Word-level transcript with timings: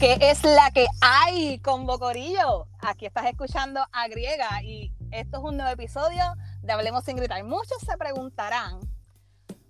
¿Qué 0.00 0.16
es 0.18 0.44
la 0.44 0.70
que 0.70 0.86
hay 1.02 1.58
con 1.58 1.84
Bocorillo? 1.84 2.68
Aquí 2.80 3.04
estás 3.04 3.26
escuchando 3.26 3.84
a 3.92 4.08
Griega 4.08 4.62
y 4.62 4.94
esto 5.10 5.36
es 5.36 5.44
un 5.44 5.58
nuevo 5.58 5.70
episodio 5.70 6.24
de 6.62 6.72
Hablemos 6.72 7.04
sin 7.04 7.18
gritar. 7.18 7.44
Muchos 7.44 7.76
se 7.86 7.98
preguntarán 7.98 8.80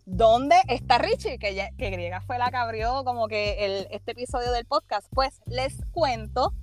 ¿dónde 0.07 0.55
está 0.69 0.99
Richie? 0.99 1.41
Que, 1.41 1.71
que 1.77 1.91
Griega 1.91 2.21
fue 2.21 2.39
la 2.39 2.49
que 2.53 2.59
abrió 2.59 3.03
como 3.03 3.27
que 3.27 3.89
este 3.91 4.13
episodio 4.13 4.53
del 4.53 4.67
podcast. 4.67 5.09
Pues 5.13 5.41
les 5.47 5.85
cuento 5.91 6.55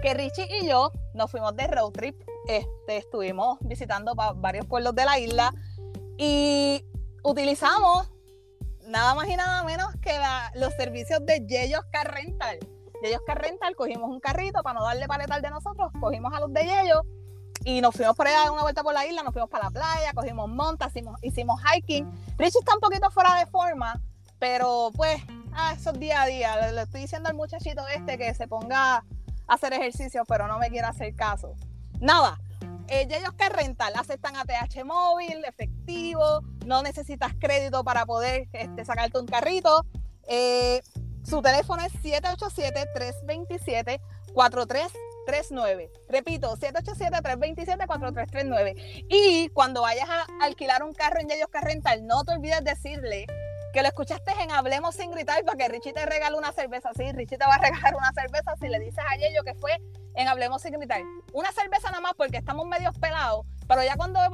que 0.00 0.14
Richie 0.14 0.48
y 0.62 0.66
yo 0.66 0.90
nos 1.12 1.30
fuimos 1.30 1.54
de 1.54 1.66
road 1.66 1.92
trip. 1.92 2.18
Este, 2.48 2.96
estuvimos 2.96 3.58
visitando 3.60 4.14
varios 4.14 4.64
pueblos 4.64 4.94
de 4.94 5.04
la 5.04 5.18
isla 5.18 5.52
y 6.16 6.82
utilizamos 7.22 8.10
nada 8.86 9.14
más 9.14 9.28
y 9.28 9.36
nada 9.36 9.64
menos 9.64 9.94
que 10.00 10.18
los 10.54 10.72
servicios 10.76 11.20
de 11.26 11.44
Yeyos 11.46 11.84
Car 11.92 12.10
Rental. 12.10 12.58
Yeyos 13.02 13.22
Car 13.26 13.40
Rental, 13.40 13.74
cogimos 13.76 14.10
un 14.10 14.20
carrito 14.20 14.62
para 14.62 14.78
no 14.78 14.84
darle 14.84 15.06
paletal 15.06 15.42
de 15.42 15.50
nosotros, 15.50 15.92
cogimos 16.00 16.32
a 16.32 16.40
los 16.40 16.52
de 16.52 16.64
Yeyos 16.64 17.02
y 17.64 17.80
nos 17.80 17.94
fuimos 17.94 18.16
por 18.16 18.26
ahí 18.26 18.34
a 18.34 18.38
dar 18.38 18.50
una 18.50 18.62
vuelta 18.62 18.82
por 18.82 18.94
la 18.94 19.06
isla, 19.06 19.22
nos 19.22 19.32
fuimos 19.32 19.50
para 19.50 19.64
la 19.64 19.70
playa, 19.70 20.12
cogimos 20.14 20.48
montas, 20.48 20.90
hicimos, 20.90 21.18
hicimos 21.22 21.60
hiking. 21.62 22.10
Richie 22.38 22.58
está 22.58 22.74
un 22.74 22.80
poquito 22.80 23.10
fuera 23.10 23.36
de 23.36 23.46
forma, 23.46 24.00
pero 24.38 24.90
pues, 24.96 25.22
ah, 25.52 25.74
eso 25.76 25.90
es 25.90 26.00
día 26.00 26.22
a 26.22 26.26
día. 26.26 26.72
Le, 26.72 26.82
estoy 26.82 27.02
diciendo 27.02 27.28
al 27.28 27.36
muchachito 27.36 27.86
este 27.88 28.18
que 28.18 28.34
se 28.34 28.48
ponga 28.48 28.96
a 28.96 29.04
hacer 29.46 29.72
ejercicio, 29.72 30.24
pero 30.26 30.48
no 30.48 30.58
me 30.58 30.70
quiere 30.70 30.86
hacer 30.86 31.14
caso. 31.14 31.54
Nada, 32.00 32.40
eh, 32.88 33.06
ellos 33.08 33.32
que 33.34 33.48
rental 33.48 33.92
aceptan 33.96 34.34
ATH 34.36 34.84
móvil, 34.84 35.44
efectivo, 35.44 36.40
no 36.66 36.82
necesitas 36.82 37.32
crédito 37.38 37.84
para 37.84 38.06
poder 38.06 38.48
este, 38.52 38.84
sacarte 38.84 39.20
un 39.20 39.26
carrito. 39.26 39.86
Eh, 40.26 40.82
su 41.22 41.42
teléfono 41.42 41.84
es 41.84 41.92
787-327-43 42.02 44.90
39. 45.24 45.90
Repito, 46.08 46.56
787-327-4339. 46.56 49.06
Y 49.08 49.48
cuando 49.50 49.82
vayas 49.82 50.08
a 50.08 50.26
alquilar 50.40 50.82
un 50.82 50.94
carro 50.94 51.20
en 51.20 51.28
Yeyos 51.28 51.50
Rental, 51.52 52.04
no 52.06 52.24
te 52.24 52.32
olvides 52.32 52.64
decirle 52.64 53.26
que 53.72 53.82
lo 53.82 53.88
escuchaste 53.88 54.32
en 54.42 54.50
Hablemos 54.50 54.94
sin 54.94 55.10
gritar 55.10 55.42
para 55.44 55.56
que 55.56 55.66
Richie 55.68 55.94
te 55.94 56.04
regale 56.04 56.36
una 56.36 56.52
cerveza. 56.52 56.90
Sí, 56.94 57.10
Richie 57.12 57.38
te 57.38 57.46
va 57.46 57.54
a 57.54 57.58
regalar 57.58 57.94
una 57.94 58.12
cerveza 58.12 58.54
si 58.60 58.68
le 58.68 58.78
dices 58.78 59.02
a 59.08 59.16
Yeyo 59.16 59.42
que 59.44 59.54
fue 59.54 59.80
en 60.14 60.28
Hablemos 60.28 60.60
sin 60.60 60.72
gritar. 60.72 61.00
Una 61.32 61.50
cerveza 61.52 61.88
nada 61.88 62.02
más 62.02 62.12
porque 62.14 62.36
estamos 62.36 62.66
medio 62.66 62.92
pelados, 62.92 63.46
pero 63.66 63.82
ya 63.82 63.96
cuando 63.96 64.20
eh, 64.20 64.28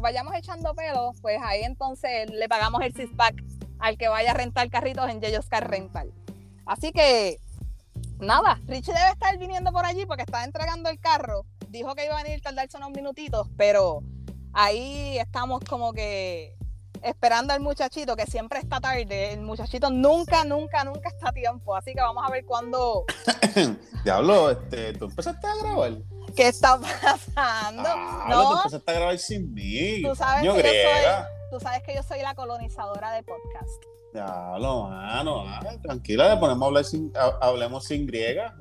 vayamos 0.00 0.34
echando 0.34 0.74
pelo, 0.74 1.12
pues 1.20 1.38
ahí 1.42 1.64
entonces 1.64 2.30
le 2.30 2.48
pagamos 2.48 2.80
el 2.82 2.94
six 2.94 3.10
pack 3.14 3.34
al 3.78 3.98
que 3.98 4.08
vaya 4.08 4.30
a 4.30 4.34
rentar 4.34 4.70
carritos 4.70 5.06
en 5.10 5.20
Yeyos 5.20 5.48
Car 5.48 5.68
Rental. 5.68 6.14
Así 6.66 6.92
que 6.92 7.38
nada, 8.18 8.60
Richie 8.66 8.92
debe 8.92 9.10
estar 9.10 9.36
viniendo 9.38 9.72
por 9.72 9.84
allí 9.84 10.06
porque 10.06 10.22
está 10.22 10.44
entregando 10.44 10.88
el 10.88 10.98
carro. 10.98 11.44
Dijo 11.68 11.94
que 11.94 12.04
iba 12.04 12.18
a 12.18 12.22
venir 12.22 12.40
tardarse 12.40 12.76
unos 12.76 12.90
minutitos, 12.90 13.48
pero 13.56 14.02
ahí 14.52 15.18
estamos 15.18 15.60
como 15.68 15.92
que 15.92 16.54
esperando 17.02 17.52
al 17.52 17.60
muchachito 17.60 18.16
que 18.16 18.26
siempre 18.26 18.60
está 18.60 18.80
tarde. 18.80 19.32
El 19.32 19.40
muchachito 19.40 19.90
nunca, 19.90 20.44
nunca, 20.44 20.84
nunca 20.84 21.08
está 21.08 21.30
a 21.30 21.32
tiempo. 21.32 21.74
Así 21.74 21.92
que 21.94 22.00
vamos 22.00 22.22
a 22.26 22.30
ver 22.30 22.44
cuándo. 22.44 23.04
Diablo, 24.04 24.50
este, 24.50 24.92
tú 24.94 25.06
empezaste 25.06 25.46
a 25.46 25.56
grabar. 25.56 25.92
¿Qué 26.36 26.48
está 26.48 26.78
pasando? 26.80 27.88
Ah, 27.88 28.26
no, 28.28 28.50
tú 28.50 28.56
empezaste 28.58 28.90
a 28.90 28.94
grabar 28.94 29.18
sin 29.18 29.52
mí. 29.52 30.02
Tú 30.02 30.14
sabes, 30.14 30.40
que 30.40 30.46
yo 30.46 30.54
soy, 30.54 30.62
tú 31.52 31.60
sabes 31.60 31.82
que 31.82 31.94
yo 31.94 32.02
soy 32.02 32.20
la 32.22 32.34
colonizadora 32.34 33.12
de 33.12 33.22
podcast. 33.22 33.84
Ya, 34.14 34.56
lo 34.58 34.84
mano, 34.84 35.44
tranquila, 35.82 36.34
le 36.34 36.40
ponemos 36.40 36.62
a 36.62 36.66
hablar 36.66 36.84
sin, 36.84 37.12
hablemos 37.42 37.84
sin 37.84 38.06
griega. 38.06 38.56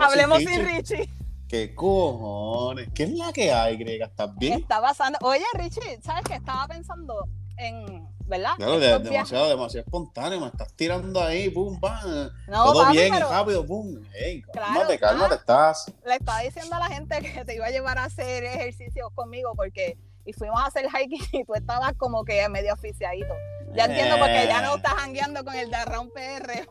hablemos, 0.00 0.38
sin, 0.38 0.66
Richie. 0.66 1.08
¿Qué 1.48 1.76
cojones? 1.76 2.88
¿Qué 2.92 3.04
es 3.04 3.12
la 3.12 3.32
que 3.32 3.52
hay, 3.52 3.76
griega? 3.76 4.06
¿Estás 4.06 4.34
bien? 4.34 4.54
¿Qué 4.54 4.62
está 4.62 4.80
pasando? 4.80 5.18
Oye, 5.22 5.44
Richie, 5.54 6.00
¿sabes 6.02 6.24
qué? 6.24 6.34
Estaba 6.34 6.66
pensando 6.66 7.28
en, 7.56 8.08
¿verdad? 8.26 8.54
Claro, 8.56 8.80
demasiado, 8.80 9.48
demasiado 9.48 9.84
espontáneo, 9.84 10.40
me 10.40 10.48
estás 10.48 10.74
tirando 10.74 11.22
ahí, 11.22 11.48
pum, 11.48 11.78
pam. 11.78 12.28
todo 12.52 12.90
bien 12.90 13.14
y 13.14 13.18
rápido, 13.20 13.64
pum. 13.64 14.02
Hey, 14.14 14.42
cálmate, 14.52 14.98
cálmate, 14.98 15.34
estás. 15.36 15.92
Le 16.04 16.16
estaba 16.16 16.40
diciendo 16.40 16.74
a 16.74 16.80
la 16.80 16.88
gente 16.88 17.20
que 17.20 17.44
te 17.44 17.54
iba 17.54 17.66
a 17.66 17.70
llevar 17.70 17.98
a 17.98 18.04
hacer 18.04 18.42
ejercicios 18.42 19.12
conmigo 19.14 19.52
porque 19.54 19.96
y 20.28 20.32
fuimos 20.34 20.60
a 20.60 20.66
hacer 20.66 20.86
hiking 20.86 21.22
y 21.32 21.44
tú 21.44 21.54
estabas 21.54 21.94
como 21.96 22.24
que 22.24 22.46
medio 22.48 22.74
oficiadito. 22.74 23.34
Ya 23.74 23.84
entiendo 23.84 24.16
porque 24.18 24.46
ya 24.46 24.62
no 24.62 24.76
estás 24.76 24.94
hangueando 24.98 25.44
con 25.44 25.54
el 25.54 25.70
de 25.70 25.84
Round 25.84 26.12
PR. 26.12 26.68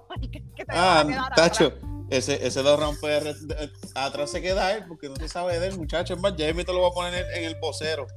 ah, 0.70 1.32
Tacho, 1.36 1.74
ese, 2.10 2.46
ese 2.46 2.62
Round 2.62 3.00
PR 3.00 3.36
atrás 3.96 4.32
se 4.32 4.42
queda 4.42 4.74
él 4.74 4.86
porque 4.88 5.10
no 5.10 5.16
se 5.16 5.28
sabe 5.28 5.60
de 5.60 5.68
él, 5.68 5.78
muchacho. 5.78 6.14
Es 6.14 6.20
más, 6.20 6.34
Jamie 6.38 6.66
te 6.66 6.74
lo 6.74 6.82
va 6.82 6.90
a 6.90 6.92
poner 6.92 7.26
en, 7.36 7.44
el 7.44 7.56
vocero. 7.56 8.08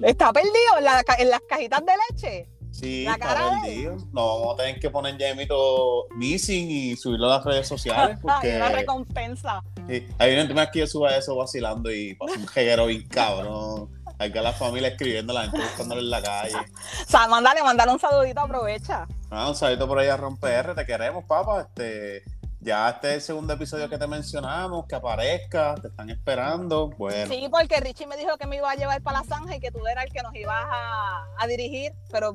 ¿Está 0.00 0.32
perdido 0.32 0.54
en, 0.78 0.84
las 1.30 1.40
cajitas 1.48 1.82
de 1.84 1.92
leche? 2.10 2.48
Sí, 2.70 3.06
está 3.06 3.62
perdido. 3.62 3.96
No, 4.12 4.40
vamos 4.40 4.54
a 4.54 4.64
tener 4.64 4.80
que 4.80 4.90
poner 4.90 5.16
Jamie 5.18 5.46
todo 5.46 6.06
missing 6.16 6.70
y 6.70 6.96
subirlo 6.96 7.26
a 7.26 7.36
las 7.36 7.44
redes 7.44 7.68
sociales. 7.68 8.18
Porque... 8.22 8.56
una 8.56 8.70
recompensa. 8.70 9.62
Sí. 9.88 10.06
Hay 10.18 10.34
gente 10.34 10.54
más 10.54 10.70
que 10.72 10.80
yo 10.80 10.86
suba 10.86 11.16
eso 11.16 11.36
vacilando 11.36 11.92
y 11.92 12.14
pasa 12.14 12.38
un 12.38 12.48
jeguero 12.48 12.86
bien 12.86 13.06
cabrón. 13.06 13.90
Hay 14.18 14.32
que 14.32 14.40
la 14.40 14.52
familia 14.52 14.88
escribiendo, 14.88 15.32
la 15.32 15.42
gente 15.42 15.58
buscándolo 15.58 16.00
en 16.00 16.10
la 16.10 16.22
calle. 16.22 16.56
O 16.56 17.10
sea, 17.10 17.26
mándale, 17.26 17.62
mandale 17.62 17.92
un 17.92 17.98
saludito, 17.98 18.40
aprovecha. 18.40 19.06
Ah, 19.30 19.48
un 19.48 19.56
saludito 19.56 19.88
por 19.88 19.98
ahí 19.98 20.08
a 20.08 20.16
Romper, 20.16 20.74
te 20.74 20.86
queremos, 20.86 21.24
papá. 21.24 21.62
Este, 21.62 22.22
ya 22.60 22.88
este 22.88 23.08
es 23.08 23.14
el 23.14 23.20
segundo 23.20 23.52
episodio 23.52 23.90
que 23.90 23.98
te 23.98 24.06
mencionamos, 24.06 24.86
que 24.86 24.94
aparezca, 24.94 25.74
te 25.74 25.88
están 25.88 26.08
esperando. 26.10 26.88
Bueno. 26.90 27.34
Sí, 27.34 27.48
porque 27.50 27.80
Richie 27.80 28.06
me 28.06 28.16
dijo 28.16 28.38
que 28.38 28.46
me 28.46 28.56
iba 28.56 28.70
a 28.70 28.74
llevar 28.74 29.02
para 29.02 29.18
la 29.18 29.24
zanja 29.24 29.56
y 29.56 29.60
que 29.60 29.70
tú 29.70 29.86
eras 29.86 30.06
el 30.06 30.12
que 30.12 30.22
nos 30.22 30.34
ibas 30.34 30.64
a, 30.66 31.46
dirigir, 31.46 31.92
pero 32.10 32.34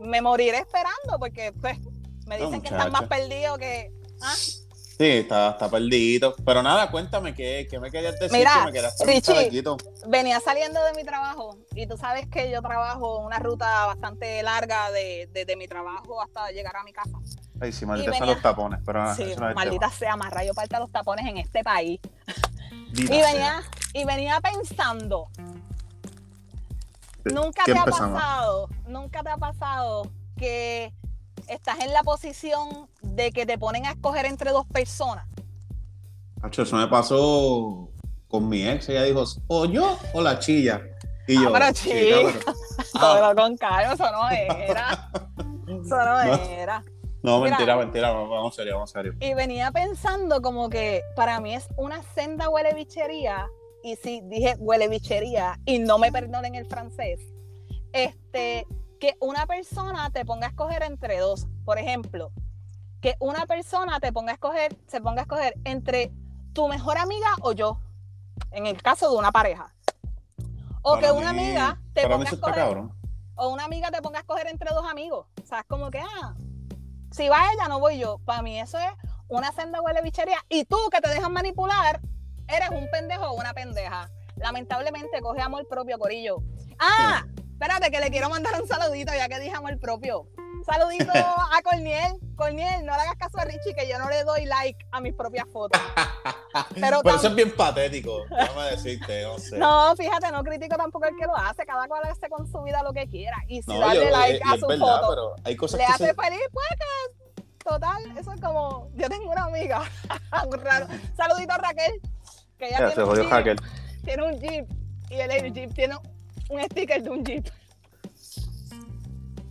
me 0.00 0.22
moriré 0.22 0.58
esperando 0.58 1.18
porque 1.18 1.52
pues 1.60 1.76
me 2.26 2.38
dicen 2.38 2.62
que 2.62 2.68
están 2.68 2.92
más 2.92 3.04
perdidos 3.04 3.58
que. 3.58 3.90
¿ah? 4.22 4.34
Sí, 4.98 5.06
está, 5.06 5.50
está 5.50 5.70
perdido. 5.70 6.34
Pero 6.44 6.60
nada, 6.60 6.90
cuéntame, 6.90 7.32
¿qué, 7.32 7.68
qué 7.70 7.78
me 7.78 7.88
querías 7.88 8.18
decir? 8.18 8.36
Mira, 8.36 8.66
Richie, 9.06 9.62
venía 10.08 10.40
saliendo 10.40 10.82
de 10.82 10.92
mi 10.94 11.04
trabajo 11.04 11.56
y 11.76 11.86
tú 11.86 11.96
sabes 11.96 12.26
que 12.26 12.50
yo 12.50 12.60
trabajo 12.62 13.20
una 13.20 13.38
ruta 13.38 13.86
bastante 13.86 14.42
larga 14.42 14.90
de, 14.90 15.28
de, 15.32 15.56
mi 15.56 15.68
trabajo 15.68 16.20
hasta 16.20 16.50
llegar 16.50 16.74
a 16.74 16.82
mi 16.82 16.92
casa. 16.92 17.16
Ay, 17.60 17.70
sí, 17.70 17.86
maldita 17.86 18.12
sea 18.12 18.26
los 18.26 18.42
tapones, 18.42 18.80
pero 18.84 19.14
sí, 19.14 19.34
maldita 19.54 19.88
sea, 19.88 20.16
más 20.16 20.32
rayo 20.32 20.52
falta 20.52 20.80
los 20.80 20.90
tapones 20.90 21.24
en 21.26 21.36
este 21.36 21.62
país. 21.62 22.00
y 22.92 23.06
venía, 23.06 23.62
y 23.92 24.04
venía 24.04 24.40
pensando, 24.40 25.28
nunca 27.24 27.62
te 27.64 27.78
ha 27.78 27.84
pasado, 27.84 28.68
nunca 28.86 29.22
te 29.22 29.30
ha 29.30 29.36
pasado 29.36 30.10
que 30.36 30.92
estás 31.48 31.80
en 31.80 31.92
la 31.92 32.02
posición 32.02 32.88
de 33.02 33.30
que 33.30 33.46
te 33.46 33.58
ponen 33.58 33.86
a 33.86 33.90
escoger 33.92 34.26
entre 34.26 34.50
dos 34.50 34.66
personas. 34.66 35.26
eso 36.50 36.76
me 36.76 36.88
pasó 36.88 37.90
con 38.28 38.48
mi 38.48 38.66
ex. 38.66 38.88
Ella 38.88 39.02
dijo, 39.04 39.24
o 39.46 39.64
yo 39.66 39.98
o 40.12 40.20
la 40.20 40.38
chilla. 40.38 40.82
Y 41.26 41.36
ah, 41.36 41.42
yo, 41.42 41.52
pero 41.52 41.72
chica, 41.72 42.40
ah. 42.94 43.32
con 43.36 43.56
calma, 43.56 43.92
eso 43.92 44.10
no 44.10 44.30
era. 44.30 45.10
Eso 45.68 45.96
no, 45.96 46.18
era. 46.22 46.82
No, 47.22 47.40
mentira, 47.40 47.76
mentira, 47.76 48.10
vamos 48.10 48.54
serio, 48.54 48.76
vamos 48.76 48.90
serio. 48.90 49.12
Y 49.20 49.34
venía 49.34 49.70
pensando 49.70 50.40
como 50.40 50.70
que 50.70 51.02
para 51.14 51.40
mí 51.40 51.54
es 51.54 51.68
una 51.76 52.02
senda 52.14 52.48
huele 52.48 52.72
bichería, 52.72 53.46
y 53.82 53.96
sí, 53.96 54.22
dije 54.24 54.56
huele 54.58 54.88
bichería, 54.88 55.58
y 55.66 55.78
no 55.78 55.98
me 55.98 56.10
perdonen 56.10 56.54
el 56.54 56.64
francés, 56.66 57.20
este, 57.92 58.66
que 58.98 59.16
una 59.20 59.46
persona 59.46 60.10
te 60.10 60.24
ponga 60.24 60.46
a 60.46 60.50
escoger 60.50 60.82
entre 60.82 61.18
dos. 61.18 61.46
Por 61.64 61.78
ejemplo, 61.78 62.32
que 63.00 63.16
una 63.20 63.46
persona 63.46 64.00
te 64.00 64.12
ponga 64.12 64.32
a 64.32 64.34
escoger, 64.34 64.76
se 64.86 65.00
ponga 65.00 65.20
a 65.20 65.22
escoger 65.22 65.54
entre 65.64 66.12
tu 66.52 66.68
mejor 66.68 66.98
amiga 66.98 67.28
o 67.42 67.52
yo, 67.52 67.80
en 68.50 68.66
el 68.66 68.82
caso 68.82 69.10
de 69.10 69.16
una 69.16 69.32
pareja. 69.32 69.74
O 70.82 70.98
que 70.98 71.10
una 71.10 71.30
amiga 71.30 71.80
te 71.92 72.08
ponga 72.08 72.30
a 72.30 72.32
escoger. 72.32 72.78
O 73.36 73.48
una 73.50 73.64
amiga 73.64 73.90
te 73.90 74.02
ponga 74.02 74.18
a 74.18 74.20
escoger 74.22 74.48
entre 74.48 74.70
dos 74.74 74.84
amigos. 74.88 75.26
O 75.42 75.46
sea, 75.46 75.60
es 75.60 75.66
como 75.66 75.90
que, 75.90 76.00
ah, 76.00 76.34
si 77.12 77.28
va 77.28 77.52
ella, 77.52 77.68
no 77.68 77.78
voy 77.78 77.98
yo. 77.98 78.18
Para 78.24 78.42
mí 78.42 78.58
eso 78.58 78.78
es 78.78 78.90
una 79.28 79.52
senda 79.52 79.80
huele 79.80 80.02
bichería. 80.02 80.38
Y 80.48 80.64
tú 80.64 80.76
que 80.90 81.00
te 81.00 81.08
dejas 81.08 81.30
manipular, 81.30 82.00
eres 82.48 82.70
un 82.70 82.88
pendejo 82.90 83.28
o 83.28 83.34
una 83.34 83.52
pendeja. 83.54 84.10
Lamentablemente 84.36 85.20
coge 85.20 85.40
amor 85.40 85.66
propio, 85.68 85.98
Corillo. 85.98 86.42
Ah, 86.78 87.24
Espérate, 87.60 87.90
que 87.90 87.98
le 87.98 88.08
quiero 88.10 88.30
mandar 88.30 88.60
un 88.62 88.68
saludito 88.68 89.12
ya 89.12 89.28
que 89.28 89.40
dijamos 89.40 89.72
el 89.72 89.80
propio. 89.80 90.28
Saludito 90.64 91.10
a 91.12 91.60
Corniel. 91.64 92.12
Corniel, 92.36 92.86
no 92.86 92.94
le 92.94 93.00
hagas 93.02 93.16
caso 93.16 93.36
a 93.38 93.44
Richie 93.46 93.74
que 93.74 93.88
yo 93.88 93.98
no 93.98 94.08
le 94.08 94.22
doy 94.22 94.44
like 94.44 94.78
a 94.92 95.00
mis 95.00 95.12
propias 95.12 95.44
fotos. 95.52 95.80
Pero, 96.74 97.02
eso 97.04 97.26
es 97.26 97.34
bien 97.34 97.50
patético, 97.56 98.22
déjame 98.30 98.70
decirte, 98.70 99.24
no 99.24 99.38
sé. 99.40 99.58
No, 99.58 99.96
fíjate, 99.96 100.30
no 100.30 100.44
critico 100.44 100.76
tampoco 100.76 101.06
el 101.06 101.16
que 101.16 101.26
lo 101.26 101.36
hace, 101.36 101.66
cada 101.66 101.88
cual 101.88 102.04
hace 102.04 102.28
con 102.28 102.46
su 102.46 102.62
vida 102.62 102.80
lo 102.84 102.92
que 102.92 103.08
quiera. 103.08 103.36
Y 103.48 103.60
si 103.60 103.76
darle 103.76 104.08
like 104.08 104.40
a 104.44 104.56
su 104.56 104.66
foto 104.78 105.34
hay 105.42 105.56
cosas 105.56 105.80
le 105.80 105.86
que 105.86 105.92
hace 105.92 106.14
feliz, 106.14 106.40
pues 106.52 106.68
total, 107.64 108.16
eso 108.16 108.32
es 108.32 108.40
como, 108.40 108.88
yo 108.94 109.08
tengo 109.08 109.32
una 109.32 109.46
amiga, 109.46 109.82
un 110.46 110.60
raro. 110.60 110.86
saludito 111.16 111.54
a 111.54 111.58
Raquel, 111.58 112.00
que 112.56 112.68
ella 112.68 112.78
Ya, 112.78 112.88
se 112.90 112.94
tiene, 112.94 113.02
un 113.02 113.08
jodió 113.10 113.22
jeep, 113.24 113.32
Raquel. 113.32 113.60
tiene 114.04 114.22
un 114.22 114.40
jeep 114.40 114.66
y 115.10 115.14
el 115.14 115.52
jeep 115.52 115.74
tiene 115.74 115.96
un 116.48 116.62
sticker 116.64 117.02
de 117.02 117.10
un 117.10 117.24
jeep. 117.24 117.46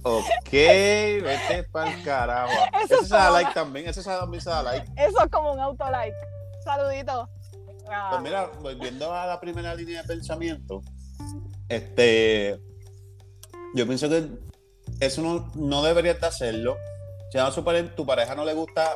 Ok, 0.03 0.51
vete 0.51 1.63
pa'l 1.71 2.03
carajo. 2.03 2.51
Eso 2.83 2.95
Ese 2.95 3.05
se 3.07 3.13
da 3.15 3.29
like 3.29 3.53
también, 3.53 3.87
da- 4.09 4.19
también 4.19 4.41
se 4.41 4.49
da 4.49 4.63
like. 4.63 4.89
Eso 4.95 5.23
es 5.23 5.31
como 5.31 5.51
un 5.53 5.59
auto 5.59 5.89
like. 5.89 6.15
Saludito. 6.63 7.29
Ah, 7.89 8.07
Pues 8.11 8.21
mira, 8.21 8.49
volviendo 8.61 9.13
a 9.13 9.25
la 9.25 9.39
primera 9.39 9.73
línea 9.75 10.01
de 10.01 10.07
pensamiento, 10.07 10.81
este, 11.69 12.59
yo 13.73 13.85
pienso 13.85 14.07
que 14.09 14.29
eso 14.99 15.21
no, 15.21 15.51
no 15.55 15.83
deberías 15.83 16.19
de 16.21 16.27
hacerlo. 16.27 16.77
Si 17.31 17.37
a 17.37 17.49
tu 17.95 18.05
pareja 18.05 18.35
no 18.35 18.45
le 18.45 18.53
gusta 18.53 18.89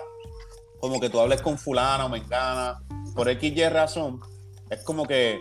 como 0.79 0.99
que 0.99 1.09
tú 1.09 1.19
hables 1.19 1.41
con 1.41 1.57
fulana 1.57 2.05
o 2.05 2.09
mengana, 2.09 2.81
por 3.15 3.27
X 3.29 3.53
y 3.55 3.67
razón, 3.69 4.21
es 4.69 4.81
como 4.83 5.05
que 5.05 5.39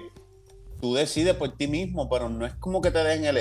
tú 0.80 0.94
decides 0.94 1.34
por 1.34 1.56
ti 1.56 1.68
mismo, 1.68 2.08
pero 2.08 2.28
no 2.28 2.46
es 2.46 2.54
como 2.54 2.80
que 2.80 2.90
te 2.90 3.02
den 3.04 3.24
el... 3.24 3.38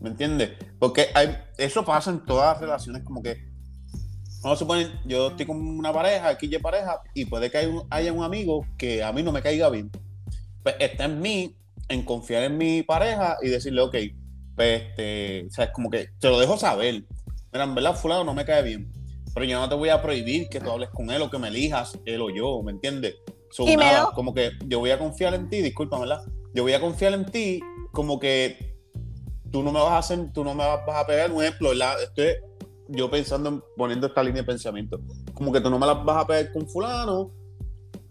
¿Me 0.00 0.10
entiendes? 0.10 0.52
Porque 0.78 1.08
hay, 1.14 1.36
eso 1.56 1.84
pasa 1.84 2.10
en 2.10 2.24
todas 2.24 2.52
las 2.52 2.60
relaciones, 2.60 3.02
como 3.02 3.20
que 3.22 3.48
Vamos 4.42 4.56
a 4.56 4.58
suponer, 4.60 4.92
yo 5.04 5.28
estoy 5.28 5.46
con 5.46 5.56
una 5.56 5.92
pareja, 5.92 6.28
aquí 6.28 6.46
y 6.46 6.58
pareja, 6.58 7.02
y 7.12 7.24
puede 7.24 7.50
que 7.50 7.58
haya 7.58 7.68
un, 7.68 7.82
haya 7.90 8.12
un 8.12 8.22
amigo 8.22 8.64
que 8.76 9.02
a 9.02 9.12
mí 9.12 9.22
no 9.24 9.32
me 9.32 9.42
caiga 9.42 9.68
bien. 9.68 9.90
Pues 10.62 10.76
está 10.78 11.06
en 11.06 11.20
mí, 11.20 11.56
en 11.88 12.04
confiar 12.04 12.44
en 12.44 12.56
mi 12.56 12.84
pareja 12.84 13.36
y 13.42 13.48
decirle, 13.48 13.80
ok, 13.80 13.96
pues 14.54 14.82
este, 14.82 15.46
o 15.48 15.50
sea, 15.50 15.64
es 15.64 15.70
como 15.72 15.90
que 15.90 16.10
te 16.20 16.28
lo 16.28 16.38
dejo 16.38 16.56
saber. 16.56 17.02
Mira, 17.52 17.64
en 17.64 17.74
verdad, 17.74 17.96
fulano 17.96 18.22
no 18.22 18.32
me 18.32 18.44
cae 18.44 18.62
bien. 18.62 18.92
Pero 19.34 19.44
yo 19.44 19.58
no 19.58 19.68
te 19.68 19.74
voy 19.74 19.88
a 19.88 20.00
prohibir 20.00 20.48
que 20.48 20.60
tú 20.60 20.70
hables 20.70 20.90
con 20.90 21.10
él 21.10 21.20
o 21.20 21.30
que 21.30 21.38
me 21.38 21.48
elijas, 21.48 21.98
él 22.04 22.22
o 22.22 22.30
yo, 22.30 22.62
¿me 22.62 22.70
entiendes? 22.70 23.16
So, 23.50 23.64
nada, 23.64 24.10
como 24.14 24.34
que 24.34 24.52
yo 24.66 24.78
voy 24.78 24.92
a 24.92 24.98
confiar 24.98 25.34
en 25.34 25.48
ti, 25.48 25.62
disculpa, 25.62 25.98
¿verdad? 25.98 26.22
Yo 26.54 26.62
voy 26.62 26.72
a 26.72 26.80
confiar 26.80 27.12
en 27.14 27.26
ti 27.26 27.60
como 27.92 28.18
que 28.18 28.76
tú 29.50 29.62
no 29.62 29.72
me 29.72 29.80
vas 29.80 29.92
a 29.92 29.98
hacer, 29.98 30.32
tú 30.32 30.44
no 30.44 30.54
me 30.54 30.64
vas 30.64 30.80
a 30.86 31.06
pegar 31.06 31.30
un 31.32 31.42
ejemplo. 31.42 31.72
Estoy 31.72 32.36
yo 32.88 33.10
pensando 33.10 33.48
en 33.48 33.62
poniendo 33.76 34.06
esta 34.06 34.22
línea 34.22 34.42
de 34.42 34.46
pensamiento. 34.46 35.00
Como 35.34 35.52
que 35.52 35.60
tú 35.60 35.70
no 35.70 35.78
me 35.78 35.86
las 35.86 36.04
vas 36.04 36.24
a 36.24 36.26
pegar 36.26 36.52
con 36.52 36.68
fulano, 36.68 37.30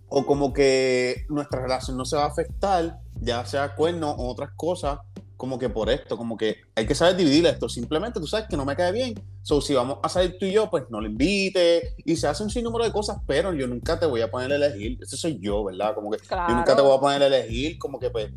o 0.09 0.25
como 0.25 0.53
que 0.53 1.25
nuestra 1.29 1.61
relación 1.61 1.97
no 1.97 2.05
se 2.05 2.15
va 2.15 2.23
a 2.23 2.27
afectar, 2.27 2.99
ya 3.19 3.45
sea 3.45 3.75
cuerno 3.75 4.11
o 4.11 4.29
otras 4.29 4.51
cosas, 4.55 4.99
como 5.37 5.59
que 5.59 5.69
por 5.69 5.89
esto, 5.89 6.17
como 6.17 6.35
que 6.35 6.57
hay 6.75 6.85
que 6.85 6.95
saber 6.95 7.15
dividir 7.15 7.45
esto. 7.45 7.69
Simplemente 7.69 8.19
tú 8.19 8.27
sabes 8.27 8.47
que 8.49 8.57
no 8.57 8.65
me 8.65 8.75
cae 8.75 8.91
bien. 8.91 9.13
So, 9.43 9.61
si 9.61 9.73
vamos 9.73 9.99
a 10.01 10.09
salir 10.09 10.37
tú 10.39 10.45
y 10.45 10.51
yo, 10.51 10.69
pues 10.69 10.85
no 10.89 10.99
lo 10.99 11.07
invite 11.07 11.95
y 12.03 12.15
se 12.15 12.27
hace 12.27 12.43
un 12.43 12.49
sinnúmero 12.49 12.83
de 12.83 12.91
cosas, 12.91 13.17
pero 13.25 13.53
yo 13.53 13.67
nunca 13.67 13.99
te 13.99 14.07
voy 14.07 14.21
a 14.21 14.29
poner 14.29 14.51
a 14.51 14.55
elegir. 14.55 14.97
Ese 15.01 15.15
soy 15.15 15.39
yo, 15.39 15.63
¿verdad? 15.63 15.93
Como 15.95 16.11
que 16.11 16.17
claro. 16.17 16.49
yo 16.49 16.55
nunca 16.57 16.75
te 16.75 16.81
voy 16.81 16.97
a 16.97 16.99
poner 16.99 17.21
a 17.21 17.27
elegir, 17.27 17.77
como 17.77 17.99
que 17.99 18.09
pues 18.09 18.31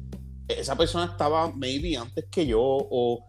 esa 0.46 0.76
persona 0.76 1.06
estaba 1.06 1.50
maybe 1.52 1.96
antes 1.96 2.26
que 2.30 2.46
yo, 2.46 2.60
o 2.60 3.24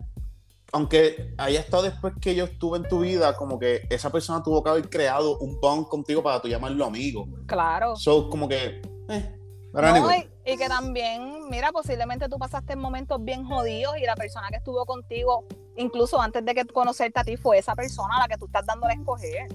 aunque 0.73 1.33
haya 1.37 1.59
estado 1.59 1.83
después 1.83 2.13
que 2.21 2.35
yo 2.35 2.45
estuve 2.45 2.77
en 2.77 2.87
tu 2.87 3.01
vida, 3.01 3.35
como 3.35 3.59
que 3.59 3.87
esa 3.89 4.09
persona 4.09 4.41
tuvo 4.43 4.63
que 4.63 4.69
haber 4.69 4.89
creado 4.89 5.37
un 5.39 5.59
bond 5.59 5.87
contigo 5.87 6.23
para 6.23 6.41
tú 6.41 6.47
llamarlo 6.47 6.85
amigo. 6.85 7.27
Claro. 7.45 7.95
So, 7.95 8.29
como 8.29 8.47
que, 8.47 8.81
eh, 9.09 9.40
No, 9.73 10.11
y, 10.13 10.29
y 10.45 10.57
que 10.57 10.67
también, 10.67 11.49
mira, 11.49 11.71
posiblemente 11.71 12.27
tú 12.27 12.37
pasaste 12.37 12.75
momentos 12.75 13.23
bien 13.23 13.45
jodidos 13.45 13.97
y 13.97 14.05
la 14.05 14.15
persona 14.15 14.49
que 14.49 14.57
estuvo 14.57 14.85
contigo, 14.85 15.45
incluso 15.77 16.21
antes 16.21 16.43
de 16.43 16.53
que 16.53 16.65
conocerte 16.65 17.19
a 17.19 17.23
ti, 17.23 17.37
fue 17.37 17.57
esa 17.57 17.75
persona 17.75 18.17
a 18.17 18.19
la 18.21 18.27
que 18.27 18.37
tú 18.37 18.45
estás 18.47 18.65
dando 18.65 18.87
a 18.87 18.93
escoger. 18.93 19.47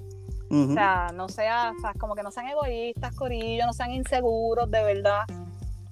O 0.51 0.73
sea, 0.73 1.11
no 1.13 1.29
sea, 1.29 1.73
o 1.77 1.81
sea, 1.81 1.93
como 1.95 2.15
que 2.15 2.23
no 2.23 2.31
sean 2.31 2.47
egoístas, 2.47 3.15
Corillo, 3.17 3.67
no 3.67 3.73
sean 3.73 3.91
inseguros, 3.91 4.71
de 4.71 4.83
verdad. 4.83 5.25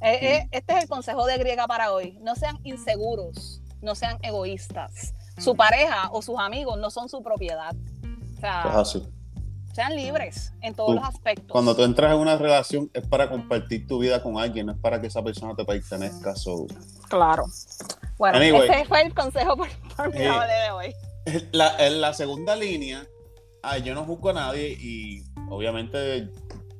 Eh, 0.01 0.19
eh, 0.23 0.49
este 0.53 0.77
es 0.77 0.83
el 0.85 0.89
consejo 0.89 1.27
de 1.27 1.39
Griega 1.39 1.67
para 1.67 1.93
hoy. 1.93 2.19
No 2.23 2.37
sean 2.37 2.59
inseguros, 2.63 3.63
no 3.83 3.95
sean 3.95 4.19
egoístas. 4.23 5.13
Su 5.39 5.57
pareja 5.57 6.09
o 6.13 6.23
sus 6.23 6.39
amigos 6.39 6.79
no 6.79 6.91
son 6.91 7.09
su 7.09 7.23
propiedad. 7.23 7.75
O 8.37 8.41
sea, 8.41 8.63
Es 8.69 8.75
así. 8.75 9.14
Sean 9.75 9.95
libres 9.97 10.53
en 10.63 10.75
todos 10.75 10.91
Tú, 10.91 10.95
los 10.95 11.05
aspectos. 11.05 11.47
Cuando 11.51 11.75
tú 11.75 11.83
entras 11.83 12.13
en 12.15 12.19
una 12.21 12.37
relación 12.37 12.91
es 12.95 13.07
para 13.07 13.29
compartir 13.29 13.87
tu 13.87 13.99
vida 13.99 14.23
con 14.23 14.39
alguien, 14.39 14.67
no 14.67 14.73
es 14.73 14.79
para 14.79 15.01
que 15.01 15.09
esa 15.09 15.23
persona 15.23 15.55
te 15.57 15.65
pertenezca. 15.65 16.35
So, 16.37 16.67
Claro. 17.09 17.45
Bueno, 18.17 18.39
Anyway. 18.39 18.71
ese 18.71 18.85
fue 18.85 19.03
el 19.03 19.13
consejo 19.15 19.57
por, 19.57 19.69
por 19.97 20.13
mi 20.15 20.21
Eh, 20.21 20.31
de 20.31 20.71
hoy. 20.71 20.95
La, 21.53 21.77
en 21.85 22.01
la 22.01 22.13
segunda 22.15 22.55
línea, 22.55 23.05
ah, 23.63 23.79
yo 23.79 23.95
no 23.95 24.05
juzgo 24.05 24.31
a 24.31 24.35
nadie 24.35 24.69
y 24.79 25.25
obviamente 25.49 26.29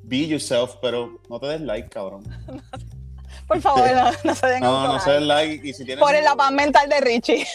be 0.03 0.27
yourself, 0.27 0.75
pero 0.81 1.19
no 1.29 1.39
te 1.39 1.47
des 1.47 1.61
like, 1.61 1.89
cabrón. 1.89 2.23
Por 3.47 3.61
favor, 3.61 3.87
no, 3.93 4.11
no 4.23 4.35
se 4.35 4.47
den 4.47 4.61
No, 4.61 4.87
no 4.93 4.99
se 4.99 5.11
des 5.11 5.21
like. 5.21 5.67
Y 5.67 5.73
si 5.73 5.83
tienes, 5.85 6.03
Por 6.03 6.13
la 6.13 6.35
paz 6.35 6.51
mental 6.51 6.89
de 6.89 7.01
Richie. 7.01 7.45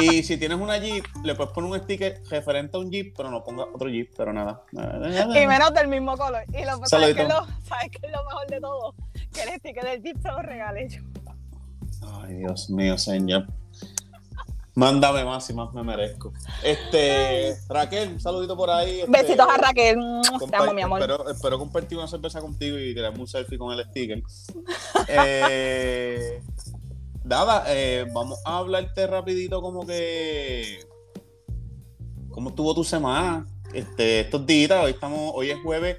Y 0.00 0.22
si 0.22 0.36
tienes 0.36 0.58
una 0.58 0.78
Jeep, 0.78 1.04
le 1.22 1.34
puedes 1.34 1.52
poner 1.52 1.70
un 1.70 1.78
sticker 1.78 2.22
referente 2.28 2.76
a 2.76 2.80
un 2.80 2.90
Jeep, 2.90 3.14
pero 3.16 3.30
no 3.30 3.42
ponga 3.44 3.64
otro 3.64 3.88
Jeep, 3.88 4.12
pero 4.16 4.32
nada. 4.32 4.62
Y 4.72 5.46
menos 5.46 5.72
del 5.74 5.88
mismo 5.88 6.16
color. 6.16 6.44
Y 6.48 6.64
lo, 6.64 6.84
¿sabes, 6.86 7.14
qué 7.14 7.22
es 7.22 7.28
lo, 7.28 7.46
¿sabes 7.64 7.90
qué 7.90 8.06
es 8.06 8.12
lo 8.12 8.24
mejor 8.24 8.46
de 8.48 8.60
todo? 8.60 8.94
Que 9.32 9.42
el 9.42 9.58
sticker 9.58 9.84
del 9.84 10.02
Jeep 10.02 10.20
se 10.20 10.28
lo 10.28 10.42
regalé 10.42 10.88
yo. 10.88 11.02
Ay, 12.22 12.34
Dios 12.34 12.70
mío, 12.70 12.96
señor. 12.98 13.46
Mándame 14.76 15.24
más 15.24 15.48
y 15.48 15.54
más 15.54 15.72
me 15.72 15.82
merezco. 15.82 16.34
Este, 16.62 17.56
Raquel, 17.66 18.10
un 18.10 18.20
saludito 18.20 18.54
por 18.54 18.68
ahí. 18.68 19.00
este, 19.00 19.10
Besitos 19.10 19.46
a 19.48 19.56
Raquel. 19.56 19.96
Te 20.50 20.56
amo, 20.56 20.74
mi 20.74 20.82
amor. 20.82 21.00
Espero, 21.00 21.30
espero 21.30 21.58
compartir 21.58 21.96
una 21.96 22.06
cerveza 22.06 22.42
contigo 22.42 22.76
y 22.78 22.94
tirarme 22.94 23.20
un 23.20 23.26
selfie 23.26 23.56
con 23.56 23.72
el 23.72 23.84
sticker. 23.86 24.22
Eh, 25.08 26.42
nada, 27.26 27.64
eh, 27.68 28.06
vamos 28.12 28.40
a 28.44 28.58
hablarte 28.58 29.06
rapidito 29.06 29.60
como 29.60 29.84
que 29.86 30.80
cómo 32.30 32.50
estuvo 32.50 32.74
tu 32.74 32.84
semana. 32.84 33.46
Este, 33.74 34.20
estos 34.20 34.46
días, 34.46 34.70
hoy 34.82 34.92
estamos, 34.92 35.32
hoy 35.34 35.50
es 35.50 35.58
jueves 35.62 35.98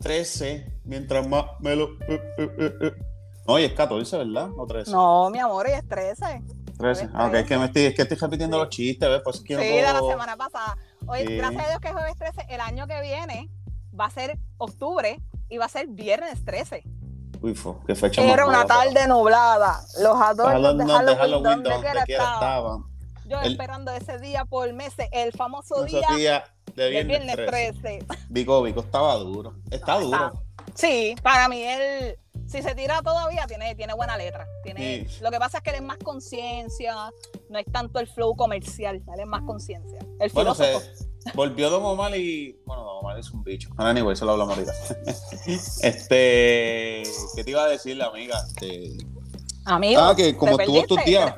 13, 0.00 0.72
mientras 0.84 1.26
más 1.28 1.44
me 1.60 1.74
lo. 1.76 1.90
eh, 2.08 2.20
eh, 2.38 2.50
eh. 2.58 2.92
No, 3.46 3.54
hoy 3.54 3.64
es 3.64 3.72
14, 3.72 4.18
¿verdad? 4.18 4.50
O 4.56 4.66
13. 4.66 4.90
No, 4.92 5.30
mi 5.30 5.38
amor, 5.38 5.66
hoy 5.66 5.72
es 5.72 5.88
13. 5.88 6.42
13. 6.78 7.04
hoy 7.04 7.08
es 7.08 7.14
Ah, 7.14 7.26
ok, 7.26 7.34
es 7.34 7.42
que, 7.42 7.48
13. 7.48 7.58
me 7.58 7.64
estoy, 7.66 7.82
es 7.84 7.94
que 7.94 8.02
estoy 8.02 8.16
repitiendo 8.18 8.56
Sí. 8.56 8.60
los 8.60 8.68
chistes, 8.68 9.08
¿ves? 9.08 9.20
Pues 9.24 9.36
es 9.36 9.42
que 9.42 9.52
yo 9.54 9.60
Sí, 9.60 9.66
de 9.66 9.82
la 9.82 10.00
semana 10.00 10.36
pasada. 10.36 10.76
Hoy, 11.06 11.26
Sí. 11.26 11.36
gracias 11.36 11.64
a 11.64 11.68
Dios 11.68 11.80
que 11.80 11.88
es 11.88 11.94
jueves 11.94 12.16
13. 12.16 12.46
El 12.48 12.60
año 12.60 12.86
que 12.86 13.00
viene 13.02 13.50
va 13.98 14.06
a 14.06 14.10
ser 14.10 14.38
octubre 14.58 15.20
y 15.48 15.56
va 15.58 15.64
a 15.64 15.68
ser 15.68 15.88
viernes 15.88 16.44
13. 16.44 16.84
Uy, 17.40 17.54
fo, 17.54 17.80
qué 17.86 17.94
fecha 17.94 18.22
Era 18.22 18.46
más 18.46 18.48
una 18.56 18.66
tarde 18.66 19.06
nublada. 19.06 19.80
Los 20.00 20.20
adornos 20.20 20.76
de 20.76 20.84
Halloween, 20.84 20.86
de 20.86 20.92
Halloween, 20.92 21.18
Halloween, 21.18 21.42
donde 21.42 21.70
donde 21.70 21.86
quiera 21.86 22.04
quiera 22.04 22.22
estaban. 22.24 22.34
estaban. 22.34 22.84
Yo 23.26 23.40
El- 23.42 23.52
esperando 23.52 23.92
ese 23.92 24.18
día 24.18 24.44
por 24.44 24.72
meses, 24.72 25.08
el 25.12 25.32
famoso 25.32 25.84
día 25.84 26.00
de 26.74 26.88
viernes, 26.90 27.06
viernes 27.26 27.36
13. 27.36 27.72
13. 27.80 28.06
Vico, 28.30 28.62
Vico 28.62 28.80
estaba 28.80 29.14
duro. 29.16 29.54
Está 29.70 29.94
No, 30.00 30.06
duro. 30.06 30.42
Sí, 30.74 31.14
para 31.22 31.48
mí 31.48 31.62
él, 31.62 32.16
si 32.46 32.62
se 32.62 32.74
tira 32.74 33.02
todavía, 33.02 33.46
tiene, 33.46 33.74
tiene 33.74 33.92
buena 33.94 34.16
letra. 34.16 34.46
Tiene, 34.62 35.06
Sí. 35.08 35.18
Lo 35.22 35.30
que 35.30 35.38
pasa 35.38 35.58
es 35.58 35.62
que 35.62 35.70
él 35.70 35.76
es 35.76 35.82
más 35.82 35.98
conciencia, 35.98 36.94
no 37.50 37.58
es 37.58 37.66
tanto 37.70 38.00
el 38.00 38.06
flow 38.06 38.34
comercial, 38.34 38.96
él 38.96 39.20
es 39.20 39.26
más 39.26 39.42
conciencia. 39.42 39.98
El 40.20 40.30
Bueno, 40.32 40.54
filósofo. 40.54 40.80
se 40.80 41.07
volvió 41.34 41.70
Don 41.70 41.84
Omar 41.84 42.16
y. 42.16 42.58
Bueno, 42.64 42.84
Don 42.84 42.98
Omar 42.98 43.18
es 43.18 43.30
un 43.30 43.42
bicho. 43.42 43.70
Ahora, 43.76 43.90
anyway, 43.90 44.14
eso 44.14 44.24
lo 44.24 44.32
hablamos 44.32 44.56
ahorita. 44.56 44.72
este. 45.82 47.02
¿Qué 47.34 47.44
te 47.44 47.50
iba 47.50 47.64
a 47.64 47.68
decir, 47.68 47.96
la 47.96 48.06
amiga? 48.06 48.38
Este, 48.46 48.96
Amigo, 49.64 50.00
Ah, 50.00 50.14
que 50.16 50.34
como 50.36 50.56
¿te 50.56 50.62
estuvo 50.62 50.82
tus 50.86 51.04
días, 51.04 51.34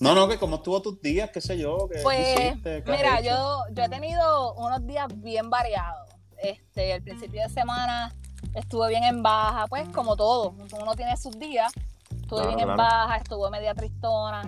no, 0.00 0.14
no, 0.14 0.28
que 0.28 0.38
como 0.38 0.56
estuvo 0.56 0.82
tus 0.82 1.00
días, 1.00 1.30
qué 1.30 1.40
sé 1.40 1.56
yo. 1.56 1.88
¿qué 1.90 2.00
Pues, 2.02 2.84
mira, 2.86 3.20
yo, 3.20 3.62
yo 3.70 3.84
he 3.84 3.88
tenido 3.88 4.54
unos 4.54 4.86
días 4.86 5.06
bien 5.22 5.48
variados. 5.50 6.08
Este, 6.38 6.92
el 6.92 7.02
principio 7.02 7.42
de 7.42 7.48
semana 7.48 8.14
estuve 8.54 8.88
bien 8.88 9.04
en 9.04 9.22
baja, 9.22 9.66
pues 9.66 9.88
como 9.90 10.16
todo, 10.16 10.54
uno 10.80 10.94
tiene 10.94 11.16
sus 11.16 11.38
días. 11.38 11.72
Estuve 12.10 12.42
Claro, 12.42 12.56
bien 12.56 12.68
en 12.68 12.76
baja, 12.76 13.16
estuve 13.16 13.50
media 13.50 13.74
tristona. 13.74 14.42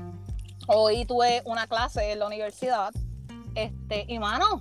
Hoy 0.67 1.07
tuve 1.07 1.43
una 1.45 1.67
clase 1.67 2.13
en 2.13 2.19
la 2.19 2.27
universidad. 2.27 2.93
Este, 3.57 4.05
y 4.07 4.19
mano, 4.19 4.61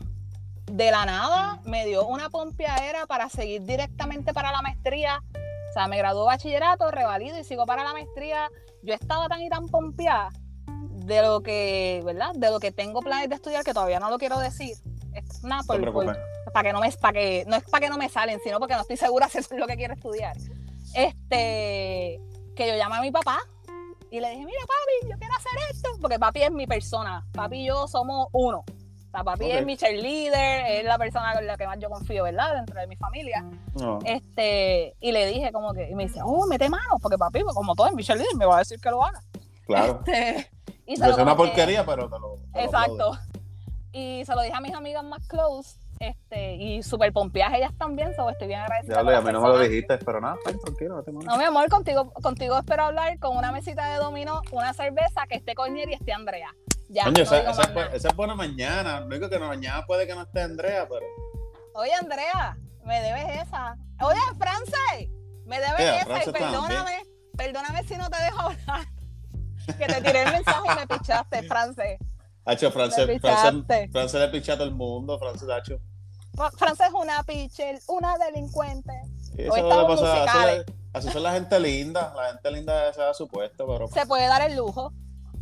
de 0.72 0.90
la 0.90 1.06
nada 1.06 1.60
me 1.66 1.86
dio 1.86 2.08
una 2.08 2.30
pompeadera 2.30 3.06
para 3.06 3.28
seguir 3.30 3.64
directamente 3.64 4.34
para 4.34 4.54
la 4.54 4.62
maestría. 4.62 5.22
O 5.70 5.74
sea, 5.74 5.88
me 5.90 5.98
graduó 5.98 6.26
bachillerato, 6.26 6.90
revalido 6.92 7.38
y 7.38 7.44
sigo 7.44 7.66
para 7.66 7.84
la 7.84 7.92
maestría. 7.92 8.50
Yo 8.84 8.94
estaba 8.94 9.28
tan 9.28 9.42
y 9.42 9.50
tan 9.50 9.68
pompeada 9.68 10.30
de 10.68 11.22
lo 11.22 11.42
que, 11.42 12.02
¿verdad? 12.06 12.32
De 12.36 12.50
lo 12.50 12.62
que 12.62 12.72
tengo 12.72 13.02
planes 13.02 13.28
de 13.28 13.36
estudiar 13.36 13.66
que 13.66 13.74
todavía 13.74 14.00
no 14.00 14.10
lo 14.10 14.18
quiero 14.18 14.40
decir. 14.40 14.78
Es 15.14 15.44
nada, 15.44 15.62
No 15.68 15.94
por, 15.94 16.18
para 16.54 16.64
que 16.64 16.74
no 16.74 16.80
me, 16.80 16.90
para 16.94 17.14
que, 17.14 17.46
no 17.48 17.58
es 17.58 17.64
para 17.66 17.86
que 17.86 17.90
no 17.90 17.98
me 17.98 18.08
salen, 18.08 18.40
sino 18.44 18.60
porque 18.60 18.76
no 18.76 18.82
estoy 18.82 18.96
segura 18.96 19.28
si 19.30 19.40
eso 19.40 19.54
es 19.54 19.60
lo 19.60 19.68
que 19.68 19.76
quiero 19.76 19.94
estudiar. 19.94 20.38
Este, 20.94 22.22
que 22.56 22.68
yo 22.70 22.78
llamé 22.78 22.96
a 22.96 23.02
mi 23.02 23.12
papá 23.12 23.40
y 24.10 24.22
le 24.22 24.30
dije, 24.30 24.46
mira 24.46 24.62
papi, 24.62 25.12
yo 25.12 25.18
quiero 25.18 25.36
hacer 25.36 25.52
esto, 25.70 25.90
porque 26.00 26.18
papi 26.18 26.44
es 26.44 26.52
mi 26.52 26.66
persona, 26.66 27.28
papi 27.34 27.64
y 27.64 27.68
yo 27.68 27.88
somos 27.90 28.30
uno. 28.32 28.64
Papi 29.24 29.46
Ok. 29.46 29.52
es 29.52 29.66
mi 29.66 29.78
cheerleader, 29.78 30.66
es 30.80 30.84
la 30.86 30.98
persona 30.98 31.34
con 31.34 31.46
la 31.48 31.58
que 31.58 31.66
más 31.68 31.78
yo 31.80 31.90
confío, 31.90 32.24
¿verdad? 32.24 32.56
Dentro 32.56 32.80
de 32.80 32.88
mi 32.88 32.96
familia. 32.96 33.44
No. 33.80 34.00
Este, 34.06 34.96
y 35.00 35.12
le 35.12 35.26
dije 35.28 35.52
como 35.52 35.74
que, 35.74 35.90
y 35.90 35.96
me 35.96 36.04
dice, 36.08 36.20
oh, 36.24 36.46
mete 36.48 36.70
mano, 36.70 36.98
porque 37.02 37.18
papi, 37.18 37.42
pues, 37.44 37.56
como 37.56 37.76
todo 37.76 37.88
es 37.88 37.94
mi 37.94 38.04
cheerleader, 38.04 38.36
me 38.36 38.46
va 38.46 38.56
a 38.56 38.60
decir 38.60 38.80
que 38.80 38.90
lo 38.90 39.04
haga. 39.04 39.22
Claro. 39.66 40.02
Este, 40.06 40.52
y 40.86 40.96
se 40.98 41.02
Que 41.04 41.08
lo 41.10 41.16
sea 41.16 41.24
una 41.24 41.34
que- 41.34 41.38
porquería, 41.38 41.86
pero 41.86 42.10
te 42.10 42.20
lo. 42.20 42.36
te 42.54 42.64
Exacto. 42.64 43.18
Y 43.92 44.24
se 44.26 44.36
lo 44.36 44.42
dije 44.42 44.54
a 44.56 44.62
mis 44.62 44.74
amigas 44.74 45.04
más 45.04 45.26
close, 45.28 45.80
este, 46.00 46.56
y 46.56 46.84
súper 46.84 47.14
pompeadas 47.14 47.54
ellas 47.58 47.72
también, 47.78 48.14
so 48.16 48.30
estoy 48.30 48.48
bien 48.50 48.60
agradecida. 48.60 48.96
Ya 48.96 49.02
lo, 49.04 49.16
a 49.18 49.22
mí 49.22 49.32
no 49.32 49.40
me 49.42 49.48
lo 49.48 49.58
dijiste, 49.60 49.98
pero 50.00 50.20
nada, 50.20 50.36
pues, 50.44 50.60
tranquilo, 50.60 51.02
no 51.08 51.22
No, 51.22 51.38
mi 51.38 51.44
amor, 51.46 51.70
contigo, 51.70 52.12
contigo 52.12 52.58
espero 52.60 52.84
hablar 52.84 53.18
con 53.20 53.38
una 53.38 53.54
mesita 53.54 53.94
de 53.94 53.98
dominó, 54.00 54.42
una 54.52 54.74
cerveza, 54.74 55.26
que 55.30 55.36
esté 55.36 55.56
Cornier 55.56 55.90
y 55.90 55.94
esté 55.94 56.12
Andrea. 56.12 56.54
Ya, 56.96 57.04
Coño, 57.04 57.18
no 57.18 57.24
esa, 57.24 57.64
es, 57.64 57.94
esa 57.94 58.14
buena 58.14 58.36
mañana. 58.36 59.02
Lo 59.02 59.08
único 59.08 59.30
que 59.30 59.38
no, 59.38 59.50
mañana 59.50 59.86
puede 59.86 60.08
que 60.08 60.16
no 60.16 60.22
esté 60.22 60.42
Andrea, 60.42 60.88
pero. 60.88 61.06
Oye, 61.74 61.94
Andrea, 61.94 62.58
me 62.86 63.02
debes 63.02 63.46
esa. 63.46 63.76
Oye, 64.00 64.18
France, 64.38 65.12
me 65.46 65.60
debes 65.60 65.82
esa 65.82 66.06
France 66.06 66.30
y 66.30 66.34
perdóname, 66.34 67.04
perdóname 67.36 67.84
si 67.84 67.98
no 67.98 68.10
te 68.10 68.24
dejo 68.24 68.40
hablar. 68.40 68.88
que 69.78 69.86
te 69.88 70.02
tiré 70.02 70.24
el 70.24 70.32
mensaje 70.32 70.62
y 70.72 70.76
me 70.76 70.88
pichaste, 70.88 71.44
France. 71.44 72.00
Hacho, 72.46 72.72
France, 72.72 72.96
France, 72.96 73.14
pichaste. 73.14 73.90
France 73.92 74.18
le 74.20 74.28
picha 74.30 74.54
a 74.54 74.56
todo 74.56 74.68
el 74.68 74.74
mundo, 74.74 75.20
France, 75.20 75.46
Hacho. 75.52 75.78
France 76.58 76.82
es 76.82 76.94
una 76.94 77.24
pitcher, 77.24 77.78
una 77.88 78.18
delincuente. 78.18 78.94
Hoy 79.34 79.44
Eso 79.48 79.56
le 79.56 79.86
pasa, 79.98 80.46
le- 80.46 80.66
así 80.94 81.10
son 81.10 81.24
la 81.24 81.34
gente 81.34 81.60
linda, 81.60 82.14
la 82.16 82.28
gente 82.32 82.52
linda 82.52 82.94
se 82.94 83.02
da 83.02 83.14
su 83.14 83.28
puesto, 83.28 83.68
pero 83.68 83.90
Se 83.90 84.06
puede 84.06 84.28
dar 84.28 84.50
el 84.50 84.56
lujo. 84.56 84.94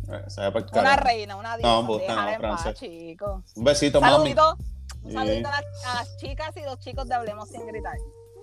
Eh, 0.08 0.52
Una 0.72 0.96
reina, 0.96 1.36
una. 1.36 1.56
No, 1.58 1.82
no, 1.82 1.98
France. 2.38 2.74
chico. 2.74 3.42
Un 3.56 3.64
besito, 3.64 4.00
mami. 4.00 4.12
Saludito. 4.34 4.56
Un 5.02 5.12
saludito 5.12 5.48
a 5.48 5.52
las, 5.52 5.64
a 5.86 5.94
las 5.96 6.16
chicas 6.16 6.56
y 6.56 6.62
los 6.62 6.78
chicos 6.78 7.06
de 7.08 7.14
Hablemos 7.14 7.48
sin 7.48 7.66
gritar. 7.66 7.96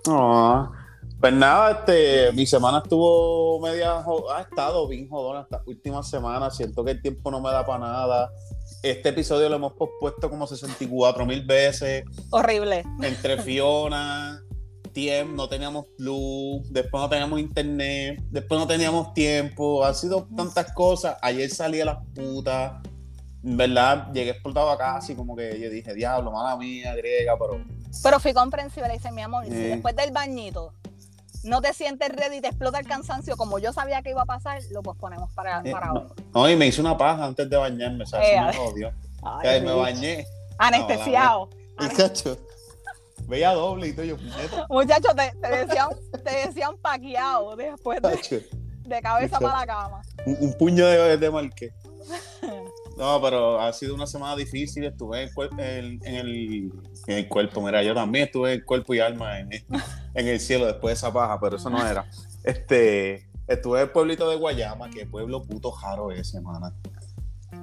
Ah, 0.08 0.70
Pues 1.20 1.32
nada, 1.32 1.70
este, 1.72 2.32
mi 2.32 2.46
semana 2.46 2.78
estuvo 2.78 3.60
media, 3.60 4.04
ha 4.34 4.40
estado 4.40 4.88
bien 4.88 5.08
jodona 5.08 5.42
estas 5.42 5.62
últimas 5.66 6.08
semanas. 6.08 6.56
Siento 6.56 6.84
que 6.84 6.92
el 6.92 7.02
tiempo 7.02 7.30
no 7.30 7.40
me 7.40 7.50
da 7.50 7.64
para 7.64 7.78
nada. 7.80 8.30
Este 8.82 9.10
episodio 9.10 9.48
lo 9.48 9.56
hemos 9.56 9.72
pospuesto 9.74 10.28
como 10.28 10.46
64 10.46 11.24
mil 11.26 11.44
veces. 11.44 12.04
Horrible. 12.30 12.84
Entre 13.02 13.40
Fiona, 13.40 14.42
no 15.34 15.48
teníamos 15.48 15.86
luz, 15.98 16.70
después 16.72 17.00
no 17.02 17.08
teníamos 17.08 17.40
internet, 17.40 18.22
después 18.30 18.60
no 18.60 18.66
teníamos 18.66 19.14
tiempo. 19.14 19.84
Han 19.84 19.94
sido 19.94 20.28
tantas 20.36 20.72
cosas. 20.72 21.16
Ayer 21.22 21.50
salí 21.50 21.80
a 21.80 21.84
las 21.86 21.98
putas. 22.14 22.72
En 23.44 23.56
verdad, 23.56 24.12
llegué 24.12 24.30
explotado 24.30 24.70
a 24.70 24.78
casa 24.78 25.12
y 25.12 25.16
como 25.16 25.34
que 25.34 25.58
yo 25.58 25.68
dije, 25.68 25.94
diablo, 25.94 26.30
mala 26.30 26.56
mía, 26.56 26.94
griega, 26.94 27.36
pero 27.38 27.64
Pero 28.02 28.20
fui 28.20 28.32
comprensible. 28.32 28.88
Le 28.88 28.94
dice, 28.94 29.10
mi 29.10 29.22
amor, 29.22 29.44
si 29.44 29.50
después 29.50 29.96
del 29.96 30.12
bañito 30.12 30.72
no 31.44 31.60
te 31.60 31.72
sientes 31.74 32.08
ready 32.10 32.36
y 32.36 32.40
te 32.40 32.46
explota 32.48 32.78
el 32.78 32.86
cansancio 32.86 33.36
como 33.36 33.58
yo 33.58 33.72
sabía 33.72 34.00
que 34.02 34.10
iba 34.10 34.22
a 34.22 34.26
pasar, 34.26 34.60
lo 34.70 34.80
posponemos 34.82 35.32
para, 35.32 35.60
Eh, 35.64 35.72
para 35.72 35.86
no. 35.88 35.94
hoy. 36.00 36.06
No, 36.34 36.50
y 36.50 36.54
me 36.56 36.66
hice 36.68 36.80
una 36.80 36.96
paja 36.96 37.24
antes 37.24 37.50
de 37.50 37.56
bañarme, 37.56 38.04
o 38.04 38.06
sea, 38.06 38.22
Eh, 38.22 38.40
me 38.40 38.56
jodió. 38.56 38.92
Ay, 39.22 39.60
me 39.60 39.72
bañé. 39.72 40.24
Anestesiado. 40.58 41.48
Y 41.80 41.88
cacho, 41.96 42.36
veía 43.28 43.52
doble 43.52 43.88
y 43.88 43.92
todo 43.92 44.04
yo, 44.04 44.16
Muchachos, 44.68 45.14
te, 45.16 45.32
te 45.40 45.48
decían, 45.66 45.88
te 46.24 46.46
decían 46.46 46.76
paqueado 46.80 47.56
después 47.56 48.00
de, 48.02 48.44
de 48.82 49.00
cabeza 49.02 49.38
para 49.40 49.60
la 49.60 49.66
cama. 49.66 50.02
Un, 50.26 50.36
un 50.40 50.52
puño 50.58 50.86
de, 50.86 51.16
de 51.16 51.30
marqué. 51.30 51.72
No, 52.94 53.20
pero 53.22 53.58
ha 53.58 53.72
sido 53.72 53.94
una 53.94 54.06
semana 54.06 54.36
difícil. 54.36 54.84
Estuve 54.84 55.22
en, 55.22 55.60
el 55.60 55.98
en- 56.04 56.14
el, 56.14 56.72
en 57.06 57.16
el 57.16 57.26
cuerpo. 57.28 57.62
Mira, 57.62 57.82
yo 57.82 57.94
también 57.94 58.26
estuve 58.26 58.52
en 58.52 58.60
cuerpo 58.60 58.92
y 58.92 59.00
alma 59.00 59.40
en, 59.40 59.48
en 59.50 60.28
el 60.28 60.38
cielo 60.38 60.66
después 60.66 60.90
de 60.92 60.96
esa 60.98 61.10
paja, 61.12 61.40
pero 61.40 61.56
eso 61.56 61.70
no 61.70 61.84
era. 61.86 62.04
Este, 62.44 63.30
estuve 63.48 63.78
en 63.78 63.84
el 63.86 63.90
pueblito 63.92 64.28
de 64.28 64.36
Guayama, 64.36 64.90
que 64.90 65.06
pueblo 65.06 65.42
puto 65.42 65.70
jaro 65.72 66.10
es, 66.12 66.28
semana. 66.28 66.74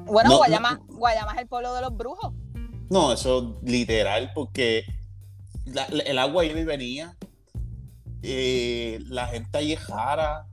Bueno, 0.06 0.32
No, 0.32 0.38
Guayama, 0.38 0.82
Guayama 0.88 1.34
es 1.34 1.42
el 1.42 1.48
pueblo 1.48 1.76
de 1.76 1.82
los 1.82 1.96
brujos. 1.96 2.34
No, 2.90 3.14
eso 3.14 3.60
literal, 3.62 4.32
porque 4.34 4.84
la- 5.74 5.86
el 5.86 6.18
agua 6.20 6.46
iba 6.46 6.60
y 6.60 6.64
venía. 6.66 7.16
eh, 8.22 9.00
la 9.08 9.28
gente 9.28 9.58
allí 9.58 9.74
es 9.74 9.80
jara. 9.80 10.46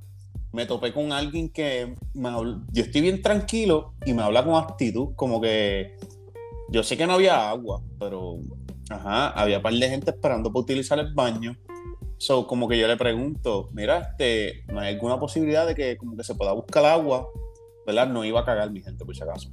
Me 0.52 0.66
topé 0.66 0.92
con 0.92 1.12
alguien 1.12 1.49
que 1.50 1.94
me 2.14 2.28
habl- 2.28 2.64
yo 2.73 2.82
estoy 2.85 3.00
bien 3.00 3.20
tranquilo 3.23 3.94
y 4.06 4.14
me 4.14 4.23
habla 4.23 4.44
con 4.44 4.54
actitud, 4.54 5.14
como 5.16 5.40
que 5.40 5.96
yo 6.70 6.82
sé 6.82 6.96
que 6.96 7.06
no 7.06 7.14
había 7.14 7.50
agua, 7.50 7.82
pero 7.99 8.38
ajá, 8.88 9.30
había 9.30 9.56
un 9.58 9.62
par 9.64 9.75
de 9.75 9.88
gente 9.88 10.11
esperando 10.12 10.50
para 10.52 10.61
utilizar 10.62 10.99
el 11.00 11.12
baño. 11.12 11.56
So, 12.18 12.46
como 12.46 12.68
que 12.68 12.78
yo 12.78 12.87
le 12.87 12.96
pregunto, 12.96 13.68
mira, 13.73 13.99
este, 14.12 14.64
¿no 14.68 14.80
hay 14.80 14.94
alguna 14.94 15.18
posibilidad 15.18 15.66
de 15.66 15.75
que 15.75 15.96
como 15.99 16.16
que 16.16 16.25
se 16.25 16.35
pueda 16.35 16.52
buscar 16.52 16.85
agua? 16.87 17.28
¿Verdad? 17.85 18.08
No 18.08 18.25
iba 18.25 18.40
a 18.40 18.44
cagar 18.44 18.70
mi 18.70 18.80
gente, 18.80 19.04
por 19.04 19.14
si 19.14 19.23
acaso. 19.23 19.50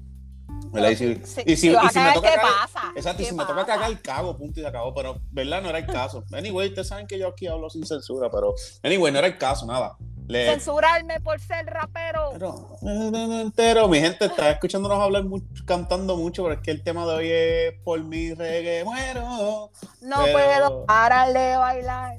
¿Verdad? 0.71 0.89
Y 0.89 0.95
si, 0.95 1.05
Si- 1.25 1.41
y 1.41 1.55
si- 1.55 1.55
si 1.55 1.67
y 1.67 1.89
si 1.89 1.99
me 1.99 2.13
toca 2.13 2.29
¿qué 2.31 2.35
cagar- 2.35 2.41
pasa? 2.61 2.81
Exacto, 2.95 3.21
y 3.21 3.25
¿Qué 3.25 3.29
si 3.31 3.35
me 3.37 3.43
toca 3.43 3.55
pasa? 3.65 3.67
cagar, 3.67 4.01
cago, 4.01 4.37
punto 4.37 4.59
y 4.59 4.63
se 4.63 4.67
acabó. 4.69 4.93
Pero, 4.93 5.19
¿verdad? 5.31 5.61
No 5.61 5.69
era 5.69 5.77
el 5.79 5.85
caso. 5.85 6.23
Anyway, 6.33 6.69
ustedes 6.69 6.87
saben 6.87 7.05
que 7.07 7.19
yo 7.19 7.27
aquí 7.27 7.45
hablo 7.47 7.69
sin 7.69 7.85
censura, 7.85 8.29
pero, 8.31 8.55
anyway, 8.83 9.11
no 9.11 9.19
era 9.19 9.27
el 9.27 9.37
caso, 9.37 9.65
nada. 9.65 9.95
Le, 10.27 10.45
Censurarme 10.51 11.19
por 11.19 11.37
ser 11.41 11.65
rapero. 11.65 12.29
pero, 12.31 12.77
no, 12.81 13.11
no, 13.11 13.27
no, 13.27 13.41
entero, 13.41 13.87
mi 13.89 13.99
gente 13.99 14.25
está 14.25 14.51
escuchándonos 14.51 14.97
hablar 14.99 15.25
mucho, 15.25 15.45
cantando 15.65 16.15
mucho, 16.15 16.43
pero 16.43 16.55
es 16.55 16.61
que 16.61 16.71
el 16.71 16.81
tema 16.81 17.05
de 17.05 17.13
hoy 17.13 17.27
es 17.29 17.73
por 17.83 18.01
mi 18.01 18.33
reggae 18.33 18.85
muero. 18.85 19.69
No 20.01 20.15
pero- 20.23 20.31
puedo 20.33 20.85
parar 20.85 21.33
de 21.33 21.57
bailar. 21.57 22.17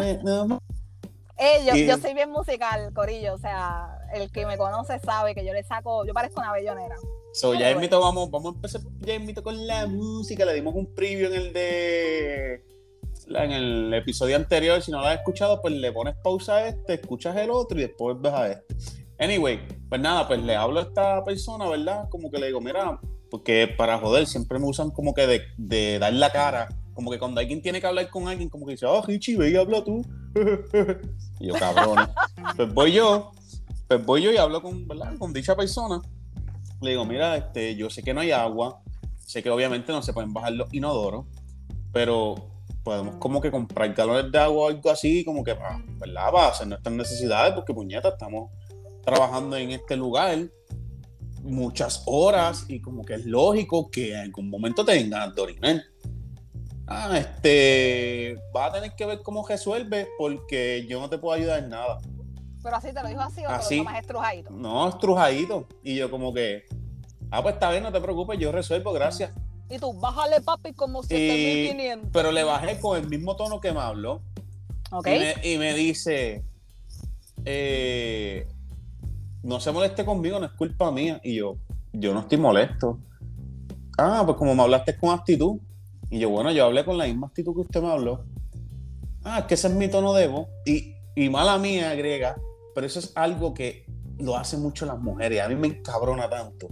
Ay, 0.00 0.18
no. 0.24 0.58
Eh, 1.36 1.64
yo, 1.66 1.74
Y- 1.76 1.86
yo 1.86 1.98
soy 1.98 2.14
bien 2.14 2.30
musical, 2.30 2.92
Corillo. 2.94 3.34
O 3.34 3.38
sea, 3.38 3.88
el 4.14 4.30
que 4.30 4.46
me 4.46 4.56
conoce 4.56 4.98
sabe 5.00 5.34
que 5.34 5.44
yo 5.44 5.52
le 5.52 5.64
saco, 5.64 6.06
yo 6.06 6.12
parezco 6.12 6.40
una 6.40 6.52
bellonera. 6.52 6.96
So, 7.32 7.54
ya 7.54 7.70
invito, 7.70 8.00
vamos, 8.00 8.30
vamos 8.30 8.52
a 8.52 8.56
empezar 8.56 8.80
ya 9.00 9.14
invito 9.14 9.42
con 9.42 9.66
la 9.66 9.86
música. 9.86 10.44
Le 10.44 10.54
dimos 10.54 10.74
un 10.74 10.94
preview 10.94 11.26
en 11.26 11.34
el 11.34 11.52
de 11.52 12.64
en 13.28 13.52
el 13.52 13.94
episodio 13.94 14.36
anterior. 14.36 14.80
Si 14.82 14.90
no 14.90 15.00
lo 15.00 15.06
has 15.06 15.18
escuchado, 15.18 15.60
pues 15.60 15.74
le 15.74 15.92
pones 15.92 16.14
pausa 16.22 16.56
a 16.56 16.68
este, 16.68 16.94
escuchas 16.94 17.36
el 17.36 17.50
otro 17.50 17.78
y 17.78 17.82
después 17.82 18.16
ves 18.20 18.32
a 18.32 18.48
este. 18.48 18.76
Anyway, 19.18 19.60
pues 19.88 20.00
nada, 20.00 20.26
pues 20.26 20.42
le 20.42 20.56
hablo 20.56 20.80
a 20.80 20.82
esta 20.82 21.24
persona, 21.24 21.68
¿verdad? 21.68 22.08
Como 22.10 22.30
que 22.30 22.38
le 22.38 22.46
digo, 22.46 22.60
mira, 22.60 23.00
porque 23.30 23.72
para 23.76 23.98
joder 23.98 24.26
siempre 24.26 24.58
me 24.58 24.66
usan 24.66 24.90
como 24.90 25.14
que 25.14 25.26
de, 25.26 25.42
de 25.56 25.98
dar 25.98 26.12
la 26.12 26.30
cara. 26.30 26.68
Como 26.94 27.10
que 27.10 27.18
cuando 27.18 27.40
alguien 27.40 27.60
tiene 27.60 27.80
que 27.80 27.86
hablar 27.86 28.08
con 28.10 28.28
alguien, 28.28 28.48
como 28.48 28.66
que 28.66 28.72
dice, 28.72 28.86
oh, 28.86 29.02
Richie, 29.02 29.36
ve 29.36 29.50
y 29.50 29.56
habla 29.56 29.82
tú. 29.82 30.02
y 31.40 31.48
yo, 31.48 31.54
cabrón. 31.54 32.08
pues 32.56 32.72
voy 32.72 32.92
yo, 32.92 33.32
pues 33.96 34.06
voy 34.06 34.22
yo 34.22 34.32
y 34.32 34.36
hablo 34.36 34.62
con, 34.62 34.86
con 35.18 35.32
dicha 35.32 35.56
persona. 35.56 36.00
Le 36.80 36.90
digo, 36.90 37.04
mira, 37.04 37.36
este, 37.36 37.76
yo 37.76 37.88
sé 37.90 38.02
que 38.02 38.12
no 38.12 38.20
hay 38.20 38.30
agua, 38.30 38.82
sé 39.18 39.42
que 39.42 39.50
obviamente 39.50 39.92
no 39.92 40.02
se 40.02 40.12
pueden 40.12 40.32
bajar 40.32 40.52
los 40.52 40.72
inodoros, 40.72 41.26
pero 41.92 42.50
podemos 42.82 43.16
como 43.16 43.40
que 43.40 43.50
comprar 43.50 43.92
galones 43.94 44.30
de 44.30 44.38
agua 44.38 44.64
o 44.64 44.68
algo 44.68 44.90
así, 44.90 45.24
como 45.24 45.42
que 45.42 45.54
para, 45.54 45.82
¿verdad? 45.98 46.30
Para 46.30 46.48
hacer 46.48 46.66
nuestras 46.66 46.94
necesidades, 46.94 47.54
porque 47.54 47.72
puñeta, 47.72 48.10
estamos 48.10 48.50
trabajando 49.02 49.56
en 49.56 49.70
este 49.70 49.96
lugar 49.96 50.38
muchas 51.42 52.02
horas 52.06 52.64
y 52.68 52.80
como 52.80 53.04
que 53.04 53.14
es 53.14 53.26
lógico 53.26 53.90
que 53.90 54.12
en 54.12 54.20
algún 54.20 54.48
momento 54.48 54.84
te 54.84 55.02
ganas 55.08 55.34
de 55.34 55.42
orinar. 55.42 55.82
Ah, 56.86 57.16
este, 57.16 58.36
va 58.54 58.66
a 58.66 58.72
tener 58.72 58.94
que 58.94 59.06
ver 59.06 59.22
cómo 59.22 59.46
resuelve 59.46 60.08
porque 60.18 60.86
yo 60.88 61.00
no 61.00 61.08
te 61.08 61.18
puedo 61.18 61.34
ayudar 61.34 61.62
en 61.62 61.70
nada. 61.70 62.00
Pero 62.64 62.76
así 62.76 62.94
te 62.94 63.02
lo 63.02 63.08
dijo 63.08 63.20
así 63.20 63.42
o 63.44 63.68
te 63.68 63.76
lo 63.76 63.84
más 63.84 64.00
estrujadito. 64.00 64.50
No, 64.50 64.88
estrujadito. 64.88 65.68
Y 65.82 65.96
yo 65.96 66.10
como 66.10 66.32
que, 66.32 66.64
ah, 67.30 67.42
pues 67.42 67.56
está 67.56 67.70
bien, 67.70 67.82
no 67.82 67.92
te 67.92 68.00
preocupes, 68.00 68.38
yo 68.38 68.50
resuelvo, 68.52 68.94
gracias. 68.94 69.34
Y 69.68 69.78
tú, 69.78 69.92
bájale 69.92 70.40
papi 70.40 70.72
como 70.72 71.02
7500. 71.02 72.08
Pero 72.10 72.32
le 72.32 72.42
bajé 72.42 72.80
con 72.80 72.98
el 72.98 73.06
mismo 73.06 73.36
tono 73.36 73.60
que 73.60 73.70
me 73.70 73.80
habló. 73.80 74.22
Ok. 74.90 75.06
Y, 75.08 75.10
me, 75.10 75.34
y 75.42 75.58
me 75.58 75.74
dice, 75.74 76.42
eh, 77.44 78.48
no 79.42 79.60
se 79.60 79.70
moleste 79.70 80.06
conmigo, 80.06 80.40
no 80.40 80.46
es 80.46 80.52
culpa 80.52 80.90
mía. 80.90 81.20
Y 81.22 81.34
yo, 81.34 81.58
yo 81.92 82.14
no 82.14 82.20
estoy 82.20 82.38
molesto. 82.38 82.98
Ah, 83.98 84.22
pues 84.24 84.38
como 84.38 84.54
me 84.54 84.62
hablaste 84.62 84.96
con 84.96 85.10
actitud. 85.10 85.60
Y 86.08 86.18
yo, 86.18 86.30
bueno, 86.30 86.50
yo 86.50 86.64
hablé 86.64 86.82
con 86.82 86.96
la 86.96 87.04
misma 87.04 87.26
actitud 87.26 87.54
que 87.54 87.60
usted 87.60 87.82
me 87.82 87.90
habló. 87.90 88.24
Ah, 89.22 89.40
es 89.40 89.44
que 89.44 89.54
ese 89.54 89.68
es 89.68 89.74
mi 89.74 89.88
tono 89.88 90.14
de 90.14 90.28
voz. 90.28 90.48
Y, 90.64 90.94
y 91.14 91.28
mala 91.28 91.58
mía, 91.58 91.94
griega, 91.94 92.36
pero 92.74 92.86
eso 92.86 92.98
es 92.98 93.12
algo 93.14 93.54
que 93.54 93.86
lo 94.18 94.36
hacen 94.36 94.60
mucho 94.62 94.86
las 94.86 94.98
mujeres. 94.98 95.40
A 95.42 95.48
mí 95.48 95.54
me 95.54 95.68
encabrona 95.68 96.28
tanto. 96.28 96.68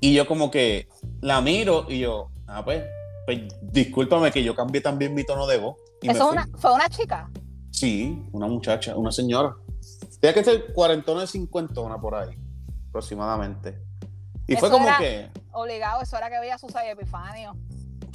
Y 0.00 0.14
yo 0.14 0.26
como 0.26 0.50
que 0.50 0.88
la 1.20 1.40
miro 1.40 1.86
y 1.88 2.00
yo, 2.00 2.30
ah, 2.46 2.64
pues, 2.64 2.84
pues 3.24 3.40
discúlpame 3.62 4.30
que 4.30 4.42
yo 4.44 4.54
cambié 4.54 4.80
también 4.80 5.14
mi 5.14 5.24
tono 5.24 5.46
de 5.46 5.58
voz. 5.58 5.76
Y 6.02 6.10
Eso 6.10 6.28
una, 6.30 6.46
fue 6.58 6.72
una 6.72 6.88
chica. 6.88 7.30
Sí, 7.70 8.22
una 8.32 8.46
muchacha, 8.46 8.96
una 8.96 9.10
señora. 9.12 9.54
Tiene 10.20 10.34
que 10.34 10.44
ser 10.44 10.72
cuarentona 10.72 11.22
de 11.22 11.26
cincuentona 11.26 11.98
por 12.00 12.14
ahí, 12.14 12.36
aproximadamente. 12.88 13.78
Y 14.46 14.56
fue 14.56 14.70
como 14.70 14.86
era- 14.86 14.98
que, 14.98 15.30
Obligado, 15.52 16.02
eso 16.02 16.16
era 16.16 16.28
que 16.30 16.38
veía 16.38 16.54
a 16.54 16.58
Susana 16.58 16.88
Epifanio. 16.90 17.56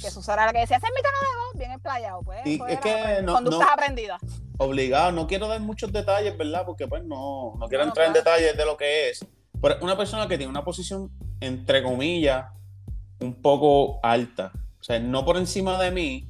Que 0.02 0.10
Susana 0.10 0.42
era 0.42 0.46
la 0.46 0.52
que 0.52 0.58
decía, 0.60 0.76
es 0.76 0.82
mi 0.82 1.02
tono 1.02 1.18
de 1.20 1.36
voz, 1.46 1.58
bien 1.58 1.70
explayado. 1.72 2.22
Pues, 2.22 2.40
Y 2.44 2.60
es 2.68 2.80
que 2.80 3.22
no- 3.22 3.34
conductas 3.34 3.60
no- 3.60 3.72
aprendidas. 3.72 4.20
obligado, 4.58 5.12
no 5.12 5.26
quiero 5.26 5.48
dar 5.48 5.60
muchos 5.60 5.92
detalles, 5.92 6.36
¿verdad? 6.36 6.64
Porque 6.66 6.86
pues 6.86 7.02
no, 7.04 7.54
no 7.58 7.68
quiero 7.68 7.84
No, 7.84 7.90
entrar 7.90 8.06
en 8.08 8.12
detalles 8.12 8.56
de 8.56 8.64
lo 8.64 8.76
que 8.76 9.10
es. 9.10 9.24
Pero 9.60 9.76
una 9.80 9.96
persona 9.96 10.26
que 10.28 10.36
tiene 10.36 10.50
una 10.50 10.64
posición, 10.64 11.10
entre 11.40 11.82
comillas, 11.82 12.46
un 13.20 13.40
poco 13.40 14.00
alta. 14.02 14.52
O 14.80 14.84
sea, 14.84 14.98
no 14.98 15.24
por 15.24 15.36
encima 15.36 15.80
de 15.80 15.90
mí, 15.92 16.28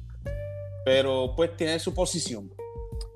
pero 0.85 1.33
pues 1.35 1.55
tiene 1.57 1.79
su 1.79 1.93
posición. 1.93 2.51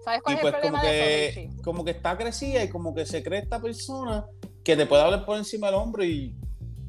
¿Sabes 0.03 0.21
cuál 0.21 0.35
Y 0.35 0.37
es 0.37 0.41
pues 0.41 0.53
el 0.55 0.61
como 0.61 0.71
problema 0.79 0.83
de 0.83 0.89
que, 0.99 1.27
eso, 1.27 1.39
Richie? 1.41 1.61
como 1.63 1.83
que 1.85 1.91
está 1.91 2.17
crecida 2.17 2.63
y 2.63 2.69
como 2.69 2.95
que 2.95 3.05
se 3.05 3.21
cree 3.23 3.41
esta 3.41 3.59
persona 3.61 4.25
que 4.63 4.75
te 4.75 4.85
puede 4.85 5.03
hablar 5.03 5.25
por 5.25 5.37
encima 5.37 5.67
del 5.67 5.75
hombro 5.75 6.03
y 6.03 6.35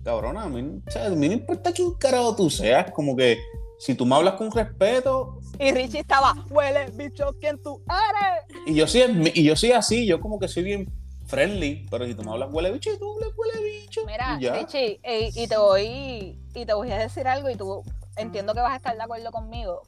cabrona, 0.08 0.44
a 0.44 0.48
mí, 0.48 0.80
o 0.86 0.90
sea, 0.90 1.06
a 1.06 1.10
mí 1.10 1.28
no 1.28 1.34
importa 1.34 1.70
quién 1.70 1.92
carajo 1.92 2.34
tú 2.34 2.48
seas, 2.48 2.90
como 2.92 3.14
que 3.14 3.38
si 3.78 3.94
tú 3.94 4.06
me 4.06 4.14
hablas 4.16 4.34
con 4.34 4.50
respeto, 4.50 5.38
Y 5.58 5.70
Richie 5.70 6.00
estaba, 6.00 6.34
huele, 6.48 6.90
bicho, 6.92 7.34
¿quién 7.38 7.62
tú 7.62 7.82
eres? 7.86 8.64
y 8.66 8.74
yo 8.74 8.86
soy, 8.86 9.32
y 9.34 9.44
yo 9.44 9.54
soy 9.54 9.72
así, 9.72 10.06
yo 10.06 10.18
como 10.18 10.38
que 10.38 10.48
soy 10.48 10.62
bien 10.62 10.90
friendly, 11.26 11.86
pero 11.90 12.06
si 12.06 12.14
tú 12.14 12.22
me 12.22 12.30
hablas 12.30 12.48
huele 12.50 12.72
bicho 12.72 12.90
y 12.90 12.98
tú 12.98 13.12
hablas 13.12 13.30
huele 13.36 13.62
bicho, 13.62 14.00
Mira, 14.06 14.38
y. 14.40 14.48
Richie, 14.48 14.98
eh, 15.02 15.30
y 15.34 15.46
te 15.46 15.58
voy 15.58 16.40
y 16.54 16.64
te 16.64 16.72
voy 16.72 16.90
a 16.90 16.98
decir 16.98 17.28
algo 17.28 17.50
y 17.50 17.56
tú 17.56 17.82
entiendo 18.16 18.54
que 18.54 18.60
vas 18.60 18.72
a 18.72 18.76
estar 18.76 18.96
de 18.96 19.02
acuerdo 19.02 19.30
conmigo. 19.30 19.82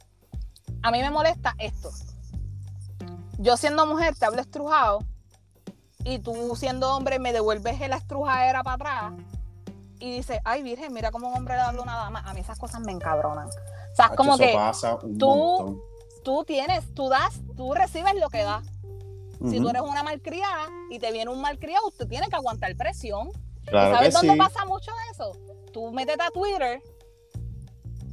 A 0.83 0.91
mí 0.91 0.99
me 0.99 1.09
molesta 1.09 1.55
esto. 1.57 1.89
Yo 3.39 3.57
siendo 3.57 3.87
mujer 3.87 4.13
te 4.15 4.25
hablo 4.25 4.39
estrujado 4.39 4.99
y 6.03 6.19
tú 6.19 6.55
siendo 6.55 6.95
hombre 6.95 7.17
me 7.17 7.33
devuelves 7.33 7.79
la 7.79 7.97
estrujadera 7.97 8.61
para 8.61 8.75
atrás 8.75 9.13
y 10.01 10.11
dices, 10.17 10.39
ay 10.43 10.63
virgen, 10.63 10.91
mira 10.93 11.11
cómo 11.11 11.29
un 11.29 11.37
hombre 11.37 11.55
le 11.55 11.61
habla 11.61 11.79
a 11.79 11.83
una 11.83 11.95
dama. 11.95 12.19
A 12.25 12.33
mí 12.33 12.39
esas 12.41 12.57
cosas 12.59 12.81
me 12.81 12.91
encabronan. 12.91 13.47
O 13.47 13.95
sea, 13.95 14.07
es 14.07 14.15
como 14.15 14.37
que 14.37 14.51
tú- 15.17 15.27
montón. 15.27 15.81
tú 16.23 16.43
tienes, 16.43 16.93
tú 16.93 17.07
das, 17.07 17.39
tú 17.55 17.73
recibes 17.73 18.15
lo 18.15 18.29
que 18.29 18.43
das. 18.43 18.65
Si 19.49 19.59
tú 19.59 19.69
eres 19.69 19.81
una 19.81 20.03
malcriada 20.03 20.67
y 20.91 20.99
te 20.99 21.11
viene 21.11 21.31
un 21.31 21.41
malcriado, 21.41 21.87
usted 21.87 22.07
tiene 22.07 22.27
que 22.27 22.35
aguantar 22.35 22.75
presión. 22.75 23.31
Claro 23.65 23.91
¿Y 23.91 23.95
sabes 23.95 24.13
dónde 24.13 24.33
sí. 24.33 24.39
pasa 24.39 24.65
mucho 24.65 24.91
eso? 25.11 25.31
Tú 25.73 25.91
métete 25.91 26.21
a 26.21 26.29
Twitter 26.29 26.81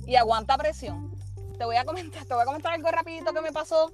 y 0.07 0.17
aguanta 0.17 0.57
presión. 0.57 1.15
Te 1.59 1.65
voy 1.65 1.77
a 1.77 1.85
comentar, 1.85 2.25
te 2.25 2.33
voy 2.33 2.43
a 2.43 2.47
comentar 2.47 2.73
algo 2.73 2.91
rapidito 2.91 3.33
que 3.33 3.41
me 3.43 3.53
pasó 3.53 3.93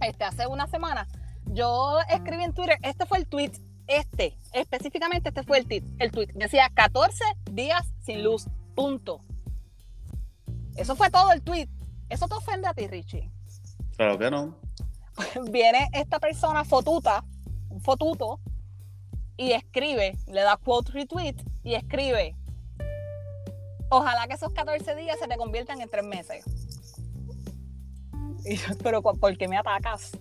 este, 0.00 0.24
hace 0.24 0.46
una 0.46 0.66
semana. 0.68 1.08
Yo 1.46 1.98
escribí 2.08 2.44
en 2.44 2.52
Twitter, 2.52 2.78
este 2.82 3.04
fue 3.06 3.18
el 3.18 3.26
tweet, 3.26 3.52
este, 3.86 4.38
específicamente 4.52 5.28
este 5.30 5.42
fue 5.42 5.58
el 5.58 5.66
tweet, 5.66 5.82
el 5.98 6.10
tweet. 6.10 6.28
Decía 6.34 6.70
14 6.74 7.22
días 7.52 7.82
sin 8.04 8.22
luz, 8.22 8.46
punto. 8.74 9.20
Eso 10.76 10.96
fue 10.96 11.10
todo 11.10 11.32
el 11.32 11.42
tweet. 11.42 11.68
Eso 12.08 12.26
te 12.28 12.34
ofende 12.34 12.66
a 12.68 12.74
ti, 12.74 12.86
Richie. 12.86 13.30
Claro 13.96 14.18
que 14.18 14.30
no. 14.30 14.56
Viene 15.50 15.88
esta 15.92 16.18
persona 16.18 16.64
fotuta, 16.64 17.24
un 17.68 17.80
fotuto, 17.80 18.40
y 19.36 19.52
escribe, 19.52 20.16
le 20.28 20.42
da 20.42 20.56
quote 20.56 20.92
retweet 20.92 21.34
y 21.64 21.74
escribe, 21.74 22.36
ojalá 23.88 24.26
que 24.28 24.34
esos 24.34 24.52
14 24.52 24.94
días 24.94 25.18
se 25.18 25.26
te 25.26 25.36
conviertan 25.36 25.80
en 25.80 25.88
tres 25.88 26.04
meses. 26.04 26.44
Y 28.46 28.56
yo, 28.56 28.76
pero 28.82 29.00
¿cu- 29.00 29.18
¿por 29.18 29.34
qué 29.38 29.48
me 29.48 29.56
atacas? 29.56 30.12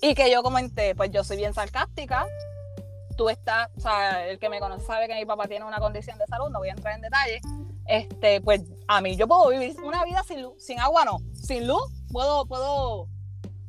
Y 0.00 0.14
que 0.14 0.30
yo 0.30 0.42
comenté, 0.42 0.94
pues 0.94 1.10
yo 1.10 1.24
soy 1.24 1.36
bien 1.38 1.52
sarcástica, 1.54 2.26
tú 3.16 3.28
estás, 3.28 3.68
o 3.76 3.80
sea, 3.80 4.26
el 4.28 4.38
que 4.38 4.48
me 4.48 4.60
conoce 4.60 4.84
sabe 4.86 5.08
que 5.08 5.14
mi 5.16 5.24
papá 5.26 5.48
tiene 5.48 5.64
una 5.64 5.78
condición 5.78 6.16
de 6.18 6.26
salud, 6.26 6.50
no 6.50 6.60
voy 6.60 6.68
a 6.68 6.72
entrar 6.72 6.94
en 6.94 7.00
detalle, 7.00 7.40
este, 7.86 8.40
pues 8.40 8.62
a 8.86 9.00
mí 9.00 9.16
yo 9.16 9.26
puedo 9.26 9.48
vivir 9.48 9.74
una 9.82 10.04
vida 10.04 10.22
sin 10.26 10.42
luz, 10.42 10.62
sin 10.62 10.78
agua 10.78 11.04
no, 11.04 11.18
sin 11.34 11.66
luz 11.66 11.82
puedo, 12.12 12.46
puedo, 12.46 13.08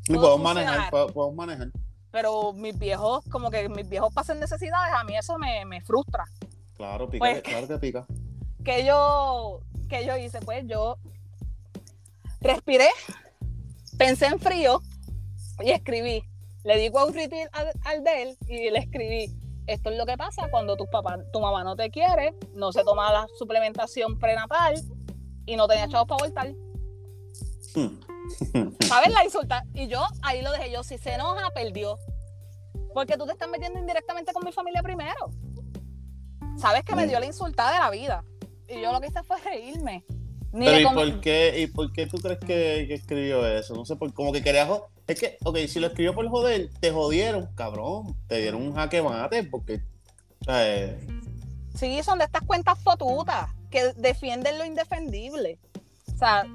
Puedo 0.08 0.38
manejar, 0.39 0.89
podemos 0.92 1.36
manejar. 1.36 1.68
pero 2.12 2.52
mis 2.54 2.78
viejos, 2.78 3.24
como 3.32 3.50
que 3.52 3.68
mis 3.70 3.88
viejos 3.88 4.13
pasen 4.13 4.39
necesidades, 4.39 4.94
a 4.94 5.04
mí 5.04 5.15
eso 5.15 5.38
me, 5.38 5.65
me 5.65 5.82
frustra. 5.82 6.26
Claro, 6.78 7.10
pica, 7.10 7.20
Pues- 7.26 7.42
claro 7.44 7.68
que 7.68 7.78
pica. 7.80 8.06
Que 8.63 8.84
yo, 8.86 9.62
que 9.88 10.06
yo 10.06 10.18
hice, 10.18 10.42
pues 10.42 10.65
yo 10.68 10.98
respiré, 12.42 12.88
pensé 13.98 14.28
en 14.28 14.39
frío 14.39 14.82
y 15.62 15.72
escribí. 15.72 16.24
Le 16.63 16.78
di 16.78 16.89
retweet 16.89 17.48
al, 17.54 17.72
al 17.86 18.04
de 18.04 18.22
él 18.24 18.38
y 18.48 18.69
le 18.69 18.80
escribí. 18.80 19.34
Esto 19.67 19.91
es 19.91 19.98
lo 19.98 20.06
que 20.06 20.17
pasa 20.17 20.50
cuando 20.50 20.76
tus 20.76 20.88
papás, 20.89 21.19
tu 21.32 21.39
mamá 21.39 21.63
no 21.63 21.76
te 21.76 21.89
quiere, 21.91 22.34
no 22.56 22.72
se 22.72 22.84
toma 22.84 23.12
la 23.13 23.28
suplementación 23.38 24.17
prenatal 24.17 24.74
y 25.45 25.56
no 25.56 25.67
tenía 25.67 25.88
chavos 25.88 26.08
para 26.08 26.24
voltar. 26.24 26.54
Hmm. 27.76 28.00
¿Sabes 28.82 29.13
la 29.13 29.24
insulta? 29.26 29.63
Y 29.74 29.88
yo 29.88 30.04
ahí 30.22 30.41
lo 30.41 30.52
dejé 30.52 30.72
yo. 30.72 30.84
Si 30.84 30.98
se 30.98 31.13
enoja, 31.13 31.50
perdió. 31.52 31.98
Porque 32.93 33.15
tú 33.17 33.26
te 33.26 33.34
estás 33.34 33.48
metiendo 33.50 33.80
indirectamente 33.80 34.34
con 34.34 34.43
mi 34.43 34.52
familia 34.52 34.82
primero. 34.82 35.30
Sabes 36.58 36.84
que 36.84 36.95
me 36.95 37.06
Mm. 37.06 37.10
dio 37.10 37.19
la 37.19 37.26
insultada 37.28 37.72
de 37.74 37.80
la 37.80 37.89
vida. 37.89 38.24
Y 38.67 38.82
yo 38.82 38.91
lo 38.91 39.00
que 39.00 39.08
hice 39.08 39.24
fue 39.24 39.38
reírme. 39.41 40.04
Ni 40.52 40.65
Pero 40.65 40.80
¿y 40.80 40.93
por 40.93 41.22
qué, 41.22 41.60
y 41.62 41.67
por 41.67 41.93
qué 41.93 42.08
tú 42.08 42.17
crees 42.17 42.39
que, 42.39 42.86
que 42.88 42.93
escribió 42.95 43.45
eso? 43.45 43.76
No 43.76 43.86
sé, 43.86 43.95
por, 43.95 44.12
como 44.13 44.32
que 44.34 44.41
quería 44.41 44.67
Es 45.10 45.19
que, 45.19 45.38
ok, 45.43 45.58
si 45.67 45.80
lo 45.80 45.88
escribió 45.88 46.13
por 46.13 46.30
joder, 46.30 46.69
te 46.80 46.91
jodieron, 46.91 47.48
cabrón. 47.56 48.15
Te 48.28 48.38
dieron 48.38 48.62
un 48.62 48.76
jaque 48.76 49.02
mate 49.02 49.43
porque. 49.43 49.82
Eh, 50.48 51.00
Sí, 51.76 52.04
son 52.04 52.19
de 52.19 52.26
estas 52.26 52.43
cuentas 52.43 52.78
fotutas 52.84 53.50
que 53.72 53.93
defienden 53.93 54.58
lo 54.58 54.65
indefendible. 54.65 55.58
O 56.13 56.17
sea, 56.17 56.45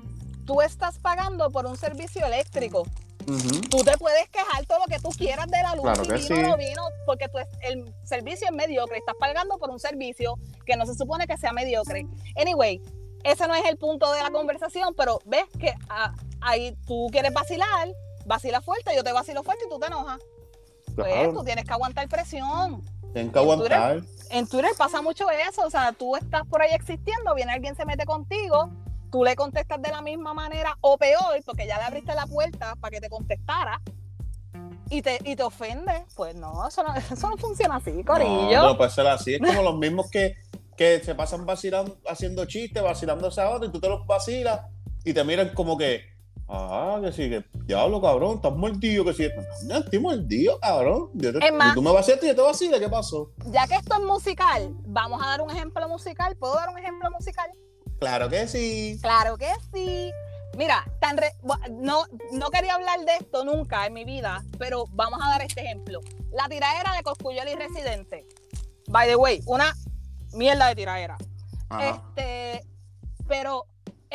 tú 0.45 0.61
estás 0.61 0.99
pagando 0.99 1.51
por 1.51 1.67
un 1.67 1.77
servicio 1.77 2.25
eléctrico. 2.27 2.87
Tú 3.71 3.79
te 3.83 3.97
puedes 3.97 4.29
quejar 4.29 4.67
todo 4.67 4.81
lo 4.81 4.85
que 4.85 5.01
tú 5.01 5.09
quieras 5.09 5.47
de 5.47 5.63
la 5.63 5.75
luz, 5.75 5.85
Claro 5.85 6.03
que 6.03 6.15
vino 6.15 6.27
sí. 6.27 6.43
no 6.43 6.57
vino, 6.59 6.83
porque 7.07 7.29
tú 7.29 7.39
el 7.63 7.91
servicio 8.05 8.47
es 8.49 8.53
mediocre. 8.53 8.99
Estás 8.99 9.15
pagando 9.19 9.57
por 9.57 9.71
un 9.71 9.81
servicio 9.81 10.35
que 10.67 10.77
no 10.77 10.85
se 10.85 10.95
supone 10.95 11.27
que 11.27 11.39
sea 11.39 11.53
mediocre. 11.53 12.07
Anyway, 12.37 12.83
ese 13.25 13.49
no 13.49 13.55
es 13.55 13.65
el 13.65 13.79
punto 13.79 14.13
de 14.13 14.21
la 14.21 14.31
conversación, 14.31 14.95
pero 14.95 15.21
ves 15.25 15.47
que 15.59 15.73
ah, 15.89 16.13
ahí 16.43 16.77
tú 16.87 17.09
quieres 17.11 17.33
vacilar, 17.33 17.89
vacila 18.25 18.61
fuerte, 18.61 18.95
yo 18.95 19.05
te 19.05 19.13
vacilo 19.13 19.43
fuerte 19.43 19.65
y 19.67 19.69
tú 19.69 19.79
te 19.79 19.87
enojas. 19.87 20.21
Pues 20.95 21.33
tú 21.33 21.43
tienes 21.45 21.65
que 21.65 21.73
aguantar 21.73 22.09
presión. 22.09 22.83
tienen 23.13 23.33
que 23.33 23.39
aguantar. 23.39 24.03
En 24.31 24.47
Twitter 24.47 24.71
pasa 24.77 25.03
mucho 25.03 25.31
eso, 25.31 25.67
o 25.67 25.71
sea, 25.71 25.93
tú 25.93 26.17
estás 26.17 26.47
por 26.47 26.63
ahí 26.63 26.71
existiendo, 26.73 27.35
viene 27.35 27.53
alguien 27.53 27.77
se 27.77 27.85
mete 27.85 28.05
contigo, 28.05 28.71
tú 29.11 29.25
le 29.25 29.37
contestas 29.37 29.81
de 29.81 29.91
la 29.91 30.03
misma 30.03 30.35
manera 30.35 30.77
o 30.81 30.97
peor, 30.97 31.41
porque 31.45 31.67
ya 31.67 31.79
le 31.79 31.85
abriste 31.85 32.15
la 32.15 32.27
puerta 32.27 32.75
para 32.77 32.91
que 32.91 33.01
te 33.01 33.09
contestara 33.09 33.81
y 34.91 35.03
te, 35.03 35.19
y 35.25 35.37
te 35.37 35.43
ofende. 35.43 36.05
Pues 36.15 36.35
no, 36.35 36.67
eso 36.67 36.83
no, 36.83 36.95
eso 37.13 37.29
no 37.29 37.37
funciona 37.37 37.77
así, 37.77 38.03
Corillo. 38.05 38.63
No, 38.63 38.69
no 38.69 38.77
puede 38.77 38.91
ser 38.91 39.07
así. 39.07 39.35
Es 39.35 39.41
como 39.41 39.63
los 39.63 39.79
mismos 39.79 40.11
que, 40.11 40.37
que 40.77 41.01
se 41.01 41.15
pasan 41.15 41.47
vacilando, 41.47 41.99
haciendo 42.09 42.45
chistes, 42.47 42.83
vacilándose 42.83 43.41
a 43.41 43.51
otro 43.51 43.69
y 43.69 43.73
tú 43.73 43.81
te 43.81 43.89
los 43.89 44.07
vacilas 44.07 44.63
y 45.05 45.13
te 45.13 45.23
miran 45.25 45.51
como 45.55 45.77
que, 45.77 46.14
ah, 46.49 46.99
que 47.03 47.13
sí, 47.13 47.29
que 47.31 47.45
diablo, 47.65 48.01
cabrón, 48.01 48.37
estás 48.37 48.53
mordido, 48.55 49.05
que 49.05 49.15
sí. 49.15 49.29
No, 49.67 49.79
estoy 49.79 49.99
mordido, 49.99 50.59
cabrón. 50.61 51.11
Yo 51.15 51.33
te- 51.33 51.47
Es 51.47 51.53
más- 51.53 51.73
y 51.73 51.75
tú 51.75 51.83
me 51.83 51.93
vacilaste 51.93 52.27
y 52.27 52.29
yo 52.31 52.35
te 52.37 52.43
vacilé, 52.43 52.81
¿qué 52.81 52.89
pasó? 52.89 53.31
Ya 53.47 53.67
que 53.67 53.75
esto 53.77 53.95
es 53.97 54.03
musical, 54.03 54.75
vamos 54.87 55.23
a 55.23 55.27
dar 55.29 55.43
un 55.43 55.51
ejemplo 55.51 55.89
musical. 55.89 56.37
¿Puedo 56.37 56.55
dar 56.55 56.69
un 56.69 56.79
ejemplo 56.79 57.11
musical? 57.11 57.51
Claro 57.99 58.29
que 58.29 58.47
sí. 58.49 58.99
Claro 59.03 59.37
que 59.39 59.49
sí. 59.73 60.11
Mira, 60.57 60.85
tan 61.01 61.17
re- 61.17 61.35
no, 61.73 62.05
no 62.33 62.51
quería 62.51 62.75
hablar 62.77 63.01
de 63.01 63.17
esto 63.21 63.45
nunca 63.45 63.87
en 63.87 63.93
mi 63.93 64.05
vida, 64.05 64.45
pero 64.59 64.85
vamos 64.91 65.19
a 65.23 65.29
dar 65.31 65.43
este 65.43 65.63
ejemplo. 65.63 66.01
La 66.33 66.49
tiradera 66.49 66.93
de 66.95 67.03
Coscuyuela 67.03 67.51
y 67.51 67.57
Residente. 67.57 68.25
By 68.89 69.09
the 69.09 69.17
way, 69.17 69.41
una 69.47 69.75
mierda 70.33 70.69
de 70.69 70.75
tiradera. 70.77 71.17
Ajá. 71.71 72.03
Este, 72.17 72.65
pero 73.27 73.65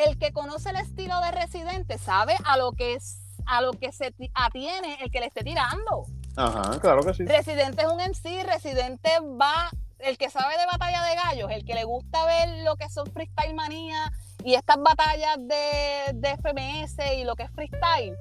el 0.06 0.18
que 0.18 0.32
conoce 0.32 0.70
el 0.70 0.76
estilo 0.76 1.20
de 1.20 1.30
Residente 1.32 1.98
sabe 1.98 2.34
a 2.44 2.56
lo 2.56 2.72
que 2.72 2.94
es, 2.94 3.18
a 3.46 3.60
lo 3.60 3.72
que 3.72 3.92
se 3.92 4.10
ti- 4.12 4.30
atiene 4.34 4.98
el 5.02 5.10
que 5.10 5.20
le 5.20 5.26
esté 5.26 5.42
tirando. 5.42 6.06
Ajá, 6.36 6.78
claro 6.80 7.02
que 7.02 7.12
sí. 7.14 7.24
Residente 7.24 7.82
es 7.82 7.88
un 7.88 8.00
MC, 8.00 8.44
Residente 8.44 9.10
va, 9.40 9.68
el 9.98 10.16
que 10.16 10.30
sabe 10.30 10.56
de 10.56 10.66
batalla 10.66 11.02
de 11.04 11.14
gallos, 11.16 11.50
el 11.50 11.64
que 11.64 11.74
le 11.74 11.84
gusta 11.84 12.24
ver 12.26 12.48
lo 12.64 12.76
que 12.76 12.88
son 12.88 13.06
freestyle 13.12 13.54
manía 13.54 14.12
y 14.44 14.54
estas 14.54 14.76
batallas 14.78 15.36
de, 15.38 16.12
de 16.14 16.36
FMS 16.38 16.96
y 17.18 17.24
lo 17.24 17.34
que 17.36 17.42
es 17.42 17.50
freestyle, 17.50 18.16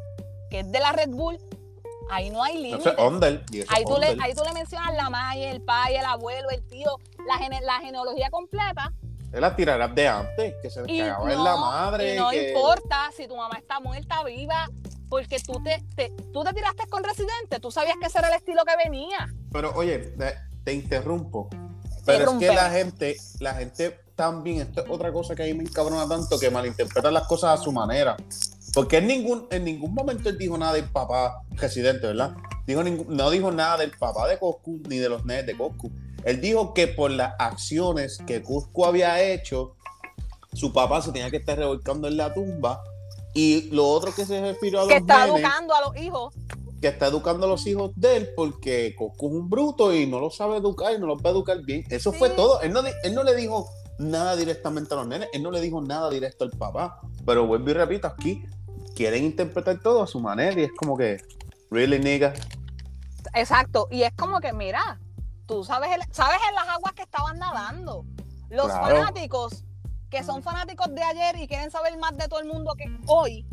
que 0.50 0.60
es 0.62 0.72
de 0.72 0.80
la 0.80 0.92
Red 0.92 1.10
Bull, 1.12 1.38
ahí 2.12 2.30
no 2.32 2.44
hay 2.44 2.58
eso 2.74 2.90
Ahí 3.70 3.86
ahí 4.20 4.34
tú 4.34 4.44
le 4.44 4.52
mencionas 4.54 4.94
la 4.96 5.10
maya, 5.10 5.52
el 5.52 5.62
pai, 5.62 5.96
el 5.96 6.06
abuelo, 6.06 6.50
el 6.50 6.68
tío, 6.68 6.98
la, 7.28 7.38
gene- 7.38 7.62
la 7.62 7.80
genealogía 7.80 8.30
completa. 8.32 8.92
Es 9.32 9.40
la 9.40 9.56
tirarás 9.56 9.94
de 9.94 10.08
antes, 10.08 10.56
que 10.62 10.70
se 10.70 10.82
les 10.82 10.90
Y 10.90 11.00
cagaba 11.00 11.26
no, 11.26 11.32
en 11.32 11.44
la 11.44 11.56
madre. 11.56 12.16
y 12.16 12.18
no 12.18 12.30
que- 12.32 12.50
importa 12.50 13.10
si 13.16 13.28
tu 13.28 13.36
mamá 13.36 13.58
está 13.58 13.80
muerta, 13.80 14.24
viva, 14.24 14.68
porque 15.08 15.38
tú 15.40 15.62
te, 15.64 15.84
te- 15.96 16.10
tú 16.34 16.44
te 16.44 16.54
tiraste 16.54 16.88
con 16.90 17.04
Residente, 17.04 17.60
tú 17.60 17.70
sabías 17.72 17.96
que 18.00 18.08
ese 18.08 18.18
era 18.20 18.30
el 18.30 18.36
estilo 18.36 18.64
que 18.66 18.76
venía. 18.78 19.28
Pero 19.52 19.72
oye, 19.76 20.00
te, 20.00 20.36
te 20.64 20.74
interrumpo. 20.74 21.48
Pero 22.06 22.32
es 22.32 22.38
que 22.40 22.48
la 22.48 22.72
gente, 22.72 23.18
la 23.40 23.54
gente 23.54 24.00
también, 24.16 24.62
esto 24.62 24.84
es 24.84 24.90
otra 24.90 25.12
cosa 25.14 25.36
que 25.36 25.44
a 25.44 25.46
mí 25.46 25.54
me 25.54 25.64
encabrona 25.64 26.08
tanto, 26.08 26.40
que 26.40 26.50
malinterpreta 26.50 27.12
las 27.12 27.28
cosas 27.28 27.60
a 27.60 27.64
su 27.64 27.72
manera. 27.72 28.18
Porque 28.74 28.98
en 28.98 29.08
ningún, 29.08 29.48
en 29.52 29.64
ningún 29.64 29.94
momento 29.94 30.30
él 30.30 30.38
dijo 30.38 30.58
nada 30.58 30.74
del 30.74 30.86
papá 30.86 31.42
residente, 31.52 32.08
¿verdad? 32.08 32.36
Dijo 32.66 32.84
no 32.84 33.30
dijo 33.32 33.52
nada 33.52 33.78
del 33.78 33.92
papá 33.92 34.28
de 34.28 34.38
Coscu 34.40 34.82
ni 34.88 34.98
de 34.98 35.10
los 35.10 35.24
nenes 35.26 35.46
de 35.46 35.56
Coscu. 35.58 35.92
Él 36.24 36.42
dijo 36.42 36.74
que 36.74 36.88
por 36.88 37.12
las 37.12 37.34
acciones 37.40 38.20
que 38.26 38.42
Cusco 38.42 38.86
había 38.86 39.22
hecho, 39.22 39.76
su 40.54 40.74
papá 40.74 41.02
se 41.02 41.12
tenía 41.12 41.32
que 41.32 41.38
estar 41.38 41.58
revolcando 41.58 42.08
en 42.08 42.18
la 42.18 42.34
tumba. 42.34 42.82
Y 43.34 43.70
lo 43.72 43.88
otro 43.88 44.14
que 44.14 44.26
se 44.26 44.42
refirió 44.42 44.80
a 44.80 44.82
los 44.84 44.90
Que 44.90 44.98
está 44.98 45.28
educando 45.28 45.76
a 45.76 45.82
los 45.82 45.98
hijos. 45.98 46.34
Que 46.82 46.88
está 46.88 47.08
educando 47.08 47.46
a 47.46 47.50
los 47.50 47.66
hijos 47.68 47.92
de 47.96 48.18
él 48.18 48.30
porque 48.36 48.96
Coscu 48.98 49.28
es 49.28 49.34
un 49.34 49.50
bruto 49.50 49.94
y 49.94 50.08
no 50.08 50.20
lo 50.20 50.32
sabe 50.32 50.58
educar 50.58 50.94
y 50.94 51.00
no 51.00 51.08
los 51.08 51.20
va 51.20 51.30
a 51.30 51.34
educar 51.34 51.62
bien. 51.62 51.84
Eso 51.90 52.12
fue 52.12 52.30
todo. 52.30 52.62
Él 52.62 52.74
no, 52.74 52.82
él 53.04 53.14
no 53.14 53.24
le 53.24 53.36
dijo 53.36 53.70
nada 54.00 54.36
directamente 54.36 54.94
a 54.94 54.98
los 54.98 55.08
nenes, 55.08 55.30
él 55.34 55.44
no 55.44 55.52
le 55.52 55.62
dijo 55.62 55.82
nada 55.82 56.10
directo 56.10 56.46
al 56.46 56.52
papá. 56.52 57.00
Pero 57.26 57.46
vuelvo 57.46 57.70
y 57.70 57.74
repito, 57.74 58.08
aquí 58.08 58.44
quieren 58.96 59.24
interpretar 59.24 59.80
todo 59.82 60.02
a 60.02 60.08
su 60.08 60.20
manera 60.20 60.60
y 60.60 60.64
es 60.64 60.72
como 60.72 60.98
que, 60.98 61.22
really 61.70 62.00
nigga. 62.00 62.34
Exacto, 63.34 63.88
y 63.92 64.04
es 64.04 64.14
como 64.14 64.40
que, 64.40 64.54
mira, 64.54 65.00
tú 65.50 65.64
sabes, 65.64 65.90
sabes 66.12 66.40
en 66.48 66.54
las 66.54 66.70
aguas 66.70 66.94
que 66.94 67.02
estaban 67.02 67.40
nadando. 67.40 68.06
Los 68.50 68.72
fanáticos 68.72 69.64
que 70.12 70.24
son 70.24 70.44
fanáticos 70.44 70.94
de 70.94 71.02
ayer 71.02 71.38
y 71.38 71.48
quieren 71.48 71.72
saber 71.72 71.98
más 71.98 72.16
de 72.16 72.28
todo 72.28 72.40
el 72.40 72.46
mundo 72.46 72.74
que 72.78 72.86
hoy, 73.08 73.48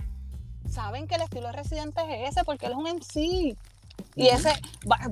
saben 0.70 1.06
que 1.06 1.14
el 1.14 1.22
estilo 1.22 1.46
de 1.46 1.52
Residente 1.52 2.02
es 2.08 2.30
ese 2.30 2.44
porque 2.44 2.66
él 2.66 2.72
es 2.72 2.78
un 2.78 2.84
MC. 2.84 3.56
Y 4.14 4.28
ese, 4.28 4.52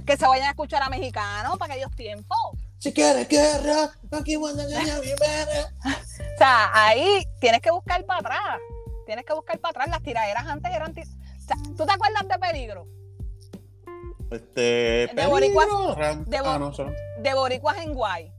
que 0.07 0.17
se 0.17 0.27
vayan 0.27 0.49
a 0.49 0.51
escuchar 0.51 0.83
a 0.83 0.91
mexicanos 0.91 1.57
para 1.57 1.73
aquellos 1.73 1.95
tiempos. 1.97 2.39
Si 2.79 2.93
quieres 2.93 3.29
guerra, 3.29 3.91
aquí 4.13 4.37
cuando 4.37 4.63
O 4.63 6.39
sea, 6.39 6.71
ahí 6.75 7.27
tienes 7.41 7.63
que 7.63 7.71
buscar 7.71 8.05
para 8.05 8.21
atrás. 8.21 8.61
Tienes 9.07 9.25
que 9.25 9.33
buscar 9.33 9.59
para 9.59 9.71
atrás. 9.71 9.89
Las 9.89 10.03
tiraderas 10.03 10.47
antes 10.47 10.71
eran. 10.71 10.91
O 10.91 10.95
sea, 10.95 11.57
¿Tú 11.77 11.87
te 11.87 11.93
acuerdas 11.93 12.29
de 12.29 12.39
Peligro? 12.39 12.87
Este, 14.35 15.09
de 15.15 15.27
Boricuas, 15.29 15.69
de, 16.27 16.39
ah, 16.39 16.61
de 17.19 17.35
Boricuas 17.35 17.79
en 17.79 17.95
Guay. 17.95 18.33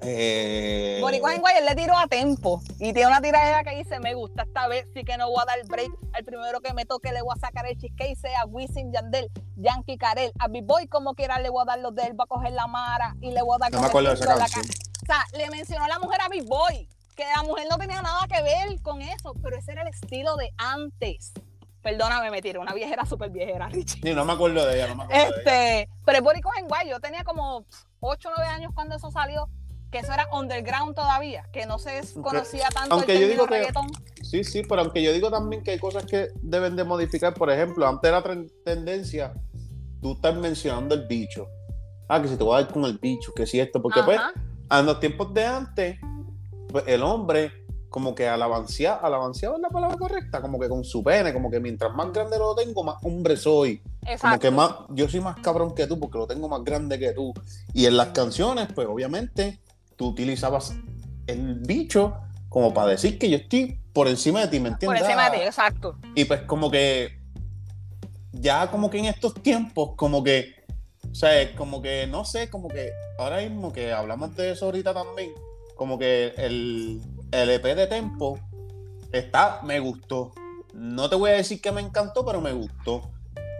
Eh... 0.00 0.98
Boricuas 1.00 1.34
en 1.34 1.40
Guay, 1.40 1.56
él 1.58 1.66
le 1.66 1.74
tiró 1.74 1.98
a 1.98 2.06
tempo. 2.06 2.62
Y 2.78 2.92
tiene 2.92 3.08
una 3.08 3.20
tiradera 3.20 3.64
que 3.64 3.76
dice: 3.76 3.98
Me 3.98 4.14
gusta 4.14 4.44
esta 4.44 4.68
vez, 4.68 4.86
sí 4.94 5.02
que 5.02 5.16
no 5.16 5.28
voy 5.28 5.42
a 5.42 5.46
dar 5.46 5.58
break. 5.66 5.90
Al 6.12 6.24
primero 6.24 6.60
que 6.60 6.72
me 6.72 6.84
toque 6.86 7.10
le 7.10 7.20
voy 7.22 7.34
a 7.36 7.40
sacar 7.40 7.66
el 7.66 7.76
cheesecake, 7.76 8.16
sea 8.16 8.44
Wisin 8.46 8.92
Yandel, 8.92 9.28
Yankee 9.56 9.98
Karel. 9.98 10.30
A 10.38 10.46
Big 10.46 10.64
Boy, 10.64 10.86
como 10.86 11.14
quiera, 11.14 11.40
le 11.40 11.50
voy 11.50 11.62
a 11.62 11.64
dar 11.64 11.80
los 11.80 11.94
de 11.96 12.04
él, 12.04 12.18
va 12.18 12.24
a 12.24 12.28
coger 12.28 12.52
la 12.52 12.68
mara 12.68 13.16
y 13.20 13.32
le 13.32 13.42
voy 13.42 13.56
a 13.56 13.58
dar 13.58 13.72
no 13.72 13.80
me 13.80 13.86
acuerdo 13.88 14.10
de 14.10 14.14
esa 14.14 14.38
canción. 14.38 14.64
O 14.64 15.06
sea, 15.06 15.24
le 15.36 15.50
mencionó 15.50 15.84
a 15.84 15.88
la 15.88 15.98
mujer 15.98 16.20
a 16.20 16.28
Big 16.28 16.44
Boy, 16.44 16.88
que 17.16 17.24
la 17.24 17.42
mujer 17.42 17.66
no 17.68 17.76
tenía 17.76 18.00
nada 18.02 18.20
que 18.28 18.40
ver 18.40 18.80
con 18.82 19.02
eso, 19.02 19.34
pero 19.42 19.56
ese 19.56 19.72
era 19.72 19.82
el 19.82 19.88
estilo 19.88 20.36
de 20.36 20.52
antes. 20.58 21.32
Perdóname, 21.82 22.30
me 22.30 22.42
tiré 22.42 22.58
una 22.58 22.74
viejera 22.74 23.06
súper 23.06 23.30
viejera, 23.30 23.68
Richie. 23.68 24.00
Sí, 24.02 24.14
no 24.14 24.24
me 24.24 24.34
acuerdo 24.34 24.66
de 24.66 24.76
ella, 24.76 24.88
no 24.88 24.96
me 24.96 25.04
acuerdo 25.04 25.36
este, 25.36 25.50
de 25.50 25.80
ella. 25.80 25.90
Pero 26.04 26.18
es 26.18 26.24
Boricua 26.24 26.52
en 26.58 26.68
Guay, 26.68 26.90
yo 26.90 27.00
tenía 27.00 27.24
como 27.24 27.64
8 28.00 28.28
o 28.28 28.32
9 28.36 28.50
años 28.50 28.72
cuando 28.74 28.96
eso 28.96 29.10
salió, 29.10 29.48
que 29.90 29.98
eso 29.98 30.12
era 30.12 30.26
underground 30.32 30.94
todavía, 30.94 31.48
que 31.52 31.66
no 31.66 31.78
se 31.78 32.02
conocía 32.22 32.68
tanto 32.68 32.94
aunque 32.94 33.16
el 33.16 33.22
yo 33.22 33.28
digo 33.28 33.46
reggaetón. 33.46 33.86
sí, 34.22 34.44
sí, 34.44 34.62
pero 34.68 34.82
aunque 34.82 35.02
yo 35.02 35.12
digo 35.12 35.30
también 35.30 35.62
que 35.62 35.72
hay 35.72 35.78
cosas 35.78 36.04
que 36.04 36.28
deben 36.42 36.76
de 36.76 36.84
modificar, 36.84 37.34
por 37.34 37.50
ejemplo, 37.50 37.88
antes 37.88 38.08
era 38.08 38.22
tendencia, 38.64 39.32
tú 40.02 40.12
estás 40.12 40.34
mencionando 40.36 40.94
el 40.94 41.06
bicho. 41.06 41.48
Ah, 42.08 42.20
que 42.20 42.28
si 42.28 42.36
te 42.36 42.44
voy 42.44 42.58
a 42.58 42.64
dar 42.64 42.72
con 42.72 42.84
el 42.84 42.98
bicho, 42.98 43.32
que 43.34 43.46
si 43.46 43.60
esto, 43.60 43.80
porque 43.80 44.02
pues, 44.02 44.20
en 44.70 44.86
los 44.86 45.00
tiempos 45.00 45.32
de 45.32 45.46
antes, 45.46 45.98
pues, 46.68 46.84
el 46.86 47.02
hombre 47.02 47.59
como 47.90 48.14
que 48.14 48.28
alabanciado, 48.28 49.04
alabanciado 49.04 49.56
es 49.56 49.60
la 49.60 49.68
palabra 49.68 49.96
correcta, 49.98 50.40
como 50.40 50.58
que 50.58 50.68
con 50.68 50.84
su 50.84 51.02
pene, 51.02 51.32
como 51.32 51.50
que 51.50 51.60
mientras 51.60 51.92
más 51.92 52.12
grande 52.12 52.38
lo 52.38 52.54
tengo, 52.54 52.84
más 52.84 52.96
hombre 53.02 53.36
soy. 53.36 53.82
Exacto. 54.02 54.28
Como 54.28 54.38
que 54.38 54.50
más, 54.50 54.74
yo 54.90 55.08
soy 55.08 55.20
más 55.20 55.36
cabrón 55.40 55.74
que 55.74 55.86
tú 55.86 55.98
porque 55.98 56.16
lo 56.16 56.26
tengo 56.26 56.48
más 56.48 56.62
grande 56.64 56.98
que 56.98 57.12
tú. 57.12 57.34
Y 57.74 57.86
en 57.86 57.96
las 57.96 58.08
canciones, 58.08 58.68
pues 58.72 58.86
obviamente, 58.88 59.60
tú 59.96 60.08
utilizabas 60.08 60.72
el 61.26 61.56
bicho 61.56 62.16
como 62.48 62.72
para 62.72 62.92
decir 62.92 63.18
que 63.18 63.28
yo 63.28 63.36
estoy 63.36 63.80
por 63.92 64.08
encima 64.08 64.40
de 64.40 64.48
ti, 64.48 64.60
¿me 64.60 64.68
entiendes? 64.70 65.00
Por 65.00 65.10
encima 65.10 65.30
de 65.30 65.38
ti, 65.38 65.44
exacto. 65.44 65.98
Y 66.14 66.24
pues 66.24 66.42
como 66.42 66.70
que 66.70 67.20
ya 68.32 68.70
como 68.70 68.90
que 68.90 68.98
en 68.98 69.06
estos 69.06 69.34
tiempos, 69.34 69.92
como 69.96 70.22
que, 70.22 70.54
o 71.10 71.14
sea, 71.14 71.54
como 71.56 71.82
que, 71.82 72.06
no 72.06 72.24
sé, 72.24 72.48
como 72.48 72.68
que 72.68 72.90
ahora 73.18 73.38
mismo 73.38 73.72
que 73.72 73.92
hablamos 73.92 74.34
de 74.36 74.52
eso 74.52 74.66
ahorita 74.66 74.94
también, 74.94 75.32
como 75.76 75.98
que 75.98 76.34
el, 76.36 77.00
el 77.32 77.50
EP 77.50 77.62
de 77.62 77.86
Tempo 77.86 78.38
está, 79.12 79.60
me 79.62 79.80
gustó. 79.80 80.32
No 80.74 81.08
te 81.08 81.16
voy 81.16 81.30
a 81.30 81.34
decir 81.34 81.60
que 81.60 81.72
me 81.72 81.80
encantó, 81.80 82.24
pero 82.24 82.40
me 82.40 82.52
gustó. 82.52 83.10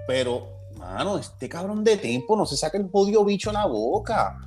Pero, 0.06 0.48
mano, 0.76 1.18
este 1.18 1.48
cabrón 1.48 1.84
de 1.84 1.96
Tempo 1.96 2.36
no 2.36 2.46
se 2.46 2.56
saca 2.56 2.78
el 2.78 2.88
podio 2.88 3.24
bicho 3.24 3.50
en 3.50 3.54
la 3.54 3.66
boca. 3.66 4.38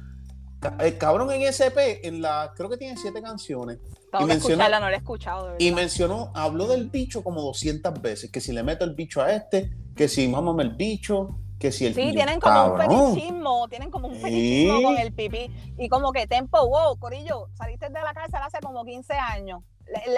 El 0.79 0.97
cabrón 0.97 1.31
en 1.31 1.41
ese 1.41 1.67
EP, 1.67 2.05
en 2.05 2.21
la, 2.21 2.53
creo 2.55 2.69
que 2.69 2.77
tiene 2.77 2.97
siete 2.97 3.21
canciones. 3.21 3.79
y 4.19 4.23
mencionó, 4.23 4.69
no 4.79 4.88
he 4.88 4.95
escuchado. 4.95 5.55
y 5.59 5.71
mencionó, 5.71 6.31
habló 6.33 6.67
del 6.67 6.89
bicho 6.89 7.21
como 7.23 7.41
200 7.41 8.01
veces. 8.01 8.31
Que 8.31 8.39
si 8.39 8.53
le 8.53 8.63
meto 8.63 8.86
el 8.86 8.93
bicho 8.93 9.21
a 9.21 9.33
este, 9.33 9.71
que 9.95 10.07
si 10.07 10.27
mámame 10.27 10.63
el 10.63 10.75
bicho, 10.75 11.38
que 11.63 11.71
si 11.71 11.86
el 11.86 11.95
Sí, 11.95 12.12
tienen 12.12 12.41
como 12.41 12.73
un 12.73 12.78
fetichismo, 12.78 13.67
tienen 13.69 13.89
como 13.89 14.10
un 14.10 14.15
fetichismo 14.15 14.82
con 14.82 14.97
el 14.97 15.13
pipí. 15.13 15.49
Y 15.78 15.88
como 15.88 16.12
que 16.12 16.28
tempo, 16.28 16.58
wow, 16.67 16.97
Corillo, 16.97 17.47
saliste 17.54 17.88
de 17.88 18.02
la 18.02 18.13
cárcel 18.13 18.41
hace 18.43 18.60
como 18.60 18.84
15 18.84 19.13
años. 19.13 19.63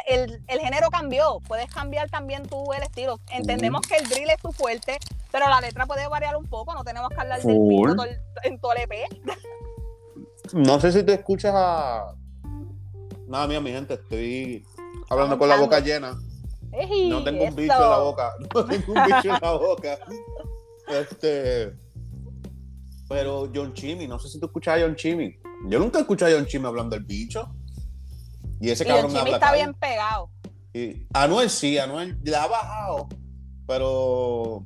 El, 0.07 0.41
género 0.47 0.89
cambió, 0.89 1.39
puedes 1.47 1.67
cambiar 1.67 2.09
también 2.09 2.47
tú 2.47 2.73
el 2.73 2.81
estilo. 2.81 3.19
Entendemos 3.31 3.81
que 3.81 3.97
el 3.97 4.09
drill 4.09 4.31
es 4.31 4.41
tu 4.41 4.51
fuerte, 4.53 4.97
pero 5.31 5.47
la 5.47 5.61
letra 5.61 5.85
puede 5.85 6.07
variar 6.07 6.35
un 6.35 6.47
poco, 6.47 6.73
no 6.73 6.83
tenemos 6.83 7.09
que 7.09 7.21
hablar 7.21 7.39
del 7.39 7.59
pito 7.67 8.03
en 8.43 8.59
todo 8.59 8.73
el 8.73 8.81
EP. 8.81 8.93
No 10.53 10.79
sé 10.79 10.91
si 10.91 11.03
te 11.03 11.13
escuchas 11.13 11.53
a... 11.55 12.15
Nada, 13.27 13.45
mía, 13.47 13.61
mi 13.61 13.69
gente, 13.69 13.93
estoy 13.93 14.65
hablando 15.11 15.37
con 15.37 15.47
la 15.47 15.57
boca 15.57 15.79
llena. 15.79 16.17
no 17.09 17.23
tengo 17.23 17.43
un 17.43 17.55
bicho 17.55 17.73
en 17.73 17.89
la 17.89 17.99
boca, 17.99 18.33
no 18.39 18.65
tengo 18.65 18.93
un 18.93 19.03
bicho 19.05 19.35
en 19.35 19.41
la 19.41 19.51
boca. 19.51 19.99
Este. 20.87 21.73
Pero 23.07 23.51
John 23.53 23.73
Chimmy, 23.73 24.07
no 24.07 24.17
sé 24.19 24.29
si 24.29 24.39
tú 24.39 24.47
escuchas 24.47 24.77
a 24.77 24.81
John 24.81 24.95
Chimmy. 24.95 25.37
Yo 25.67 25.79
nunca 25.79 25.99
he 25.99 26.01
escuchado 26.01 26.31
a 26.31 26.35
John 26.35 26.47
Chimmy 26.47 26.65
hablando 26.65 26.95
del 26.95 27.05
bicho. 27.05 27.55
Y 28.59 28.69
ese 28.69 28.85
cabrón 28.85 29.11
John 29.11 29.19
Chimmy 29.19 29.33
está 29.33 29.53
bien 29.53 29.73
pegado. 29.73 30.29
Y 30.73 31.07
Anuel 31.13 31.49
sí, 31.49 31.77
Anuel 31.77 32.17
la 32.23 32.43
ha 32.43 32.47
bajado. 32.47 33.09
Pero 33.67 34.65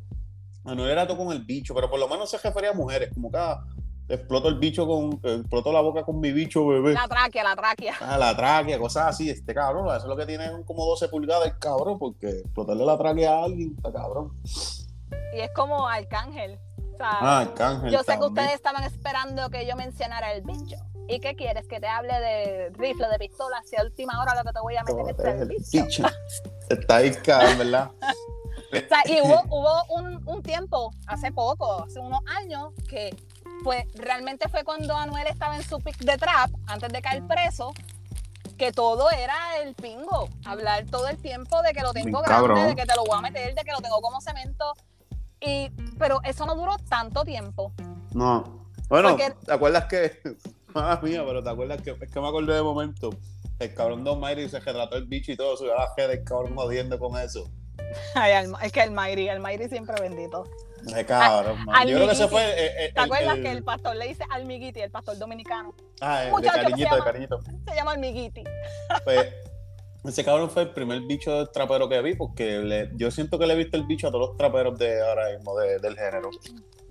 Anuel 0.66 0.92
era 0.92 1.06
todo 1.06 1.18
con 1.18 1.32
el 1.32 1.44
bicho. 1.44 1.76
Pero 1.76 1.90
por 1.90 2.00
lo 2.00 2.08
menos 2.08 2.30
se 2.30 2.38
refería 2.38 2.72
a 2.72 2.74
mujeres. 2.74 3.10
Como 3.14 3.30
que 3.30 3.38
ah, 3.38 3.64
exploto 4.08 4.48
el 4.48 4.56
bicho 4.56 4.88
con. 4.88 5.20
Exploto 5.24 5.72
la 5.72 5.82
boca 5.82 6.04
con 6.04 6.20
mi 6.20 6.32
bicho, 6.32 6.66
bebé. 6.66 6.94
La 6.94 7.08
tráquea, 7.08 7.44
la 7.44 7.56
tráquea. 7.56 7.94
Ah, 8.02 8.18
la 8.18 8.36
tráquea, 8.36 8.80
cosas 8.80 9.08
así. 9.08 9.30
Este 9.30 9.54
cabrón, 9.54 9.88
eso 9.88 9.98
es 9.98 10.06
lo 10.06 10.18
que 10.18 10.26
tiene 10.26 10.50
como 10.66 10.86
12 10.86 11.10
pulgadas 11.10 11.48
el 11.48 11.60
cabrón. 11.60 12.00
Porque 12.00 12.30
explotarle 12.40 12.86
la 12.86 12.98
tráquea 12.98 13.32
a 13.32 13.44
alguien, 13.44 13.74
está 13.76 13.92
cabrón. 13.92 14.32
Y 15.34 15.42
es 15.42 15.52
como 15.52 15.88
Arcángel. 15.88 16.60
ah, 17.00 17.40
Arcángel. 17.40 17.92
Yo 17.92 18.04
sé 18.04 18.18
que 18.18 18.26
ustedes 18.26 18.54
estaban 18.54 18.84
esperando 18.84 19.50
que 19.50 19.66
yo 19.66 19.76
mencionara 19.76 20.34
el 20.34 20.42
bicho. 20.42 20.78
¿Y 21.08 21.20
qué 21.20 21.36
quieres? 21.36 21.68
¿Que 21.68 21.80
te 21.80 21.88
hable 21.88 22.14
de 22.20 22.70
rifle, 22.76 23.08
de 23.08 23.18
pistola? 23.18 23.62
Si 23.66 23.76
a 23.76 23.84
última 23.84 24.22
hora 24.22 24.36
lo 24.36 24.44
que 24.44 24.54
te 24.54 24.60
voy 24.60 24.76
a 24.76 24.84
meter 24.84 25.28
es 25.28 25.42
el 25.42 25.48
bicho. 25.48 26.06
Está 26.70 26.98
ahí, 26.98 27.12
cabrón, 27.16 27.58
¿verdad? 27.58 27.92
o 28.02 28.88
sea, 28.88 29.02
y 29.06 29.20
hubo, 29.22 29.42
hubo 29.50 29.84
un, 29.96 30.22
un, 30.28 30.44
tiempo, 30.44 30.94
hace 31.08 31.32
poco, 31.32 31.84
hace 31.84 32.00
unos 32.00 32.20
años, 32.28 32.74
que 32.88 33.16
fue, 33.64 33.88
realmente 33.96 34.48
fue 34.50 34.64
cuando 34.64 34.96
Anuel 34.96 35.26
estaba 35.26 35.56
en 35.56 35.64
su 35.64 35.80
pick 35.80 35.98
de 35.98 36.16
trap, 36.18 36.52
antes 36.68 36.90
de 36.94 37.02
caer 37.02 37.26
preso, 37.26 37.74
que 38.60 38.72
todo 38.72 39.10
era 39.10 39.58
el 39.64 39.74
pingo. 39.74 40.30
Hablar 40.46 40.86
todo 40.86 41.08
el 41.08 41.18
tiempo 41.18 41.62
de 41.64 41.74
que 41.74 41.82
lo 41.82 41.94
tengo 41.94 42.22
grande, 42.22 42.62
de 42.62 42.76
que 42.76 42.86
te 42.86 42.96
lo 42.96 43.04
voy 43.06 43.18
a 43.18 43.22
meter, 43.22 43.56
de 43.56 43.64
que 43.64 43.72
lo 43.72 43.80
tengo 43.80 44.00
como 44.02 44.22
cemento. 44.22 44.74
Y, 45.42 45.70
pero 45.98 46.20
eso 46.24 46.46
no 46.46 46.56
duró 46.56 46.78
tanto 46.90 47.24
tiempo. 47.24 47.74
No. 48.14 48.68
Bueno, 48.90 49.16
¿te 49.16 49.54
acuerdas 49.54 49.86
que? 49.86 50.20
Madre 50.74 51.10
mía, 51.10 51.24
pero 51.26 51.44
¿te 51.44 51.50
acuerdas 51.50 51.82
que 51.82 51.92
es 51.92 52.12
que 52.12 52.20
me 52.20 52.28
acordé 52.28 52.54
de 52.54 52.62
momento? 52.62 53.10
El 53.60 53.74
cabrón 53.74 54.04
Don 54.04 54.20
Mayri 54.20 54.48
se 54.48 54.60
retrató 54.60 54.96
el 54.98 55.06
bicho 55.06 55.32
y 55.32 55.36
todo, 55.36 55.58
subió 55.58 55.78
a 55.78 55.90
la 55.98 56.08
del 56.08 56.24
cabrón 56.24 56.56
jodiendo 56.56 56.98
con 56.98 57.20
eso. 57.20 57.50
Ay, 58.16 58.46
es 58.62 58.72
que 58.72 58.82
el 58.82 58.92
Mayri, 58.92 59.30
el 59.30 59.40
Mayri 59.40 59.68
siempre 59.68 60.00
bendito. 60.02 60.46
De 60.84 61.06
cabrón, 61.06 61.66
Yo 61.86 61.96
creo 61.98 62.08
que 62.08 62.16
se 62.16 62.28
fue. 62.28 62.42
Eh, 62.42 62.86
eh, 62.86 62.92
¿Te 62.94 63.02
acuerdas 63.02 63.36
que 63.36 63.52
el 63.52 63.64
pastor 63.64 63.96
le 63.96 64.08
dice 64.08 64.24
Almiguiti, 64.30 64.80
el 64.80 64.92
pastor 64.92 65.18
dominicano? 65.18 65.74
Ah, 66.00 66.22
de 66.22 66.48
cariñito, 66.48 66.96
de 66.96 67.02
cariñito. 67.02 67.40
Se 67.68 67.76
llama 67.76 67.92
Almiguiti. 67.92 68.44
Pues 69.04 69.28
Ese 70.06 70.24
cabrón 70.24 70.50
fue 70.50 70.64
el 70.64 70.70
primer 70.70 71.02
bicho 71.02 71.46
trapero 71.48 71.90
que 71.90 72.02
vi, 72.02 72.16
porque 72.16 72.60
le- 72.60 72.90
yo 72.96 73.12
siento 73.12 73.38
que 73.38 73.46
le 73.46 73.54
he 73.54 73.58
visto 73.58 73.76
el 73.76 73.84
bicho 73.86 74.08
a 74.08 74.12
todos 74.12 74.30
los 74.30 74.38
traperos 74.38 74.78
de 74.80 75.02
ahora 75.02 75.30
mismo, 75.36 75.58
de- 75.58 75.80
del 75.80 75.96
género. 75.98 76.30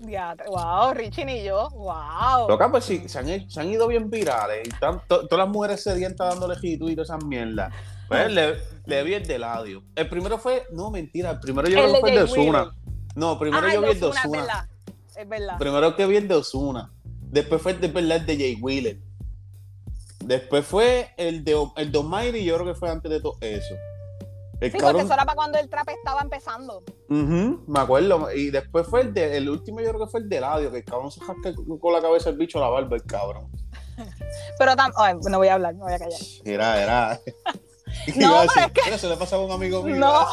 Ya, 0.00 0.36
wow, 0.46 0.92
Richie 0.92 1.24
ni 1.24 1.42
yo. 1.42 1.68
Wow. 1.70 2.48
Loca, 2.48 2.70
pues 2.70 2.84
sí, 2.84 3.08
se 3.08 3.18
han, 3.18 3.50
se 3.50 3.60
han 3.60 3.68
ido 3.70 3.88
bien 3.88 4.10
virales. 4.10 4.66
Y 4.66 4.68
están 4.68 5.00
to- 5.08 5.26
todas 5.26 5.46
las 5.46 5.52
mujeres 5.52 5.82
sedientas 5.82 6.28
dándole 6.28 6.54
jitu 6.56 6.88
y 6.88 6.94
todas 6.94 7.08
esas 7.10 7.24
mierdas. 7.24 7.72
Pues 8.08 8.30
le, 8.30 8.54
le 8.86 9.02
vi 9.02 9.14
el 9.14 9.26
de 9.26 9.38
Ladio. 9.38 9.82
El 9.96 10.08
primero 10.08 10.38
fue, 10.38 10.66
no, 10.72 10.90
mentira, 10.90 11.30
el 11.32 11.40
primero 11.40 11.66
yo 11.68 11.78
El 11.78 11.84
creo 11.84 11.90
que 11.90 11.96
de 11.96 12.00
fue 12.00 12.10
el 12.10 12.16
de 12.16 12.22
Osuna. 12.42 12.70
No, 13.16 13.38
primero 13.38 13.66
Ay, 13.66 13.74
yo 13.74 13.80
vi 13.82 13.88
el 13.88 14.00
de 14.00 14.06
Osuna. 14.06 14.68
Es 15.16 15.28
verdad. 15.28 15.58
Primero 15.58 15.96
que 15.96 16.06
vi 16.06 16.16
el 16.16 16.28
de 16.28 16.34
Osuna. 16.34 16.92
Después 17.22 17.60
fue 17.60 17.72
el 17.72 17.80
de 17.80 17.88
verdad 17.88 18.18
el 18.18 18.26
de 18.26 18.36
Jay 18.36 18.54
Wheeler. 18.60 18.98
Después 20.28 20.66
fue 20.66 21.08
el 21.16 21.42
de 21.42 21.56
el 21.76 21.90
de 21.90 21.98
Almighty, 21.98 22.44
yo 22.44 22.54
creo 22.56 22.66
que 22.66 22.74
fue 22.78 22.90
antes 22.90 23.10
de 23.10 23.18
todo 23.20 23.38
eso. 23.40 23.74
El 24.60 24.70
Sí, 24.72 24.78
porque 24.78 25.02
eso 25.02 25.14
era 25.14 25.24
para 25.24 25.34
cuando 25.36 25.56
el 25.58 25.70
trap 25.70 25.88
estaba 25.88 26.20
empezando. 26.20 26.82
Me 27.08 27.80
acuerdo. 27.80 28.30
Y 28.32 28.50
después 28.50 28.86
fue 28.86 29.00
el 29.02 29.14
de, 29.14 29.36
el 29.38 29.48
último 29.48 29.80
yo 29.80 29.88
creo 29.88 30.04
que 30.04 30.10
fue 30.10 30.20
el 30.20 30.28
de 30.28 30.40
Ladio, 30.40 30.70
que 30.70 30.78
el 30.78 30.84
cabrón 30.84 31.10
se 31.10 31.20
jasca 31.20 31.52
con 31.80 31.92
la 31.92 32.02
cabeza 32.02 32.28
el 32.28 32.36
bicho 32.36 32.58
a 32.58 32.62
la 32.62 32.68
barba, 32.68 32.96
el 32.96 33.04
cabrón. 33.04 33.50
Pero 34.58 34.72
tam- 34.72 34.92
ay, 34.96 35.14
no 35.30 35.38
voy 35.38 35.48
a 35.48 35.54
hablar, 35.54 35.74
me 35.74 35.80
voy 35.84 35.92
a 35.94 35.98
callar. 35.98 36.20
Era, 36.44 36.82
era. 36.82 37.20
No, 38.16 38.30
pero 38.30 38.42
decir, 38.42 38.72
"Mira, 38.84 38.98
se 38.98 39.08
le 39.08 39.16
pasaba 39.16 39.42
a 39.42 39.46
un 39.46 39.52
amigo 39.52 39.82
mío. 39.82 39.96
No. 39.98 40.26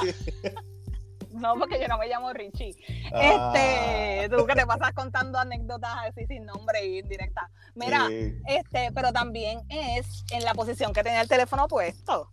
A. 1.35 1.39
No, 1.39 1.55
porque 1.59 1.79
yo 1.79 1.87
no 1.87 1.97
me 1.97 2.07
llamo 2.07 2.31
Richie. 2.33 2.75
Ah, 3.13 3.51
Este, 3.53 4.29
tú 4.35 4.45
que 4.45 4.53
te 4.55 4.65
pasas 4.65 4.93
contando 4.93 5.37
anécdotas 5.39 5.91
así 6.09 6.25
sin 6.27 6.45
nombre 6.45 6.85
y 6.85 6.99
indirecta. 6.99 7.49
Mira, 7.75 8.07
sí. 8.07 8.37
este, 8.47 8.91
pero 8.93 9.11
también 9.13 9.61
es 9.69 10.23
en 10.31 10.43
la 10.43 10.53
posición 10.53 10.93
que 10.93 11.03
tenía 11.03 11.21
el 11.21 11.27
teléfono 11.27 11.67
puesto. 11.67 12.31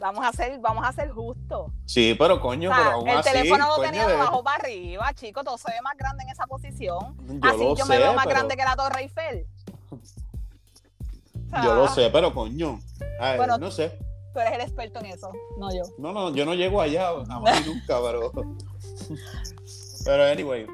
Vamos 0.00 0.24
a 0.24 0.30
ser, 0.32 0.60
vamos 0.60 0.86
a 0.86 0.92
ser 0.92 1.10
justos. 1.10 1.72
Sí, 1.84 2.14
pero 2.16 2.40
coño, 2.40 2.70
O 2.70 2.72
sea, 2.74 2.84
pero 2.84 2.96
aún 2.98 3.08
el 3.08 3.18
así, 3.18 3.32
teléfono 3.32 3.66
lo 3.66 3.82
tenía 3.82 4.06
de 4.06 4.14
abajo 4.14 4.44
para 4.44 4.62
arriba, 4.62 5.12
chico, 5.12 5.42
todo 5.42 5.58
se 5.58 5.72
ve 5.72 5.80
más 5.82 5.96
grande 5.96 6.22
en 6.22 6.30
esa 6.30 6.46
posición. 6.46 7.16
yo 7.26 7.48
así 7.50 7.58
lo 7.58 7.74
yo 7.76 7.84
sé, 7.84 7.90
me 7.92 7.98
veo 7.98 8.14
más 8.14 8.26
pero- 8.26 8.36
grande 8.38 8.56
que 8.56 8.64
la 8.64 8.76
Torre 8.76 9.00
Eiffel. 9.02 9.46
O 11.46 11.50
sea, 11.50 11.62
Yo 11.64 11.74
lo 11.74 11.88
sé, 11.88 12.10
pero 12.12 12.34
coño. 12.34 12.78
Ay, 13.18 13.38
Bueno. 13.38 13.56
no 13.56 13.70
sé. 13.70 13.98
Tú 14.38 14.42
eres 14.42 14.54
el 14.54 14.60
experto 14.60 15.00
en 15.00 15.06
eso, 15.06 15.32
no 15.58 15.74
yo. 15.74 15.82
No, 15.98 16.12
no, 16.12 16.32
yo 16.32 16.44
no 16.44 16.54
llego 16.54 16.80
allá, 16.80 17.10
jamás 17.26 17.60
y 17.60 17.70
nunca, 17.70 17.98
pero. 18.00 18.30
Pero 20.04 20.24
anyway. 20.26 20.64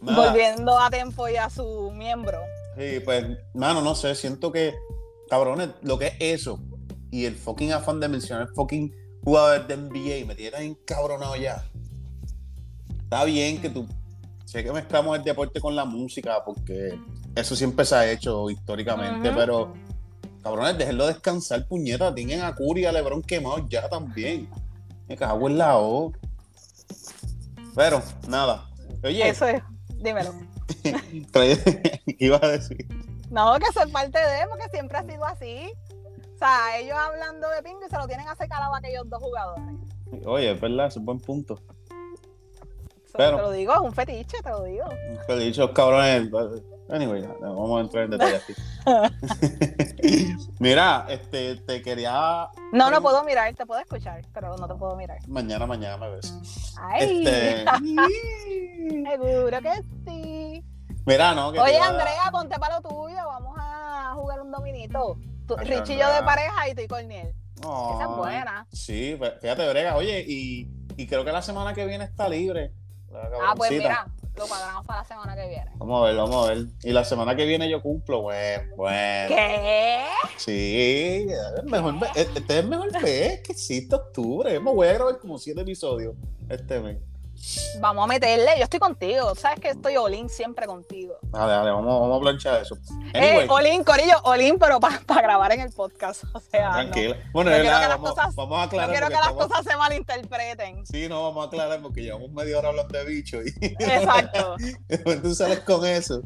nada. 0.00 0.28
Volviendo 0.28 0.78
a 0.78 0.88
tiempo 0.90 1.28
y 1.28 1.34
a 1.34 1.50
su 1.50 1.90
miembro. 1.90 2.38
Sí, 2.78 3.00
pues, 3.04 3.26
mano, 3.52 3.82
no 3.82 3.96
sé, 3.96 4.14
siento 4.14 4.52
que, 4.52 4.76
cabrones, 5.28 5.70
lo 5.82 5.98
que 5.98 6.06
es 6.06 6.14
eso 6.20 6.60
y 7.10 7.24
el 7.24 7.34
fucking 7.34 7.72
afán 7.72 7.98
de 7.98 8.06
mencionar 8.06 8.46
fucking 8.54 8.94
jugadores 9.24 9.66
de 9.66 9.76
NBA 9.76 10.24
me 10.28 10.36
tiene 10.36 10.52
tan 10.52 10.62
encabronado 10.62 11.34
ya. 11.34 11.68
Está 13.02 13.24
bien 13.24 13.60
que 13.60 13.70
tú, 13.70 13.88
sé 14.44 14.62
que 14.62 14.70
mezclamos 14.70 15.18
el 15.18 15.24
deporte 15.24 15.60
con 15.60 15.74
la 15.74 15.84
música 15.84 16.44
porque 16.44 16.96
eso 17.34 17.56
siempre 17.56 17.84
se 17.84 17.96
ha 17.96 18.08
hecho 18.08 18.48
históricamente, 18.50 19.32
pero 19.32 19.74
cabrones, 20.44 20.78
déjenlo 20.78 21.06
descansar, 21.06 21.66
puñeta, 21.66 22.14
tienen 22.14 22.42
a 22.42 22.54
Curry 22.54 22.82
y 22.82 22.84
a 22.86 22.92
Lebron 22.92 23.22
quemados 23.22 23.62
ya 23.68 23.88
también. 23.88 24.48
Me 25.08 25.16
cago 25.16 25.48
en 25.48 25.58
la 25.58 25.78
O. 25.78 26.12
Pero, 27.74 28.00
nada. 28.28 28.68
Oye, 29.02 29.28
Eso 29.28 29.46
es, 29.46 29.62
dímelo. 29.96 30.32
trae- 31.32 32.00
iba 32.18 32.38
a 32.40 32.48
decir. 32.48 32.86
No, 33.30 33.58
que 33.58 33.66
eso 33.66 33.82
es 33.82 33.90
parte 33.90 34.18
de, 34.18 34.46
porque 34.48 34.68
siempre 34.70 34.98
ha 34.98 35.02
sido 35.02 35.24
así. 35.24 35.72
O 36.34 36.38
sea, 36.38 36.78
ellos 36.78 36.96
hablando 36.96 37.48
de 37.50 37.62
pingo 37.62 37.80
y 37.86 37.90
se 37.90 37.96
lo 37.96 38.06
tienen 38.06 38.28
a 38.28 38.36
calado 38.36 38.74
a 38.74 38.78
aquellos 38.78 39.08
dos 39.10 39.20
jugadores. 39.20 39.64
Oye, 40.26 40.52
es 40.52 40.60
verdad, 40.60 40.86
es 40.86 40.96
un 40.96 41.04
buen 41.06 41.18
punto. 41.18 41.54
Eso 43.04 43.12
Pero- 43.16 43.36
te 43.36 43.42
lo 43.42 43.50
digo, 43.50 43.72
es 43.74 43.80
un 43.80 43.92
fetiche, 43.92 44.38
te 44.42 44.50
lo 44.50 44.62
digo. 44.64 44.84
Pero 45.26 45.38
dicho, 45.38 45.72
cabrones. 45.74 46.30
Anyway, 46.90 47.22
ya, 47.22 47.28
no 47.40 47.54
vamos 47.56 47.78
a 47.78 47.80
entrar 47.82 48.04
en 48.04 48.10
detalle 48.10 48.36
aquí. 48.36 48.54
Mira, 50.58 51.06
este, 51.08 51.56
te 51.56 51.80
quería. 51.82 52.48
No, 52.72 52.90
no 52.90 53.00
puedo 53.00 53.24
mirar, 53.24 53.52
te 53.54 53.64
puedo 53.64 53.80
escuchar, 53.80 54.22
pero 54.34 54.56
no 54.56 54.68
te 54.68 54.74
puedo 54.74 54.94
mirar. 54.96 55.18
Mañana, 55.28 55.66
mañana 55.66 55.96
me 55.96 56.10
ves. 56.10 56.74
Ay, 56.78 57.24
Este. 57.24 57.64
seguro 59.10 59.58
que 59.60 59.72
sí. 60.06 60.64
Mira, 61.06 61.34
no, 61.34 61.52
que 61.52 61.60
Oye, 61.60 61.78
a- 61.78 61.88
Andrea, 61.88 62.30
ponte 62.30 62.58
para 62.58 62.80
lo 62.80 62.82
tuyo, 62.88 63.16
vamos 63.26 63.56
a 63.58 64.12
jugar 64.16 64.40
un 64.42 64.50
dominito. 64.50 65.18
Tú- 65.46 65.56
Ay, 65.58 65.66
Richie 65.66 65.94
y 65.94 65.98
yo 65.98 66.12
de 66.12 66.22
pareja 66.22 66.68
y 66.68 66.74
tú 66.74 66.82
y 66.82 66.86
Corniel. 66.88 67.34
Esa 67.58 68.02
es 68.02 68.08
buena. 68.16 68.66
Sí, 68.72 69.16
fe- 69.18 69.38
fíjate, 69.40 69.68
Brega. 69.70 69.96
Oye, 69.96 70.24
y, 70.26 70.68
y 70.96 71.06
creo 71.06 71.24
que 71.24 71.32
la 71.32 71.42
semana 71.42 71.72
que 71.74 71.86
viene 71.86 72.04
está 72.04 72.28
libre. 72.28 72.72
Ah, 73.12 73.54
pues 73.56 73.70
mira, 73.70 74.06
lo 74.36 74.46
cuadramos 74.46 74.84
para 74.84 75.00
la 75.00 75.04
semana 75.04 75.36
que 75.36 75.48
viene. 75.48 75.70
Vamos 75.76 76.02
a 76.02 76.06
ver, 76.06 76.16
vamos 76.16 76.46
a 76.46 76.54
ver. 76.54 76.66
Y 76.82 76.92
la 76.92 77.04
semana 77.04 77.36
que 77.36 77.46
viene 77.46 77.70
yo 77.70 77.80
cumplo, 77.80 78.22
bueno, 78.22 78.64
bueno. 78.76 79.28
¿Qué? 79.28 80.04
Sí, 80.36 81.26
mejor, 81.64 81.94
este 82.14 82.40
es 82.40 82.50
el 82.50 82.68
mejor 82.68 82.92
mes 83.00 83.40
que 83.40 83.52
existe 83.52 83.94
octubre. 83.94 84.58
Me 84.58 84.72
voy 84.72 84.88
a 84.88 84.94
grabar 84.94 85.18
como 85.18 85.38
siete 85.38 85.60
episodios 85.60 86.14
este 86.48 86.80
mes. 86.80 86.98
Vamos 87.80 88.04
a 88.04 88.06
meterle, 88.06 88.52
yo 88.56 88.64
estoy 88.64 88.78
contigo. 88.80 89.34
Sabes 89.34 89.60
que 89.60 89.68
estoy 89.70 89.96
Olin 89.96 90.28
siempre 90.28 90.66
contigo. 90.66 91.14
Dale, 91.22 91.52
dale, 91.52 91.70
vamos, 91.72 92.00
vamos 92.00 92.18
a 92.18 92.20
planchar 92.20 92.62
eso. 92.62 92.76
Eh, 93.12 93.18
Anyway, 93.18 93.46
Olin, 93.50 93.84
Corillo, 93.84 94.16
Olin, 94.24 94.58
pero 94.58 94.78
para 94.80 95.00
grabar 95.22 95.52
en 95.52 95.60
el 95.60 95.72
podcast. 95.72 96.24
O 96.34 96.40
sea, 96.40 96.68
no. 96.68 96.74
tranquila. 96.74 97.16
Bueno, 97.32 97.50
No 97.50 97.56
es 97.56 97.64
nada, 97.64 97.88
vamos, 97.88 98.10
cosas- 98.10 98.34
vamos 98.34 98.54
a 98.54 98.58
No 98.58 98.62
aclarar. 98.66 98.90
quiero 98.90 99.06
que 99.08 99.12
las 99.14 99.22
estamos- 99.28 99.46
cosas 99.48 99.64
se 99.64 99.76
malinterpreten. 99.76 100.86
Sí, 100.86 101.08
no, 101.08 101.22
vamos 101.24 101.44
a 101.44 101.48
aclarar 101.48 101.80
porque 101.82 102.02
llevamos 102.02 102.30
media 102.32 102.58
hora 102.58 102.68
hablando 102.68 102.96
de 102.98 103.04
bicho 103.04 103.38
y 103.42 103.48
Exacto. 103.78 104.56
tú 105.22 105.34
sales 105.34 105.60
con 105.60 105.84
eso. 105.86 106.22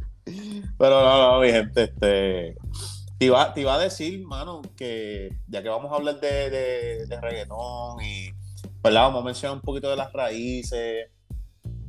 Pero 0.79 1.01
no, 1.03 1.33
no, 1.35 1.41
mi 1.41 1.51
gente, 1.51 1.85
este. 1.85 2.57
Te 3.19 3.25
iba, 3.27 3.53
te 3.53 3.63
iba 3.63 3.75
a 3.75 3.79
decir, 3.79 4.25
mano, 4.25 4.63
que 4.77 5.31
ya 5.49 5.61
que 5.61 5.69
vamos 5.69 5.91
a 5.91 5.97
hablar 5.97 6.21
de, 6.21 6.51
de, 6.51 7.07
de 7.07 7.21
reggaetón 7.21 8.01
y, 8.01 8.31
¿verdad? 8.83 9.03
Vamos 9.03 9.23
a 9.23 9.25
mencionar 9.25 9.57
un 9.57 9.63
poquito 9.63 9.91
de 9.91 9.97
las 9.97 10.13
raíces, 10.13 11.11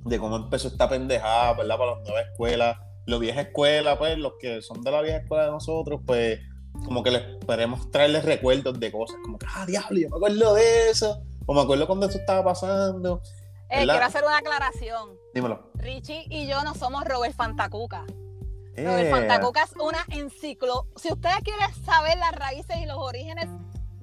de 0.06 0.19
cómo 0.19 0.36
empezó 0.36 0.67
esta 0.67 0.89
pendejada, 0.89 1.54
¿verdad? 1.54 1.78
Para 1.78 1.91
las 1.95 2.02
nuevas 2.04 2.25
escuelas. 2.32 2.78
Los 3.06 3.19
viejas 3.19 3.47
escuelas, 3.47 3.97
pues, 3.97 4.17
los 4.17 4.34
que 4.39 4.62
son 4.62 4.82
de 4.82 4.91
la 4.91 5.02
vieja 5.02 5.17
escuela 5.17 5.45
de 5.45 5.52
nosotros, 5.52 6.02
pues, 6.06 6.39
como 6.86 7.04
que 7.04 7.12
les 7.12 7.23
queremos 7.45 7.89
traerles 7.91 8.23
recuerdos 8.23 8.80
de 8.80 8.91
cosas, 8.91 9.17
como 9.23 9.38
que, 9.39 9.47
ah, 9.54 9.65
diablo, 9.65 9.99
yo 9.99 10.10
me 10.10 10.17
acuerdo 10.17 10.54
de 10.54 10.89
eso, 10.89 11.21
o 11.45 11.54
me 11.54 11.62
acuerdo 11.62 11.88
cuando 11.88 12.08
eso 12.08 12.19
estaba 12.19 12.43
pasando. 12.43 13.21
Eh, 13.69 13.86
quiero 13.86 14.06
hacer 14.06 14.23
una 14.23 14.38
aclaración. 14.38 15.10
Dímelo. 15.34 15.71
Richie 15.75 16.25
y 16.30 16.47
yo 16.47 16.63
no 16.63 16.73
somos 16.75 17.04
Robert 17.06 17.36
Fantacuca. 17.36 18.06
Robert 18.75 19.08
Eh, 19.08 19.12
Fantacuca 19.12 19.63
es 19.63 19.71
una 19.80 20.06
enciclo. 20.10 20.88
Si 20.95 21.12
ustedes 21.12 21.38
quieren 21.43 21.73
saber 21.84 22.17
las 22.17 22.32
raíces 22.34 22.78
y 22.78 22.86
los 22.86 22.97
orígenes 22.97 23.47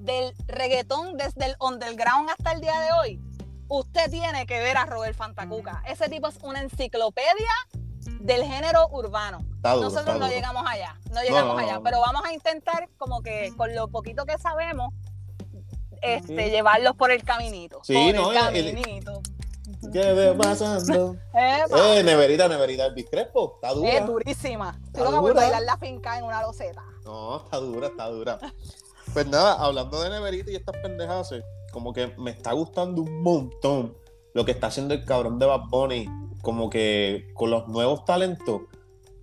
del 0.07 0.33
reggaetón 0.47 1.17
desde 1.17 1.45
el 1.45 1.55
underground 1.59 2.29
hasta 2.31 2.53
el 2.53 2.61
día 2.61 2.79
de 2.79 2.91
hoy, 2.93 3.21
usted 3.67 4.09
tiene 4.09 4.47
que 4.47 4.59
ver 4.59 4.77
a 4.77 4.85
Robert 4.85 5.15
Fantacuca. 5.15 5.83
Ese 5.85 6.09
tipo 6.09 6.27
es 6.29 6.37
una 6.41 6.61
enciclopedia 6.61 7.51
del 8.21 8.43
género 8.45 8.87
urbano. 8.89 9.39
duro, 9.61 9.81
Nosotros 9.81 10.17
no 10.17 10.27
llegamos 10.29 10.63
allá, 10.65 10.95
no 11.11 11.21
llegamos 11.21 11.55
no, 11.55 11.59
allá, 11.59 11.73
no. 11.75 11.83
pero 11.83 11.99
vamos 11.99 12.23
a 12.25 12.33
intentar 12.33 12.89
como 12.97 13.21
que 13.21 13.53
con 13.55 13.75
lo 13.75 13.89
poquito 13.89 14.25
que 14.25 14.37
sabemos, 14.37 14.93
este, 16.01 16.45
Sí. 16.45 16.49
llevarlos 16.51 16.95
por 16.95 17.11
el 17.11 17.23
caminito. 17.23 17.81
Sí, 17.83 17.93
por 17.93 18.15
no, 18.15 18.31
el 18.31 18.37
el- 18.37 18.43
caminito. 18.75 19.21
¿Qué 19.91 20.13
ve 20.13 20.33
pasando? 20.33 21.17
Eh, 21.37 22.01
neverita, 22.03 22.47
neverita, 22.47 22.85
el 22.85 23.05
Crespo, 23.05 23.55
está 23.55 23.73
dura. 23.73 23.91
es 23.91 24.05
durísima. 24.07 24.79
Tú 24.93 25.03
lo 25.03 25.23
que 25.25 25.33
bailar 25.33 25.61
la 25.63 25.77
finca 25.77 26.17
en 26.17 26.23
una 26.23 26.41
loseta. 26.41 26.83
No, 27.03 27.43
está 27.43 27.57
dura, 27.57 27.87
está 27.87 28.07
dura. 28.07 28.39
Pues 29.13 29.27
nada, 29.27 29.53
hablando 29.53 30.01
de 30.01 30.09
neverita 30.09 30.51
y 30.51 30.55
estas 30.55 30.75
pendejadas, 30.77 31.31
eh, 31.31 31.43
como 31.71 31.93
que 31.93 32.07
me 32.17 32.31
está 32.31 32.53
gustando 32.53 33.01
un 33.01 33.21
montón 33.23 33.95
lo 34.33 34.45
que 34.45 34.51
está 34.51 34.67
haciendo 34.67 34.93
el 34.93 35.03
cabrón 35.05 35.39
de 35.39 35.45
Bad 35.47 35.67
Bunny, 35.69 36.07
como 36.43 36.69
que 36.69 37.31
con 37.33 37.49
los 37.49 37.67
nuevos 37.67 38.05
talentos, 38.05 38.61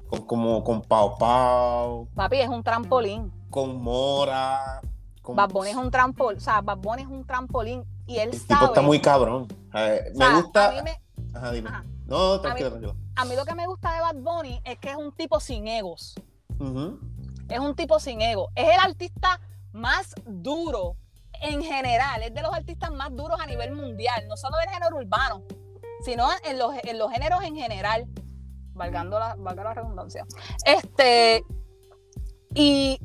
con, 0.09 0.27
como 0.27 0.64
con 0.64 0.83
Pau 0.83 1.16
Pau, 1.16 2.09
Papi, 2.14 2.38
es 2.38 2.49
un 2.49 2.62
trampolín. 2.64 3.33
con 3.51 3.81
Mora. 3.81 4.81
Con... 5.23 5.37
Bad 5.37 5.51
Bunny 5.51 5.70
es 5.70 5.77
un 5.77 5.90
trampolín. 5.90 6.38
O 6.38 6.40
sea, 6.40 6.61
Bad 6.61 6.79
Bunny 6.79 7.03
es 7.03 7.09
un 7.09 7.25
trampolín. 7.25 7.85
Y 8.07 8.16
él 8.18 8.31
El 8.33 8.38
sabe. 8.38 8.49
tipo 8.61 8.64
está 8.66 8.83
muy 8.83 9.01
cabrón. 9.01 9.47
O 9.73 10.18
me 10.18 10.35
gusta. 10.42 10.68
A 10.68 10.73
mí, 10.73 10.79
me- 10.83 11.01
Ajá, 11.38 11.51
dime. 11.53 11.68
ajá. 11.70 11.85
No, 12.07 12.40
tranquilo, 12.40 12.68
tranquilo. 12.70 12.97
a 13.16 13.25
mí 13.25 13.35
lo 13.35 13.44
que 13.47 13.55
me 13.55 13.66
gusta 13.66 13.94
de 13.94 14.01
Bad 14.01 14.16
Bunny 14.16 14.61
es 14.64 14.79
que 14.79 14.90
es 14.90 14.97
un 14.97 15.12
tipo 15.12 15.40
sin 15.40 15.66
egos. 15.68 16.14
Es 17.49 17.59
un 17.61 17.75
tipo 17.75 17.99
sin 18.01 18.20
ego. 18.20 18.49
Es 18.55 18.66
el 18.68 18.81
artista 18.81 19.40
más 19.75 20.15
duro 20.25 20.97
en 21.43 21.63
general. 21.63 22.23
Es 22.23 22.33
de 22.33 22.41
los 22.43 22.55
artistas 22.55 22.91
más 22.93 23.15
duros 23.15 23.39
a 23.39 23.47
nivel 23.47 23.73
mundial. 23.73 24.27
No 24.29 24.37
solo 24.37 24.57
del 24.59 24.71
género 24.71 24.97
urbano, 24.97 25.45
sino 26.05 26.29
en 26.45 26.59
los, 26.59 26.75
en 26.85 26.99
los 26.99 27.13
géneros 27.13 27.43
en 27.43 27.57
general. 27.57 28.07
Valgando 28.73 29.19
la, 29.19 29.35
valga 29.37 29.65
la 29.65 29.75
redundancia. 29.75 30.27
Este. 30.65 31.45
Y 32.55 32.99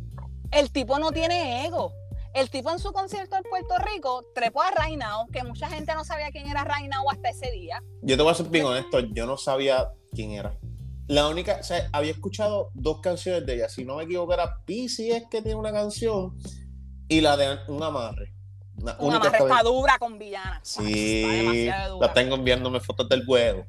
el 0.52 0.72
tipo 0.72 1.00
no 1.00 1.12
tiene 1.12 1.66
ego. 1.66 1.92
El 2.34 2.50
tipo 2.52 2.70
en 2.72 2.78
su 2.78 2.92
concierto 2.94 3.36
en 3.36 3.44
Puerto 3.44 3.76
Rico 3.80 4.24
trepó 4.36 4.62
a 4.62 4.70
Rainao, 4.70 5.28
que 5.28 5.44
mucha 5.44 5.68
gente 5.68 5.94
no 5.96 6.06
sabía 6.06 6.30
quién 6.30 6.48
era 6.48 6.64
Rainao 6.64 7.10
hasta 7.10 7.30
ese 7.30 7.50
día. 7.52 7.84
Yo 8.04 8.16
te 8.18 8.24
voy 8.24 8.32
a 8.32 8.36
ser 8.36 8.48
bien 8.48 8.66
honesto, 8.66 9.00
yo 9.00 9.26
no 9.26 9.36
sabía 9.36 9.92
quién 10.14 10.32
era. 10.32 10.56
La 11.10 11.28
única, 11.28 11.58
o 11.60 11.63
sea, 11.63 11.89
había 11.91 12.12
escuchado 12.12 12.69
dos 12.76 13.02
canciones 13.02 13.43
de 13.43 13.56
ella. 13.56 13.67
Si 13.67 13.84
no 13.84 13.95
me 13.95 14.04
equivoco, 14.04 14.32
era 14.32 14.60
Pisi 14.63 15.10
es 15.10 15.24
que 15.26 15.41
tiene 15.41 15.56
una 15.56 15.72
canción 15.72 16.38
y 17.08 17.19
la 17.19 17.36
de 17.36 17.58
Un 17.67 17.82
Amarre. 17.82 18.32
Una, 18.78 18.95
una 19.00 19.15
amarre 19.17 19.39
está 19.39 19.63
dura 19.63 19.98
con 19.98 20.19
Villana. 20.19 20.62
Sí, 20.63 21.67
la 22.00 22.13
tengo 22.13 22.36
enviándome 22.36 22.80
fotos 22.80 23.10
del 23.10 23.28
huevo. 23.28 23.65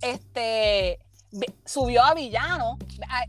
Este 0.00 1.00
subió 1.64 2.04
a 2.04 2.14
Villano. 2.14 2.78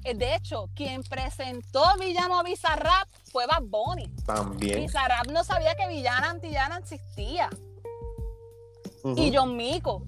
Eh, 0.04 0.14
de 0.14 0.36
hecho, 0.36 0.70
quien 0.76 1.02
presentó 1.02 1.84
Villano 2.00 2.40
a 2.40 2.44
Bizarrap 2.44 3.10
fue 3.32 3.48
Bad 3.48 3.64
Bunny. 3.64 4.08
También. 4.28 4.82
Bizarrap 4.82 5.26
no 5.32 5.44
sabía 5.44 5.74
que 5.74 5.88
Villana 5.88 6.30
Antillana 6.30 6.78
existía. 6.78 7.50
Y 9.16 9.36
John 9.36 9.58
Mico. 9.58 10.06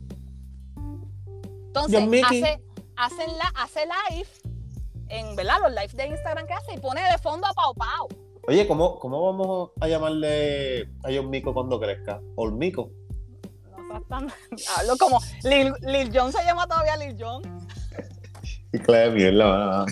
Entonces, 1.67 2.23
hace, 2.23 2.61
hace, 3.01 3.27
la, 3.27 3.51
hace 3.55 3.81
live, 3.85 4.29
en 5.09 5.35
¿verdad? 5.35 5.57
los 5.63 5.71
lives 5.71 5.95
de 5.95 6.07
Instagram 6.07 6.45
que 6.45 6.53
hace 6.53 6.73
y 6.75 6.77
pone 6.77 7.01
de 7.01 7.17
fondo 7.17 7.47
a 7.47 7.53
Pau 7.53 7.73
Pau. 7.73 8.07
Oye, 8.47 8.67
¿cómo, 8.67 8.97
cómo 8.99 9.23
vamos 9.25 9.71
a 9.79 9.87
llamarle 9.87 10.83
a 11.03 11.09
John 11.13 11.29
Mico 11.29 11.53
cuando 11.53 11.79
crezca? 11.79 12.21
¿Olmico? 12.35 12.91
No 13.87 14.01
tan... 14.03 14.31
Hablo 14.77 14.97
como 14.97 15.19
Lil, 15.43 15.73
Lil 15.81 16.11
Jon 16.13 16.31
se 16.31 16.43
llama 16.43 16.65
todavía 16.67 16.97
Lil 16.97 17.15
Jon. 17.19 17.41
Y 18.73 18.79
claro, 18.79 19.11
mierda. 19.11 19.85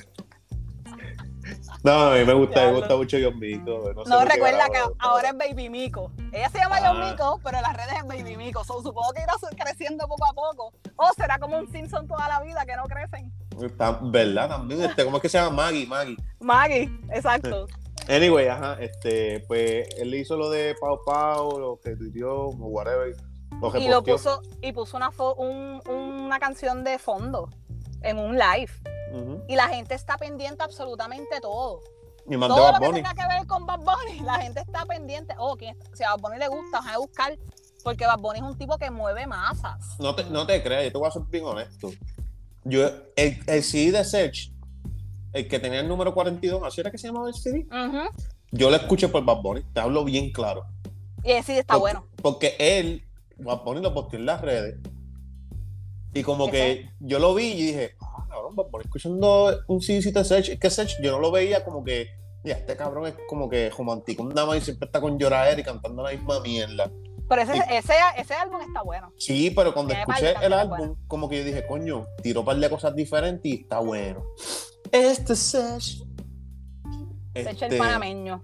No, 1.90 2.12
a 2.12 2.16
mí 2.16 2.24
me 2.24 2.34
gusta, 2.34 2.68
me 2.68 2.74
gusta 2.74 2.96
mucho 2.96 3.18
John 3.20 3.40
Mico. 3.40 3.92
No, 4.06 4.24
recuerda 4.24 4.70
que 4.70 4.78
ahora 5.00 5.30
es 5.30 5.38
Baby 5.40 5.72
Mico. 5.72 6.12
Ella 6.32 6.48
se 6.50 6.60
llama 6.60 6.78
ah. 6.78 6.84
John 6.86 7.10
Mico, 7.10 7.40
pero 7.44 7.58
en 7.58 7.64
las 7.64 7.76
redes 7.76 7.96
es 7.98 8.08
Baby 8.08 8.38
Mico. 8.38 8.64
supongo 8.64 9.12
que 9.16 9.24
irá 9.24 9.34
creciendo 9.58 10.08
poco 10.08 10.24
a 10.24 10.34
poco. 10.34 10.72
O 10.98 11.10
será 11.18 11.40
como 11.40 11.58
un 11.58 11.68
Simpson 11.72 12.08
toda 12.08 12.28
la 12.28 12.44
vida 12.44 12.64
que 12.68 12.76
no 12.76 12.84
crecen. 12.84 13.34
Está, 13.60 14.00
¿Verdad? 14.04 14.50
También. 14.50 14.84
Este, 14.84 15.04
¿Cómo 15.04 15.18
es 15.18 15.24
que 15.24 15.30
se 15.30 15.40
llama? 15.40 15.64
Maggie, 15.64 15.88
Maggie. 15.88 16.18
Maggie, 16.40 16.92
exacto. 17.12 17.66
Anyway, 18.08 18.48
ajá, 18.48 18.78
este, 18.80 19.40
pues 19.48 19.90
él 19.98 20.14
hizo 20.14 20.38
lo 20.38 20.52
de 20.52 20.76
Pau 20.80 21.00
Pau, 21.04 21.60
lo 21.60 21.80
que 21.84 21.96
tuiteó, 21.96 22.50
whatever. 22.50 23.16
Lo 23.62 23.76
y 23.80 23.88
lo 23.88 24.04
puso, 24.04 24.44
y 24.62 24.72
puso 24.74 24.96
una, 24.96 25.10
un, 25.38 25.82
una 25.88 26.38
canción 26.38 26.84
de 26.84 27.00
fondo 27.00 27.50
en 28.04 28.20
un 28.20 28.38
live. 28.38 28.72
Y 29.48 29.56
la 29.56 29.68
gente 29.70 29.96
está 29.96 30.18
pendiente 30.18 30.64
absolutamente 30.64 31.40
todo. 31.42 31.82
Y 32.30 32.38
todo 32.38 32.72
lo 32.72 32.80
que 32.80 32.94
tenga 32.94 33.14
que 33.14 33.28
ver 33.28 33.48
con 33.48 33.66
Bad 33.66 33.80
Bunny, 33.80 34.20
la 34.24 34.40
gente 34.40 34.62
está 34.62 34.86
pendiente. 34.86 35.34
Oh, 35.38 35.58
si 35.94 36.04
a 36.04 36.12
Bad 36.12 36.20
Bunny 36.20 36.38
le 36.38 36.48
gusta, 36.48 36.80
a 36.80 36.98
buscar. 36.98 37.38
Porque 37.84 38.06
Bad 38.06 38.20
Bunny 38.20 38.40
es 38.40 38.46
un 38.46 38.58
tipo 38.58 38.78
que 38.78 38.92
mueve 38.92 39.26
masas. 39.26 40.00
No 40.00 40.14
te, 40.14 40.26
no 40.26 40.46
te 40.46 40.62
creas, 40.62 40.84
yo 40.84 40.92
te 40.92 40.98
voy 40.98 41.08
a 41.08 41.12
ser 41.12 41.24
bien 41.24 41.46
honesto. 41.46 41.90
Yo, 42.66 42.88
el, 43.16 43.42
el 43.48 43.64
CD 43.64 43.92
de 43.92 44.04
Search 44.04 44.52
el 45.34 45.48
que 45.48 45.60
tenía 45.60 45.80
el 45.80 45.88
número 45.88 46.14
42, 46.14 46.64
¿así 46.64 46.82
era 46.82 46.92
que 46.92 46.98
se 46.98 47.08
llamaba 47.08 47.28
el 47.28 47.36
CD? 47.36 47.68
Yo 48.52 48.70
lo 48.70 48.76
escuché 48.76 49.08
por 49.08 49.24
Bad 49.24 49.42
Bunny, 49.42 49.64
te 49.74 49.80
hablo 49.80 50.04
bien 50.04 50.32
claro. 50.32 50.66
Y 51.24 51.32
ese 51.32 51.44
CD 51.44 51.60
está 51.60 51.76
bueno. 51.76 52.08
Porque 52.22 52.56
él, 52.60 53.04
Bad 53.38 53.64
Bunny 53.64 53.82
lo 53.82 53.94
posteó 53.94 54.20
en 54.20 54.26
las 54.26 54.42
redes. 54.42 54.80
Y 56.14 56.24
como 56.24 56.50
que 56.50 56.90
yo 57.00 57.20
lo 57.20 57.36
vi 57.36 57.52
y 57.52 57.66
dije, 57.68 57.96
cabrón, 58.56 58.82
escuchando 58.84 59.60
un 59.68 59.82
CD 59.82 60.12
de 60.12 60.24
Search. 60.24 60.50
Es 60.50 60.60
que 60.60 60.70
Search 60.70 61.02
yo 61.02 61.12
no 61.12 61.20
lo 61.20 61.32
veía 61.32 61.64
como 61.64 61.84
que, 61.84 62.08
ya, 62.44 62.56
este 62.56 62.76
cabrón 62.76 63.08
es 63.08 63.16
como 63.28 63.50
que 63.50 63.70
romántico, 63.70 64.24
un 64.24 64.34
dama 64.34 64.58
y 64.58 64.62
siempre 64.62 64.86
está 64.86 65.02
con 65.02 65.18
llorar 65.18 65.60
y 65.60 65.64
cantando 65.64 66.04
la 66.04 66.12
misma 66.12 66.40
mierda. 66.40 66.92
Pero 67.30 67.44
ese, 67.44 67.58
ese, 67.70 67.94
ese, 68.18 68.34
álbum 68.34 68.60
está 68.62 68.82
bueno. 68.82 69.14
Sí, 69.18 69.52
pero 69.56 69.72
cuando 69.72 69.94
escuché 69.94 70.34
el 70.42 70.52
álbum, 70.52 70.96
como 71.08 71.30
que 71.30 71.38
yo 71.38 71.44
dije, 71.44 71.66
coño, 71.68 72.08
tiró 72.24 72.40
un 72.40 72.46
par 72.48 72.58
de 72.58 72.70
cosas 72.70 72.96
diferentes 72.96 73.46
y 73.46 73.62
está 73.62 73.80
bueno. 73.80 74.24
Este 74.92 75.36
Sech. 75.36 76.04
Sech 77.36 77.62
el 77.62 77.78
panameño. 77.78 78.44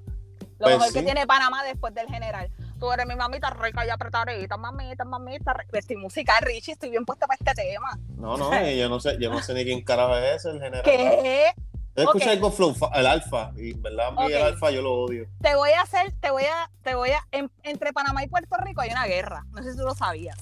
Lo 0.59 0.65
pues 0.65 0.77
mejor 0.77 0.93
que 0.93 1.01
tiene 1.01 1.25
Panamá 1.25 1.63
después 1.63 1.95
del 1.95 2.07
general. 2.07 2.51
Tú 2.79 2.91
eres 2.91 3.05
mi 3.07 3.15
mamita 3.15 3.49
rica 3.51 3.85
y 3.85 3.89
apretadita, 3.89 4.57
mamita, 4.57 5.05
mamita. 5.05 5.55
Estoy 5.71 5.95
musical, 5.95 6.41
Richie, 6.41 6.73
estoy 6.73 6.89
bien 6.89 7.05
puesta 7.05 7.25
para 7.25 7.37
este 7.37 7.53
tema. 7.53 7.97
No, 8.17 8.37
no, 8.37 8.51
yo 8.69 8.89
no 8.89 8.99
sé, 8.99 9.17
yo 9.19 9.29
no 9.29 9.41
sé 9.41 9.53
ni 9.53 9.63
quién 9.63 9.81
carajo 9.83 10.17
es 10.17 10.37
ese, 10.37 10.49
el 10.49 10.61
general. 10.61 10.83
¿Qué? 10.83 11.53
Escucha 11.95 12.31
algo 12.31 12.51
flow, 12.51 12.75
el 12.93 13.07
alfa, 13.07 13.51
y 13.55 13.71
verdad, 13.73 14.07
a 14.07 14.11
mí 14.11 14.33
el 14.33 14.41
alfa 14.41 14.69
yo 14.69 14.81
lo 14.81 14.95
odio. 14.95 15.27
Te 15.41 15.55
voy 15.55 15.69
a 15.71 15.81
hacer, 15.81 16.13
te 16.19 16.29
voy 16.29 16.43
a, 16.43 16.69
te 16.83 16.93
voy 16.93 17.11
a, 17.11 17.25
entre 17.63 17.93
Panamá 17.93 18.21
y 18.21 18.27
Puerto 18.27 18.57
Rico 18.57 18.81
hay 18.81 18.89
una 18.89 19.05
guerra, 19.05 19.45
no 19.51 19.63
sé 19.63 19.71
si 19.71 19.77
tú 19.77 19.85
lo 19.85 19.95
sabías. 19.95 20.37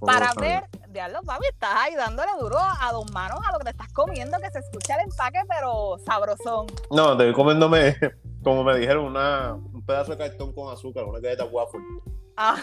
para 0.00 0.32
ver 0.34 0.68
diablo, 0.90 1.22
papi, 1.24 1.46
estás 1.50 1.74
ahí 1.74 1.96
dándole 1.96 2.30
duro 2.38 2.58
a 2.58 2.92
dos 2.92 3.10
manos 3.10 3.40
a 3.44 3.52
lo 3.52 3.58
que 3.58 3.64
te 3.64 3.70
estás 3.70 3.92
comiendo, 3.92 4.38
que 4.38 4.50
se 4.52 4.60
escucha 4.60 4.94
el 4.94 5.10
empaque, 5.10 5.40
pero 5.48 5.96
sabrosón. 6.06 6.66
No, 6.92 7.16
te 7.16 7.24
estoy 7.24 7.34
comiéndome, 7.34 7.96
como 8.44 8.62
me 8.62 8.76
dijeron, 8.78 9.04
una, 9.04 9.54
un 9.54 9.84
pedazo 9.84 10.12
de 10.12 10.18
cartón 10.18 10.52
con 10.52 10.72
azúcar, 10.72 11.04
una 11.04 11.18
galleta 11.18 11.44
waffle. 11.46 11.80
Ah. 12.36 12.62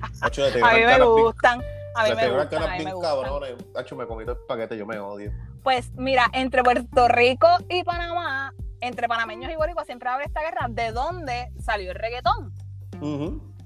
a 0.20 0.28
mí 0.74 0.84
me 0.84 1.02
gustan. 1.02 1.62
A 1.94 2.04
mí 2.04 2.14
me 2.14 2.30
gustan, 2.30 2.62
a 2.62 2.76
mí 2.76 2.84
me 2.84 2.92
cabrones. 3.00 3.54
Hacho, 3.74 3.96
me 3.96 4.06
comí 4.06 4.24
todo 4.24 4.36
el 4.36 4.46
paquete, 4.46 4.76
yo 4.76 4.86
me 4.86 4.98
odio. 4.98 5.32
Pues 5.62 5.92
mira, 5.94 6.26
entre 6.32 6.62
Puerto 6.62 7.08
Rico 7.08 7.46
y 7.68 7.82
Panamá, 7.84 8.52
entre 8.80 9.08
panameños 9.08 9.52
y 9.52 9.56
boricuas 9.56 9.86
siempre 9.86 10.08
habrá 10.08 10.24
esta 10.24 10.40
guerra. 10.40 10.66
¿De 10.68 10.92
dónde 10.92 11.52
salió 11.60 11.90
el 11.90 11.96
reggaetón? 11.96 12.52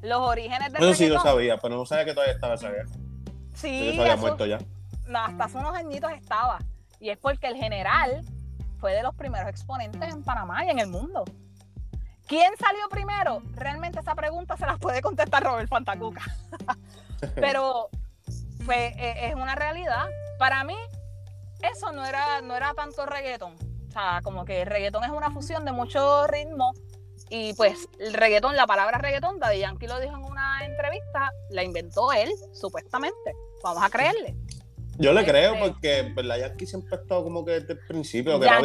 Los 0.02 0.20
orígenes 0.20 0.72
del 0.72 0.82
Eso 0.82 0.94
sí 0.94 1.08
lo 1.08 1.20
sabía, 1.20 1.58
pero 1.58 1.76
no 1.76 1.86
sabía 1.86 2.04
que 2.04 2.12
todavía 2.12 2.34
estaba 2.34 2.54
esa 2.54 2.70
guerra. 2.70 2.90
Sí, 3.54 3.98
había 3.98 4.16
muerto 4.16 4.46
ya. 4.46 4.58
hasta 5.14 5.44
hace 5.44 5.58
unos 5.58 5.74
añitos 5.74 6.10
estaba. 6.12 6.58
Y 7.00 7.10
es 7.10 7.18
porque 7.18 7.46
el 7.46 7.56
general 7.56 8.24
fue 8.78 8.92
de 8.92 9.02
los 9.02 9.14
primeros 9.14 9.48
exponentes 9.48 10.12
en 10.12 10.22
Panamá 10.22 10.64
y 10.64 10.70
en 10.70 10.78
el 10.78 10.88
mundo. 10.88 11.24
¿Quién 12.26 12.56
salió 12.58 12.88
primero? 12.88 13.42
Realmente 13.52 14.00
esa 14.00 14.14
pregunta 14.14 14.56
se 14.56 14.66
la 14.66 14.76
puede 14.76 15.02
contestar 15.02 15.42
Robert 15.42 15.68
Fantacuca. 15.68 16.22
Pero 17.34 17.88
pues, 18.64 18.94
e, 18.96 19.28
es 19.28 19.34
una 19.34 19.54
realidad. 19.54 20.06
Para 20.38 20.64
mí, 20.64 20.76
eso 21.62 21.92
no 21.92 22.04
era, 22.04 22.40
no 22.42 22.56
era 22.56 22.74
tanto 22.74 23.06
reggaetón. 23.06 23.54
O 23.88 23.92
sea, 23.92 24.20
como 24.22 24.44
que 24.44 24.62
el 24.62 24.66
reggaetón 24.66 25.04
es 25.04 25.10
una 25.10 25.30
fusión 25.30 25.64
de 25.64 25.72
muchos 25.72 26.26
ritmos 26.28 26.76
y 27.30 27.54
pues 27.54 27.88
el 27.98 28.14
reggaetón, 28.14 28.56
la 28.56 28.66
palabra 28.66 28.98
reggaetón, 28.98 29.38
Daddy 29.38 29.60
Yankee 29.60 29.86
lo 29.86 30.00
dijo 30.00 30.16
en 30.16 30.24
una 30.24 30.64
entrevista, 30.64 31.32
la 31.50 31.62
inventó 31.62 32.12
él, 32.12 32.30
supuestamente. 32.52 33.34
Vamos 33.62 33.82
a 33.82 33.90
creerle. 33.90 34.36
Yo 34.98 35.12
le 35.12 35.24
creo 35.24 35.54
este, 35.54 35.68
porque 35.68 36.10
pues, 36.14 36.26
la 36.26 36.38
Yankee 36.38 36.66
siempre 36.66 36.96
ha 36.96 37.00
estado 37.00 37.24
como 37.24 37.44
que 37.44 37.52
desde 37.52 37.72
el 37.74 37.78
principio, 37.80 38.38
que 38.38 38.46
era 38.46 38.62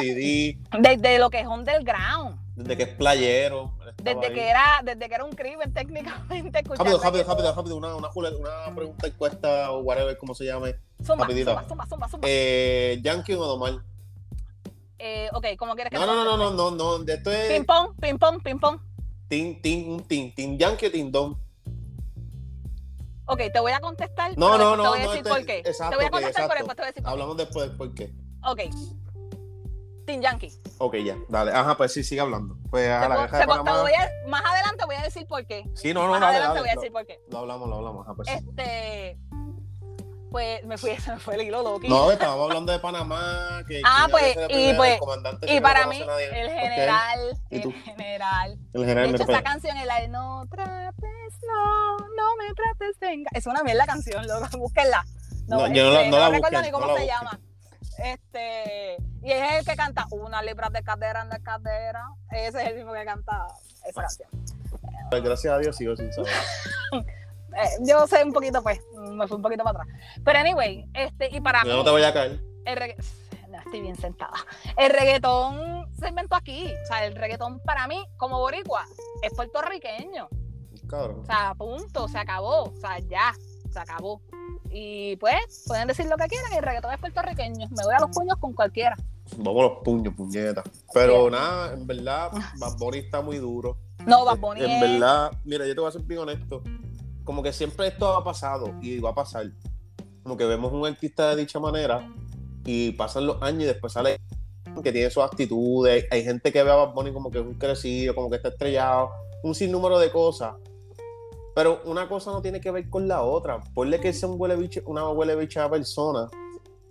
Didi. 0.00 0.58
Desde 0.78 1.18
lo 1.18 1.30
que 1.30 1.40
es 1.40 1.46
underground. 1.46 2.38
Desde 2.54 2.76
que 2.76 2.82
es 2.84 2.88
playero. 2.90 3.72
Desde 4.02 4.32
que, 4.32 4.48
era, 4.48 4.80
desde 4.84 5.08
que 5.08 5.14
era 5.14 5.24
un 5.24 5.32
crimen 5.32 5.72
técnicamente. 5.74 6.62
Rápido, 6.76 6.98
rápido, 6.98 7.24
rápido, 7.24 7.54
rápido. 7.54 7.76
Una, 7.76 7.96
una, 7.96 8.10
una 8.14 8.74
pregunta 8.74 9.06
encuesta 9.06 9.72
o 9.72 9.80
whatever, 9.80 10.16
como 10.16 10.34
se 10.34 10.44
llame. 10.44 10.76
Zumba, 11.04 11.26
zumba, 11.26 11.64
zumba, 11.68 11.86
zumba, 11.86 12.08
zumba. 12.08 12.28
Eh, 12.30 12.98
Yankee 13.02 13.34
o 13.34 13.44
Domar. 13.44 13.82
Eh, 14.98 15.28
ok, 15.32 15.46
¿cómo 15.58 15.74
quieres 15.74 15.90
que 15.90 15.98
No, 15.98 16.06
no, 16.06 16.24
no, 16.24 16.36
no, 16.36 16.50
no, 16.50 16.70
no. 16.70 17.12
Esto 17.12 17.30
es. 17.30 17.52
Ping 17.52 17.64
pong, 17.64 17.94
ping 18.00 18.18
pong, 18.18 18.42
ping 18.42 18.58
pong. 18.58 18.78
Tin, 19.28 19.60
tin, 19.60 20.00
tin, 20.04 20.34
tin 20.34 20.58
yankee 20.58 20.86
o 20.86 20.90
tin 20.90 21.10
don. 21.10 21.45
Ok, 23.26 23.40
te 23.52 23.60
voy 23.60 23.72
a 23.72 23.80
contestar. 23.80 24.36
No, 24.36 24.56
no, 24.56 24.76
no. 24.76 24.82
Te 24.82 24.88
voy 24.88 24.98
a 25.00 25.08
decir 25.08 25.24
por 25.24 25.44
qué. 25.44 25.58
Exacto, 25.58 25.90
te 25.90 25.96
voy 25.96 26.04
a 26.06 26.10
contestar, 26.10 26.48
pero 26.48 26.58
después 26.58 26.76
te 26.76 26.82
voy 26.82 26.86
a 26.86 26.90
decir 26.90 27.02
por 27.02 27.12
Hablamos 27.12 27.36
después 27.36 27.70
por 27.70 27.94
qué. 27.94 28.14
Ok. 28.44 28.60
Team 30.06 30.20
Yankee. 30.22 30.52
Ok, 30.78 30.96
ya, 31.04 31.16
dale. 31.28 31.50
Ajá, 31.50 31.76
pues 31.76 31.92
sí, 31.92 32.04
sigue 32.04 32.20
hablando. 32.20 32.56
Pues 32.70 32.88
a 32.88 33.08
la 33.08 33.26
te, 33.26 33.44
voy 33.44 33.92
a, 33.92 34.28
Más 34.28 34.42
adelante 34.44 34.84
voy 34.86 34.94
a 34.94 35.02
decir 35.02 35.26
por 35.26 35.44
qué. 35.46 35.68
Sí, 35.74 35.92
no, 35.92 36.04
no, 36.04 36.10
Más 36.12 36.20
dale, 36.20 36.36
adelante 36.36 36.60
dale, 36.60 36.60
voy 36.60 36.70
a 36.70 36.74
decir 36.74 36.92
por 36.92 37.06
qué. 37.06 37.20
Lo 37.28 37.38
hablamos, 37.38 37.68
lo 37.68 37.76
hablamos. 37.76 38.06
Ajá, 38.06 38.14
pues 38.14 38.28
este 38.28 39.18
pues 40.36 40.62
me 40.66 40.76
fui, 40.76 40.94
se 41.00 41.12
me 41.12 41.18
fue 41.18 41.36
el 41.36 41.42
hilo 41.44 41.62
loco. 41.62 41.88
No, 41.88 42.12
estábamos 42.12 42.50
hablando 42.50 42.70
de 42.70 42.78
Panamá. 42.78 43.64
Que, 43.66 43.80
ah, 43.82 44.06
pues, 44.10 44.36
y 44.50 44.74
pues, 44.74 45.00
y 45.46 45.60
para 45.62 45.86
mí, 45.86 45.98
el 45.98 46.50
general, 46.50 47.40
el 47.48 47.72
general. 47.72 48.58
El 48.74 48.84
general. 48.84 49.12
De 49.12 49.16
hecho, 49.16 49.32
esa 49.32 49.42
canción, 49.42 49.78
el 49.78 50.10
no 50.10 50.44
trates, 50.50 51.40
no, 51.46 51.96
no 51.96 52.36
me 52.36 52.52
trates, 52.52 52.98
venga. 53.00 53.30
Es 53.32 53.46
una 53.46 53.62
mierda 53.62 53.86
canción, 53.86 54.26
loco, 54.26 54.46
búsquenla. 54.58 55.06
No, 55.46 55.72
yo 55.72 55.84
no, 55.84 55.90
la, 55.92 56.00
este, 56.00 56.10
no, 56.10 56.18
la 56.18 56.28
recuerdo 56.28 56.60
ni 56.60 56.70
cómo 56.70 56.94
se 56.94 57.06
llama. 57.06 57.40
Este, 57.96 58.96
y 59.22 59.32
es 59.32 59.52
el 59.52 59.64
que 59.64 59.74
canta 59.74 60.04
Una 60.10 60.42
libra 60.42 60.68
de 60.68 60.82
cadera 60.82 61.22
en 61.22 61.30
la 61.30 61.38
cadera. 61.38 62.04
Ese 62.30 62.60
es 62.60 62.68
el 62.68 62.74
mismo 62.76 62.92
que 62.92 63.06
canta 63.06 63.46
esa 63.86 64.02
canción. 64.02 64.28
Pues 65.08 65.22
gracias 65.22 65.54
a 65.54 65.58
Dios 65.60 65.74
sigo 65.74 65.96
sin 65.96 66.12
saber. 66.12 66.30
Eh, 67.56 67.68
yo 67.80 68.06
sé 68.06 68.22
un 68.22 68.32
poquito, 68.32 68.62
pues, 68.62 68.80
me 68.94 69.26
fui 69.26 69.36
un 69.36 69.42
poquito 69.42 69.64
para 69.64 69.80
atrás. 69.80 69.96
Pero 70.24 70.38
anyway, 70.38 70.84
este, 70.94 71.34
y 71.34 71.40
para 71.40 71.64
mí. 71.64 71.70
No 71.70 71.82
te 71.82 71.90
voy 71.90 72.02
a 72.02 72.12
caer. 72.12 72.40
El 72.66 72.94
no, 73.48 73.58
estoy 73.58 73.80
bien 73.80 73.96
sentada. 73.96 74.34
El 74.76 74.90
reggaetón 74.90 75.86
se 75.98 76.08
inventó 76.08 76.36
aquí. 76.36 76.72
O 76.82 76.86
sea, 76.86 77.06
el 77.06 77.14
reggaetón 77.14 77.60
para 77.60 77.86
mí, 77.86 78.04
como 78.16 78.38
boricua, 78.38 78.84
es 79.22 79.32
puertorriqueño. 79.34 80.28
Cabrón. 80.88 81.20
O 81.20 81.24
sea, 81.24 81.54
punto, 81.56 82.08
se 82.08 82.18
acabó. 82.18 82.64
O 82.64 82.76
sea, 82.76 82.98
ya, 82.98 83.34
se 83.72 83.78
acabó. 83.78 84.20
Y 84.70 85.16
pues, 85.16 85.64
pueden 85.66 85.88
decir 85.88 86.06
lo 86.06 86.16
que 86.16 86.26
quieran, 86.26 86.52
el 86.52 86.62
reggaetón 86.62 86.92
es 86.92 86.98
puertorriqueño. 86.98 87.68
Me 87.70 87.84
voy 87.84 87.94
a 87.94 88.00
los 88.00 88.10
puños 88.10 88.36
con 88.38 88.52
cualquiera. 88.52 88.96
Vamos 89.38 89.60
a 89.60 89.68
los 89.68 89.78
puños, 89.82 90.14
puñetas. 90.14 90.64
Pero 90.92 91.30
nada, 91.30 91.72
en 91.72 91.86
verdad, 91.86 92.30
Bad 92.58 92.76
Bunny 92.78 92.98
está 92.98 93.20
muy 93.22 93.38
duro. 93.38 93.76
No, 94.06 94.24
Bad 94.24 94.38
Bunny 94.38 94.62
En 94.62 94.70
es- 94.70 94.80
verdad, 94.80 95.32
mira, 95.44 95.66
yo 95.66 95.74
te 95.74 95.80
voy 95.80 95.88
a 95.88 95.92
ser 95.92 96.02
bien 96.02 96.20
honesto. 96.20 96.62
Como 97.26 97.42
que 97.42 97.52
siempre 97.52 97.88
esto 97.88 98.06
ha 98.08 98.24
pasado 98.24 98.72
y 98.80 99.00
va 99.00 99.10
a 99.10 99.14
pasar. 99.14 99.50
Como 100.22 100.36
que 100.36 100.46
vemos 100.46 100.72
un 100.72 100.86
artista 100.86 101.28
de 101.30 101.42
dicha 101.42 101.60
manera 101.60 102.08
y 102.64 102.92
pasan 102.92 103.26
los 103.26 103.42
años 103.42 103.64
y 103.64 103.66
después 103.66 103.92
sale 103.92 104.18
que 104.82 104.92
tiene 104.92 105.10
sus 105.10 105.24
actitudes. 105.24 106.06
Hay 106.10 106.22
gente 106.22 106.52
que 106.52 106.62
ve 106.62 106.70
a 106.70 106.76
Bad 106.76 106.94
Bunny 106.94 107.12
como 107.12 107.30
que 107.30 107.38
es 107.38 107.44
un 107.44 107.54
crecido, 107.54 108.14
como 108.14 108.30
que 108.30 108.36
está 108.36 108.48
estrellado, 108.48 109.10
un 109.42 109.54
sinnúmero 109.56 109.98
de 109.98 110.10
cosas. 110.10 110.54
Pero 111.52 111.80
una 111.84 112.08
cosa 112.08 112.30
no 112.30 112.40
tiene 112.40 112.60
que 112.60 112.70
ver 112.70 112.88
con 112.88 113.08
la 113.08 113.22
otra. 113.22 113.60
Ponle 113.74 113.98
que 113.98 114.12
sea 114.12 114.28
un 114.28 114.40
huele 114.40 114.56
una 114.84 115.08
huele 115.08 115.34
bicha 115.34 115.68
persona, 115.68 116.28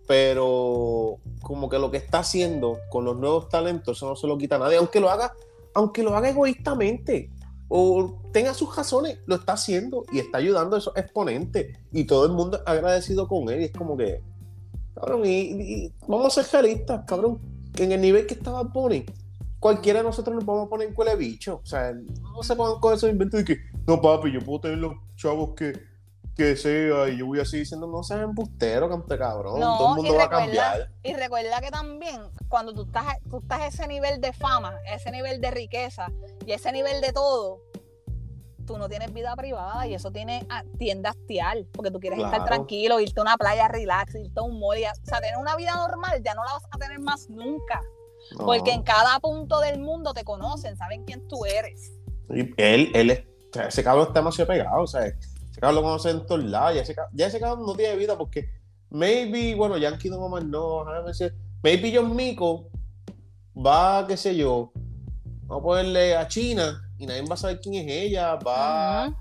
pero 0.05 1.17
como 1.41 1.69
que 1.69 1.79
lo 1.79 1.91
que 1.91 1.97
está 1.97 2.19
haciendo 2.19 2.79
con 2.89 3.05
los 3.05 3.15
nuevos 3.15 3.47
talentos, 3.47 3.97
eso 3.97 4.09
no 4.09 4.17
se 4.17 4.27
lo 4.27 4.37
quita 4.37 4.57
a 4.57 4.59
nadie, 4.59 4.77
aunque 4.77 4.99
lo 4.99 5.09
haga, 5.09 5.33
aunque 5.73 6.03
lo 6.03 6.13
haga 6.13 6.29
egoístamente 6.29 7.29
o 7.67 8.21
tenga 8.31 8.53
sus 8.53 8.75
razones, 8.75 9.19
lo 9.25 9.35
está 9.35 9.53
haciendo 9.53 10.05
y 10.11 10.19
está 10.19 10.37
ayudando 10.37 10.75
a 10.75 10.79
esos 10.79 10.95
exponentes. 10.95 11.77
Y 11.91 12.05
todo 12.05 12.25
el 12.25 12.31
mundo 12.33 12.57
es 12.57 12.63
agradecido 12.65 13.27
con 13.27 13.49
él 13.49 13.61
y 13.61 13.65
es 13.65 13.71
como 13.71 13.97
que, 13.97 14.21
cabrón, 14.93 15.23
y, 15.25 15.91
vamos 16.07 16.37
a 16.37 16.43
ser 16.43 16.61
realistas, 16.61 17.03
cabrón, 17.07 17.39
en 17.77 17.91
el 17.91 18.01
nivel 18.01 18.25
que 18.25 18.35
estaba 18.35 18.63
Bunny, 18.63 19.05
cualquiera 19.59 19.99
de 19.99 20.05
nosotros 20.05 20.35
nos 20.35 20.45
vamos 20.45 20.67
a 20.67 20.69
poner 20.69 20.87
en 20.89 20.93
cuele 20.93 21.15
bicho, 21.15 21.59
o 21.63 21.65
sea, 21.65 21.93
no 21.93 22.43
se 22.43 22.55
pongan 22.55 22.79
con 22.79 22.93
esos 22.93 23.09
inventos 23.09 23.39
de 23.39 23.45
que, 23.45 23.61
no 23.87 24.01
papi, 24.01 24.31
yo 24.31 24.39
puedo 24.41 24.61
tener 24.61 24.77
los 24.77 24.93
chavos 25.15 25.55
que, 25.55 25.73
que 26.35 26.55
sea 26.57 27.07
y 27.09 27.17
yo 27.17 27.25
voy 27.27 27.39
así 27.39 27.59
diciendo, 27.59 27.87
no 27.87 28.03
seas 28.03 28.21
embustero, 28.21 28.89
cante 28.89 29.17
cabrón, 29.17 29.59
No, 29.59 29.77
todo 29.77 29.89
el 29.95 30.01
mundo 30.01 30.15
va 30.17 30.23
a 30.25 30.29
cambiar. 30.29 30.91
Y 31.03 31.13
recuerda 31.13 31.61
que 31.61 31.71
también 31.71 32.21
cuando 32.49 32.73
tú 32.73 32.83
estás, 32.83 33.05
tú 33.29 33.37
estás 33.39 33.61
a 33.61 33.67
ese 33.67 33.87
nivel 33.87 34.19
de 34.21 34.33
fama, 34.33 34.77
a 34.89 34.95
ese 34.95 35.11
nivel 35.11 35.39
de 35.41 35.51
riqueza 35.51 36.07
y 36.45 36.51
a 36.51 36.55
ese 36.55 36.71
nivel 36.71 36.99
de 37.01 37.13
todo, 37.13 37.61
tú 38.65 38.77
no 38.77 38.89
tienes 38.89 39.13
vida 39.13 39.35
privada 39.35 39.85
y 39.87 39.93
eso 39.93 40.11
tiene, 40.11 40.45
a- 40.49 40.63
tiende 40.77 41.07
a 41.07 41.11
hastiar, 41.11 41.57
porque 41.71 41.91
tú 41.91 41.99
quieres 41.99 42.19
estar 42.19 42.43
tranquilo, 42.45 42.99
irte 42.99 43.19
a 43.19 43.23
una 43.23 43.37
playa 43.37 43.67
relax, 43.67 44.15
irte 44.15 44.39
a 44.39 44.43
un 44.43 44.59
mall, 44.59 44.77
y 44.79 44.85
a- 44.85 44.91
o 44.91 45.05
sea, 45.05 45.19
tener 45.21 45.37
una 45.37 45.55
vida 45.55 45.75
normal 45.75 46.21
ya 46.23 46.33
no 46.33 46.43
la 46.43 46.53
vas 46.53 46.63
a 46.71 46.77
tener 46.79 46.99
más 46.99 47.29
nunca, 47.29 47.81
No. 48.37 48.45
porque 48.45 48.71
en 48.71 48.81
cada 48.81 49.19
punto 49.19 49.59
del 49.59 49.79
mundo 49.79 50.13
te 50.13 50.23
conocen, 50.23 50.75
saben 50.77 51.05
quién 51.05 51.27
tú 51.27 51.45
eres. 51.45 51.91
Y 52.29 52.39
él, 52.61 52.91
él 52.95 53.27
ese 53.67 53.83
cabrón 53.83 54.07
está 54.07 54.19
demasiado 54.19 54.47
pegado, 54.49 54.81
o 54.81 54.87
sea, 54.87 55.05
ese 55.55 55.61
cabrón 55.61 55.75
lo 55.75 55.83
conoce 55.83 56.09
en 56.09 56.25
todos 56.25 56.43
lados, 56.43 56.75
ya 56.75 56.81
ese, 56.81 56.95
ya 57.13 57.27
ese 57.27 57.39
cabrón 57.39 57.65
no 57.65 57.75
tiene 57.75 57.95
vida 57.95 58.17
porque 58.17 58.49
maybe, 58.89 59.55
bueno, 59.55 59.77
Yankee 59.77 60.09
no 60.09 60.27
más 60.27 60.43
no, 60.43 60.83
maybe 61.63 61.93
John 61.95 62.13
Mico 62.13 62.67
va, 63.55 64.05
qué 64.05 64.17
sé 64.17 64.35
yo, 64.35 64.73
va 65.49 65.55
a 65.55 65.61
ponerle 65.61 66.15
a 66.17 66.27
China 66.27 66.81
y 66.97 67.05
nadie 67.05 67.21
va 67.21 67.35
a 67.35 67.37
saber 67.37 67.61
quién 67.61 67.75
es 67.75 67.85
ella, 67.89 68.35
va, 68.35 69.07
Ujú. 69.07 69.15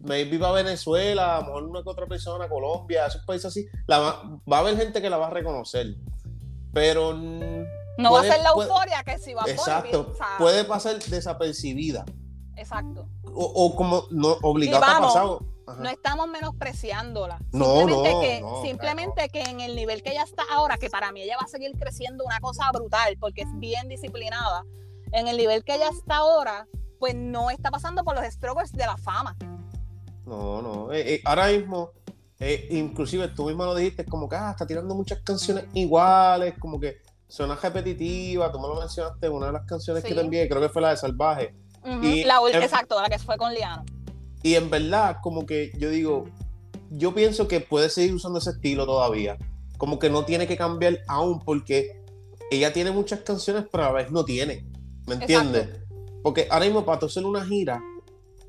maybe 0.00 0.36
va 0.36 0.50
a 0.50 0.52
Venezuela, 0.52 1.36
a 1.36 1.40
lo 1.40 1.46
mejor 1.46 1.62
una 1.64 1.82
que 1.82 1.88
otra 1.88 2.06
persona, 2.06 2.48
Colombia, 2.50 3.06
esos 3.06 3.24
países 3.24 3.46
así, 3.46 3.66
la 3.86 3.98
va, 3.98 4.22
va 4.50 4.56
a 4.58 4.60
haber 4.60 4.76
gente 4.76 5.00
que 5.00 5.08
la 5.08 5.16
va 5.16 5.28
a 5.28 5.30
reconocer, 5.30 5.86
pero 6.74 7.14
No 7.14 8.10
Puede- 8.10 8.12
va 8.12 8.20
a 8.20 8.22
ser 8.36 8.42
la 8.44 8.52
puede- 8.52 8.68
euforia 8.68 9.02
que 9.04 9.18
si 9.18 9.32
va 9.32 9.42
a 9.44 9.50
exacto, 9.50 10.14
sea, 10.18 10.36
puede 10.38 10.64
pasar 10.64 10.98
desapercibida, 10.98 12.04
Exacto. 12.56 13.08
o, 13.24 13.44
o 13.64 13.74
como 13.74 14.04
no 14.10 14.36
obligado 14.42 14.80
vamos, 14.82 15.12
pasado. 15.14 15.40
Ajá. 15.68 15.82
No 15.82 15.88
estamos 15.88 16.28
menospreciándola. 16.28 17.38
No, 17.52 17.76
simplemente 17.78 18.12
no, 18.12 18.20
que, 18.20 18.40
no, 18.40 18.62
simplemente 18.62 19.28
que 19.28 19.42
en 19.42 19.60
el 19.60 19.76
nivel 19.76 20.02
que 20.02 20.10
ella 20.10 20.22
está 20.22 20.42
ahora, 20.50 20.76
que 20.78 20.88
para 20.90 21.12
mí 21.12 21.22
ella 21.22 21.36
va 21.40 21.44
a 21.44 21.48
seguir 21.48 21.72
creciendo 21.78 22.24
una 22.24 22.40
cosa 22.40 22.70
brutal, 22.72 23.16
porque 23.20 23.42
es 23.42 23.48
bien 23.58 23.88
disciplinada, 23.88 24.64
en 25.12 25.28
el 25.28 25.36
nivel 25.36 25.64
que 25.64 25.74
ella 25.74 25.88
está 25.90 26.16
ahora, 26.16 26.66
pues 26.98 27.14
no 27.14 27.50
está 27.50 27.70
pasando 27.70 28.02
por 28.04 28.14
los 28.16 28.24
struggles 28.32 28.72
de 28.72 28.84
la 28.86 28.96
fama. 28.96 29.36
No, 30.26 30.60
no. 30.62 30.92
eh, 30.92 31.14
eh, 31.14 31.22
ahora 31.24 31.46
mismo, 31.48 31.92
eh, 32.38 32.66
inclusive 32.70 33.28
tú 33.28 33.46
misma 33.46 33.64
lo 33.66 33.74
dijiste, 33.74 34.04
como 34.04 34.28
que 34.28 34.36
ah, 34.36 34.50
está 34.50 34.66
tirando 34.66 34.94
muchas 34.94 35.20
canciones 35.20 35.64
iguales, 35.74 36.54
como 36.58 36.78
que 36.78 36.98
suena 37.26 37.54
repetitiva. 37.56 38.50
Tú 38.52 38.58
me 38.60 38.68
lo 38.68 38.74
mencionaste 38.76 39.26
en 39.26 39.32
una 39.32 39.46
de 39.46 39.52
las 39.52 39.64
canciones 39.64 40.02
que 40.02 40.10
Sí. 40.10 40.14
te 40.14 40.20
envié, 40.20 40.48
creo 40.48 40.60
que 40.60 40.68
fue 40.68 40.82
la 40.82 40.90
de 40.90 40.96
Salvaje. 40.98 41.54
Ujú, 41.82 42.02
Y 42.04 42.24
la 42.24 42.40
en- 42.52 42.62
exacto, 42.62 43.00
la 43.00 43.08
que 43.08 43.18
fue 43.18 43.36
con 43.38 43.54
Liano. 43.54 43.84
Y 44.42 44.54
en 44.54 44.70
verdad, 44.70 45.18
como 45.22 45.46
que 45.46 45.72
yo 45.78 45.90
digo, 45.90 46.24
yo 46.90 47.14
pienso 47.14 47.48
que 47.48 47.60
puede 47.60 47.90
seguir 47.90 48.14
usando 48.14 48.38
ese 48.38 48.50
estilo 48.50 48.86
todavía. 48.86 49.36
Como 49.76 49.98
que 49.98 50.10
no 50.10 50.24
tiene 50.24 50.46
que 50.46 50.56
cambiar 50.56 51.00
aún, 51.08 51.40
porque 51.40 52.02
ella 52.50 52.72
tiene 52.72 52.90
muchas 52.90 53.20
canciones, 53.20 53.64
pero 53.70 53.84
a 53.84 53.86
la 53.88 53.92
vez 53.92 54.10
no 54.10 54.24
tiene. 54.24 54.64
¿Me 55.06 55.14
entiendes? 55.14 55.68
Porque 56.22 56.46
ahora 56.50 56.64
mismo 56.66 56.84
para 56.84 57.04
hacer 57.06 57.24
una 57.24 57.44
gira 57.44 57.80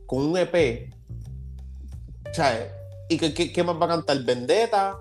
con 0.05 0.21
un 0.25 0.37
EP, 0.37 0.89
¿sabes? 2.33 2.71
¿Y 3.09 3.17
qué, 3.17 3.33
qué- 3.33 3.51
qué 3.51 3.63
más 3.63 3.75
va 3.79 3.85
a 3.85 3.89
cantar? 3.89 4.21
Vendetta, 4.23 4.97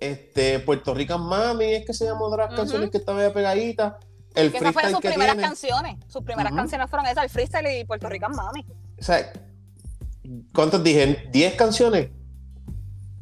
este, 0.00 0.58
Puerto 0.60 0.94
Rican 0.94 1.20
Mami, 1.22 1.64
es 1.74 1.86
que 1.86 1.92
se 1.94 2.04
llama 2.06 2.22
otra 2.22 2.44
de 2.44 2.50
las 2.50 2.58
canciones 2.60 2.90
que 2.90 3.00
medio 3.12 3.32
pegadita. 3.32 3.98
El 4.34 4.50
Que 4.50 4.58
esas 4.58 4.72
fueron 4.72 4.92
sus 4.92 5.00
primeras 5.00 5.34
tiene. 5.34 5.42
canciones. 5.42 5.96
Sus 6.08 6.22
primeras 6.22 6.52
canciones 6.54 6.88
fueron 6.88 7.06
esas, 7.06 7.24
el 7.24 7.30
freestyle 7.30 7.80
y 7.80 7.84
Puerto 7.84 8.08
Rican 8.08 8.32
Mami. 8.34 8.64
O 8.98 9.02
sea, 9.02 9.30
¿cuántas 10.54 10.82
dije? 10.82 11.30
¿10 11.32 11.56
canciones? 11.56 12.10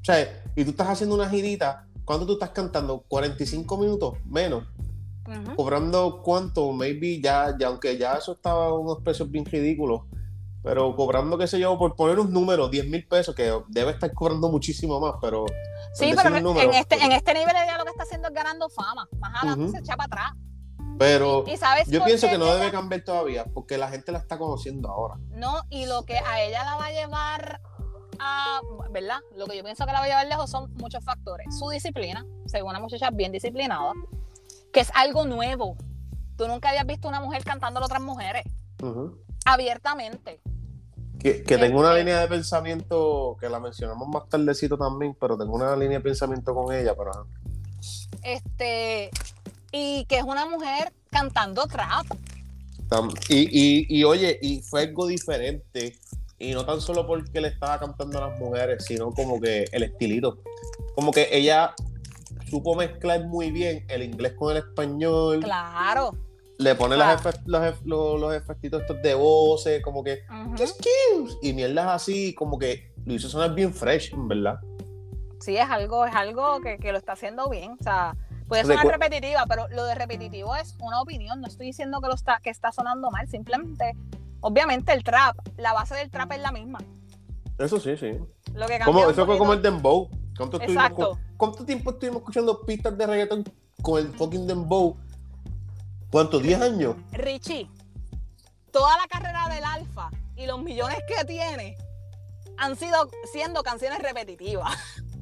O 0.01 0.05
sea, 0.05 0.43
y 0.57 0.65
tú 0.65 0.71
estás 0.71 0.89
haciendo 0.89 1.15
una 1.15 1.29
girita, 1.29 1.87
¿cuánto 2.05 2.27
tú 2.27 2.33
estás 2.35 2.51
cantando? 2.51 3.05
¿45 3.09 3.79
minutos? 3.81 4.15
Menos. 4.25 4.65
¿Cobrando 5.55 6.23
cuánto? 6.25 6.73
Maybe 6.73 7.21
ya, 7.21 7.55
ya 7.59 7.69
aunque 7.69 7.97
ya 7.97 8.15
eso 8.15 8.33
estaba 8.33 8.67
a 8.67 8.75
unos 8.75 8.99
precios 9.03 9.31
bien 9.31 9.45
ridículos, 9.45 10.03
pero 10.63 10.95
cobrando, 10.97 11.39
qué 11.39 11.47
sé 11.47 11.61
yo, 11.61 11.79
por 11.79 11.95
poner 11.95 12.19
un 12.19 12.33
número, 12.33 12.69
10 12.69 12.89
mil 12.89 13.07
pesos, 13.07 13.35
que 13.35 13.53
debe 13.69 13.93
estar 13.93 14.13
cobrando 14.13 14.51
muchísimo 14.51 14.99
más, 15.01 15.15
pero... 15.21 15.47
Sí, 15.95 16.13
pero 16.17 16.41
número, 16.41 16.71
en, 16.71 16.75
este, 16.75 16.97
en 16.97 17.13
este 17.13 17.33
nivel 17.33 17.51
ella 17.51 17.79
lo 17.79 17.85
que 17.85 17.91
está 17.91 18.03
haciendo 18.03 18.29
es 18.29 18.35
ganando 18.35 18.69
fama. 18.69 19.09
Más 19.19 19.35
adelante 19.37 19.65
Ujú. 19.65 19.73
se 19.73 19.79
echa 19.79 19.97
para 19.97 20.07
atrás. 20.07 20.33
Pero 21.01 21.45
Y 21.47 21.57
sabes 21.57 21.89
yo 21.89 22.05
pienso 22.05 22.29
que 22.29 22.37
no 22.37 22.45
debe 22.55 22.71
cambiar 22.71 23.01
todavía, 23.03 23.47
porque 23.55 23.79
la 23.79 23.89
gente 23.89 24.13
la 24.13 24.19
está 24.19 24.37
conociendo 24.37 24.91
ahora. 24.91 25.15
No, 25.31 25.63
y 25.71 25.87
lo 25.87 26.03
que 26.05 26.19
a 26.19 26.43
ella 26.43 26.63
la 26.63 26.77
va 26.77 26.85
a 26.89 26.93
llevar 26.93 27.63
a, 28.19 28.61
¿verdad? 28.91 29.17
Lo 29.35 29.47
que 29.47 29.57
yo 29.57 29.65
pienso 29.65 29.87
que 29.87 29.93
la 29.93 30.01
va 30.01 30.05
a 30.05 30.09
llevar 30.09 30.27
lejos 30.27 30.51
son 30.51 30.71
muchos 30.75 31.03
factores. 31.03 31.47
Su 31.59 31.71
disciplina, 31.71 32.27
según 32.45 32.73
una 32.73 32.81
muchacha 32.81 33.09
bien 33.11 33.33
disciplinada, 33.33 33.95
que 34.75 34.81
es 34.81 34.91
algo 34.95 35.25
nuevo. 35.25 35.75
Tú 36.37 36.47
nunca 36.47 36.69
habías 36.69 36.85
visto 36.85 37.09
una 37.09 37.21
mujer 37.21 37.45
cantando 37.45 37.81
a 37.81 37.87
otras 37.87 38.03
mujeres, 38.03 38.45
abiertamente. 39.47 40.43
Que, 41.19 41.43
que 41.43 41.57
tengo 41.57 41.81
una 41.81 41.93
Este- 41.93 42.01
línea 42.01 42.21
de 42.21 42.29
pensamiento 42.29 43.39
que 43.41 43.49
la 43.49 43.59
mencionamos 43.59 44.07
más 44.07 44.29
tardecito 44.29 44.77
también, 44.77 45.17
pero 45.19 45.39
tengo 45.39 45.55
una 45.55 45.75
línea 45.77 45.97
de 45.97 46.05
pensamiento 46.05 46.55
con 46.55 46.75
ella, 46.75 46.95
pero. 46.95 47.27
Este, 48.23 49.11
y 49.73 50.05
que 50.07 50.19
es 50.19 50.25
una 50.25 50.47
mujer 50.47 50.93
cantando 51.11 51.67
trap. 51.67 52.07
Y, 53.29 53.37
y, 53.51 53.87
y 53.89 54.05
oye, 54.05 54.39
y 54.43 54.63
fue 54.63 54.83
algo 54.83 55.07
diferente. 55.07 55.97
Y 56.39 56.53
no 56.55 56.65
tan 56.65 56.81
solo 56.81 57.07
porque 57.07 57.41
le 57.41 57.49
estaba 57.49 57.79
cantando 57.79 58.19
a 58.23 58.29
las 58.31 58.41
mujeres, 58.41 58.85
sino 58.87 59.13
como 59.13 59.41
que 59.41 59.67
el 59.73 59.83
estilito. 59.83 60.39
Como 60.95 61.13
que 61.13 61.29
ella 61.31 61.75
supo 62.49 62.75
mezclar 62.75 63.27
muy 63.27 63.51
bien 63.51 63.85
el 63.89 64.03
inglés 64.03 64.33
con 64.33 64.53
el 64.57 64.63
español. 64.63 65.41
Claro. 65.41 66.17
Le 66.59 66.75
pone 66.75 66.97
Claro. 66.97 67.21
las 67.23 67.47
los, 67.47 67.87
los, 67.87 68.21
los 68.21 68.35
efectitos 68.35 68.83
estos 68.83 69.01
de 69.03 69.15
voces, 69.15 69.83
como 69.83 70.03
que 70.03 70.21
Ujú. 70.29 70.57
"Just 70.59 70.81
kiss", 70.81 71.39
y 71.43 71.53
mierdas 71.53 71.87
así, 71.89 72.35
como 72.35 72.59
que 72.59 72.93
lo 73.05 73.15
hizo 73.15 73.29
sonar 73.29 73.55
bien 73.55 73.73
fresh, 73.73 74.13
en 74.13 74.27
verdad. 74.29 74.59
Sí, 75.41 75.57
es 75.57 75.69
algo, 75.71 76.05
es 76.05 76.15
algo 76.15 76.61
que, 76.61 76.79
que 76.79 76.93
lo 76.93 76.99
está 76.99 77.13
haciendo 77.13 77.49
bien. 77.49 77.77
O 77.81 77.83
sea, 77.83 78.15
puede 78.51 78.65
sonar 78.65 78.87
repetitiva, 78.87 79.45
pero 79.49 79.69
lo 79.69 79.85
de 79.85 79.95
repetitivo 79.95 80.57
es 80.57 80.77
una 80.81 81.01
opinión. 81.01 81.41
No 81.41 81.47
estoy 81.47 81.67
diciendo 81.67 82.01
que 82.01 82.09
lo 82.09 82.15
está, 82.15 82.41
que 82.43 82.51
está 82.51 82.73
sonando 82.73 83.09
mal. 83.11 83.29
Simplemente, 83.29 83.97
obviamente, 84.41 84.93
el 84.93 85.05
trap, 85.05 85.39
la 85.57 85.73
base 85.73 85.95
del 85.95 86.11
trap 86.11 86.33
es 86.33 86.41
la 86.41 86.51
misma. 86.51 86.81
Eso 87.59 87.79
sí, 87.79 87.97
sí. 87.97 88.19
Lo 88.53 88.67
que 88.67 88.79
cambia 88.79 88.85
Como, 88.85 89.09
eso 89.09 89.25
fue 89.25 89.39
como 89.39 89.53
el 89.53 89.63
dembow. 89.63 90.11
¿Cuánto, 90.37 90.61
Exacto. 90.61 91.19
¿Cuánto 91.37 91.65
tiempo 91.65 91.93
estuvimos 91.93 92.19
escuchando 92.19 92.61
pistas 92.63 92.99
de 92.99 93.07
reggaeton 93.07 93.45
con 93.83 94.01
el 94.01 94.13
fucking 94.15 94.47
dembow? 94.47 94.97
¿Cuánto? 96.11 96.41
¿10 96.41 96.61
años? 96.61 96.97
Richie, 97.13 97.71
toda 98.73 98.97
la 98.97 99.07
carrera 99.07 99.49
del 99.49 99.63
Alfa 99.63 100.11
y 100.35 100.47
los 100.47 100.61
millones 100.61 100.99
que 101.07 101.25
tiene 101.25 101.77
han 102.59 102.75
sido 102.75 103.09
siendo 103.33 103.63
canciones 103.63 104.01
repetitivas. 104.01 104.77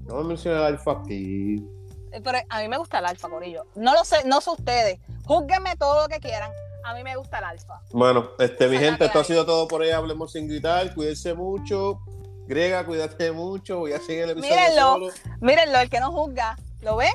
No 0.07 0.23
me 0.23 0.29
mencioné 0.29 0.57
el 0.57 0.65
alfa 0.65 0.93
aquí. 0.93 1.63
Pero 2.11 2.39
a 2.49 2.61
mí 2.61 2.69
me 2.69 2.79
gusta 2.79 2.99
el 2.99 3.07
Alfa, 3.07 3.29
Corillo. 3.29 3.65
No 3.75 3.93
lo 3.95 4.05
sé, 4.05 4.25
no 4.25 4.41
sé 4.41 4.51
ustedes. 4.51 4.99
Júzguenme 5.25 5.77
todo 5.77 6.03
lo 6.03 6.09
que 6.09 6.21
quieran. 6.21 6.51
a 6.85 6.95
mí 6.95 7.03
me 7.03 7.17
gusta 7.17 7.39
el 7.39 7.45
alfa. 7.45 7.83
Bueno, 7.93 8.31
este, 8.39 8.67
mi 8.67 8.77
Esa 8.77 8.85
gente, 8.87 9.05
esto 9.05 9.21
ha 9.21 9.25
sido 9.25 9.45
todo 9.45 9.69
por 9.69 9.83
hoy. 9.83 9.91
Hablemos 9.91 10.33
sin 10.33 10.49
gritar. 10.49 10.95
Cuídense 10.95 11.35
mucho. 11.35 12.01
Grega, 12.47 12.87
cuídate 12.87 13.31
mucho. 13.31 13.81
Voy 13.81 13.93
a 13.93 14.01
seguir 14.01 14.23
el 14.23 14.31
episodio 14.31 14.57
Mírenlo. 14.57 14.93
solo. 14.93 15.09
Mírenlo, 15.41 15.79
el 15.81 15.91
que 15.91 16.01
no 16.01 16.13
juzga. 16.13 16.57
¿Lo 16.81 16.97
ven? 16.97 17.13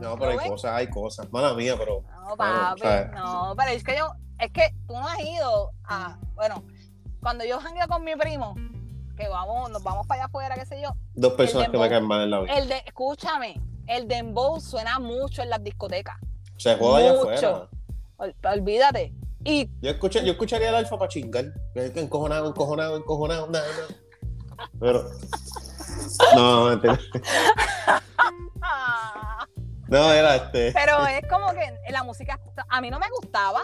No, 0.00 0.16
pero 0.16 0.40
hay 0.40 0.48
cosas, 0.48 0.72
hay 0.72 0.88
cosas. 0.88 1.30
Mala 1.30 1.52
mía, 1.52 1.74
pero. 1.76 2.02
No, 2.26 2.36
papi. 2.36 2.80
no, 3.14 3.54
pero 3.58 3.70
es 3.72 3.84
que 3.84 3.98
yo, 3.98 4.10
es 4.38 4.50
que 4.52 4.74
tú 4.86 4.94
no 4.94 5.06
has 5.06 5.20
ido 5.20 5.72
a, 5.84 6.16
bueno, 6.34 6.64
cuando 7.20 7.44
yo 7.44 7.60
jangueo 7.60 7.86
con 7.88 8.02
mi 8.02 8.16
primo, 8.16 8.54
que 9.16 9.28
vamos, 9.28 9.70
nos 9.70 9.82
vamos 9.82 10.06
para 10.06 10.22
allá 10.22 10.26
afuera, 10.28 10.54
qué 10.54 10.64
sé 10.64 10.80
yo, 10.80 10.94
Dos 11.12 11.34
personas 11.34 11.68
que 11.68 11.76
me 11.76 11.88
caen 11.90 12.06
mal 12.06 12.22
en 12.22 12.30
la 12.30 12.40
vida. 12.40 12.54
el 12.54 12.68
de, 12.68 12.82
escúchame, 12.86 13.60
el 13.90 14.08
dembow 14.08 14.60
suena 14.60 14.98
mucho 14.98 15.42
en 15.42 15.50
las 15.50 15.62
discotecas. 15.62 16.16
Se 16.56 16.76
joda 16.76 16.98
allá 16.98 17.12
afuera. 17.12 17.68
Ol- 18.18 18.36
Olvídate. 18.44 19.14
Y 19.44 19.70
Yo, 19.80 19.90
escuché, 19.90 20.24
yo 20.24 20.32
escucharía 20.32 20.68
el 20.68 20.74
alfa 20.74 20.98
para 20.98 21.08
chingar. 21.08 21.46
Encojonado, 21.74 22.48
encojonado, 22.48 22.96
encojonado. 22.96 23.46
Nada, 23.48 23.66
nada. 23.66 24.68
Pero. 24.78 25.10
No, 26.36 26.68
ah, 28.62 29.46
No, 29.88 30.12
era 30.12 30.36
este. 30.36 30.72
pero 30.72 31.04
es 31.06 31.22
como 31.28 31.52
que 31.52 31.74
la 31.90 32.04
música, 32.04 32.38
a 32.68 32.80
mí 32.80 32.90
no 32.90 32.98
me 33.00 33.08
gustaba, 33.10 33.60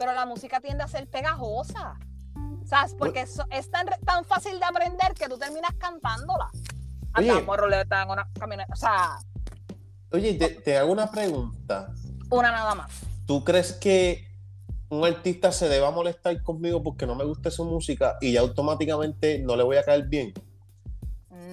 pero 0.00 0.12
la 0.14 0.26
música 0.26 0.60
tiende 0.60 0.82
a 0.82 0.88
ser 0.88 1.06
pegajosa. 1.08 1.96
¿Sabes? 2.64 2.94
Porque 2.98 3.20
es 3.20 3.70
tan, 3.70 3.86
tan 4.04 4.24
fácil 4.24 4.58
de 4.58 4.64
aprender 4.64 5.12
que 5.14 5.28
tú 5.28 5.36
terminas 5.38 5.72
cantándola. 5.78 6.50
Andamos 7.12 7.56
roleta 7.56 8.06
una 8.06 8.28
camioneta. 8.38 8.72
O 8.72 8.76
sea, 8.76 9.18
Oye, 10.12 10.34
te, 10.34 10.48
te 10.48 10.76
hago 10.76 10.92
una 10.92 11.10
pregunta. 11.10 11.92
una 12.30 12.50
nada 12.50 12.74
más. 12.74 12.90
¿Tú 13.26 13.44
crees 13.44 13.72
que 13.72 14.26
un 14.88 15.04
artista 15.04 15.52
se 15.52 15.68
deba 15.68 15.90
molestar 15.92 16.42
conmigo 16.42 16.82
porque 16.82 17.06
no 17.06 17.14
me 17.14 17.24
gusta 17.24 17.50
su 17.50 17.64
música 17.64 18.16
y 18.20 18.32
ya 18.32 18.40
automáticamente 18.40 19.38
no 19.38 19.54
le 19.56 19.62
voy 19.62 19.76
a 19.76 19.84
caer 19.84 20.06
bien? 20.08 20.32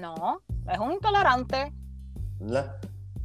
No, 0.01 0.41
es 0.71 0.79
un 0.79 0.91
intolerante. 0.93 1.71
¿Verdad? 2.39 2.75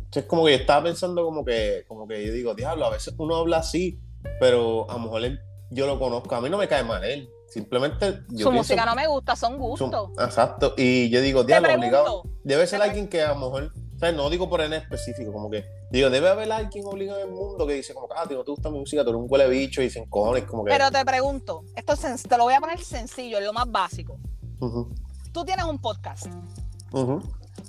Entonces, 0.05 0.25
como 0.27 0.45
que 0.45 0.53
yo 0.53 0.59
estaba 0.59 0.85
pensando 0.85 1.25
como 1.25 1.45
que, 1.45 1.85
como 1.89 2.07
que 2.07 2.27
yo 2.27 2.33
digo, 2.33 2.55
diablo, 2.55 2.87
a 2.87 2.91
veces 2.91 3.15
uno 3.17 3.37
habla 3.37 3.59
así, 3.59 3.99
pero 4.39 4.89
a 4.91 4.95
lo 4.95 5.01
mejor 5.01 5.25
él- 5.25 5.41
yo 5.71 5.87
lo 5.87 5.99
conozco, 5.99 6.35
a 6.35 6.41
mí 6.43 6.51
no 6.51 6.59
me 6.59 6.69
cae 6.69 6.85
mal 6.85 7.03
él. 7.05 7.31
Simplemente 7.49 8.07
yo 8.29 8.45
Su 8.47 8.51
pienso- 8.51 8.53
música 8.53 8.85
no 8.87 8.95
me 8.95 9.07
gusta, 9.07 9.37
son 9.37 9.53
su- 9.55 9.59
gustos. 9.59 10.11
exacto. 10.19 10.75
Y 10.77 11.09
yo 11.11 11.21
digo, 11.23 11.45
diablo, 11.45 11.73
obligado. 11.75 12.23
Debe 12.45 12.67
ser 12.67 12.83
alguien 12.83 13.09
que 13.09 13.23
a 13.23 13.29
lo 13.29 13.37
mejor, 13.37 13.73
no 14.11 14.29
digo 14.29 14.49
por 14.49 14.61
en 14.63 14.73
específico, 14.73 15.33
como 15.33 15.49
que, 15.49 15.65
digo, 15.91 16.11
debe 16.11 16.29
haber 16.29 16.51
alguien 16.51 16.85
obligado 16.87 17.21
en 17.21 17.29
el 17.29 17.35
mundo 17.35 17.65
que 17.67 17.75
dice 17.75 17.95
como, 17.95 18.09
ah, 18.17 18.27
tío, 18.27 18.39
no 18.39 18.45
te 18.45 18.51
gusta 18.51 18.71
mi 18.71 18.81
música, 18.81 19.05
tú 19.05 19.11
eres 19.11 19.23
un 19.23 19.27
huele 19.31 19.49
bicho 19.49 19.81
y 19.83 19.91
se 19.91 20.01
encojones, 20.01 20.45
como 20.45 20.65
que. 20.65 20.71
pero 20.73 20.91
te 20.91 21.05
pregunto, 21.05 21.63
esto 21.77 21.93
es 21.93 22.23
te 22.25 22.37
lo 22.37 22.45
voy 22.45 22.55
a 22.55 22.61
poner 22.61 22.83
sencillo, 22.83 23.39
es 23.39 23.45
lo 23.45 23.53
más 23.53 23.71
básico. 23.71 24.19
Ujú, 24.59 24.93
Tú 25.33 25.45
tienes 25.45 25.65
un 25.65 25.79
podcast, 25.79 26.27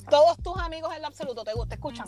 todos 0.09 0.37
tus 0.43 0.57
amigos 0.57 0.91
en 0.95 1.01
lo 1.01 1.07
absoluto 1.07 1.43
te, 1.43 1.51
te 1.67 1.75
escuchan. 1.75 2.07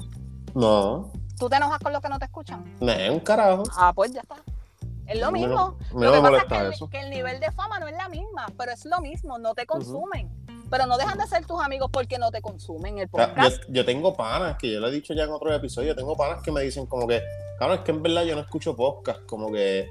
No, 0.55 1.11
¿Tú 1.37 1.49
te 1.49 1.57
enojas 1.57 1.79
con 1.79 1.91
los 1.91 2.01
que 2.01 2.09
no 2.09 2.17
te 2.17 2.25
escuchan? 2.25 2.75
no 2.79 2.93
un 3.13 3.19
carajo. 3.19 3.63
Ah, 3.75 3.91
pues 3.93 4.11
ya 4.13 4.21
está. 4.21 4.35
Es 5.07 5.19
lo 5.19 5.31
mismo. 5.31 5.77
a 5.91 5.93
mí 5.93 6.05
lo 6.05 6.11
que 6.11 6.21
me 6.21 6.31
pasa 6.31 6.43
es 6.43 6.47
que 6.47 6.57
el, 6.57 6.73
eso. 6.73 6.89
que 6.89 6.99
el 6.99 7.09
nivel 7.09 7.39
de 7.39 7.51
fama 7.51 7.79
no 7.79 7.87
es 7.87 7.95
la 7.95 8.09
misma, 8.09 8.47
pero 8.57 8.71
es 8.71 8.85
lo 8.85 8.99
mismo, 9.01 9.37
no 9.37 9.53
te 9.53 9.65
consumen. 9.65 10.29
Pero 10.69 10.87
no 10.87 10.97
dejan 10.97 11.17
de 11.17 11.27
ser 11.27 11.45
tus 11.45 11.61
amigos 11.61 11.89
porque 11.91 12.17
no 12.17 12.31
te 12.31 12.41
consumen 12.41 12.97
el 12.97 13.09
sea, 13.09 13.27
podcast. 13.27 13.61
yo, 13.67 13.73
yo 13.73 13.85
tengo 13.85 14.15
panas, 14.15 14.57
que 14.57 14.71
yo 14.71 14.79
lo 14.79 14.87
he 14.87 14.91
dicho 14.91 15.13
ya 15.13 15.23
en 15.23 15.31
otro 15.31 15.53
episodio, 15.53 15.95
tengo 15.95 16.15
panas 16.17 16.41
que 16.41 16.51
me 16.51 16.61
dicen 16.61 16.87
como 16.87 17.07
que, 17.07 17.21
cabrón, 17.59 17.77
es 17.77 17.83
que 17.83 17.91
en 17.91 18.01
verdad 18.01 18.23
yo 18.23 18.35
no 18.35 18.41
escucho 18.41 18.75
podcast, 18.75 19.23
como 19.27 19.51
que, 19.51 19.87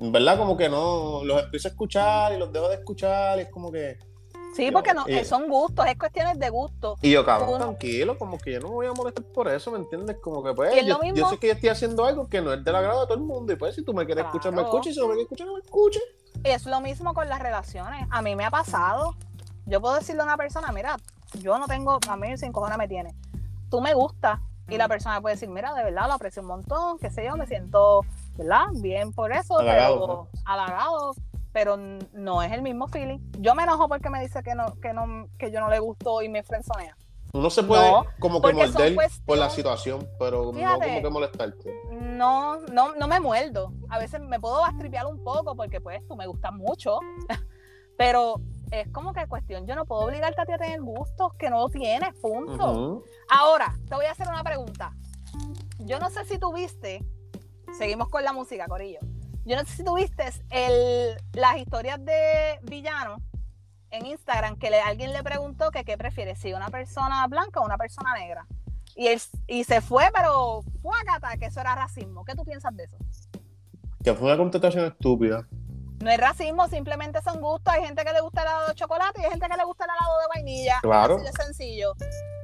en 0.00 0.12
verdad 0.12 0.36
como 0.36 0.56
que 0.56 0.68
no, 0.68 1.22
los 1.24 1.44
empiezo 1.44 1.68
a 1.68 1.70
escuchar 1.70 2.32
y 2.32 2.38
los 2.38 2.52
dejo 2.52 2.68
de 2.68 2.76
escuchar, 2.76 3.38
y 3.38 3.42
es 3.42 3.50
como 3.50 3.70
que, 3.70 3.96
sí, 4.54 4.70
porque 4.70 4.94
no, 4.94 5.04
y- 5.08 5.14
eh, 5.14 5.24
son 5.24 5.48
gustos, 5.48 5.86
es 5.86 5.98
cuestiones 5.98 6.38
de 6.38 6.50
gusto. 6.50 6.96
y 7.02 7.10
yo, 7.10 7.24
cabrón, 7.24 7.48
Uno- 7.50 7.58
tranquilo, 7.58 8.18
como 8.18 8.38
que 8.38 8.52
yo 8.52 8.60
no 8.60 8.68
me 8.68 8.74
voy 8.74 8.86
a 8.86 8.92
molestar 8.92 9.24
por 9.24 9.48
eso, 9.48 9.70
¿me 9.70 9.78
entiendes? 9.78 10.16
Como 10.20 10.42
que 10.42 10.52
pues, 10.54 10.74
yo, 11.14 11.28
sé 11.28 11.38
que 11.38 11.46
yo 11.48 11.52
estoy 11.54 11.68
haciendo 11.68 12.04
algo 12.04 12.28
que 12.28 12.40
no 12.40 12.52
es 12.52 12.64
del 12.64 12.74
agrado 12.74 13.00
de 13.02 13.06
todo 13.06 13.18
el 13.18 13.24
mundo, 13.24 13.52
y 13.52 13.56
pues 13.56 13.74
si 13.74 13.82
tú 13.84 13.94
me 13.94 14.04
quieres 14.06 14.24
escuchar, 14.24 14.52
me 14.52 14.62
escuchas, 14.62 14.88
y 14.88 14.94
si 14.94 15.00
no 15.00 15.06
me 15.08 15.14
quieres 15.14 15.24
escuchar, 15.24 15.46
no 15.46 15.54
me 15.54 15.60
escuches. 15.60 16.02
Y 16.44 16.48
es 16.50 16.66
lo 16.66 16.80
mismo 16.80 17.14
con 17.14 17.28
las 17.28 17.40
relaciones. 17.40 18.06
A 18.10 18.22
mí 18.22 18.36
me 18.36 18.44
ha 18.44 18.50
pasado. 18.50 19.14
Yo 19.66 19.80
puedo 19.80 19.96
decirle 19.96 20.22
a 20.22 20.24
una 20.24 20.36
persona, 20.36 20.70
mira, 20.72 20.96
yo 21.40 21.58
no 21.58 21.66
tengo, 21.66 21.98
a 22.08 22.16
mí 22.16 22.36
sin 22.38 22.52
cojones 22.52 22.78
me 22.78 22.86
tiene. 22.88 23.14
Tú 23.70 23.80
me 23.80 23.92
gustas. 23.92 24.38
Y 24.70 24.76
la 24.76 24.86
persona 24.86 25.20
puede 25.20 25.34
decir, 25.36 25.48
mira, 25.48 25.72
de 25.74 25.82
verdad 25.82 26.06
lo 26.08 26.12
aprecio 26.12 26.42
un 26.42 26.48
montón, 26.48 26.98
qué 26.98 27.10
sé 27.10 27.24
yo, 27.24 27.36
me 27.36 27.46
siento, 27.46 28.02
¿verdad? 28.36 28.66
Bien 28.74 29.12
por 29.14 29.32
eso, 29.32 29.58
Halagado, 29.58 30.00
pero 30.00 30.28
halagado, 30.44 31.14
pero 31.52 31.76
no 32.12 32.42
es 32.42 32.52
el 32.52 32.62
mismo 32.62 32.88
feeling. 32.88 33.18
Yo 33.38 33.54
me 33.54 33.62
enojo 33.64 33.88
porque 33.88 34.10
me 34.10 34.20
dice 34.20 34.42
que 34.42 34.54
no, 34.54 34.78
que 34.80 34.92
no, 34.92 35.28
que 35.38 35.50
yo 35.50 35.60
no 35.60 35.68
le 35.68 35.78
gusto 35.78 36.22
y 36.22 36.28
me 36.28 36.42
frenzonea. 36.42 36.96
Uno 37.32 37.50
se 37.50 37.62
puede 37.62 37.90
No, 37.90 38.06
como 38.20 38.40
que 38.40 38.54
morder 38.54 38.96
por 39.26 39.36
la 39.36 39.50
situación, 39.50 40.08
pero 40.18 40.46
no 40.46 40.52
Fíjate. 40.54 40.86
como 40.86 41.02
que 41.02 41.10
molestarte. 41.10 41.74
No, 41.92 42.58
no, 42.72 42.94
no 42.94 43.06
me 43.06 43.20
muerdo. 43.20 43.72
A 43.90 43.98
veces 43.98 44.20
me 44.20 44.40
puedo 44.40 44.60
bastripear 44.60 45.06
un 45.06 45.22
poco 45.22 45.54
porque 45.54 45.80
pues 45.80 46.06
tú 46.08 46.16
me 46.16 46.26
gustas 46.26 46.52
mucho. 46.52 46.98
Pero 47.98 48.40
es 48.70 48.88
como 48.92 49.12
que 49.12 49.26
cuestión, 49.26 49.66
yo 49.66 49.74
no 49.74 49.84
puedo 49.84 50.02
obligarte 50.02 50.40
a 50.40 50.46
ti 50.46 50.52
a 50.52 50.58
tener 50.58 50.80
gustos 50.80 51.34
que 51.34 51.50
no 51.50 51.68
tienes, 51.68 52.14
punto. 52.20 53.02
Ahora, 53.28 53.76
te 53.88 53.94
voy 53.96 54.04
a 54.04 54.12
hacer 54.12 54.28
una 54.28 54.44
pregunta. 54.44 54.92
Yo 55.80 55.98
no 55.98 56.08
sé 56.08 56.24
si 56.24 56.38
tuviste, 56.38 57.04
seguimos 57.76 58.08
con 58.08 58.22
la 58.22 58.32
música, 58.32 58.66
Corillo. 58.68 59.00
Yo 59.48 59.56
no 59.56 59.64
sé 59.64 59.76
si 59.76 59.84
tuviste 59.84 60.24
el, 60.50 61.16
las 61.32 61.56
historias 61.56 62.04
de 62.04 62.58
Villano 62.62 63.16
en 63.90 64.04
Instagram 64.04 64.58
que 64.58 64.68
le- 64.68 64.80
alguien 64.80 65.12
le 65.14 65.22
preguntó 65.22 65.70
que 65.70 65.84
qué 65.84 65.96
prefiere, 65.96 66.36
si 66.36 66.52
una 66.52 66.68
persona 66.68 67.26
blanca 67.28 67.60
o 67.60 67.64
una 67.64 67.78
persona 67.78 68.12
negra. 68.14 68.46
Y, 68.94 69.06
él, 69.06 69.20
y 69.46 69.64
se 69.64 69.80
fue, 69.80 70.10
pero 70.14 70.60
fuácata, 70.82 71.36
que 71.38 71.46
eso 71.46 71.60
era 71.60 71.74
racismo. 71.74 72.24
¿Qué 72.24 72.34
tú 72.34 72.44
piensas 72.44 72.76
de 72.76 72.84
eso? 72.84 72.96
Que 74.04 74.12
fue 74.14 74.26
una 74.28 74.36
contestación 74.36 74.84
estúpida. 74.84 75.46
No 76.02 76.10
es 76.10 76.18
racismo, 76.20 76.68
simplemente 76.68 77.20
son 77.22 77.40
gustos. 77.40 77.72
Hay 77.72 77.84
gente 77.84 78.04
que 78.04 78.12
le 78.12 78.20
gusta 78.20 78.42
el 78.42 78.48
helado 78.48 78.68
de 78.68 78.74
chocolate 78.74 79.20
y 79.20 79.24
hay 79.24 79.30
gente 79.30 79.48
que 79.48 79.56
le 79.56 79.64
gusta 79.64 79.84
el 79.84 79.90
helado 79.90 80.18
de 80.20 80.26
vainilla. 80.34 80.78
Claro. 80.82 81.16
Así 81.16 81.24
de 81.24 81.32
sencillo. 81.42 81.92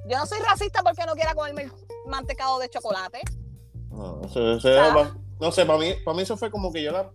Yo 0.08 0.16
no 0.16 0.26
soy 0.26 0.38
racista 0.40 0.82
porque 0.82 1.04
no 1.06 1.12
quiera 1.14 1.34
comerme 1.34 1.62
el 1.64 1.72
mantecado 2.06 2.58
de 2.58 2.68
chocolate. 2.70 3.20
No, 3.90 4.22
se- 4.28 4.60
se- 4.60 4.76
pa- 4.76 5.16
no 5.40 5.52
sé, 5.52 5.64
para 5.66 5.78
mí, 5.78 5.92
para 6.04 6.16
mí 6.16 6.22
eso 6.22 6.36
fue 6.36 6.50
como 6.50 6.72
que 6.72 6.82
yo 6.82 6.92
la. 6.92 7.10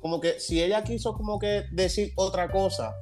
Como 0.00 0.20
que 0.20 0.40
si 0.40 0.62
ella 0.62 0.82
quiso 0.82 1.12
como 1.12 1.38
que 1.38 1.64
decir 1.72 2.12
otra 2.16 2.50
cosa, 2.50 2.94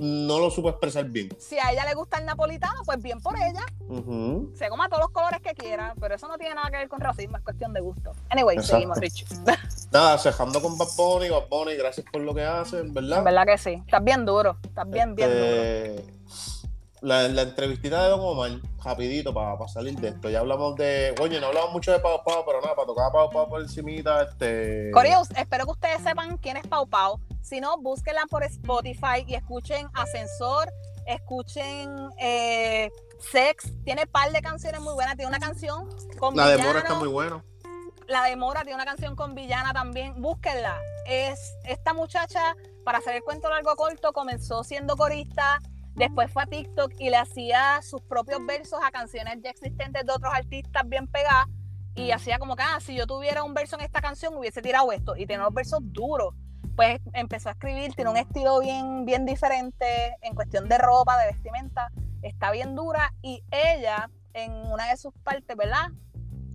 no 0.00 0.38
lo 0.38 0.50
supo 0.50 0.68
expresar 0.68 1.06
bien. 1.06 1.28
Si 1.38 1.58
a 1.58 1.72
ella 1.72 1.84
le 1.84 1.94
gusta 1.94 2.18
el 2.18 2.26
napolitano, 2.26 2.82
pues 2.84 3.00
bien 3.02 3.20
por 3.20 3.34
ella. 3.36 3.64
Ujú. 3.88 4.52
Se 4.54 4.68
coma 4.68 4.88
todos 4.88 5.02
los 5.02 5.10
colores 5.10 5.40
que 5.40 5.54
quiera, 5.54 5.94
pero 6.00 6.14
eso 6.14 6.28
no 6.28 6.36
tiene 6.36 6.54
nada 6.54 6.70
que 6.70 6.76
ver 6.76 6.88
con 6.88 7.00
racismo, 7.00 7.36
es 7.38 7.42
cuestión 7.42 7.72
de 7.72 7.80
gusto. 7.80 8.12
Anyway, 8.28 8.56
Exacto. 8.56 8.76
seguimos, 8.76 8.98
Rich. 8.98 9.24
Nada, 9.90 10.18
cejando 10.18 10.60
con 10.60 10.76
Bad 10.76 10.88
Bunny, 10.96 11.30
Bad 11.30 11.48
Bunny, 11.48 11.74
gracias 11.76 12.06
por 12.12 12.20
lo 12.20 12.34
que 12.34 12.44
hacen, 12.44 12.92
¿verdad? 12.92 13.18
En 13.18 13.24
verdad 13.24 13.46
que 13.46 13.56
sí. 13.58 13.82
Estás 13.86 14.04
bien 14.04 14.26
duro. 14.26 14.58
Estás 14.62 14.88
bien, 14.90 15.14
bien 15.14 15.30
duro. 15.30 16.02
La, 17.00 17.28
la 17.28 17.42
entrevistita 17.42 18.02
de 18.02 18.10
Don 18.10 18.20
Omar, 18.20 18.50
rapidito 18.82 19.32
para 19.32 19.68
salir 19.68 19.94
de 19.98 20.08
esto. 20.08 20.28
Ya 20.28 20.40
hablamos 20.40 20.74
de. 20.76 21.14
Oye, 21.20 21.40
no 21.40 21.48
hablamos 21.48 21.72
mucho 21.72 21.92
de 21.92 22.00
Pau 22.00 22.22
Pau, 22.24 22.44
pero 22.46 22.60
nada, 22.60 22.74
para 22.74 22.86
tocar 22.86 23.06
a 23.06 23.12
Pau 23.12 23.30
Pau 23.30 23.48
por 23.48 23.60
encimita, 23.60 24.22
este. 24.22 24.90
Coreos, 24.92 25.28
espero 25.36 25.64
que 25.66 25.72
ustedes 25.72 26.02
sepan 26.02 26.38
quién 26.38 26.56
es 26.56 26.66
Pau 26.66 26.88
Pau. 26.88 27.20
Si 27.40 27.60
no, 27.60 27.78
búsquenla 27.78 28.22
por 28.28 28.42
Spotify 28.42 29.24
y 29.26 29.34
escuchen 29.34 29.88
Ascensor, 29.94 30.70
escuchen 31.06 32.10
eh, 32.18 32.90
Sex. 33.32 33.72
Tiene 33.84 34.02
un 34.02 34.10
par 34.10 34.32
de 34.32 34.42
canciones 34.42 34.80
muy 34.80 34.94
buenas. 34.94 35.16
Tiene 35.16 35.28
una 35.28 35.38
canción 35.38 35.88
con 36.18 36.36
La 36.36 36.48
de 36.48 36.56
Villano. 36.56 36.68
Mora 36.68 36.78
está 36.80 36.94
muy 36.94 37.08
buena. 37.08 37.44
La 38.06 38.24
de 38.24 38.36
Mora 38.36 38.62
tiene 38.62 38.74
una 38.74 38.84
canción 38.84 39.14
con 39.14 39.34
Villana 39.34 39.72
también. 39.72 40.20
Búsquenla. 40.20 40.80
Es 41.06 41.54
esta 41.64 41.94
muchacha, 41.94 42.54
para 42.84 42.98
hacer 42.98 43.16
el 43.16 43.22
cuento 43.22 43.48
largo 43.48 43.74
corto, 43.76 44.12
comenzó 44.12 44.64
siendo 44.64 44.96
corista. 44.96 45.60
Después 45.98 46.30
fue 46.30 46.44
a 46.44 46.46
TikTok 46.46 46.92
y 47.00 47.10
le 47.10 47.16
hacía 47.16 47.82
sus 47.82 48.00
propios 48.02 48.46
versos 48.46 48.78
a 48.84 48.92
canciones 48.92 49.38
ya 49.42 49.50
existentes 49.50 50.06
de 50.06 50.12
otros 50.12 50.32
artistas 50.32 50.88
bien 50.88 51.08
pegadas. 51.08 51.48
Y 51.96 52.12
hacía 52.12 52.38
como 52.38 52.54
que, 52.54 52.62
ah, 52.62 52.78
si 52.80 52.94
yo 52.94 53.04
tuviera 53.04 53.42
un 53.42 53.52
verso 53.52 53.76
en 53.76 53.84
esta 53.84 54.00
canción, 54.00 54.36
hubiese 54.36 54.62
tirado 54.62 54.92
esto. 54.92 55.16
Y 55.16 55.26
tiene 55.26 55.42
unos 55.42 55.54
versos 55.54 55.80
duros. 55.82 56.34
Pues 56.76 57.00
empezó 57.14 57.48
a 57.48 57.52
escribir, 57.52 57.92
tiene 57.96 58.12
un 58.12 58.16
estilo 58.16 58.60
bien, 58.60 59.06
bien 59.06 59.26
diferente 59.26 60.16
en 60.22 60.36
cuestión 60.36 60.68
de 60.68 60.78
ropa, 60.78 61.18
de 61.18 61.32
vestimenta. 61.32 61.90
Está 62.22 62.52
bien 62.52 62.76
dura. 62.76 63.12
Y 63.20 63.42
ella, 63.50 64.08
en 64.34 64.52
una 64.70 64.90
de 64.90 64.96
sus 64.96 65.12
partes, 65.24 65.56
¿verdad? 65.56 65.88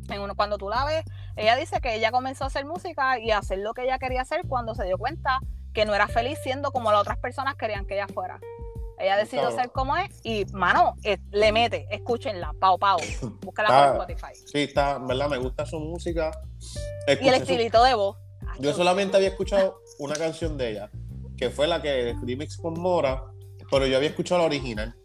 En 0.10 0.22
uno, 0.22 0.36
cuando 0.36 0.58
tú 0.58 0.70
la 0.70 0.86
ves, 0.86 1.04
ella 1.36 1.58
dice 1.58 1.82
que 1.82 1.96
ella 1.96 2.12
comenzó 2.12 2.46
a 2.46 2.48
hacer 2.48 2.64
música 2.64 3.20
y 3.20 3.32
a 3.32 3.40
hacer 3.40 3.60
lo 3.60 3.74
que 3.74 3.84
ella 3.84 4.00
quería 4.00 4.22
hacer 4.22 4.44
cuando 4.48 4.74
se 4.74 4.86
dio 4.86 4.98
cuenta 4.98 5.42
que 5.74 5.84
no 5.84 5.94
era 5.94 6.08
feliz 6.08 6.40
siendo 6.42 6.72
como 6.72 6.94
las 6.94 7.02
otras 7.02 7.18
personas 7.18 7.56
querían 7.56 7.86
que 7.86 7.96
ella 7.96 8.08
fuera. 8.08 8.40
Ella 9.00 9.18
decidió 9.18 9.48
Claro. 9.48 9.56
ser 9.56 9.72
como 9.72 9.98
es 9.98 10.20
y, 10.24 10.46
mano, 10.54 10.96
le 11.32 11.52
mete, 11.52 11.88
escúchenla, 11.92 12.54
Pau 12.60 12.78
Pau, 12.78 12.98
búscala 13.42 13.70
Ah, 13.72 13.94
por 13.98 14.10
Spotify. 14.12 14.40
Sí, 14.46 14.60
está, 14.60 14.98
verdad, 15.00 15.30
me 15.30 15.38
gusta 15.38 15.66
su 15.66 15.80
música. 15.80 16.32
Y 17.08 17.28
el 17.28 17.36
su- 17.36 17.42
estilito 17.42 17.84
de 17.84 17.96
voz, 17.96 18.18
Yo 18.60 18.74
solamente 18.74 19.18
había 19.18 19.30
escuchado 19.30 19.78
una 20.00 20.16
canción 20.16 20.58
de 20.58 20.72
ella, 20.72 20.92
que 21.38 21.50
fue 21.50 21.68
la 21.68 21.82
que 21.82 22.16
remix 22.26 22.58
con 22.58 22.80
Mora, 22.80 23.24
pero 23.72 23.88
yo 23.88 23.98
había 23.98 24.10
escuchado 24.10 24.42
la 24.42 24.46
original. 24.48 24.96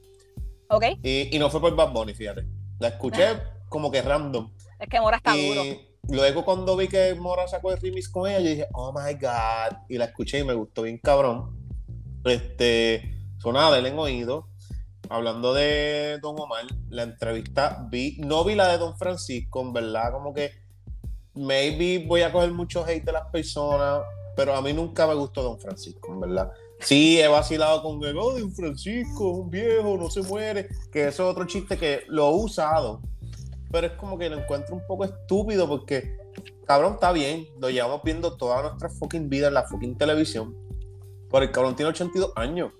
Ok. 0.69 0.85
Y, 1.03 1.35
y 1.35 1.39
no 1.39 1.49
fue 1.51 1.61
por 1.61 1.75
Bad 1.75 1.93
Bunny, 1.93 2.13
fíjate. 2.15 2.45
La 2.79 2.89
escuché 2.89 3.41
como 3.69 3.91
que 3.91 4.03
random. 4.03 4.53
Es 4.79 4.89
que 4.89 5.01
Mora 5.01 5.17
está 5.17 5.35
y 5.37 5.49
duro. 5.49 5.63
luego 6.11 6.45
cuando 6.45 6.77
vi 6.77 6.89
que 6.89 7.15
Mora 7.15 7.49
sacó 7.49 7.73
el 7.73 7.81
remix 7.81 8.09
con 8.09 8.29
ella, 8.29 8.41
yo 8.41 8.51
dije, 8.51 8.67
oh 8.75 8.93
my 8.93 9.15
god. 9.15 9.79
Y 9.89 9.97
la 9.97 10.05
escuché 10.05 10.41
y 10.41 10.45
me 10.45 10.53
gustó 10.55 10.83
bien 10.83 10.99
cabrón. 10.99 11.57
Este, 12.25 13.18
sonaba 13.39 13.73
de 13.73 13.81
él 13.81 13.87
en 13.87 13.99
oído. 13.99 14.49
Hablando 15.11 15.55
de 15.55 16.19
Don 16.21 16.39
Omar, 16.39 16.65
la 16.91 17.03
entrevista 17.03 17.87
vi, 17.91 18.19
no 18.19 18.45
vi 18.45 18.55
la 18.55 18.69
de 18.69 18.79
Don 18.79 18.97
Francisco, 18.99 19.63
en 19.63 19.73
verdad, 19.73 20.13
como 20.13 20.35
que 20.35 20.53
maybe 21.35 22.05
voy 22.07 22.23
a 22.23 22.33
coger 22.33 22.53
mucho 22.53 22.85
hate 22.85 23.05
de 23.05 23.13
las 23.13 23.27
personas, 23.31 24.03
pero 24.37 24.55
a 24.55 24.61
mí 24.61 24.73
nunca 24.73 25.07
me 25.07 25.15
gustó 25.15 25.43
Don 25.43 25.59
Francisco, 25.59 26.13
en 26.13 26.21
verdad. 26.21 26.53
Sí, 26.81 27.21
he 27.21 27.27
vacilado 27.27 27.83
con 27.83 28.05
el, 28.05 28.17
oh, 28.19 28.39
Don 28.39 28.53
Francisco, 28.53 29.31
un 29.31 29.51
viejo, 29.51 29.97
no 29.97 30.11
se 30.11 30.23
muere, 30.23 30.69
que 30.93 31.09
eso 31.09 31.25
es 31.25 31.31
otro 31.31 31.47
chiste 31.47 31.77
que 31.77 32.03
lo 32.09 32.29
he 32.29 32.35
usado, 32.35 33.01
pero 33.71 33.87
es 33.87 33.93
como 33.95 34.19
que 34.19 34.29
lo 34.29 34.39
encuentro 34.39 34.75
un 34.77 34.87
poco 34.87 35.05
estúpido 35.05 35.67
porque, 35.67 36.17
cabrón, 36.67 36.95
está 36.95 37.13
bien, 37.13 37.47
lo 37.59 37.71
llevamos 37.71 38.03
viendo 38.05 38.37
toda 38.37 38.63
nuestra 38.63 38.89
fucking 38.91 39.29
vida 39.29 39.49
en 39.49 39.55
la 39.55 39.65
fucking 39.65 39.97
televisión, 39.97 40.55
pero 41.31 41.45
el 41.45 41.51
cabrón 41.51 41.75
tiene 41.75 41.91
82 41.91 42.33
años. 42.37 42.73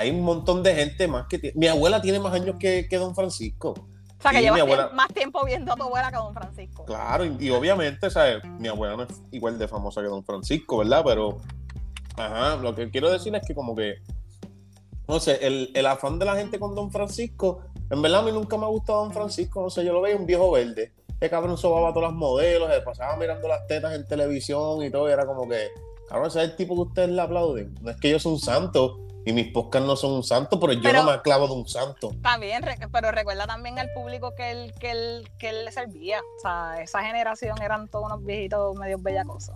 Hay 0.00 0.10
un 0.10 0.22
montón 0.22 0.62
de 0.62 0.74
gente 0.74 1.06
más 1.08 1.26
que 1.28 1.38
tiene. 1.38 1.58
Mi 1.58 1.66
abuela 1.66 2.00
tiene 2.00 2.18
más 2.18 2.32
años 2.32 2.56
que, 2.58 2.88
que 2.88 2.96
Don 2.96 3.14
Francisco. 3.14 3.74
O 4.18 4.22
sea, 4.22 4.32
que 4.32 4.40
llevas 4.42 4.60
abuela- 4.60 4.90
más 4.94 5.08
tiempo 5.08 5.44
viendo 5.44 5.72
a 5.72 5.76
tu 5.76 5.82
abuela 5.82 6.10
que 6.10 6.16
a 6.16 6.20
Don 6.20 6.34
Francisco. 6.34 6.84
Claro, 6.84 7.24
y, 7.24 7.36
y 7.38 7.50
obviamente, 7.50 8.10
¿sabes? 8.10 8.42
Mi 8.58 8.68
abuela 8.68 8.96
no 8.96 9.02
es 9.04 9.22
igual 9.30 9.58
de 9.58 9.68
famosa 9.68 10.00
que 10.00 10.08
Don 10.08 10.24
Francisco, 10.24 10.78
¿verdad? 10.78 11.02
Pero, 11.04 11.38
ajá, 12.16 12.56
lo 12.56 12.74
que 12.74 12.90
quiero 12.90 13.10
decir 13.10 13.34
es 13.34 13.46
que 13.46 13.54
como 13.54 13.74
que, 13.74 13.94
no 15.08 15.20
sé, 15.20 15.38
el, 15.46 15.70
el 15.74 15.86
afán 15.86 16.18
de 16.18 16.24
la 16.24 16.36
gente 16.36 16.58
con 16.58 16.74
Don 16.74 16.90
Francisco, 16.90 17.60
en 17.90 18.00
verdad 18.02 18.20
a 18.20 18.22
mí 18.22 18.32
nunca 18.32 18.56
me 18.56 18.64
ha 18.64 18.68
gustado 18.68 19.00
Don 19.04 19.12
Francisco, 19.12 19.62
no 19.62 19.70
sé, 19.70 19.84
yo 19.84 19.92
lo 19.92 20.00
veía 20.00 20.16
un 20.16 20.26
viejo 20.26 20.50
verde. 20.50 20.92
El 21.18 21.28
cabrón 21.28 21.58
sobaba 21.58 21.90
a 21.90 21.92
todas 21.92 22.10
las 22.10 22.18
modelos, 22.18 22.72
se 22.72 22.80
pasaba 22.80 23.16
mirando 23.16 23.46
las 23.48 23.66
tetas 23.66 23.94
en 23.94 24.06
televisión 24.06 24.82
y 24.82 24.90
todo, 24.90 25.08
y 25.08 25.12
era 25.12 25.26
como 25.26 25.46
que, 25.48 25.68
cabrón, 26.08 26.28
ese 26.28 26.42
es 26.42 26.50
el 26.50 26.56
tipo 26.56 26.74
que 26.74 26.80
ustedes 26.82 27.10
le 27.10 27.20
aplauden. 27.20 27.74
No 27.82 27.90
es 27.90 27.96
que 27.98 28.10
yo 28.10 28.18
soy 28.18 28.32
un 28.32 28.38
santo, 28.38 29.00
y 29.26 29.32
mis 29.32 29.52
podcasts 29.52 29.86
no 29.86 29.96
son 29.96 30.12
un 30.12 30.22
santo, 30.24 30.58
pero 30.58 30.72
yo 30.72 30.80
Pero- 30.82 31.02
no 31.04 31.10
me 31.12 31.20
clavo 31.22 31.46
de 31.46 31.54
un 31.54 31.68
santo. 31.68 32.12
También, 32.22 32.62
re- 32.62 32.78
pero 32.90 33.10
recuerda 33.10 33.46
también 33.46 33.78
al 33.78 33.90
público 33.92 34.34
que 34.34 34.50
él, 34.50 34.72
que 34.80 34.90
él, 34.92 35.28
que 35.38 35.50
él 35.50 35.64
le 35.64 35.72
servía. 35.72 36.20
O 36.38 36.40
sea, 36.40 36.80
esa 36.82 37.02
generación 37.02 37.60
eran 37.62 37.88
todos 37.88 38.06
unos 38.06 38.24
viejitos 38.24 38.74
medio 38.76 38.98
bellacosos. 38.98 39.54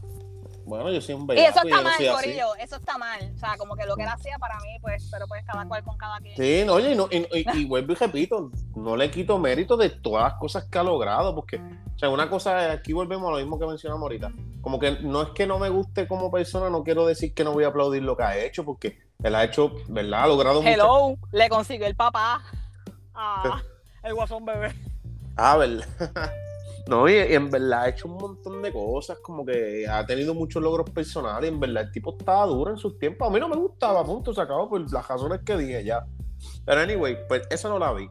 Bueno, 0.67 0.91
yo 0.91 0.99
soy 1.03 1.15
un 1.15 1.25
Y 1.25 1.27
bellaco 1.27 1.49
eso 1.59 1.61
y 1.67 1.69
está 1.69 1.77
yo 1.77 1.83
no 2.09 2.13
mal. 2.15 2.23
Corillo, 2.23 2.55
eso 2.57 2.77
está 2.77 2.97
mal. 2.97 3.33
O 3.35 3.39
sea, 3.39 3.55
como 3.59 3.77
que 3.77 3.85
lo 3.85 3.97
que 3.97 4.03
él 4.05 4.09
hacía 4.09 4.39
para 4.39 4.57
mí, 4.61 4.79
pues, 4.81 5.09
pero 5.13 5.27
pues 5.27 5.45
cada 5.45 5.67
cual 5.69 5.85
con 5.85 5.97
cada 5.99 6.19
quien. 6.21 6.35
Sí, 6.37 6.63
no, 6.65 6.75
oye, 6.75 6.93
y, 6.93 6.97
no- 6.97 7.09
y- 7.11 7.27
y- 7.33 7.59
y 7.61 7.65
vuelvo 7.67 7.93
y 7.93 7.97
repito, 7.97 8.51
no 8.75 8.97
le 8.97 9.11
quito 9.11 9.39
mérito 9.39 9.77
de 9.77 9.91
todas 9.91 10.25
las 10.25 10.35
cosas 10.41 10.65
que 10.65 10.79
ha 10.79 10.83
logrado, 10.83 11.35
porque, 11.35 11.57
o 11.57 11.99
sea, 11.99 12.09
una 12.09 12.31
cosa, 12.31 12.73
aquí 12.73 12.95
volvemos 12.95 13.29
a 13.29 13.33
lo 13.33 13.37
mismo 13.39 13.59
que 13.59 13.67
mencionamos 13.67 14.03
ahorita, 14.05 14.33
como 14.63 14.79
que 14.79 14.93
no 15.03 15.21
es 15.23 15.29
que 15.31 15.47
no 15.47 15.59
me 15.59 15.69
guste 15.69 16.09
como 16.09 16.31
persona, 16.31 16.71
no 16.71 16.83
quiero 16.83 17.05
decir 17.05 17.35
que 17.35 17.45
no 17.45 17.53
voy 17.53 17.65
a 17.65 17.69
aplaudir 17.69 18.03
lo 18.03 18.17
que 18.17 18.23
ha 18.23 18.39
hecho, 18.39 18.65
porque 18.65 18.99
él 19.25 19.35
ha 19.35 19.43
hecho, 19.43 19.73
¿verdad? 19.89 20.25
Ha 20.25 20.27
logrado 20.29 20.63
mucho. 20.63 20.73
Hello, 20.73 21.17
le 21.33 21.49
consiguió 21.49 21.87
el 21.87 21.97
papá. 21.97 22.43
Ah, 23.15 23.63
el 24.03 24.15
guasón 24.15 24.45
bebé. 24.45 24.73
Ah, 25.37 25.57
¿verdad? 25.57 25.87
No, 26.87 27.09
y, 27.09 27.15
y 27.15 27.33
en 27.33 27.49
verdad 27.49 27.85
ha 27.85 27.89
hecho 27.89 28.09
un 28.09 28.19
montón 28.19 28.61
de 28.61 28.71
cosas, 28.71 29.17
como 29.23 29.43
que 29.47 29.89
ha 29.89 30.05
tenido 30.05 30.35
muchos 30.35 30.63
logros 30.63 30.91
personales, 30.91 31.51
y 31.51 31.55
en 31.55 31.59
verdad 31.59 31.85
el 31.85 31.91
tipo 31.91 32.15
estaba 32.19 32.45
duro 32.45 32.73
en 32.73 32.77
sus 32.77 32.99
tiempos. 32.99 33.27
A 33.27 33.31
mí 33.31 33.41
no 33.41 33.49
me 33.49 33.57
gustaba, 33.57 34.05
punto, 34.05 34.35
se 34.35 34.43
acabó 34.43 34.69
por 34.69 34.93
las 34.93 35.09
razones 35.09 35.41
que 35.47 35.57
dije 35.57 35.83
ya. 35.83 36.05
Pero 36.67 36.83
anyway, 36.83 37.17
pues 37.27 37.41
esa 37.49 37.71
no 37.71 37.79
la 37.79 37.91
vi. 37.95 38.07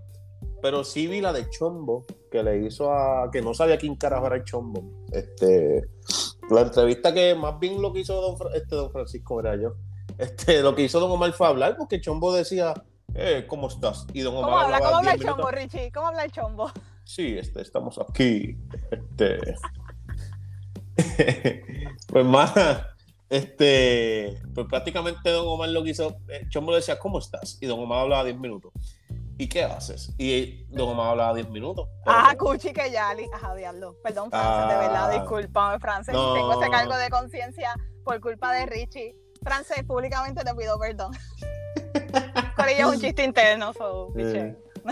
Pero 0.60 0.84
sí 0.84 1.06
vi 1.06 1.22
la 1.22 1.32
de 1.32 1.48
Chombo, 1.52 2.08
que 2.32 2.42
le 2.42 2.66
hizo 2.66 2.92
a. 2.92 3.30
que 3.32 3.44
no 3.44 3.54
sabía 3.54 3.78
quién 3.78 3.96
carajo 3.96 4.26
era 4.26 4.38
el 4.38 4.44
Chombo. 4.44 5.06
Este. 5.12 5.88
La 6.50 6.62
entrevista 6.62 7.14
que 7.14 7.36
más 7.36 7.60
bien 7.60 7.80
lo 7.80 7.94
que 7.94 8.00
hizo 8.00 8.20
Don, 8.20 8.38
este, 8.56 8.76
don 8.76 8.92
Francisco 8.92 9.40
era 9.40 9.56
yo. 9.56 9.76
Este, 10.18 10.62
lo 10.62 10.76
que 10.76 10.84
hizo 10.84 11.00
Don 11.00 11.12
Omar 11.12 11.32
fue 11.34 11.48
hablar, 11.48 11.76
porque 11.78 12.00
Chombo 12.02 12.34
decía, 12.34 12.74
eh, 13.16 13.46
¿cómo 13.48 13.68
estás? 13.68 14.06
Y 14.14 14.22
Don 14.22 14.36
Omar 14.36 14.46
¿Cómo 14.50 14.60
habla? 14.60 14.80
¿Cómo 14.80 14.96
habla 14.98 15.12
10 15.12 15.22
el 15.22 15.28
chombo, 15.28 15.48
minutos. 15.50 15.62
Richie? 15.62 15.92
¿Cómo 15.92 16.08
habla 16.08 16.24
el 16.26 16.32
chombo? 16.32 16.72
Sí, 17.04 17.38
este, 17.38 17.62
estamos 17.62 18.00
aquí. 18.00 18.58
Este. 18.92 19.56
pues 22.08 22.26
más, 22.26 22.54
este, 23.30 24.40
pues 24.54 24.68
prácticamente 24.68 25.30
Don 25.32 25.48
Omar 25.48 25.70
lo 25.70 25.84
que 25.84 25.90
hizo, 25.92 26.18
eh, 26.30 26.46
Chombo 26.50 26.72
le 26.72 26.78
decía, 26.78 27.00
¿cómo 27.00 27.20
estás? 27.20 27.58
Y 27.62 27.66
Don 27.66 27.80
Omar 27.80 28.00
hablaba 28.00 28.24
10 28.24 28.38
minutos. 28.40 28.72
¿Y 29.38 29.50
qué 29.50 29.64
haces? 29.64 30.14
Y 30.20 30.64
Don 30.66 30.90
Omar 30.90 31.08
hablaba 31.10 31.34
10 31.34 31.50
minutos. 31.50 31.90
Pero, 32.06 32.18
Ah, 32.18 32.36
Cuchi 32.38 32.72
que 32.72 32.92
Yali. 32.92 33.26
Ajá, 33.34 33.56
diablo. 33.56 33.96
Perdón, 34.04 34.30
Frances, 34.30 34.70
de 34.70 34.76
verdad, 34.88 35.10
Ah. 35.10 35.20
discúlpame, 35.20 35.80
Frances. 35.80 36.14
No. 36.14 36.34
Tengo 36.36 36.62
ese 36.62 36.70
cargo 36.72 36.96
de 36.96 37.10
conciencia 37.10 37.74
por 38.06 38.22
culpa 38.22 38.54
de 38.54 38.68
Richie. 38.68 39.16
Frances, 39.44 39.84
públicamente 39.84 40.44
te 40.44 40.54
pido 40.56 40.78
perdón. 40.80 41.12
Por 42.56 42.68
ello 42.70 42.90
es 42.90 42.96
un 42.96 43.02
chiste 43.02 43.24
interno, 43.24 43.74
so, 43.74 44.12
Sí. 44.16 44.40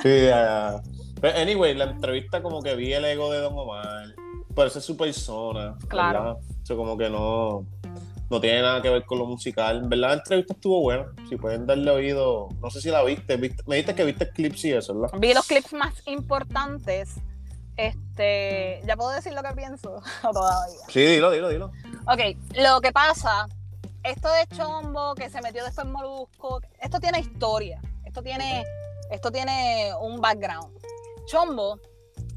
Sí, 0.02 0.28
ah, 0.34 0.82
pero 1.20 1.38
anyway, 1.38 1.74
la 1.76 1.86
entrevista 1.86 2.41
como 2.41 2.62
que 2.62 2.76
vi 2.76 2.93
el 2.93 3.04
ego 3.06 3.32
de 3.32 3.39
Don 3.39 3.58
Omar. 3.58 4.08
Pero 4.56 4.68
esa 4.68 4.80
es 4.80 4.86
su 4.86 4.95
persona. 4.97 5.78
Claro. 5.88 6.24
¿verdad? 6.24 6.38
Eso 6.64 6.76
como 6.78 6.97
que 6.97 7.10
no, 7.10 7.66
no 8.30 8.41
tiene 8.41 8.62
nada 8.62 8.82
que 8.82 8.89
ver 8.89 9.06
con 9.06 9.20
lo 9.20 9.26
musical. 9.26 9.78
En 9.84 9.89
verdad 9.89 10.08
la 10.10 10.14
entrevista 10.16 10.54
estuvo 10.54 10.82
buena. 10.82 11.06
Si 11.30 11.36
pueden 11.36 11.66
darle 11.68 11.91
oído, 11.91 12.49
no 12.62 12.70
sé 12.70 12.82
si 12.82 12.89
la 12.89 13.04
viste. 13.04 13.36
viste- 13.38 13.64
me 13.68 13.76
dijiste 13.76 13.95
que 13.95 14.04
viste 14.06 14.30
clips 14.32 14.66
y 14.66 14.74
eso, 14.74 14.97
¿verdad? 14.99 15.18
Vi 15.20 15.34
los 15.34 15.45
clips 15.45 15.74
más 15.74 15.93
importantes. 16.08 17.16
Este, 17.78 18.82
¿ya 18.86 18.95
puedo 18.95 19.12
decir 19.12 19.34
lo 19.34 19.43
que 19.43 19.54
pienso? 19.56 20.02
¿O 20.24 20.32
todavía? 20.32 20.80
Sí, 20.89 21.02
dilo, 21.02 21.32
dilo, 21.32 21.49
dilo. 21.49 21.72
Ok, 22.08 22.38
lo 22.56 22.82
que 22.82 22.91
pasa, 22.91 23.47
esto 24.04 24.30
de 24.32 24.47
Chombo 24.56 25.16
que 25.16 25.30
se 25.30 25.41
metió 25.41 25.64
después 25.64 25.86
en 25.86 25.93
Molusco, 25.93 26.62
esto 26.80 26.99
tiene 26.99 27.20
historia, 27.20 27.82
esto 28.06 28.22
tiene, 28.22 28.64
esto 29.10 29.32
tiene 29.32 29.91
un 29.99 30.20
background. 30.22 30.78
Chombo 31.26 31.80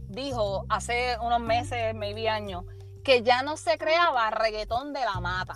dijo 0.09 0.65
hace 0.69 1.17
unos 1.23 1.41
meses, 1.41 1.95
maybe 1.95 2.29
años, 2.29 2.65
que 3.03 3.23
ya 3.23 3.43
no 3.43 3.57
se 3.57 3.77
creaba 3.79 4.31
reggaetón 4.31 4.93
de 4.93 5.01
la 5.01 5.21
mata. 5.21 5.55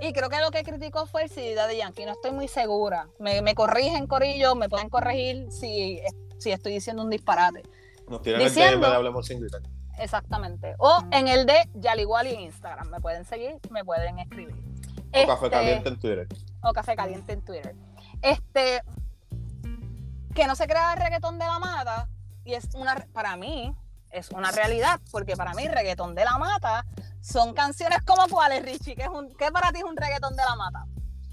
Y 0.00 0.12
creo 0.12 0.28
que 0.28 0.38
lo 0.40 0.50
que 0.50 0.62
criticó 0.62 1.06
fue 1.06 1.24
el 1.24 1.30
CD 1.30 1.54
de 1.66 1.76
Yankee, 1.76 2.04
no 2.06 2.12
estoy 2.12 2.30
muy 2.30 2.46
segura. 2.46 3.08
Me, 3.18 3.42
me 3.42 3.54
corrigen, 3.54 4.06
Corillo, 4.06 4.54
me 4.54 4.68
pueden 4.68 4.88
corregir 4.90 5.50
si, 5.50 6.00
si 6.38 6.52
estoy 6.52 6.74
diciendo 6.74 7.02
un 7.02 7.10
disparate. 7.10 7.62
Nos 8.08 8.22
tiran 8.22 8.40
Diciendo- 8.40 8.86
el 8.86 8.92
de 8.92 8.96
Hablemos 8.96 9.26
sin 9.26 9.40
gritar. 9.40 9.60
Exactamente. 9.98 10.74
O 10.78 11.02
en 11.10 11.28
el 11.28 11.46
de 11.46 11.68
Yaliguali 11.74 12.34
en 12.34 12.40
Instagram. 12.40 12.88
Me 12.88 13.00
pueden 13.00 13.24
seguir, 13.24 13.56
me 13.70 13.84
pueden 13.84 14.18
escribir. 14.18 14.54
O 15.14 15.26
café 15.26 15.46
Este, 15.46 15.50
caliente 15.50 15.88
en 15.88 15.98
Twitter. 15.98 16.28
O 16.62 16.72
café 16.72 16.96
caliente 16.96 17.32
en 17.32 17.44
Twitter. 17.44 17.76
Este. 18.22 18.82
Que 20.34 20.46
no 20.46 20.54
se 20.54 20.66
crea 20.66 20.92
el 20.94 21.00
reggaetón 21.00 21.38
de 21.38 21.46
la 21.46 21.58
mata. 21.58 22.08
Y 22.44 22.54
es 22.54 22.68
una. 22.74 22.94
Para 23.12 23.36
mí, 23.36 23.74
es 24.10 24.30
una 24.30 24.50
realidad. 24.52 25.00
Porque 25.10 25.36
para 25.36 25.54
mí, 25.54 25.66
reggaetón 25.68 26.14
de 26.14 26.24
la 26.24 26.38
mata 26.38 26.84
son 27.20 27.54
canciones 27.54 28.02
como 28.02 28.26
cuáles, 28.28 28.64
Richie. 28.64 28.94
¿Qué, 28.94 29.02
es 29.02 29.08
un, 29.08 29.34
¿Qué 29.36 29.50
para 29.50 29.72
ti 29.72 29.78
es 29.78 29.84
un 29.84 29.96
reggaetón 29.96 30.36
de 30.36 30.42
la 30.44 30.56
mata? 30.56 30.84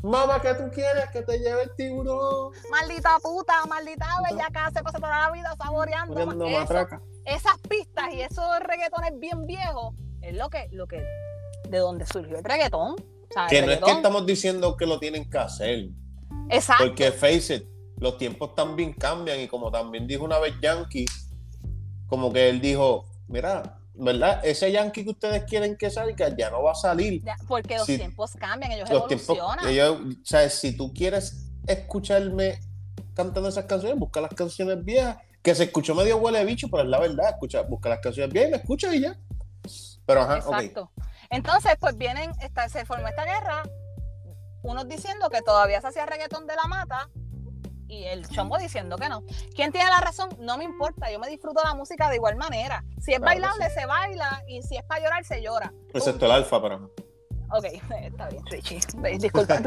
Mamá, 0.02 0.40
¿qué 0.40 0.54
tú 0.54 0.70
quieres? 0.72 1.10
Que 1.12 1.24
te 1.24 1.40
lleve 1.40 1.64
el 1.64 1.76
tiburón. 1.76 2.54
Maldita 2.70 3.18
puta, 3.24 3.66
maldita 3.66 4.06
bellaca, 4.30 4.70
se 4.72 4.84
pasa 4.84 5.00
toda 5.00 5.20
la 5.20 5.32
vida 5.32 5.56
saboreando. 5.58 6.14
Poniendo 6.14 6.46
eso. 6.46 7.15
Esas 7.26 7.58
pistas 7.68 8.14
y 8.14 8.22
esos 8.22 8.46
reggaetones 8.62 9.20
bien 9.20 9.46
viejos 9.46 9.94
es 10.22 10.36
lo 10.36 10.50
que, 10.50 10.68
lo 10.72 10.88
que, 10.88 11.04
de 11.70 11.78
donde 11.80 12.06
surgió 12.06 12.38
el 12.38 12.44
reggaetón. 12.44 12.94
O 12.94 13.34
sea, 13.34 13.46
el 13.46 13.50
Que 13.50 13.62
no 13.66 13.72
es 13.72 13.80
que 13.80 13.92
estamos 13.92 14.26
diciendo 14.26 14.78
que 14.78 14.86
lo 14.86 15.00
tienen 15.00 15.30
que 15.30 15.38
hacer. 15.38 15.90
Exacto. 16.50 16.86
Porque 16.86 17.12
face 17.12 17.56
it, 17.56 17.64
los 17.98 18.18
tiempos 18.18 18.54
también 18.56 18.94
cambian 18.94 19.40
y 19.40 19.48
como 19.48 19.72
también 19.72 20.06
dijo 20.08 20.24
una 20.24 20.38
vez 20.40 20.54
Yankee, 20.62 21.06
como 22.08 22.32
que 22.32 22.50
él 22.50 22.62
dijo, 22.62 23.06
mira, 23.28 23.80
¿verdad? 23.96 24.42
Ese 24.44 24.72
Yankee 24.72 25.04
que 25.04 25.10
ustedes 25.12 25.44
quieren 25.46 25.76
que 25.78 25.90
salga 25.90 26.36
ya 26.38 26.50
no 26.52 26.62
va 26.62 26.74
a 26.74 26.76
salir. 26.76 27.24
Ya, 27.24 27.36
porque 27.48 27.78
los 27.78 27.88
tiempos 27.88 28.32
cambian, 28.38 28.72
ellos 28.74 28.90
Los 28.90 29.08
tiempos, 29.08 29.30
evolucionan. 29.38 29.70
ellos- 29.70 30.00
o 30.22 30.26
sea, 30.26 30.50
si 30.50 30.76
tú 30.78 30.94
quieres 30.94 31.48
escucharme 31.66 32.60
cantando 33.16 33.50
esas 33.50 33.66
canciones, 33.66 33.98
busca 33.98 34.22
las 34.22 34.34
canciones 34.34 34.84
viejas, 34.84 35.18
que 35.46 35.54
se 35.54 35.66
escuchó 35.66 35.94
medio 35.94 36.18
huele 36.18 36.40
de 36.40 36.46
bicho, 36.46 36.68
pero 36.72 36.82
es 36.82 36.90
la 36.90 37.00
verdad, 37.00 37.30
escucha, 37.30 37.62
busca 37.62 37.88
las 37.88 38.00
canciones 38.00 38.34
y 38.34 38.50
me 38.50 38.58
escucha 38.58 38.94
y 38.96 39.02
ya. 39.02 39.16
Pero 40.08 40.22
ajá. 40.22 40.38
Exacto. 40.38 40.92
Entonces, 41.30 41.74
pues 41.80 41.96
vienen, 41.98 42.32
esta, 42.42 42.68
se 42.68 42.84
formó 42.84 43.08
esta 43.08 43.26
guerra, 43.26 43.62
unos 44.64 44.88
diciendo 44.88 45.30
que 45.30 45.44
todavía 45.44 45.80
se 45.82 45.88
hacía 45.88 46.08
reggaetón 46.08 46.48
de 46.48 46.56
la 46.56 46.64
mata 46.64 47.10
y 47.88 48.06
el 48.06 48.28
chombo 48.28 48.58
diciendo 48.58 48.98
que 48.98 49.08
no. 49.08 49.24
¿Quién 49.56 49.72
tiene 49.72 49.88
la 49.92 50.00
razón? 50.00 50.30
No 50.40 50.58
me 50.58 50.64
importa, 50.64 51.12
yo 51.12 51.20
me 51.20 51.30
disfruto 51.30 51.62
la 51.64 51.76
música 51.76 52.10
de 52.10 52.16
igual 52.16 52.38
manera. 52.38 52.84
Si 53.00 53.14
es 53.14 53.20
bailable, 53.20 53.70
se 53.70 53.86
baila 53.86 54.44
y 54.48 54.64
si 54.64 54.78
es 54.78 54.84
para 54.84 55.04
llorar, 55.04 55.26
se 55.26 55.44
llora. 55.44 55.72
Excepto 55.94 56.26
el 56.26 56.32
alfa 56.32 56.60
para 56.60 56.80
mí. 56.80 56.88
Ok, 57.52 57.66
está 58.02 58.30
bien, 58.30 58.44
Richie. 58.48 58.80
Disculpa. 59.20 59.62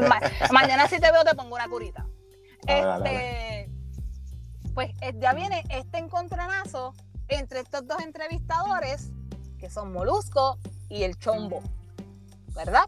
mañana 0.51 0.89
si 0.89 0.99
te 0.99 1.09
veo 1.09 1.23
te 1.23 1.35
pongo 1.35 1.55
una 1.55 1.69
curita. 1.69 2.05
este, 2.67 3.69
pues 4.79 4.91
eh, 5.01 5.13
ya 5.19 5.33
viene 5.33 5.61
este 5.67 5.97
encontronazo 5.97 6.93
entre 7.27 7.59
estos 7.59 7.85
dos 7.85 7.99
entrevistadores, 7.99 9.11
que 9.59 9.69
son 9.69 9.91
Molusco 9.91 10.57
y 10.87 11.03
el 11.03 11.19
Chombo, 11.19 11.61
¿verdad? 12.55 12.85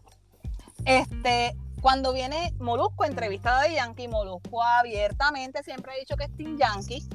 Este, 0.86 1.54
cuando 1.82 2.14
viene 2.14 2.54
Molusco 2.58 3.04
entrevistada 3.04 3.64
de 3.64 3.74
Yankee, 3.74 4.08
Molusco 4.08 4.62
abiertamente 4.62 5.62
siempre 5.62 5.92
ha 5.92 5.96
dicho 5.96 6.16
que 6.16 6.24
es 6.24 6.34
Team 6.34 6.56
Yankee. 6.56 7.06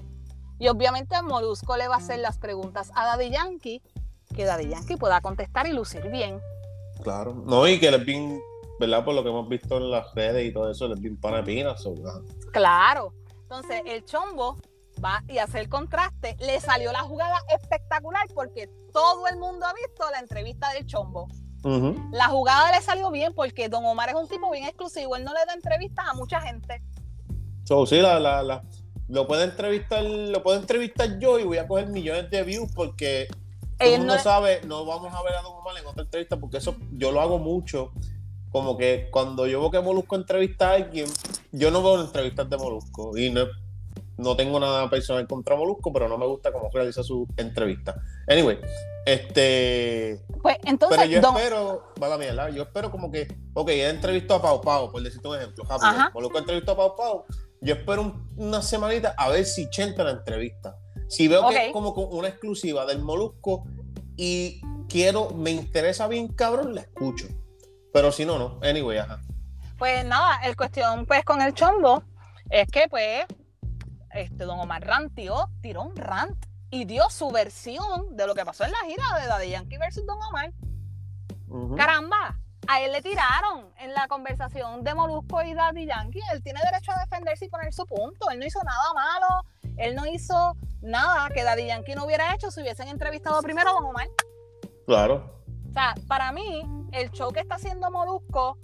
Y 0.59 0.67
obviamente 0.67 1.15
a 1.15 1.23
Molusco 1.23 1.75
le 1.75 1.87
va 1.87 1.95
a 1.95 1.97
hacer 1.97 2.19
las 2.19 2.37
preguntas 2.37 2.91
a 2.93 3.07
Daddy 3.07 3.31
Yankee, 3.31 3.81
que 4.35 4.45
Daddy 4.45 4.69
Yankee 4.69 4.95
pueda 4.95 5.21
contestar 5.21 5.65
y 5.65 5.73
lucir 5.73 6.07
bien. 6.11 6.39
Claro. 7.01 7.33
No, 7.33 7.67
y 7.67 7.79
que 7.79 7.89
les 7.89 8.05
bien, 8.05 8.39
¿verdad? 8.79 9.03
Por 9.03 9.15
lo 9.15 9.23
que 9.23 9.29
hemos 9.29 9.49
visto 9.49 9.77
en 9.77 9.89
las 9.89 10.13
redes 10.13 10.47
y 10.47 10.53
todo 10.53 10.69
eso, 10.69 10.87
les 10.87 11.01
bien 11.01 11.19
panapinas. 11.19 11.83
Claro. 12.51 13.11
Entonces, 13.49 13.81
el 13.85 14.03
chombo 14.03 14.57
va 15.03 15.23
y 15.29 15.37
hace 15.37 15.59
el 15.59 15.69
contraste. 15.69 16.35
Le 16.39 16.59
salió 16.59 16.91
la 16.91 16.99
jugada 16.99 17.37
espectacular 17.49 18.27
porque 18.35 18.69
todo 18.91 19.25
el 19.27 19.37
mundo 19.37 19.65
ha 19.65 19.73
visto 19.73 20.03
la 20.11 20.19
entrevista 20.19 20.73
del 20.73 20.85
chombo. 20.85 21.27
La 22.11 22.27
jugada 22.27 22.71
le 22.71 22.81
salió 22.81 23.11
bien 23.11 23.33
porque 23.33 23.67
Don 23.67 23.85
Omar 23.85 24.09
es 24.09 24.15
un 24.15 24.27
tipo 24.27 24.49
bien 24.51 24.65
exclusivo. 24.65 25.15
Él 25.15 25.23
no 25.23 25.33
le 25.33 25.45
da 25.45 25.53
entrevistas 25.53 26.05
a 26.07 26.13
mucha 26.13 26.41
gente. 26.41 26.81
sí, 27.85 27.99
la, 27.99 28.63
lo 29.07 29.27
puede 29.27 29.45
entrevistar, 29.45 30.03
lo 30.03 30.43
puedo 30.43 30.59
entrevistar 30.59 31.19
yo 31.19 31.39
y 31.39 31.43
voy 31.43 31.57
a 31.57 31.67
coger 31.67 31.87
millones 31.87 32.29
de 32.29 32.43
views 32.43 32.69
porque 32.73 33.27
todo 33.77 33.89
el 33.89 33.99
mundo 33.99 34.19
sabe, 34.19 34.61
no 34.65 34.85
vamos 34.85 35.13
a 35.13 35.21
ver 35.23 35.35
a 35.35 35.41
Don 35.41 35.53
Omar 35.53 35.77
en 35.77 35.85
otra 35.85 36.03
entrevista 36.03 36.37
porque 36.37 36.57
eso 36.57 36.75
yo 36.91 37.11
lo 37.11 37.21
hago 37.21 37.37
mucho. 37.37 37.91
Como 38.51 38.77
que 38.77 39.09
cuando 39.11 39.45
yo 39.47 39.59
veo 39.59 39.71
que 39.71 39.79
Molusco 39.81 40.15
entrevista 40.15 40.71
a 40.71 40.75
alguien, 40.75 41.07
yo 41.51 41.71
no 41.71 41.83
veo 41.83 42.01
entrevistas 42.01 42.49
de 42.49 42.57
Molusco 42.57 43.17
y 43.17 43.29
no 43.29 43.45
no 44.17 44.35
tengo 44.35 44.59
nada 44.59 44.89
personal 44.89 45.27
contra 45.27 45.55
Molusco, 45.55 45.93
pero 45.93 46.09
no 46.09 46.17
me 46.17 46.25
gusta 46.25 46.51
cómo 46.51 46.69
realiza 46.73 47.03
su 47.03 47.27
entrevista. 47.37 48.01
Anyway, 48.27 48.59
este. 49.05 50.25
Pues 50.41 50.57
entonces. 50.65 50.97
Pero 50.97 51.09
yo 51.09 51.19
espero, 51.19 51.93
va 52.01 52.07
la 52.09 52.17
mierda, 52.17 52.49
yo 52.49 52.63
espero 52.63 52.91
como 52.91 53.11
que, 53.11 53.27
ok, 53.53 53.69
he 53.69 53.89
entrevistado 53.89 54.39
a 54.39 54.41
Pau 54.41 54.61
Pau, 54.61 54.91
por 54.91 55.01
decirte 55.01 55.27
un 55.27 55.35
ejemplo, 55.35 55.63
Molusco 56.13 56.39
entrevistó 56.39 56.71
a 56.71 56.77
Pau 56.77 56.95
Pau. 56.95 57.25
Yo 57.61 57.75
espero 57.75 58.21
una 58.35 58.61
semanita 58.61 59.15
a 59.17 59.29
ver 59.29 59.45
si 59.45 59.69
Chenta 59.69 60.03
la 60.03 60.11
entrevista. 60.11 60.77
Si 61.09 61.27
veo 61.27 61.47
que 61.49 61.67
es 61.67 61.73
como 61.73 61.91
una 61.91 62.27
exclusiva 62.27 62.85
del 62.85 62.99
Molusco 62.99 63.63
y 64.15 64.61
quiero, 64.89 65.29
me 65.29 65.51
interesa 65.51 66.07
bien, 66.07 66.27
cabrón, 66.27 66.75
la 66.75 66.81
escucho. 66.81 67.27
Pero 67.97 68.11
si 68.11 68.25
no, 68.25 68.37
no. 68.37 68.59
Anyway, 68.61 68.99
ajá. 68.99 69.19
Pues 69.75 70.05
nada, 70.05 70.39
el 70.43 70.55
cuestión 70.55 71.07
pues 71.07 71.25
con 71.25 71.41
el 71.41 71.55
chombo 71.55 72.03
es 72.47 72.67
que 72.67 72.87
pues 72.87 73.25
este, 74.11 74.45
don 74.45 74.59
Omar 74.59 74.85
rantió, 74.85 75.49
tiró 75.61 75.81
un 75.81 75.95
rant 75.95 76.45
y 76.69 76.85
dio 76.85 77.09
su 77.09 77.31
versión 77.31 78.15
de 78.15 78.27
lo 78.27 78.35
que 78.35 78.45
pasó 78.45 78.65
en 78.65 78.71
la 78.71 78.77
gira 78.85 79.19
de 79.19 79.25
Daddy 79.25 79.49
Yankee 79.49 79.79
versus 79.79 80.05
Don 80.05 80.19
Omar. 80.21 80.53
Caramba, 81.75 82.37
a 82.67 82.81
él 82.81 82.91
le 82.91 83.01
tiraron 83.01 83.67
en 83.79 83.91
la 83.95 84.07
conversación 84.07 84.83
de 84.83 84.93
Molusco 84.93 85.41
y 85.41 85.55
Daddy 85.55 85.87
Yankee. 85.87 86.21
Él 86.31 86.43
tiene 86.43 86.59
derecho 86.63 86.91
a 86.91 86.99
defenderse 86.99 87.45
y 87.45 87.49
poner 87.49 87.73
su 87.73 87.87
punto. 87.87 88.29
Él 88.29 88.37
no 88.37 88.45
hizo 88.45 88.59
nada 88.63 88.93
malo. 88.93 89.43
Él 89.75 89.95
no 89.95 90.05
hizo 90.05 90.55
nada 90.81 91.29
que 91.29 91.43
Daddy 91.43 91.65
Yankee 91.65 91.95
no 91.95 92.05
hubiera 92.05 92.35
hecho 92.35 92.51
si 92.51 92.61
hubiesen 92.61 92.89
entrevistado 92.89 93.41
primero 93.41 93.71
a 93.71 93.73
Don 93.73 93.85
Omar. 93.85 94.07
Claro. 94.85 95.36
Sea, 95.77 95.93
para 96.07 96.31
mí, 96.31 96.63
el 96.91 97.11
show 97.11 97.31
que 97.31 97.39
está 97.41 97.53
haciendo 97.53 97.91
Molusco 97.91 98.57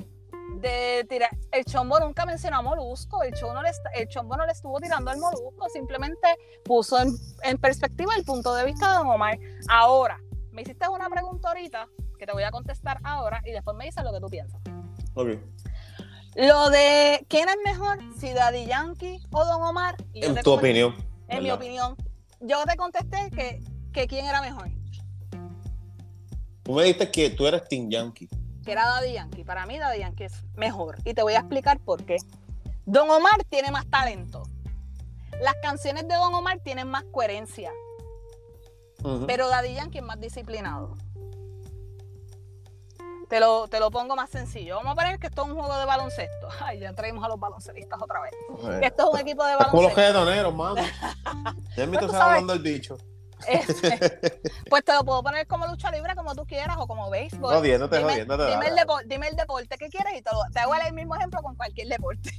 de 0.62 1.06
tirar. 1.08 1.30
El 1.52 1.64
chombo 1.64 2.00
nunca 2.00 2.26
mencionó 2.26 2.58
a 2.58 2.62
Molusco, 2.64 3.22
el, 3.22 3.36
chombo 3.36 3.54
no 3.54 3.62
le, 3.62 3.70
el 3.94 4.08
chombo 4.08 4.36
no 4.36 4.48
le 4.48 4.52
estuvo 4.52 4.80
tirando 4.80 5.12
al 5.12 5.20
Molusco, 5.20 5.70
simplemente 5.72 6.28
puso 6.66 6.98
en, 7.00 7.58
perspectiva 7.60 8.16
el 8.18 8.26
punto 8.26 8.56
de 8.56 8.66
vista 8.66 8.90
de 8.90 8.98
Don 8.98 9.10
Omar. 9.10 9.38
Ahora, 9.70 10.20
me 10.50 10.64
hiciste 10.64 10.90
una 10.90 11.08
pregunta 11.08 11.50
ahorita 11.50 11.88
que 12.18 12.26
te 12.26 12.32
voy 12.32 12.42
a 12.42 12.50
contestar 12.50 12.98
ahora 13.04 13.44
y 13.46 13.52
después 13.52 13.78
me 13.78 13.86
dices 13.86 14.04
lo 14.04 14.12
que 14.12 14.20
tú 14.20 14.26
piensas. 14.30 14.60
Lo 16.34 16.72
de 16.72 17.28
quién 17.30 17.48
es 17.48 17.58
mejor, 17.64 18.00
si 18.18 18.34
Daddy 18.34 18.66
Yankee 18.66 19.22
o 19.32 19.46
Don 19.46 19.62
Omar. 19.62 19.98
en 20.16 20.34
tu 20.42 20.52
opinión. 20.52 20.96
En 21.28 21.44
mi 21.44 21.52
opinión. 21.52 21.96
Yo 22.40 22.64
te 22.66 22.76
contesté 22.76 23.30
que, 23.30 23.64
que 23.92 24.08
quién 24.08 24.26
era 24.26 24.42
mejor. 24.42 24.72
Tú 26.64 26.74
me 26.74 26.84
dijiste 26.84 27.12
que 27.12 27.30
tú 27.30 27.46
eres 27.46 27.68
Team 27.68 27.90
Yankee 27.90 28.30
que 28.64 28.72
era 28.72 28.86
Daddy 28.86 29.14
Yankee. 29.14 29.44
Para 29.44 29.66
mí 29.66 29.78
Daddy 29.78 30.00
Yankee 30.00 30.26
es 30.26 30.34
mejor 30.56 30.98
y 31.04 31.14
te 31.14 31.22
voy 31.22 31.34
a 31.34 31.40
explicar 31.40 31.80
por 31.80 32.04
qué. 32.06 32.18
Don 32.86 33.10
Omar 33.10 33.44
tiene 33.50 33.72
más 33.72 33.86
talento. 33.88 34.44
Las 35.42 35.56
canciones 35.62 36.08
de 36.08 36.16
Don 36.16 36.34
Omar 36.34 36.60
tienen 36.60 36.88
más 36.90 37.04
coherencia. 37.12 37.72
Pero 39.28 39.50
Daddy 39.50 39.74
Yankee 39.74 39.98
es 39.98 40.04
más 40.04 40.20
disciplinado. 40.20 40.96
Te 43.30 43.40
lo, 43.40 43.68
te 43.68 43.80
lo 43.80 43.90
pongo 43.90 44.16
más 44.16 44.30
sencillo. 44.30 44.76
Vamos 44.76 44.94
a 44.94 44.96
poner 44.96 45.20
que 45.20 45.28
esto 45.28 45.44
es 45.44 45.50
un 45.50 45.56
juego 45.56 45.78
de 45.78 45.86
baloncesto. 45.86 46.48
Ay, 46.62 46.80
ya 46.80 46.94
traemos 46.94 47.24
a 47.24 47.28
los 47.28 47.40
baloncelistas 47.40 48.00
otra 48.02 48.22
vez. 48.22 48.34
esto 48.82 49.04
es 49.04 49.10
un 49.10 49.20
equipo 49.20 49.44
de 49.44 49.56
baloncesto. 49.56 49.72
Como 49.72 49.84
los 49.84 49.96
gedoneros, 49.96 50.56
mano. 50.56 50.76
Ya 51.76 51.88
me 51.88 51.98
estás 51.98 52.14
hablando 52.14 52.54
el 52.54 52.60
bicho. 52.60 52.98
Este, 53.48 54.42
pues 54.70 54.84
te 54.84 54.94
lo 54.94 55.04
puedo 55.04 55.24
poner 55.24 55.48
como 55.48 55.68
lucha 55.68 55.92
libre, 55.92 56.16
como 56.16 56.36
tú 56.36 56.46
quieras, 56.46 56.78
o 56.80 56.88
como 56.88 57.10
béisbol. 57.10 57.56
Jodiéndote, 57.56 57.98
dime, 57.98 58.12
jodiéndote. 58.12 58.52
Dime 58.52 58.68
el, 58.68 58.76
dime 59.08 59.28
el, 59.28 59.36
deporte 59.36 59.78
que 59.78 59.90
quieres 59.90 60.14
y 60.18 60.22
te, 60.22 60.32
te, 60.54 60.60
hago 60.60 60.74
el 60.76 60.94
mismo 60.94 61.16
ejemplo 61.16 61.42
con 61.42 61.56
cualquier 61.56 61.88
deporte. 61.88 62.32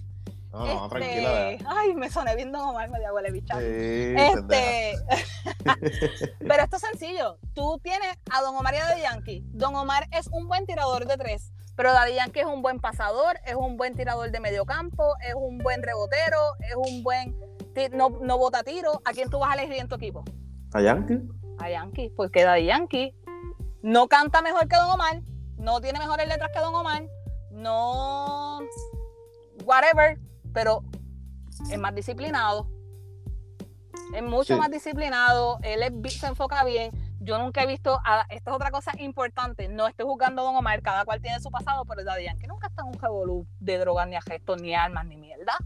No, 0.52 0.64
no, 0.64 0.84
este, 0.86 0.98
tranquila. 0.98 1.70
Ay, 1.76 1.94
me 1.94 2.08
soné 2.08 2.36
bien 2.36 2.52
Don 2.52 2.62
Omar, 2.62 2.88
me 2.88 3.00
dio 3.00 3.12
huele 3.12 3.32
bicha. 3.32 3.60
este, 3.60 4.94
pero 6.38 6.62
esto 6.62 6.76
es 6.76 6.82
sencillo. 6.82 7.38
Tú 7.54 7.80
tienes 7.82 8.16
a 8.30 8.40
Don 8.40 8.56
Omar 8.56 8.74
y 8.74 8.76
a 8.76 8.84
Daddy 8.84 9.02
Yankee. 9.02 9.42
Don 9.48 9.74
Omar 9.74 10.06
es 10.12 10.28
un 10.28 10.46
buen 10.46 10.64
tirador 10.64 11.06
de 11.06 11.16
tres, 11.16 11.52
pero 11.74 11.92
Daddy 11.92 12.14
Yankee 12.14 12.40
es 12.40 12.46
un 12.46 12.62
buen 12.62 12.78
pasador, 12.78 13.36
es 13.44 13.56
un 13.56 13.76
buen 13.76 13.96
tirador 13.96 14.30
de 14.30 14.38
medio 14.38 14.64
campo, 14.64 15.16
es 15.28 15.34
un 15.34 15.58
buen 15.58 15.82
rebotero, 15.82 16.54
es 16.60 16.76
un 16.76 17.02
buen 17.02 17.34
no, 17.92 18.10
no 18.10 18.38
bota 18.38 18.62
tiro. 18.62 19.02
¿A 19.04 19.12
quién 19.12 19.28
tú 19.30 19.40
vas 19.40 19.50
a 19.50 19.54
elegir 19.54 19.80
en 19.80 19.88
tu 19.88 19.96
equipo? 19.96 20.24
¿A 20.74 20.82
Yankee? 20.82 21.22
A 21.58 21.70
Yankee, 21.70 22.10
porque 22.16 22.42
Daddy 22.42 22.66
Yankee 22.66 23.14
no 23.82 24.08
canta 24.08 24.42
mejor 24.42 24.66
que 24.66 24.76
Don 24.76 24.90
Omar, 24.90 25.22
no 25.56 25.80
tiene 25.80 26.00
mejores 26.00 26.26
letras 26.26 26.50
que 26.52 26.58
Don 26.58 26.74
Omar, 26.74 27.04
no. 27.52 28.58
whatever, 29.64 30.18
pero 30.52 30.82
es 31.70 31.78
más 31.78 31.94
disciplinado. 31.94 32.68
Es 34.14 34.22
mucho 34.22 34.58
más 34.58 34.68
disciplinado, 34.68 35.58
él 35.62 35.80
se 36.10 36.26
enfoca 36.26 36.64
bien. 36.64 36.90
Yo 37.20 37.38
nunca 37.38 37.62
he 37.62 37.66
visto, 37.66 38.00
esto 38.28 38.50
es 38.50 38.56
otra 38.56 38.72
cosa 38.72 38.92
importante, 38.98 39.68
no 39.68 39.86
estoy 39.86 40.06
juzgando 40.06 40.42
a 40.42 40.44
Don 40.46 40.56
Omar, 40.56 40.82
cada 40.82 41.04
cual 41.04 41.22
tiene 41.22 41.38
su 41.38 41.52
pasado, 41.52 41.84
pero 41.84 42.02
Daddy 42.02 42.24
Yankee 42.24 42.48
nunca 42.48 42.66
está 42.66 42.82
en 42.82 42.88
un 42.88 42.94
revolú 42.94 43.46
de 43.60 43.78
drogas, 43.78 44.08
ni 44.08 44.16
gestos, 44.20 44.60
ni 44.60 44.74
armas, 44.74 45.06
ni 45.06 45.16
mierda. 45.16 45.56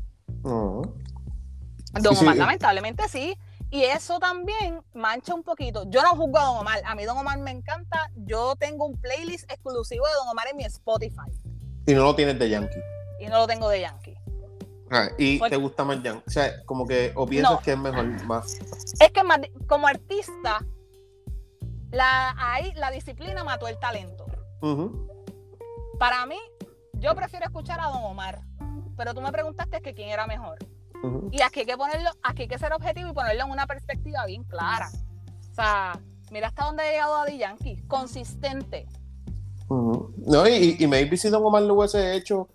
Don 0.42 2.16
Omar, 2.20 2.36
lamentablemente 2.36 3.08
sí, 3.08 3.38
y 3.70 3.84
eso 3.84 4.18
también 4.18 4.82
mancha 4.94 5.34
un 5.34 5.42
poquito. 5.42 5.84
Yo 5.90 6.02
no 6.02 6.10
juzgo 6.10 6.38
a 6.38 6.44
Don 6.44 6.56
Omar. 6.58 6.80
A 6.84 6.94
mí 6.94 7.04
Don 7.04 7.18
Omar 7.18 7.38
me 7.38 7.50
encanta. 7.50 8.10
Yo 8.16 8.56
tengo 8.56 8.86
un 8.86 8.98
playlist 9.00 9.50
exclusivo 9.50 10.06
de 10.06 10.12
Don 10.14 10.28
Omar 10.28 10.46
en 10.50 10.56
mi 10.56 10.64
Spotify. 10.64 11.30
Y 11.86 11.94
no 11.94 12.04
lo 12.04 12.14
tienes 12.14 12.38
de 12.38 12.48
Yankee. 12.48 12.80
Y 13.20 13.26
no 13.26 13.38
lo 13.38 13.46
tengo 13.46 13.68
de 13.68 13.80
Yankee. 13.80 14.16
Ah, 14.90 15.10
¿Y 15.18 15.38
te 15.38 15.56
gusta 15.56 15.84
más 15.84 16.02
Yankee? 16.02 16.24
O 16.26 16.30
sea, 16.30 16.64
como 16.64 16.86
que, 16.86 17.12
o 17.14 17.26
piensas 17.26 17.60
que 17.60 17.72
es 17.72 17.78
mejor 17.78 18.06
más. 18.24 18.58
Es 19.00 19.10
que 19.12 19.22
más, 19.22 19.40
como 19.66 19.86
artista, 19.86 20.64
la, 21.90 22.34
ahí 22.38 22.72
la 22.74 22.90
disciplina 22.90 23.44
mató 23.44 23.68
el 23.68 23.78
talento. 23.78 24.24
Para 25.98 26.24
mí, 26.24 26.38
yo 26.94 27.14
prefiero 27.14 27.44
escuchar 27.44 27.80
a 27.80 27.88
Don 27.88 28.02
Omar. 28.02 28.40
Pero 28.96 29.14
tú 29.14 29.20
me 29.20 29.30
preguntaste 29.30 29.82
que 29.82 29.94
quién 29.94 30.08
era 30.08 30.26
mejor. 30.26 30.58
Y 31.30 31.42
aquí 31.42 31.60
hay 31.60 31.66
que 31.66 31.76
ponerlo, 31.76 32.10
aquí 32.22 32.42
hay 32.42 32.48
que 32.48 32.58
ser 32.58 32.72
objetivo 32.72 33.10
y 33.10 33.12
ponerlo 33.12 33.44
en 33.44 33.50
una 33.50 33.66
perspectiva 33.66 34.26
bien 34.26 34.44
clara. 34.44 34.90
O 35.50 35.54
sea, 35.54 36.00
mira 36.30 36.48
hasta 36.48 36.64
dónde 36.64 36.82
ha 36.82 36.90
llegado 36.90 37.16
Daddy 37.16 37.38
Yankee, 37.38 37.82
consistente. 37.86 38.86
No, 39.68 40.48
y, 40.48 40.76
y 40.78 40.86
maybe 40.86 41.16
si 41.16 41.28
Don 41.28 41.44
Omar 41.44 41.62
lo 41.62 41.74
hubiese 41.74 42.16
hecho, 42.16 42.48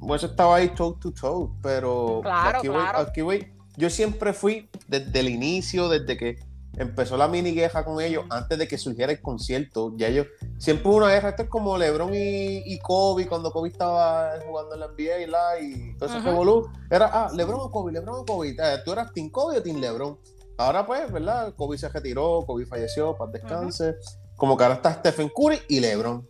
hubiese 0.00 0.26
estado 0.26 0.54
ahí 0.54 0.70
toe 0.70 0.96
to 1.00 1.12
toe, 1.12 1.50
pero 1.62 2.20
claro, 2.22 2.58
aquí, 2.58 2.68
claro. 2.68 2.98
Voy, 2.98 3.06
aquí 3.08 3.20
voy. 3.20 3.52
Yo 3.76 3.90
siempre 3.90 4.32
fui 4.32 4.68
desde 4.88 5.20
el 5.20 5.28
inicio, 5.28 5.88
desde 5.88 6.16
que 6.16 6.38
empezó 6.78 7.16
la 7.16 7.28
mini 7.28 7.52
guerra 7.52 7.84
con 7.84 8.00
ellos 8.00 8.24
antes 8.30 8.58
de 8.58 8.68
que 8.68 8.78
surgiera 8.78 9.12
el 9.12 9.20
concierto. 9.20 9.92
Ya 9.96 10.08
ellos, 10.08 10.26
siempre 10.58 10.88
hubo 10.88 10.98
una 10.98 11.08
guerra, 11.08 11.30
esto 11.30 11.42
es 11.42 11.48
como 11.48 11.76
LeBron 11.76 12.14
y, 12.14 12.62
y 12.72 12.78
Kobe, 12.78 13.26
cuando 13.26 13.50
Kobe 13.50 13.68
estaba 13.68 14.38
jugando 14.46 14.74
en 14.74 14.80
la 14.80 14.88
NBA 14.88 15.18
y, 15.20 15.26
la, 15.26 15.60
y 15.60 15.96
todo 15.96 16.08
ese 16.08 16.20
revolú. 16.20 16.70
Era, 16.90 17.06
ah, 17.12 17.30
LeBron 17.34 17.60
o 17.60 17.70
Kobe, 17.70 17.92
LeBron 17.92 18.20
o 18.20 18.24
Kobe. 18.24 18.50
Eh, 18.50 18.78
Tú 18.84 18.92
eras 18.92 19.12
Team 19.12 19.30
Kobe 19.30 19.58
o 19.58 19.62
Team 19.62 19.80
LeBron. 19.80 20.18
Ahora 20.56 20.86
pues, 20.86 21.10
¿verdad? 21.12 21.54
Kobe 21.54 21.78
se 21.78 21.88
retiró, 21.88 22.44
Kobe 22.46 22.66
falleció, 22.66 23.16
paz 23.16 23.30
descanse. 23.32 23.96
Como 24.36 24.56
que 24.56 24.64
ahora 24.64 24.76
está 24.76 24.92
Stephen 24.94 25.30
Curry 25.34 25.60
y 25.68 25.80
LeBron. 25.80 26.28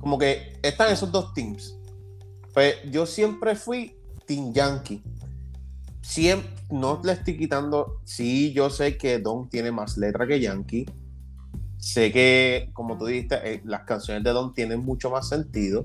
Como 0.00 0.18
que 0.18 0.58
están 0.62 0.92
esos 0.92 1.10
dos 1.10 1.32
teams. 1.34 1.76
Pues 2.54 2.76
yo 2.90 3.06
siempre 3.06 3.54
fui 3.54 3.96
Team 4.26 4.52
Yankee. 4.52 5.02
Siempre, 6.08 6.50
no 6.70 7.02
le 7.04 7.12
estoy 7.12 7.36
quitando. 7.36 8.00
Sí, 8.04 8.54
yo 8.54 8.70
sé 8.70 8.96
que 8.96 9.18
Don 9.18 9.50
tiene 9.50 9.70
más 9.70 9.98
letra 9.98 10.26
que 10.26 10.40
Yankee. 10.40 10.86
Sé 11.76 12.10
que, 12.10 12.70
como 12.72 12.96
tú 12.96 13.04
dijiste, 13.04 13.36
eh, 13.44 13.60
las 13.66 13.82
canciones 13.82 14.24
de 14.24 14.30
Don 14.30 14.54
tienen 14.54 14.82
mucho 14.82 15.10
más 15.10 15.28
sentido. 15.28 15.84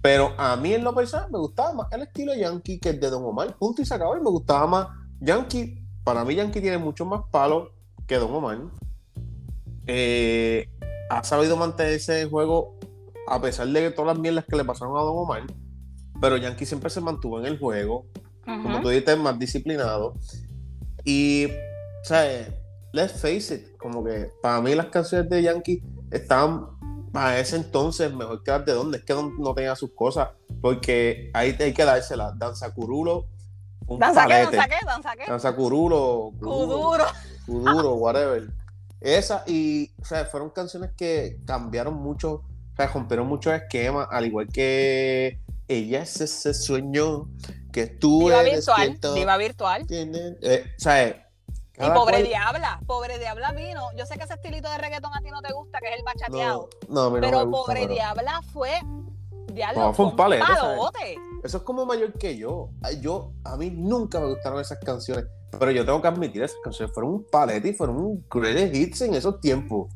Pero 0.00 0.32
a 0.38 0.56
mí 0.56 0.72
en 0.72 0.82
lo 0.82 0.94
personal 0.94 1.30
me 1.30 1.38
gustaba 1.38 1.74
más 1.74 1.92
el 1.92 2.04
estilo 2.04 2.34
Yankee 2.34 2.78
que 2.78 2.88
el 2.88 2.98
de 2.98 3.10
Don 3.10 3.24
Omar. 3.24 3.54
Punto 3.58 3.82
y 3.82 3.84
se 3.84 3.92
acabó. 3.92 4.16
Y 4.16 4.22
me 4.22 4.30
gustaba 4.30 4.66
más 4.66 4.88
Yankee. 5.20 5.86
Para 6.02 6.24
mí 6.24 6.34
Yankee 6.34 6.62
tiene 6.62 6.78
mucho 6.78 7.04
más 7.04 7.20
palos 7.30 7.68
que 8.06 8.16
Don 8.16 8.32
Omar. 8.32 8.58
Eh, 9.86 10.66
ha 11.10 11.22
sabido 11.24 11.58
mantenerse 11.58 12.22
en 12.22 12.30
juego 12.30 12.78
a 13.28 13.38
pesar 13.42 13.68
de 13.68 13.90
todas 13.90 14.16
las 14.16 14.18
mierdas 14.18 14.46
que 14.48 14.56
le 14.56 14.64
pasaron 14.64 14.96
a 14.96 15.00
Don 15.00 15.14
Omar. 15.14 15.42
Pero 16.22 16.38
Yankee 16.38 16.64
siempre 16.64 16.88
se 16.88 17.02
mantuvo 17.02 17.38
en 17.38 17.44
el 17.44 17.58
juego 17.58 18.06
como 18.46 18.80
tú 18.80 18.88
dices, 18.88 19.18
más 19.18 19.38
disciplinado. 19.38 20.14
Y, 21.04 21.46
o 21.46 22.04
sea, 22.04 22.48
let's 22.92 23.20
face 23.20 23.54
it, 23.54 23.76
como 23.76 24.04
que 24.04 24.30
para 24.40 24.60
mí 24.60 24.74
las 24.74 24.86
canciones 24.86 25.28
de 25.28 25.42
Yankee 25.42 25.82
estaban 26.10 26.68
para 27.12 27.38
ese 27.38 27.56
entonces 27.56 28.12
mejor 28.12 28.42
que 28.42 28.50
las 28.50 28.64
de 28.64 28.72
Don. 28.72 28.94
Es 28.94 29.02
que 29.02 29.12
Don 29.12 29.36
no 29.38 29.54
tenía 29.54 29.74
sus 29.76 29.92
cosas, 29.92 30.30
porque 30.60 31.30
ahí 31.34 31.56
hay 31.58 31.72
que 31.72 31.84
dársela. 31.84 32.32
Danza 32.36 32.72
Curulo, 32.72 33.26
un 33.86 33.98
¿Danza 33.98 34.26
qué? 34.26 34.34
¿Danza 34.34 34.68
qué? 34.68 34.76
¿Danza 34.84 35.16
qué? 35.16 35.24
Danza 35.26 35.54
Curulo, 35.54 36.32
Kuduro. 36.40 37.04
Kuduro, 37.46 37.94
whatever. 37.94 38.48
Esa, 39.00 39.44
y, 39.46 39.92
o 40.00 40.04
sea, 40.04 40.24
fueron 40.24 40.50
canciones 40.50 40.90
que 40.96 41.38
cambiaron 41.46 41.94
mucho, 41.94 42.32
o 42.32 42.76
sea, 42.76 42.88
rompieron 42.88 43.28
muchos 43.28 43.52
esquemas, 43.52 44.08
al 44.10 44.26
igual 44.26 44.48
que 44.48 45.40
ella 45.68 46.02
es 46.02 46.20
ese 46.20 46.54
sueño 46.54 47.28
que 47.72 47.86
tú 47.86 48.20
Diva 48.20 48.40
eres 48.40 48.66
virtual. 48.66 49.14
Diva 49.14 49.36
virtual. 49.36 49.86
Tiene- 49.86 50.36
eh, 50.42 50.64
o 50.78 50.80
sea, 50.80 51.08
Y 51.08 51.90
pobre 51.90 52.14
cual- 52.14 52.24
Diabla, 52.24 52.80
pobre 52.86 53.18
Diabla 53.18 53.52
vino. 53.52 53.82
Yo 53.96 54.06
sé 54.06 54.16
que 54.16 54.24
ese 54.24 54.34
estilito 54.34 54.70
de 54.70 54.78
reggaetón 54.78 55.12
a 55.14 55.20
ti 55.20 55.30
no 55.30 55.42
te 55.42 55.52
gusta, 55.52 55.78
que 55.80 55.88
es 55.92 55.98
el 55.98 56.04
bachateado. 56.04 56.68
No, 56.88 56.94
no, 56.94 57.00
a 57.02 57.10
mí 57.10 57.14
no 57.16 57.20
pero 57.20 57.38
me 57.40 57.44
gusta, 57.44 57.64
pobre 57.66 57.80
pero- 57.82 57.94
Diabla 57.94 58.40
fue. 58.52 58.70
Diablo, 59.52 59.80
No, 59.80 59.94
fue 59.94 60.06
un 60.06 60.16
palote. 60.16 61.16
Eso 61.42 61.56
es 61.58 61.62
como 61.62 61.86
mayor 61.86 62.12
que 62.14 62.36
yo. 62.36 62.70
Yo. 63.00 63.32
A 63.44 63.56
mí 63.56 63.70
nunca 63.70 64.20
me 64.20 64.26
gustaron 64.26 64.60
esas 64.60 64.78
canciones. 64.80 65.24
Pero 65.58 65.70
yo 65.70 65.84
tengo 65.86 66.02
que 66.02 66.08
admitir, 66.08 66.42
esas 66.42 66.58
canciones 66.62 66.92
fueron 66.92 67.12
un 67.12 67.26
palete 67.30 67.68
y 67.68 67.72
fueron 67.72 67.96
un 67.96 68.26
greatest 68.28 68.74
hits 68.74 69.00
en 69.02 69.14
esos 69.14 69.40
tiempos. 69.40 69.88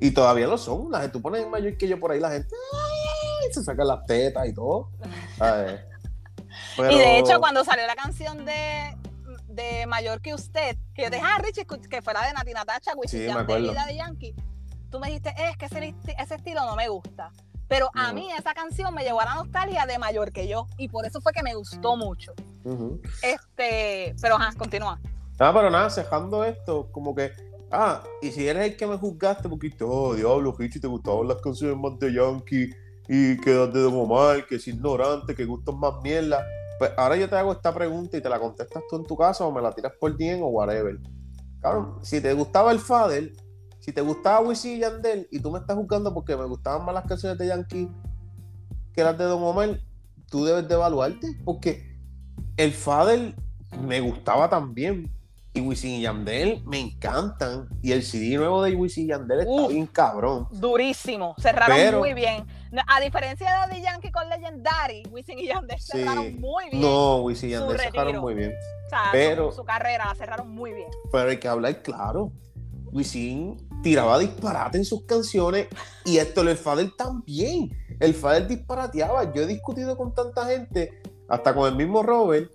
Y 0.00 0.12
todavía 0.12 0.46
lo 0.46 0.56
son. 0.56 0.90
La 0.90 1.00
gente, 1.00 1.12
tú 1.14 1.22
pones 1.22 1.46
mayor 1.48 1.76
que 1.76 1.88
yo 1.88 1.98
por 2.00 2.12
ahí, 2.12 2.20
la 2.20 2.30
gente 2.30 2.54
¡ay! 2.72 3.01
Se 3.50 3.62
saca 3.62 3.84
las 3.84 4.04
tetas 4.06 4.46
y 4.48 4.54
todo. 4.54 4.90
Pero- 5.38 5.78
Y 6.92 6.98
de 6.98 7.18
hecho, 7.18 7.40
cuando 7.40 7.64
salió 7.64 7.86
la 7.86 7.94
canción 7.96 8.44
de, 8.44 8.94
de 9.48 9.86
Mayor 9.86 10.20
que 10.20 10.34
usted, 10.34 10.76
que 10.94 11.08
Richie, 11.42 11.66
escu- 11.66 11.88
que 11.88 12.02
fuera 12.02 12.26
de 12.26 12.32
Nati 12.34 12.52
Natacha, 12.52 12.92
Wisin 12.94 13.20
Sí, 13.20 13.26
y 13.26 13.30
acuerdo. 13.30 13.72
de 13.86 13.96
Yankee, 13.96 14.34
tú 14.90 15.00
me 15.00 15.06
dijiste, 15.08 15.30
"Eh, 15.30 15.50
es 15.50 15.56
que 15.56 15.64
ese, 15.66 15.94
ese 16.18 16.34
estilo 16.34 16.60
no 16.66 16.76
me 16.76 16.88
gusta. 16.88 17.30
Pero 17.68 17.88
a 17.94 18.08
No. 18.08 18.14
mí 18.14 18.30
esa 18.38 18.52
canción 18.52 18.92
me 18.94 19.02
llevó 19.02 19.22
a 19.22 19.24
la 19.24 19.34
nostalgia 19.36 19.86
de 19.86 19.98
Mayor 19.98 20.30
que 20.30 20.46
yo. 20.46 20.66
Y 20.76 20.88
por 20.88 21.06
eso 21.06 21.22
fue 21.22 21.32
que 21.32 21.42
me 21.42 21.54
gustó 21.54 21.96
mucho. 21.96 22.34
Este, 23.22 24.14
pero 24.20 24.36
ajá, 24.36 24.52
continúa. 24.58 25.00
Ah, 25.38 25.52
pero 25.54 25.70
nada, 25.70 25.88
cejando 25.90 26.44
esto, 26.44 26.88
como 26.92 27.14
que. 27.14 27.32
Ah, 27.70 28.02
y 28.20 28.30
si 28.30 28.46
eres 28.46 28.64
el 28.72 28.76
que 28.76 28.86
me 28.86 28.98
juzgaste 28.98 29.48
porque 29.48 29.70
oh, 29.80 30.14
diablo, 30.14 30.54
Richie, 30.58 30.80
te 30.80 30.86
gustaban 30.86 31.28
las 31.28 31.40
canciones 31.40 31.76
más 31.78 31.98
de 31.98 32.12
Yankee 32.12 32.70
y 33.08 33.36
que 33.40 33.52
das 33.52 33.72
de 33.72 33.84
Omar, 33.84 34.46
que 34.46 34.56
es 34.56 34.68
ignorante, 34.68 35.34
que 35.34 35.44
gustan 35.44 35.78
más 35.78 35.94
mierda. 36.02 36.44
Pues 36.78 36.92
ahora 36.96 37.16
yo 37.16 37.28
te 37.28 37.36
hago 37.36 37.52
esta 37.52 37.72
pregunta 37.74 38.16
y 38.16 38.20
te 38.20 38.28
la 38.28 38.38
contestas 38.40 38.82
tú 38.88 38.96
en 38.96 39.04
tu 39.04 39.16
casa 39.16 39.44
o 39.44 39.52
me 39.52 39.60
la 39.62 39.72
tiras 39.72 39.92
por 40.00 40.16
DM 40.16 40.42
o 40.42 40.48
whatever. 40.48 40.98
Cabrón, 41.60 41.98
si 42.02 42.20
te 42.20 42.32
gustaba 42.32 42.72
el 42.72 42.80
Fader, 42.80 43.32
si 43.78 43.92
te 43.92 44.00
gustaba 44.00 44.40
Wisin 44.40 44.76
y 44.76 44.80
Yandel 44.80 45.28
y 45.30 45.38
tú 45.40 45.50
me 45.50 45.58
estás 45.60 45.76
juzgando 45.76 46.12
porque 46.12 46.36
me 46.36 46.44
gustaban 46.44 46.84
más 46.84 46.94
las 46.94 47.04
canciones 47.06 47.38
de 47.38 47.46
Yankee 47.48 47.88
que 48.92 49.02
las 49.04 49.16
de 49.16 49.24
Don 49.24 49.42
Omar, 49.42 49.80
tú 50.30 50.44
debes 50.44 50.66
de 50.68 50.74
evaluarte 50.74 51.28
porque 51.44 51.98
el 52.56 52.72
Fader 52.72 53.34
me 53.80 54.00
gustaba 54.00 54.48
también. 54.48 55.10
Y 55.54 55.60
Wisin 55.60 55.90
y 55.92 56.02
Yandel 56.02 56.62
me 56.64 56.80
encantan. 56.80 57.68
Y 57.82 57.92
el 57.92 58.02
CD 58.02 58.36
nuevo 58.36 58.62
de 58.62 58.74
Wisin 58.74 59.04
y 59.04 59.08
Yandel 59.08 59.40
está 59.40 59.52
Uf. 59.52 59.68
bien 59.68 59.86
cabrón. 59.86 60.48
Durísimo, 60.50 61.34
cerraron 61.38 61.76
Pero- 61.76 61.98
muy 61.98 62.14
bien. 62.14 62.44
A 62.86 63.00
diferencia 63.00 63.46
de 63.46 63.52
Daddy 63.52 63.82
Yankee 63.82 64.10
con 64.10 64.28
Legendary, 64.30 65.02
Wisin 65.10 65.38
y 65.38 65.46
Yandel 65.48 65.78
Sí. 65.78 65.92
cerraron 65.98 66.40
muy 66.40 66.70
bien. 66.70 66.82
No, 66.82 67.16
Wisin 67.22 67.50
y 67.50 67.52
Yandel 67.52 67.78
cerraron 67.78 68.16
muy 68.18 68.34
bien. 68.34 68.52
O 68.86 68.88
sea, 68.88 69.02
pero- 69.12 69.52
su, 69.52 69.64
carrera 69.64 70.06
la 70.06 70.14
cerraron 70.14 70.48
muy 70.50 70.72
bien. 70.72 70.88
Pero 71.10 71.28
hay 71.30 71.38
que 71.38 71.48
hablar 71.48 71.82
claro. 71.82 72.32
Wisin 72.92 73.56
tiraba 73.82 74.18
disparate 74.18 74.78
en 74.78 74.84
sus 74.84 75.04
canciones 75.04 75.66
y 76.04 76.18
esto 76.18 76.42
el 76.42 76.56
Fader 76.56 76.90
también. 76.96 77.70
El 78.00 78.14
Fader 78.14 78.46
disparateaba. 78.48 79.32
Yo 79.32 79.42
he 79.42 79.46
discutido 79.46 79.96
con 79.96 80.14
tanta 80.14 80.46
gente, 80.46 81.02
hasta 81.28 81.54
con 81.54 81.68
el 81.68 81.76
mismo 81.76 82.02
Robert, 82.02 82.50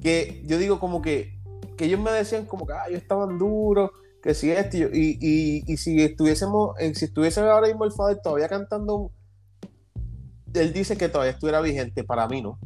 que 0.00 0.42
yo 0.46 0.58
digo 0.58 0.80
como 0.80 1.02
que, 1.02 1.38
que 1.76 1.84
ellos 1.86 2.00
me 2.00 2.10
decían 2.12 2.46
como 2.46 2.66
que 2.66 2.72
ah, 2.72 2.84
ellos 2.88 3.02
estaban 3.02 3.38
duros, 3.38 3.90
que 4.22 4.34
si 4.34 4.50
esto 4.50 4.76
y, 4.76 5.18
y- 5.20 5.62
y 5.66 5.76
si 5.76 6.02
estuviésemos, 6.02 6.78
eh, 6.78 6.94
si 6.94 7.06
estuviese 7.06 7.40
ahora 7.40 7.66
mismo 7.68 7.84
el 7.84 7.92
Fader 7.92 8.20
todavía 8.22 8.48
cantando, 8.48 9.10
él 10.54 10.72
dice 10.72 10.96
que 10.96 11.08
todavía 11.08 11.32
estuviera 11.32 11.60
vigente, 11.60 12.04
para 12.04 12.26
mí 12.28 12.42
no. 12.42 12.58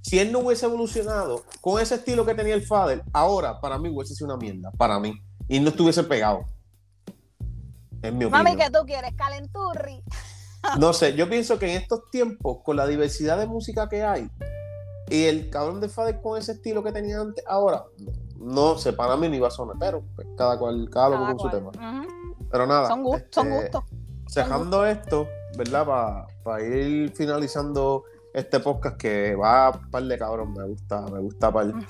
Si 0.00 0.18
él 0.18 0.32
no 0.32 0.40
hubiese 0.40 0.66
evolucionado 0.66 1.42
con 1.60 1.80
ese 1.80 1.96
estilo 1.96 2.24
que 2.24 2.34
tenía 2.34 2.54
el 2.54 2.62
Fader, 2.62 3.02
ahora 3.12 3.60
para 3.60 3.78
mí 3.78 3.88
hubiese 3.88 4.14
sido 4.14 4.26
una 4.26 4.36
mierda, 4.36 4.70
para 4.72 4.98
mí, 4.98 5.12
y 5.48 5.60
no 5.60 5.70
estuviese 5.70 6.04
pegado. 6.04 6.44
Es 8.02 8.12
mi 8.12 8.24
opinión. 8.24 8.30
Mami, 8.30 8.56
que 8.56 8.70
tú 8.70 8.84
quieres? 8.86 9.12
Calenturri. 9.16 10.02
No 10.76 10.92
sé, 10.92 11.14
yo 11.14 11.28
pienso 11.28 11.56
que 11.58 11.70
en 11.70 11.80
estos 11.80 12.10
tiempos, 12.10 12.58
con 12.64 12.76
la 12.76 12.86
diversidad 12.86 13.38
de 13.38 13.46
música 13.46 13.88
que 13.88 14.02
hay, 14.02 14.28
y 15.08 15.24
el 15.24 15.50
cabrón 15.50 15.80
de 15.80 15.88
Fader 15.88 16.20
con 16.20 16.36
ese 16.36 16.52
estilo 16.52 16.82
que 16.82 16.92
tenía 16.92 17.20
antes, 17.20 17.44
ahora, 17.46 17.84
no, 18.36 18.72
no 18.72 18.78
sé, 18.78 18.92
para 18.92 19.16
mí 19.16 19.28
no 19.28 19.36
iba 19.36 19.48
a 19.48 19.52
sonar, 19.52 19.76
pero 19.78 20.02
pues, 20.16 20.26
cada 20.36 20.58
cual, 20.58 20.88
cada 20.90 21.10
loco 21.10 21.22
Cada 21.22 21.36
con 21.36 21.40
su 21.40 21.50
tema. 21.50 22.06
Pero 22.50 22.66
nada, 22.66 22.88
Son, 22.88 23.06
este, 23.14 23.40
gustos. 23.40 23.84
Cerrando 24.26 24.84
esto, 24.84 25.28
¿verdad? 25.56 26.26
Para 26.42 26.64
ir 26.64 27.10
finalizando 27.14 28.04
este 28.34 28.60
podcast 28.60 28.96
que 28.96 29.34
va 29.34 29.68
a 29.68 29.72
par 29.72 30.04
de 30.04 30.18
cabrón, 30.18 30.52
me 30.52 30.64
gusta, 30.64 31.02
me 31.02 31.20
gusta 31.20 31.52
par. 31.52 31.66
Mm. 31.66 31.86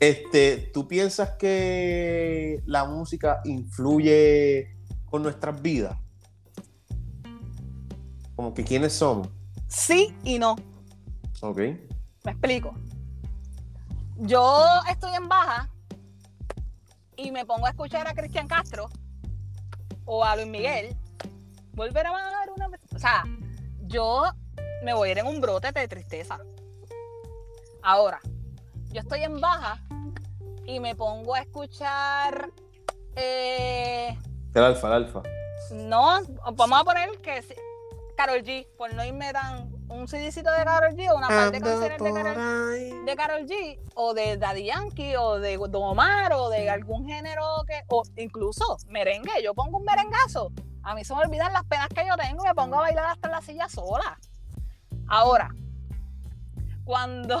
Este, 0.00 0.70
¿tú 0.72 0.86
piensas 0.86 1.30
que 1.38 2.62
la 2.66 2.84
música 2.84 3.40
influye 3.44 4.76
con 5.06 5.22
nuestras 5.22 5.60
vidas? 5.60 5.98
Como 8.36 8.54
que 8.54 8.62
quiénes 8.62 8.92
somos, 8.92 9.28
Sí 9.68 10.14
y 10.24 10.38
no. 10.38 10.56
¿ok? 11.42 11.58
Me 12.24 12.32
explico. 12.32 12.74
Yo 14.16 14.64
estoy 14.90 15.14
en 15.14 15.28
baja 15.28 15.68
y 17.16 17.30
me 17.30 17.44
pongo 17.44 17.66
a 17.66 17.70
escuchar 17.70 18.06
a 18.08 18.14
Cristian 18.14 18.48
Castro 18.48 18.88
o 20.04 20.24
a 20.24 20.36
Luis 20.36 20.48
Miguel. 20.48 20.96
Volver 21.72 22.06
a 22.06 22.10
amar 22.10 22.50
una. 22.56 22.68
O 22.98 23.00
sea, 23.00 23.22
yo 23.86 24.24
me 24.82 24.92
voy 24.92 25.10
a 25.10 25.12
ir 25.12 25.18
en 25.18 25.28
un 25.28 25.40
brote 25.40 25.70
de 25.70 25.86
tristeza. 25.86 26.36
Ahora, 27.80 28.18
yo 28.90 29.00
estoy 29.02 29.22
en 29.22 29.40
baja 29.40 29.80
y 30.66 30.80
me 30.80 30.96
pongo 30.96 31.36
a 31.36 31.38
escuchar. 31.42 32.50
eh, 33.14 34.18
El 34.52 34.64
alfa, 34.64 34.88
el 34.88 34.92
alfa. 34.94 35.22
no, 35.74 36.18
vamos 36.54 36.80
a 36.80 36.82
poner 36.84 37.08
que 37.22 37.40
Carol 38.16 38.42
G, 38.42 38.66
por 38.76 38.92
no 38.94 39.04
irme 39.04 39.32
tan. 39.32 39.70
Un 39.88 40.06
CDcito 40.06 40.50
de 40.50 40.64
Carol 40.64 40.92
G 40.96 41.08
o 41.10 41.16
una 41.16 41.28
parte 41.28 41.60
de 41.60 41.60
canciones 41.64 41.98
de 42.02 42.12
Carol 42.12 43.06
de 43.06 43.16
Carol 43.16 43.46
G 43.46 43.80
o 43.94 44.12
de 44.12 44.36
Daddy 44.36 44.64
Yankee 44.66 45.14
o 45.16 45.38
de 45.38 45.56
Don 45.56 45.82
Omar 45.84 46.32
o 46.34 46.50
de 46.50 46.68
algún 46.68 47.06
género 47.06 47.62
que 47.64 47.80
o 47.88 48.02
incluso 48.16 48.76
merengue, 48.88 49.40
yo 49.42 49.54
pongo 49.54 49.78
un 49.78 49.84
merengazo, 49.84 50.50
a 50.88 50.94
mí 50.94 51.04
se 51.04 51.14
me 51.14 51.20
olvidan 51.20 51.52
las 51.52 51.64
penas 51.64 51.88
que 51.88 52.06
yo 52.06 52.16
tengo 52.16 52.42
y 52.44 52.48
me 52.48 52.54
pongo 52.54 52.78
a 52.78 52.80
bailar 52.80 53.04
hasta 53.10 53.28
en 53.28 53.32
la 53.32 53.42
silla 53.42 53.68
sola. 53.68 54.18
Ahora, 55.06 55.50
cuando 56.84 57.38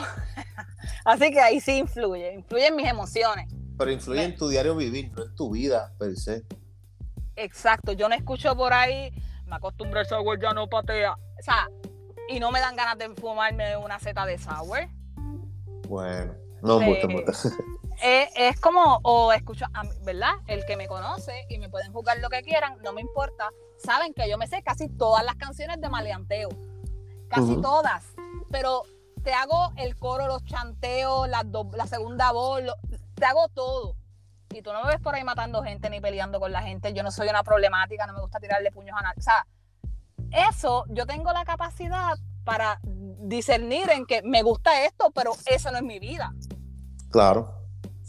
así 1.06 1.30
que 1.30 1.40
ahí 1.40 1.58
sí 1.58 1.78
influye, 1.78 2.34
influye 2.34 2.66
en 2.66 2.76
mis 2.76 2.86
emociones. 2.86 3.50
Pero 3.78 3.90
influye 3.90 4.22
en 4.22 4.36
tu 4.36 4.48
diario 4.48 4.76
vivir, 4.76 5.10
no 5.12 5.22
en 5.24 5.34
tu 5.34 5.50
vida 5.50 5.94
per 5.98 6.14
se. 6.16 6.44
Exacto, 7.36 7.92
yo 7.92 8.06
no 8.10 8.14
escucho 8.14 8.54
por 8.54 8.74
ahí, 8.74 9.10
me 9.46 9.56
acostumbré 9.56 10.00
a 10.00 10.04
sour, 10.04 10.38
ya 10.38 10.52
no 10.52 10.68
patea. 10.68 11.14
O 11.14 11.42
sea, 11.42 11.68
y 12.28 12.40
no 12.40 12.50
me 12.50 12.60
dan 12.60 12.76
ganas 12.76 12.98
de 12.98 13.08
fumarme 13.14 13.78
una 13.78 13.98
seta 13.98 14.26
de 14.26 14.36
sour. 14.36 14.88
Bueno, 15.88 16.34
no 16.60 16.80
Sí. 16.80 16.84
mucho, 16.84 17.08
mucho. 17.08 17.32
Eh, 18.02 18.28
es 18.36 18.60
como, 18.60 19.00
o 19.02 19.32
escucho, 19.32 19.66
¿verdad? 20.02 20.32
El 20.46 20.64
que 20.66 20.76
me 20.76 20.86
conoce 20.86 21.46
y 21.48 21.58
me 21.58 21.68
pueden 21.68 21.92
jugar 21.92 22.18
lo 22.20 22.28
que 22.28 22.42
quieran, 22.42 22.78
no 22.82 22.92
me 22.92 23.00
importa. 23.00 23.50
Saben 23.84 24.14
que 24.14 24.28
yo 24.28 24.38
me 24.38 24.46
sé 24.46 24.62
casi 24.62 24.88
todas 24.88 25.24
las 25.24 25.34
canciones 25.36 25.80
de 25.80 25.88
maleanteo. 25.88 26.48
Casi 27.28 27.54
todas. 27.60 28.04
Pero 28.50 28.82
te 29.22 29.32
hago 29.32 29.72
el 29.76 29.96
coro, 29.96 30.26
los 30.28 30.44
chanteos, 30.44 31.28
la, 31.28 31.42
do- 31.44 31.70
la 31.74 31.86
segunda 31.86 32.30
voz, 32.32 32.62
lo- 32.62 32.76
te 33.14 33.24
hago 33.24 33.48
todo. 33.48 33.96
Y 34.54 34.62
tú 34.62 34.72
no 34.72 34.82
me 34.82 34.88
ves 34.90 35.00
por 35.00 35.14
ahí 35.14 35.24
matando 35.24 35.62
gente 35.62 35.90
ni 35.90 36.00
peleando 36.00 36.40
con 36.40 36.52
la 36.52 36.62
gente. 36.62 36.92
Yo 36.94 37.02
no 37.02 37.10
soy 37.10 37.28
una 37.28 37.42
problemática, 37.42 38.06
no 38.06 38.14
me 38.14 38.20
gusta 38.20 38.38
tirarle 38.40 38.70
puños 38.70 38.96
a 38.98 39.02
nadie. 39.02 39.18
O 39.18 39.22
sea, 39.22 39.46
eso 40.50 40.84
yo 40.88 41.04
tengo 41.06 41.32
la 41.32 41.44
capacidad 41.44 42.16
para 42.44 42.80
discernir 42.84 43.90
en 43.90 44.06
que 44.06 44.22
me 44.22 44.42
gusta 44.42 44.84
esto, 44.84 45.10
pero 45.14 45.32
eso 45.46 45.70
no 45.70 45.78
es 45.78 45.82
mi 45.84 45.98
vida. 45.98 46.32
Claro. 47.10 47.57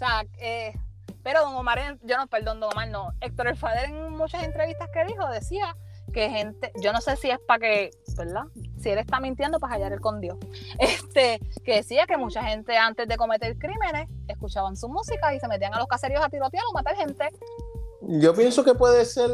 O 0.02 0.06
sea, 0.06 0.24
eh, 0.40 0.72
pero 1.24 1.42
don 1.42 1.56
Omar, 1.56 1.78
en- 1.78 2.00
yo 2.04 2.16
no, 2.16 2.26
perdón, 2.28 2.62
don 2.62 2.72
Omar, 2.72 2.88
no. 2.88 3.10
Héctor 3.20 3.48
El 3.50 3.58
Fader 3.58 3.90
en 3.90 4.12
muchas 4.12 4.44
entrevistas 4.44 4.88
que 4.94 5.04
dijo 5.04 5.28
decía 5.28 5.76
que 6.14 6.30
gente, 6.30 6.72
yo 6.82 6.94
no 6.94 7.02
sé 7.02 7.18
si 7.18 7.30
es 7.30 7.38
para 7.46 7.60
que, 7.60 7.92
¿verdad? 8.16 8.44
Si 8.82 8.90
él 8.92 8.98
está 8.98 9.20
mintiendo, 9.20 9.60
para 9.60 9.74
hallar 9.76 9.92
el 9.92 10.00
con 10.00 10.22
Dios. 10.22 10.38
Este, 10.80 11.42
que 11.66 11.76
decía 11.76 12.06
que 12.08 12.16
mucha 12.16 12.42
gente 12.46 12.78
antes 12.78 13.10
de 13.10 13.18
cometer 13.18 13.58
crímenes 13.58 14.08
escuchaban 14.30 14.78
su 14.78 14.88
música 14.88 15.36
y 15.36 15.40
se 15.42 15.50
metían 15.50 15.74
a 15.74 15.80
los 15.80 15.88
caseríos 15.88 16.24
a 16.24 16.30
tirotear 16.30 16.64
o 16.70 16.74
matar 16.74 16.96
gente. 16.96 17.28
Yo 18.02 18.34
pienso 18.34 18.64
que 18.64 18.74
puede 18.76 19.04
ser 19.04 19.30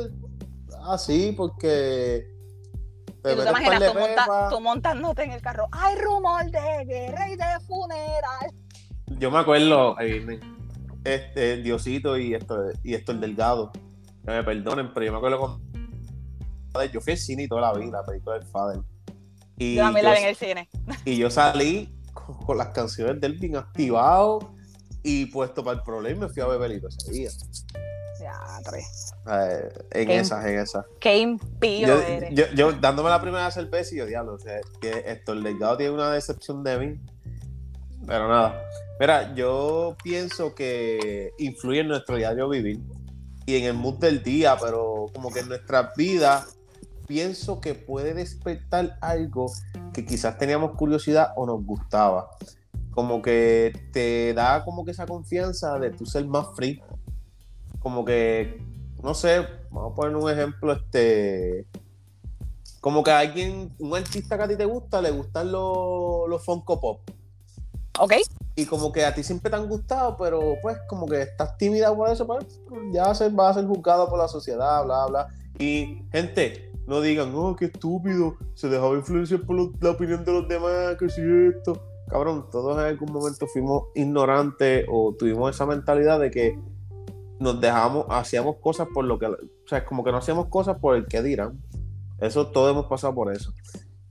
así 0.88 1.32
porque. 1.38 2.26
y 3.24 3.36
tú 3.36 3.44
te 3.44 3.50
imaginas 3.50 3.92
tú, 3.94 4.00
monta- 4.00 4.50
tú 4.50 4.60
montándote 4.62 5.24
en 5.26 5.32
el 5.32 5.42
carro. 5.44 5.68
¡Hay 5.72 5.96
rumor 5.98 6.44
de 6.50 6.86
guerra 6.86 7.30
y 7.30 7.36
de 7.36 7.60
funeral! 7.68 8.52
Yo 9.20 9.30
me 9.30 9.38
acuerdo, 9.38 9.96
ahí, 10.00 10.20
este, 11.06 11.58
Diosito 11.58 12.18
y 12.18 12.34
esto, 12.34 12.58
y 12.84 12.94
esto 12.94 13.12
el 13.12 13.22
Delgado. 13.22 13.72
Que 13.72 14.32
me 14.32 14.44
perdonen, 14.44 14.94
pero 14.94 15.06
yo 15.06 15.12
me 15.12 15.18
acuerdo 15.20 15.40
con. 15.40 15.62
Yo 16.92 17.00
fui 17.00 17.14
al 17.14 17.20
cine 17.20 17.48
toda 17.48 17.62
la 17.62 17.74
vida, 17.74 18.00
la 18.02 18.06
película 18.06 18.38
del 18.38 18.48
Father. 18.48 18.82
Y 19.58 19.76
Yo 19.76 19.84
también 19.84 20.04
yo, 20.06 20.12
la 20.12 20.18
vi 20.18 20.24
en 20.24 20.30
el 20.30 20.36
cine. 20.36 20.70
y 21.06 21.18
yo 21.18 21.30
salí 21.30 21.96
con, 22.14 22.36
con 22.40 22.58
las 22.58 22.70
canciones 22.70 23.22
del 23.22 23.38
bien 23.38 23.56
activado 23.56 24.54
y 25.02 25.28
puesto 25.28 25.64
para 25.64 25.78
el 25.78 25.84
problema 25.84 26.18
y 26.18 26.28
me 26.28 26.30
fui 26.30 26.42
a 26.42 26.48
beber 26.48 26.72
y 26.72 26.82
ese 26.86 27.12
día. 27.12 27.30
Ya, 28.20 28.60
tres. 28.64 29.14
Eh, 29.30 29.70
en 29.92 30.08
Qué 30.08 30.18
esas, 30.18 30.46
en 30.46 30.60
esas. 30.60 30.86
Qué 31.00 31.20
impío 31.20 31.88
Yo, 31.88 32.02
eres. 32.02 32.34
yo, 32.34 32.46
yo 32.56 32.72
dándome 32.74 33.10
la 33.10 33.22
primera 33.22 33.52
cerveza 33.52 33.94
y 33.94 34.00
yo, 34.00 34.06
diablo, 34.06 34.34
o 34.34 34.40
sea, 34.40 34.60
que 34.82 35.04
esto, 35.06 35.34
el 35.34 35.44
Delgado 35.44 35.78
tiene 35.78 35.94
una 35.94 36.12
decepción 36.12 36.64
de 36.64 36.78
mí. 36.80 37.00
Pero 38.06 38.28
nada. 38.28 38.62
Mira, 39.00 39.34
yo 39.36 39.96
pienso 40.04 40.56
que 40.56 41.34
influye 41.38 41.82
en 41.82 41.90
nuestro 41.90 42.16
diario 42.16 42.48
vivir 42.48 42.80
y 43.46 43.58
en 43.58 43.66
el 43.66 43.74
mood 43.74 43.96
del 43.96 44.24
día, 44.24 44.56
pero 44.60 45.08
como 45.14 45.32
que 45.32 45.42
en 45.42 45.50
nuestras 45.50 45.96
vidas 45.96 46.58
pienso 47.08 47.60
que 47.60 47.76
puede 47.76 48.14
despertar 48.14 48.98
algo 49.02 49.52
que 49.94 50.06
quizás 50.06 50.38
teníamos 50.38 50.72
curiosidad 50.72 51.34
o 51.36 51.46
nos 51.46 51.64
gustaba. 51.66 52.30
Como 52.92 53.22
que 53.22 53.74
te 53.92 54.34
da 54.34 54.64
como 54.64 54.86
que 54.86 54.92
esa 54.92 55.06
confianza 55.06 55.78
de 55.80 55.92
tú 55.92 56.06
ser 56.06 56.26
más 56.26 56.48
free. 56.56 56.82
Como 57.80 58.06
que, 58.06 58.64
no 59.04 59.14
sé, 59.14 59.46
vamos 59.70 59.92
a 59.92 59.96
poner 59.96 60.16
un 60.16 60.32
ejemplo, 60.32 60.72
este... 60.72 61.68
Como 62.80 63.04
que 63.04 63.12
a 63.12 63.20
alguien, 63.20 63.76
un 63.80 63.96
artista 63.96 64.38
que 64.38 64.44
a 64.44 64.48
ti 64.48 64.56
te 64.56 64.66
gusta, 64.66 65.02
le 65.02 65.12
gustan 65.12 65.52
los, 65.52 66.30
los 66.30 66.46
Funko 66.46 66.80
Pop 66.80 67.02
¿Ok? 68.00 68.14
y 68.56 68.66
como 68.66 68.92
que 68.92 69.06
a 69.06 69.14
ti 69.14 69.22
siempre 69.22 69.50
te 69.50 69.58
han 69.58 69.68
gustado, 69.68 70.16
pero 70.18 70.56
pues 70.62 70.78
como 70.88 71.08
que 71.08 71.22
estás 71.22 71.58
tímida 71.58 71.94
por 71.94 72.10
eso, 72.10 72.26
pues 72.26 72.62
ya 72.92 73.14
se, 73.14 73.30
va 73.30 73.50
a 73.50 73.54
ser 73.54 73.66
juzgado 73.66 74.10
por 74.10 74.18
la 74.18 74.28
sociedad, 74.28 74.84
bla, 74.86 75.06
bla. 75.08 75.28
Y 75.60 76.02
gente, 76.12 76.72
no 76.88 77.02
digan, 77.02 77.34
oh, 77.36 77.56
qué 77.56 77.66
estúpido, 77.66 78.38
se 78.54 78.70
dejaba 78.70 78.96
influenciar 78.96 79.42
por 79.42 79.58
la 79.84 79.92
opinión 79.92 80.24
de 80.24 80.32
los 80.32 80.48
demás, 80.48 80.96
que 80.98 81.10
si 81.10 81.22
esto. 81.22 81.84
Cabrón, 82.08 82.46
todos 82.52 82.78
en 82.78 82.86
algún 82.86 83.12
momento 83.12 83.48
fuimos 83.48 83.86
ignorantes 83.96 84.86
o 84.90 85.16
tuvimos 85.18 85.54
esa 85.54 85.66
mentalidad 85.66 86.20
de 86.20 86.30
que 86.30 86.58
nos 87.40 87.60
dejamos, 87.60 88.06
hacíamos 88.10 88.58
cosas 88.62 88.88
por 88.94 89.06
lo 89.06 89.18
que, 89.18 89.26
o 89.26 89.38
sea, 89.66 89.84
como 89.84 90.04
que 90.04 90.12
no 90.12 90.20
hacíamos 90.20 90.48
cosas 90.48 90.78
por 90.80 90.96
el 90.96 91.08
que 91.08 91.22
dirán. 91.22 91.60
Eso 92.20 92.48
todos 92.48 92.72
hemos 92.72 92.86
pasado 92.86 93.14
por 93.14 93.34
eso. 93.34 93.52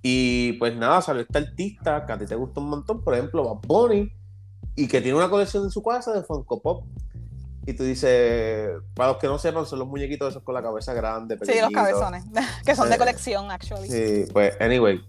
Y 0.06 0.52
pues 0.58 0.76
nada, 0.76 1.00
salió 1.00 1.22
este 1.22 1.38
artista 1.38 2.04
que 2.04 2.12
a 2.12 2.18
ti 2.18 2.26
te 2.26 2.34
gusta 2.34 2.60
un 2.60 2.68
montón, 2.68 3.02
por 3.02 3.14
ejemplo, 3.14 3.42
Bad 3.42 3.66
Bunny, 3.66 4.12
y 4.76 4.86
que 4.86 5.00
tiene 5.00 5.16
una 5.16 5.30
colección 5.30 5.64
en 5.64 5.70
su 5.70 5.82
casa 5.82 6.12
de 6.12 6.22
Funko 6.22 6.60
Pop. 6.60 6.84
Y 7.66 7.72
tú 7.72 7.84
dices, 7.84 8.68
para 8.94 9.12
los 9.12 9.16
que 9.18 9.26
no 9.28 9.38
sepan, 9.38 9.64
son 9.64 9.78
los 9.78 9.88
muñequitos 9.88 10.28
esos 10.28 10.42
con 10.42 10.54
la 10.54 10.62
cabeza 10.62 10.92
grande. 10.92 11.38
Sí, 11.40 11.58
los 11.58 11.70
cabezones. 11.70 12.22
que 12.66 12.76
son 12.76 12.90
de 12.90 12.98
colección, 12.98 13.50
actually. 13.50 13.88
Sí, 13.88 14.26
pues, 14.30 14.54
anyway. 14.60 15.00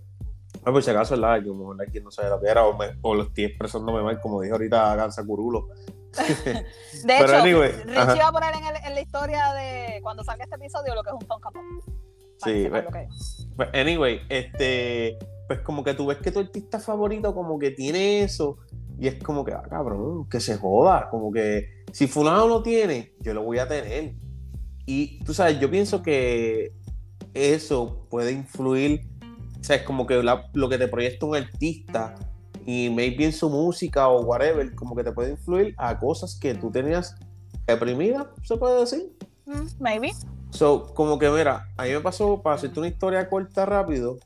Ah, 0.64 0.72
por 0.72 0.82
si 0.82 0.90
acaso, 0.92 1.16
¿verdad? 1.20 1.44
Que 1.44 1.50
a 1.50 1.52
lo 1.52 1.56
mejor 1.56 1.76
no 2.02 2.12
sabe 2.12 2.30
lo 2.30 2.40
que 2.40 2.48
era, 2.48 2.64
o, 2.66 2.78
me- 2.78 2.98
o 3.02 3.16
lo 3.16 3.24
estoy 3.24 3.44
expresándome 3.44 4.02
mal, 4.02 4.22
como 4.22 4.42
dijo 4.42 4.56
ahorita 4.56 4.96
Gansa 4.96 5.26
Curulo. 5.26 5.68
De 6.16 6.64
pero 7.04 7.24
hecho, 7.26 7.36
anyway, 7.36 7.72
Richie 7.84 7.98
ajá. 8.00 8.16
va 8.16 8.28
a 8.30 8.32
poner 8.32 8.56
en, 8.56 8.64
el- 8.66 8.84
en 8.86 8.96
la 8.96 9.02
historia 9.02 9.54
de 9.54 10.00
cuando 10.02 10.24
salga 10.24 10.46
este 10.46 10.56
episodio 10.56 10.96
lo 10.96 11.04
que 11.04 11.10
es 11.10 11.14
un 11.16 11.28
Funko 11.28 11.52
Pop. 11.52 11.62
Sí, 12.46 12.68
ve- 12.70 12.84
lo 12.84 12.90
que 12.92 13.04
es. 13.04 13.48
Pues, 13.56 13.70
anyway, 13.74 14.20
este, 14.30 15.18
pues 15.48 15.60
como 15.62 15.84
que 15.84 15.94
tú 15.94 16.06
ves 16.08 16.18
que 16.20 16.32
tu 16.32 16.40
artista 16.40 16.80
favorito 16.80 17.34
como 17.34 17.58
que 17.60 17.72
tiene 17.72 18.22
eso 18.24 18.58
y 19.00 19.08
es 19.08 19.22
como 19.24 19.44
que, 19.44 19.54
ah, 19.54 19.64
cabrón, 19.70 20.28
que 20.30 20.40
se 20.40 20.58
joda, 20.58 21.10
como 21.10 21.32
que 21.32 21.84
si 21.92 22.08
fulano 22.08 22.48
lo 22.48 22.64
tiene, 22.64 23.14
yo 23.22 23.34
lo 23.34 23.44
voy 23.44 23.60
a 23.60 23.68
tener. 23.68 24.16
Y 24.86 25.20
tú 25.24 25.34
sabes, 25.34 25.60
yo 25.60 25.70
pienso 25.70 26.02
que 26.02 26.72
eso 27.34 28.06
puede 28.10 28.32
influir, 28.32 29.02
o 29.60 29.64
sea, 29.64 29.78
es 29.78 29.84
como 29.84 30.06
que 30.06 30.22
la- 30.24 30.50
lo 30.54 30.70
que 30.70 30.78
te 30.78 30.88
proyecta 30.88 31.26
un 31.26 31.36
artista 31.36 32.16
y 32.66 32.90
maybe 32.90 33.26
en 33.26 33.34
su 33.34 33.50
música 33.50 34.08
o 34.08 34.22
whatever, 34.22 34.74
como 34.76 34.96
que 34.96 35.04
te 35.04 35.12
puede 35.12 35.32
influir 35.32 35.74
a 35.78 36.00
cosas 36.00 36.38
que 36.40 36.54
tú 36.56 36.72
tenías 36.72 37.16
reprimidas, 37.68 38.28
se 38.44 38.58
puede 38.58 38.80
decir. 38.82 39.12
Mm, 39.46 39.68
maybe. 39.80 40.12
So, 40.56 40.94
como 40.94 41.20
que 41.20 41.30
mira, 41.30 41.68
a 41.76 41.84
mí 41.84 41.90
me 41.90 42.00
pasó, 42.00 42.42
para 42.42 42.56
hacerte 42.56 42.80
una 42.80 42.88
historia 42.88 43.30
corta 43.30 43.66
rápido, 43.66 44.20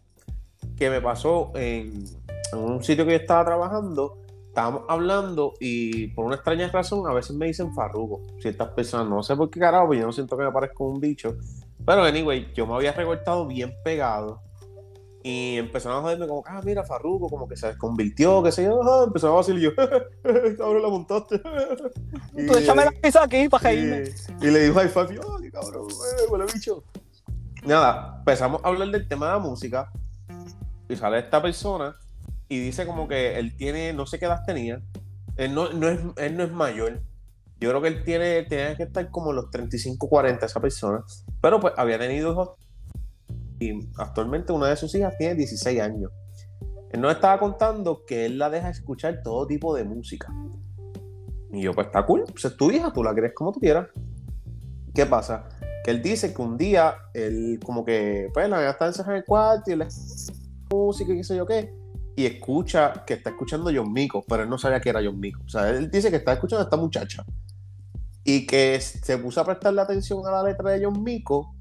que 0.78 0.92
me 0.92 1.02
pasó 1.02 1.52
en, 1.56 2.06
un 2.54 2.84
sitio 2.84 3.04
que 3.06 3.14
yo 3.14 3.18
estaba 3.18 3.46
trabajando, 3.46 4.20
estábamos 4.48 4.84
hablando 4.90 5.56
y 5.60 6.10
por 6.10 6.26
una 6.26 6.36
extraña 6.36 6.68
razón 6.68 7.08
a 7.08 7.14
veces 7.14 7.36
me 7.36 7.48
dicen 7.48 7.74
farrugo, 7.74 8.22
ciertas 8.40 8.70
personas, 8.70 9.08
no 9.08 9.24
sé 9.24 9.36
por 9.36 9.50
qué 9.50 9.60
carajo, 9.60 9.92
yo 9.96 10.06
no 10.06 10.12
siento 10.12 10.38
que 10.38 10.44
me 10.44 10.52
parezca 10.52 10.84
un 10.84 11.00
bicho, 11.00 11.36
pero 11.84 12.04
anyway, 12.04 12.52
yo 12.54 12.68
me 12.68 12.76
había 12.76 12.92
recortado 12.92 13.48
bien 13.48 13.74
pegado 13.84 14.44
y 15.24 15.58
empezaron 15.58 15.98
a 16.00 16.02
joderme 16.02 16.28
como, 16.28 16.44
ah, 16.48 16.62
mira, 16.64 16.84
farrugo, 16.84 17.30
como 17.30 17.48
que 17.48 17.58
se 17.58 17.78
convirtió, 17.78 18.42
qué 18.42 18.52
sé 18.52 18.64
yo, 18.64 18.82
ajá, 18.82 19.04
empezaron 19.06 19.38
a 19.44 19.52
y 19.52 19.62
yo, 19.62 19.72
cabrón, 20.58 20.82
la 20.82 20.90
montaste. 20.90 21.42
Y- 22.38 22.46
Tú 22.48 22.58
échame 22.58 22.86
la 22.86 22.92
pizza 22.92 23.24
aquí 23.24 23.50
para 23.50 23.64
reírme. 23.70 24.04
y, 24.42 24.48
y 24.48 24.52
le 24.52 24.60
dijo 24.64 24.82
y 24.82 25.16
yo, 25.16 25.22
"Ay, 25.42 25.52
cabrón, 25.52 25.88
eh, 25.90 26.26
huele 26.30 26.46
bicho. 26.54 26.84
Nada, 27.66 28.16
empezamos 28.20 28.62
a 28.64 28.68
hablar 28.70 28.88
del 28.90 29.08
tema 29.08 29.26
de 29.28 29.32
la 29.34 29.40
música. 29.40 29.92
Y 30.88 30.96
sale 30.96 31.20
esta 31.20 31.42
persona 31.42 31.96
y 32.48 32.60
dice 32.60 32.86
como 32.88 33.08
que 33.08 33.38
él 33.38 33.56
tiene, 33.58 33.94
no 33.94 34.06
sé 34.08 34.18
qué 34.18 34.26
edad 34.26 34.44
tenía. 34.46 34.82
Él 35.36 35.54
no, 35.54 35.72
no 35.74 35.88
es, 35.90 36.00
él 36.18 36.38
no 36.38 36.44
es 36.44 36.52
mayor. 36.52 37.02
Yo 37.60 37.70
creo 37.70 37.82
que 37.82 37.90
él 37.90 38.04
tiene, 38.04 38.44
tiene 38.44 38.76
que 38.78 38.84
estar 38.84 39.12
como 39.12 39.34
los 39.34 39.52
35, 39.52 40.08
40, 40.10 40.46
esa 40.46 40.60
persona. 40.62 41.04
Pero 41.42 41.60
pues 41.60 41.74
había 41.78 42.00
tenido 42.00 42.32
hijos. 42.32 42.52
Y 43.60 43.90
actualmente 43.98 44.54
una 44.54 44.68
de 44.68 44.76
sus 44.76 44.94
hijas 44.96 45.18
tiene 45.18 45.36
16 45.36 45.82
años. 45.82 46.12
Él 46.92 47.02
nos 47.02 47.14
estaba 47.14 47.40
contando 47.40 48.04
que 48.06 48.26
él 48.26 48.38
la 48.38 48.50
deja 48.50 48.70
escuchar 48.70 49.22
todo 49.24 49.46
tipo 49.46 49.76
de 49.76 49.84
música. 49.84 50.34
Y 51.52 51.62
yo, 51.62 51.74
pues 51.74 51.88
está 51.88 52.06
cool, 52.06 52.24
pues 52.32 52.46
es 52.46 52.58
tu 52.58 52.72
hija, 52.72 52.92
tú 52.94 53.04
la 53.04 53.14
quieres 53.14 53.34
como 53.34 53.52
tú 53.52 53.60
quieras. 53.60 53.88
¿Qué 54.94 55.06
pasa? 55.06 55.50
Que 55.84 55.92
él 55.92 56.02
dice 56.02 56.34
que 56.34 56.42
un 56.42 56.58
día, 56.58 56.96
él 57.14 57.60
como 57.64 57.86
que, 57.86 58.30
pues 58.34 58.50
la 58.50 58.58
nena 58.58 58.72
está 58.72 58.88
encerrada 58.88 59.14
en 59.14 59.20
el 59.20 59.26
cuarto 59.26 59.72
y 59.72 59.76
le 59.76 59.88
música 60.72 61.14
y 61.14 61.18
qué 61.18 61.24
sé 61.24 61.36
yo 61.36 61.46
qué, 61.46 61.74
y 62.16 62.26
escucha 62.26 63.06
que 63.08 63.14
está 63.16 63.30
escuchando 63.32 63.72
John 63.74 63.94
Mico, 63.94 64.24
pero 64.28 64.44
él 64.44 64.50
no 64.50 64.58
sabía 64.58 64.80
que 64.82 64.90
era 64.90 65.02
John 65.04 65.20
Mico. 65.20 65.42
O 65.46 65.50
sea, 65.50 65.70
él 65.70 65.90
dice 65.90 66.10
que 66.10 66.18
está 66.18 66.34
escuchando 66.34 66.62
a 66.62 66.66
esta 66.66 66.78
muchacha 66.78 67.26
y 68.24 68.46
que 68.46 68.80
se 68.82 69.18
puso 69.18 69.42
a 69.42 69.46
prestarle 69.46 69.82
atención 69.82 70.26
a 70.28 70.32
la 70.32 70.44
letra 70.44 70.72
de 70.72 70.86
John 70.86 71.02
Mico 71.02 71.56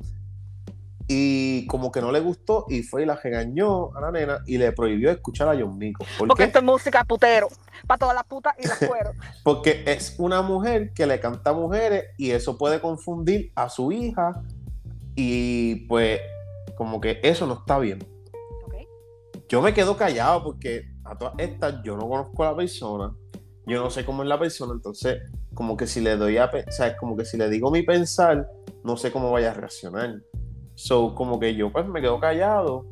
y 1.10 1.66
como 1.66 1.90
que 1.90 2.02
no 2.02 2.12
le 2.12 2.20
gustó 2.20 2.66
y 2.68 2.82
fue 2.82 3.02
y 3.02 3.06
la 3.06 3.16
regañó 3.16 3.96
a 3.96 4.00
la 4.02 4.12
nena 4.12 4.42
y 4.46 4.58
le 4.58 4.72
prohibió 4.72 5.10
escuchar 5.10 5.48
a 5.48 5.58
John 5.58 5.78
Mico. 5.78 6.04
¿Por 6.18 6.28
Porque 6.28 6.44
esto 6.44 6.58
es 6.58 6.64
música 6.64 7.02
putero. 7.04 7.48
Para 7.86 7.98
todas 7.98 8.14
las 8.14 8.24
putas 8.24 8.54
y 8.58 8.68
los 8.68 8.76
cueros. 8.76 9.14
Porque 9.42 9.84
es 9.86 10.16
una 10.18 10.42
mujer 10.42 10.92
que 10.92 11.06
le 11.06 11.18
canta 11.18 11.50
a 11.50 11.52
mujeres 11.54 12.04
y 12.18 12.32
eso 12.32 12.58
puede 12.58 12.80
confundir 12.80 13.50
a 13.54 13.70
su 13.70 13.90
hija 13.90 14.42
y 15.14 15.86
pues 15.86 16.20
como 16.76 17.00
que 17.00 17.20
eso 17.22 17.46
no 17.46 17.54
está 17.54 17.78
bien. 17.78 17.98
Yo 19.48 19.62
me 19.62 19.72
quedo 19.72 19.96
callado 19.96 20.44
porque 20.44 20.90
a 21.04 21.16
todas 21.16 21.32
estas 21.38 21.82
yo 21.82 21.96
no 21.96 22.06
conozco 22.06 22.44
a 22.44 22.50
la 22.50 22.56
persona, 22.56 23.16
yo 23.66 23.82
no 23.82 23.88
sé 23.88 24.04
cómo 24.04 24.22
es 24.22 24.28
la 24.28 24.38
persona, 24.38 24.74
entonces 24.74 25.22
como 25.54 25.74
que 25.74 25.86
si 25.86 26.02
le 26.02 26.18
doy 26.18 26.36
a, 26.36 26.44
o 26.46 26.70
sea, 26.70 26.94
como 26.98 27.16
que 27.16 27.24
si 27.24 27.38
le 27.38 27.48
digo 27.48 27.70
mi 27.70 27.82
pensar, 27.82 28.46
no 28.84 28.98
sé 28.98 29.10
cómo 29.10 29.32
vaya 29.32 29.52
a 29.52 29.54
reaccionar. 29.54 30.20
So, 30.78 31.12
como 31.12 31.40
que 31.40 31.56
yo 31.56 31.72
pues 31.72 31.88
me 31.88 32.00
quedo 32.00 32.20
callado 32.20 32.86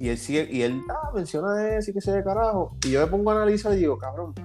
y 0.00 0.08
él 0.08 0.18
sigue, 0.18 0.48
y 0.50 0.62
él 0.62 0.82
ah, 0.90 1.12
menciona 1.14 1.76
eso 1.76 1.92
y 1.92 1.94
que 1.94 2.00
se 2.00 2.10
de 2.10 2.24
carajo. 2.24 2.76
Y 2.84 2.90
yo 2.90 3.00
me 3.02 3.06
pongo 3.06 3.30
a 3.30 3.36
analizar 3.36 3.72
y 3.72 3.76
digo, 3.76 3.96
cabrón, 3.96 4.34
tú 4.34 4.42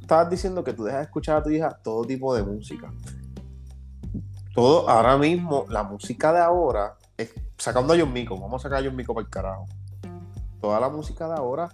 estabas 0.00 0.30
diciendo 0.30 0.62
que 0.62 0.72
tú 0.72 0.84
dejas 0.84 1.00
de 1.00 1.04
escuchar 1.06 1.38
a 1.38 1.42
tu 1.42 1.50
hija 1.50 1.76
todo 1.82 2.04
tipo 2.04 2.32
de 2.36 2.44
música. 2.44 2.94
Todo, 4.54 4.88
ahora 4.88 5.18
mismo, 5.18 5.66
la 5.68 5.82
música 5.82 6.32
de 6.32 6.38
ahora, 6.38 6.96
es, 7.16 7.34
sacando 7.58 7.94
a 7.94 7.98
John 7.98 8.12
Mico, 8.12 8.38
vamos 8.38 8.62
a 8.62 8.68
sacar 8.68 8.84
a 8.84 8.86
John 8.86 8.94
Mico 8.94 9.12
para 9.12 9.24
el 9.24 9.30
carajo. 9.30 9.66
Toda 10.60 10.78
la 10.78 10.90
música 10.90 11.26
de 11.26 11.34
ahora, 11.34 11.68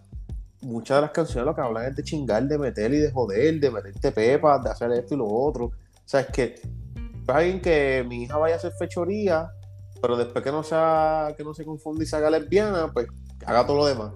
muchas 0.62 0.97
de 0.97 1.03
las 1.03 1.11
canciones 1.11 1.45
lo 1.45 1.55
que 1.55 1.61
hablan 1.61 1.84
es 1.84 1.97
de 1.97 2.03
chingar, 2.03 2.45
de 2.45 2.57
meter 2.57 2.95
y 2.95 2.99
de 2.99 3.12
joder, 3.12 3.61
de 3.61 3.70
meterte 3.70 4.11
pepas, 4.11 4.64
de 4.64 4.70
hacer 4.70 4.91
esto 4.93 5.16
y 5.16 5.18
lo 5.18 5.26
otro. 5.26 5.66
O 5.66 5.72
sea, 6.07 6.20
es 6.20 6.28
que 6.28 6.55
es 6.55 7.28
alguien 7.28 7.61
que 7.61 8.07
mi 8.09 8.22
hija 8.22 8.38
vaya 8.38 8.55
a 8.55 8.57
hacer 8.57 8.72
fechoría, 8.72 9.53
pero 10.01 10.16
después 10.16 10.42
que 10.42 10.51
no 10.53 10.62
sea, 10.62 11.34
que 11.36 11.44
no 11.44 11.55
se 11.55 11.64
confunda 11.64 12.03
y 12.03 12.07
se 12.07 12.16
haga 12.16 12.30
lesbiana, 12.30 12.90
pues 12.92 13.07
que 13.38 13.46
haga 13.46 13.66
todo 13.66 13.76
lo 13.78 13.86
demás. 13.86 14.12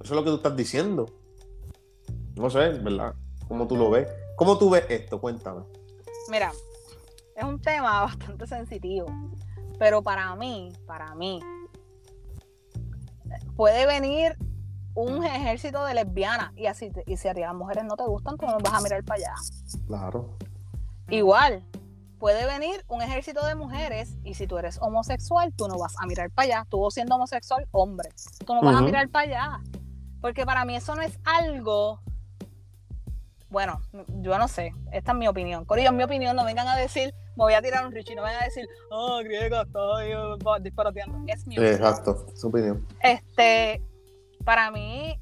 Eso 0.00 0.02
es 0.02 0.10
lo 0.10 0.24
que 0.24 0.30
tú 0.30 0.36
estás 0.36 0.56
diciendo. 0.56 1.06
No 2.36 2.48
sé, 2.50 2.70
¿verdad? 2.70 3.14
¿Cómo 3.48 3.66
tú 3.66 3.76
lo 3.76 3.90
ves? 3.90 4.08
¿Cómo 4.36 4.56
tú 4.58 4.70
ves 4.70 4.84
esto? 4.88 5.20
Cuéntame. 5.20 5.62
Mira, 6.30 6.52
es 7.34 7.44
un 7.44 7.60
tema 7.60 8.00
bastante 8.04 8.46
sensitivo, 8.46 9.06
pero 9.78 10.02
para 10.02 10.34
mí, 10.36 10.72
para 10.86 11.14
mí, 11.14 11.40
puede 13.56 13.86
venir 13.86 14.36
un 14.94 15.24
ejército 15.24 15.84
de 15.84 15.94
lesbianas 15.94 16.52
y 16.56 16.66
así, 16.66 16.90
te- 16.90 17.04
y 17.06 17.16
si 17.16 17.28
a 17.28 17.34
ti 17.34 17.40
las 17.40 17.54
mujeres 17.54 17.84
no 17.84 17.96
te 17.96 18.04
gustan, 18.04 18.36
tú 18.36 18.46
no 18.46 18.58
vas 18.58 18.72
a 18.74 18.80
mirar 18.80 19.04
para 19.04 19.20
allá. 19.20 19.34
Claro. 19.86 20.36
Igual, 21.08 21.62
puede 22.18 22.46
venir 22.46 22.84
un 22.88 23.00
ejército 23.02 23.44
de 23.46 23.54
mujeres 23.54 24.16
y 24.24 24.34
si 24.34 24.46
tú 24.46 24.58
eres 24.58 24.78
homosexual, 24.80 25.52
tú 25.56 25.68
no 25.68 25.78
vas 25.78 25.94
a 25.98 26.06
mirar 26.06 26.30
para 26.30 26.46
allá. 26.46 26.66
Tú 26.68 26.90
siendo 26.90 27.14
homosexual, 27.14 27.66
hombre, 27.70 28.10
tú 28.44 28.54
no 28.54 28.62
vas 28.62 28.76
a 28.76 28.82
mirar 28.82 29.08
para 29.08 29.24
allá. 29.24 29.60
Porque 30.20 30.44
para 30.44 30.64
mí 30.64 30.76
eso 30.76 30.94
no 30.94 31.02
es 31.02 31.18
algo... 31.24 32.00
Bueno, 33.50 33.80
yo 34.20 34.36
no 34.36 34.46
sé, 34.46 34.74
esta 34.92 35.12
es 35.12 35.18
mi 35.18 35.26
opinión. 35.26 35.64
Corillo, 35.64 35.88
es 35.88 35.94
mi 35.94 36.02
opinión, 36.02 36.36
no 36.36 36.44
vengan 36.44 36.68
a 36.68 36.76
decir, 36.76 37.14
me 37.30 37.44
voy 37.44 37.54
a 37.54 37.62
tirar 37.62 37.86
un 37.86 37.92
Richie, 37.92 38.14
no 38.14 38.22
vengan 38.22 38.42
a 38.42 38.44
decir, 38.44 38.68
oh, 38.90 39.20
griega, 39.24 39.62
estoy 39.62 40.12
disparateando. 40.60 41.18
Es 41.26 41.46
mi 41.46 41.54
opinión. 41.54 41.74
Exacto, 41.74 42.26
su 42.34 42.48
opinión. 42.48 42.86
Este, 43.00 43.82
para 44.44 44.70
mí, 44.70 45.18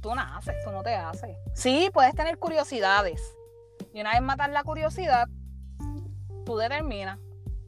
tú 0.00 0.12
naces, 0.16 0.56
tú 0.64 0.72
no 0.72 0.82
te 0.82 0.96
haces. 0.96 1.36
Sí, 1.54 1.90
puedes 1.92 2.14
tener 2.16 2.38
curiosidades. 2.38 3.22
Y 3.92 4.00
una 4.00 4.12
vez 4.12 4.22
matar 4.22 4.50
la 4.50 4.64
curiosidad, 4.64 5.28
tú 6.44 6.56
determinas. 6.56 7.18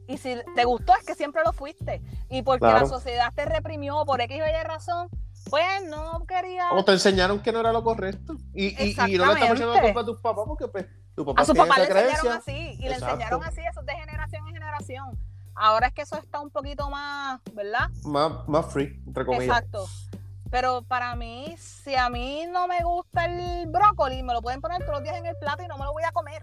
Y 0.07 0.17
si 0.17 0.37
te 0.55 0.63
gustó, 0.63 0.93
es 0.95 1.05
que 1.05 1.15
siempre 1.15 1.41
lo 1.45 1.51
fuiste. 1.51 2.01
Y 2.29 2.41
porque 2.41 2.59
Claro. 2.59 2.79
la 2.81 2.85
sociedad 2.85 3.33
te 3.35 3.45
reprimió 3.45 4.05
por 4.05 4.21
X 4.21 4.41
o 4.41 4.45
Y 4.45 4.63
razón, 4.63 5.09
pues 5.49 5.85
no 5.89 6.25
quería. 6.25 6.71
O 6.71 6.83
te 6.85 6.93
enseñaron 6.93 7.41
que 7.41 7.51
no 7.51 7.59
era 7.59 7.73
lo 7.73 7.83
correcto. 7.83 8.35
Y, 8.53 8.67
y, 8.81 8.91
y 8.91 9.17
no 9.17 9.25
le 9.25 9.33
estamos 9.33 9.57
echando 9.57 9.73
la 9.73 9.81
culpa 9.81 10.01
a 10.01 10.05
tus 10.05 10.19
papás 10.21 10.45
porque 10.47 10.67
pues, 10.69 10.85
tus 11.13 11.25
papás 11.25 11.43
A 11.43 11.45
su 11.45 11.53
tienen 11.53 11.69
papá 11.69 11.81
le 11.81 11.87
enseñaron 11.87 12.37
así. 12.37 12.75
Y 12.79 12.83
le 12.87 12.93
enseñaron 12.95 13.43
así, 13.43 13.61
eso 13.69 13.81
es 13.81 13.85
de 13.85 13.93
generación 13.93 14.47
en 14.47 14.53
generación. 14.53 15.19
Ahora 15.55 15.87
es 15.87 15.93
que 15.93 16.03
eso 16.03 16.17
está 16.17 16.39
un 16.39 16.51
poquito 16.51 16.89
más, 16.89 17.41
¿verdad? 17.53 17.89
Más, 18.05 18.47
más 18.47 18.65
free, 18.71 19.01
entre 19.07 19.25
comillas. 19.25 19.57
Exacto. 19.57 19.85
Pero 20.49 20.83
para 20.83 21.15
mí, 21.15 21.55
si 21.57 21.95
a 21.95 22.09
mí 22.09 22.45
no 22.49 22.67
me 22.67 22.81
gusta 22.83 23.25
el 23.25 23.67
brócoli, 23.67 24.23
me 24.23 24.33
lo 24.33 24.41
pueden 24.41 24.61
poner 24.61 24.79
todos 24.85 24.93
los 24.99 25.03
días 25.03 25.17
en 25.17 25.25
el 25.25 25.35
plato 25.37 25.63
y 25.63 25.67
no 25.67 25.77
me 25.77 25.83
lo 25.83 25.91
voy 25.91 26.03
a 26.03 26.11
comer. 26.13 26.41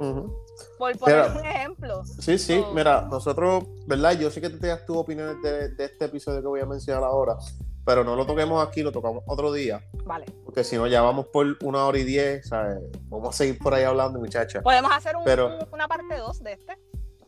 Ujú. 0.00 0.34
Por 0.78 0.96
poner 0.98 1.28
Mira. 1.28 1.40
un 1.40 1.46
ejemplo. 1.46 2.04
Sí, 2.04 2.38
sí, 2.38 2.60
So- 2.60 2.72
mira, 2.72 3.02
nosotros, 3.10 3.64
¿verdad? 3.86 4.12
Yo 4.18 4.30
sé 4.30 4.40
que 4.40 4.50
tú 4.50 4.58
tengas 4.58 4.84
tus 4.86 4.96
opiniones 4.96 5.40
de, 5.42 5.68
de 5.70 5.84
este 5.84 6.04
episodio 6.06 6.40
que 6.40 6.46
voy 6.48 6.60
a 6.60 6.66
mencionar 6.66 7.02
ahora, 7.04 7.36
pero 7.84 8.04
no 8.04 8.14
lo 8.16 8.26
toquemos 8.26 8.66
aquí, 8.66 8.82
lo 8.82 8.92
tocamos 8.92 9.22
otro 9.26 9.52
día, 9.52 9.82
Vale. 10.04 10.26
porque 10.44 10.62
si 10.64 10.76
no 10.76 10.86
ya 10.86 11.00
vamos 11.02 11.26
por 11.28 11.56
una 11.62 11.84
hora 11.86 11.98
y 11.98 12.04
diez, 12.04 12.48
¿sabes? 12.48 12.78
Vamos 13.08 13.28
a 13.30 13.32
seguir 13.32 13.58
por 13.58 13.72
ahí 13.74 13.84
hablando, 13.84 14.18
muchacha. 14.18 14.60
Podemos 14.62 14.90
hacer 14.92 15.16
un- 15.16 15.24
Pero- 15.24 15.46
un- 15.58 15.68
una 15.72 15.88
parte 15.88 16.16
2 16.16 16.42
de 16.42 16.52
este, 16.52 16.76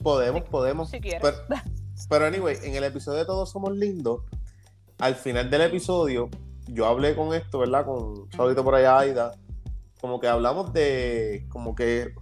Podemos, 0.03 0.43
podemos. 0.49 0.91
si 0.91 1.01
quieres. 1.01 1.21
Pero, 1.23 1.37
pero 2.09 2.27
anyway, 2.27 2.57
en 2.63 2.75
el 2.75 2.85
episodio 2.85 3.19
de 3.19 3.25
Todos 3.27 3.51
Somos 3.51 3.73
Lindos, 3.77 4.23
al 4.99 5.15
final 5.15 5.49
del 5.51 5.63
episodio, 5.63 6.29
yo 6.69 6.87
hablé 6.87 7.15
con 7.17 7.35
esto, 7.35 7.59
¿verdad? 7.59 7.85
Con 7.85 7.97
un 8.03 8.33
saludito 8.33 8.63
por 8.65 8.75
allá, 8.75 8.99
Aida. 8.99 9.33
Como 10.01 10.19
que 10.21 10.29
hablamos 10.29 10.73
de, 10.73 11.47
como 11.51 11.75
que, 11.75 12.15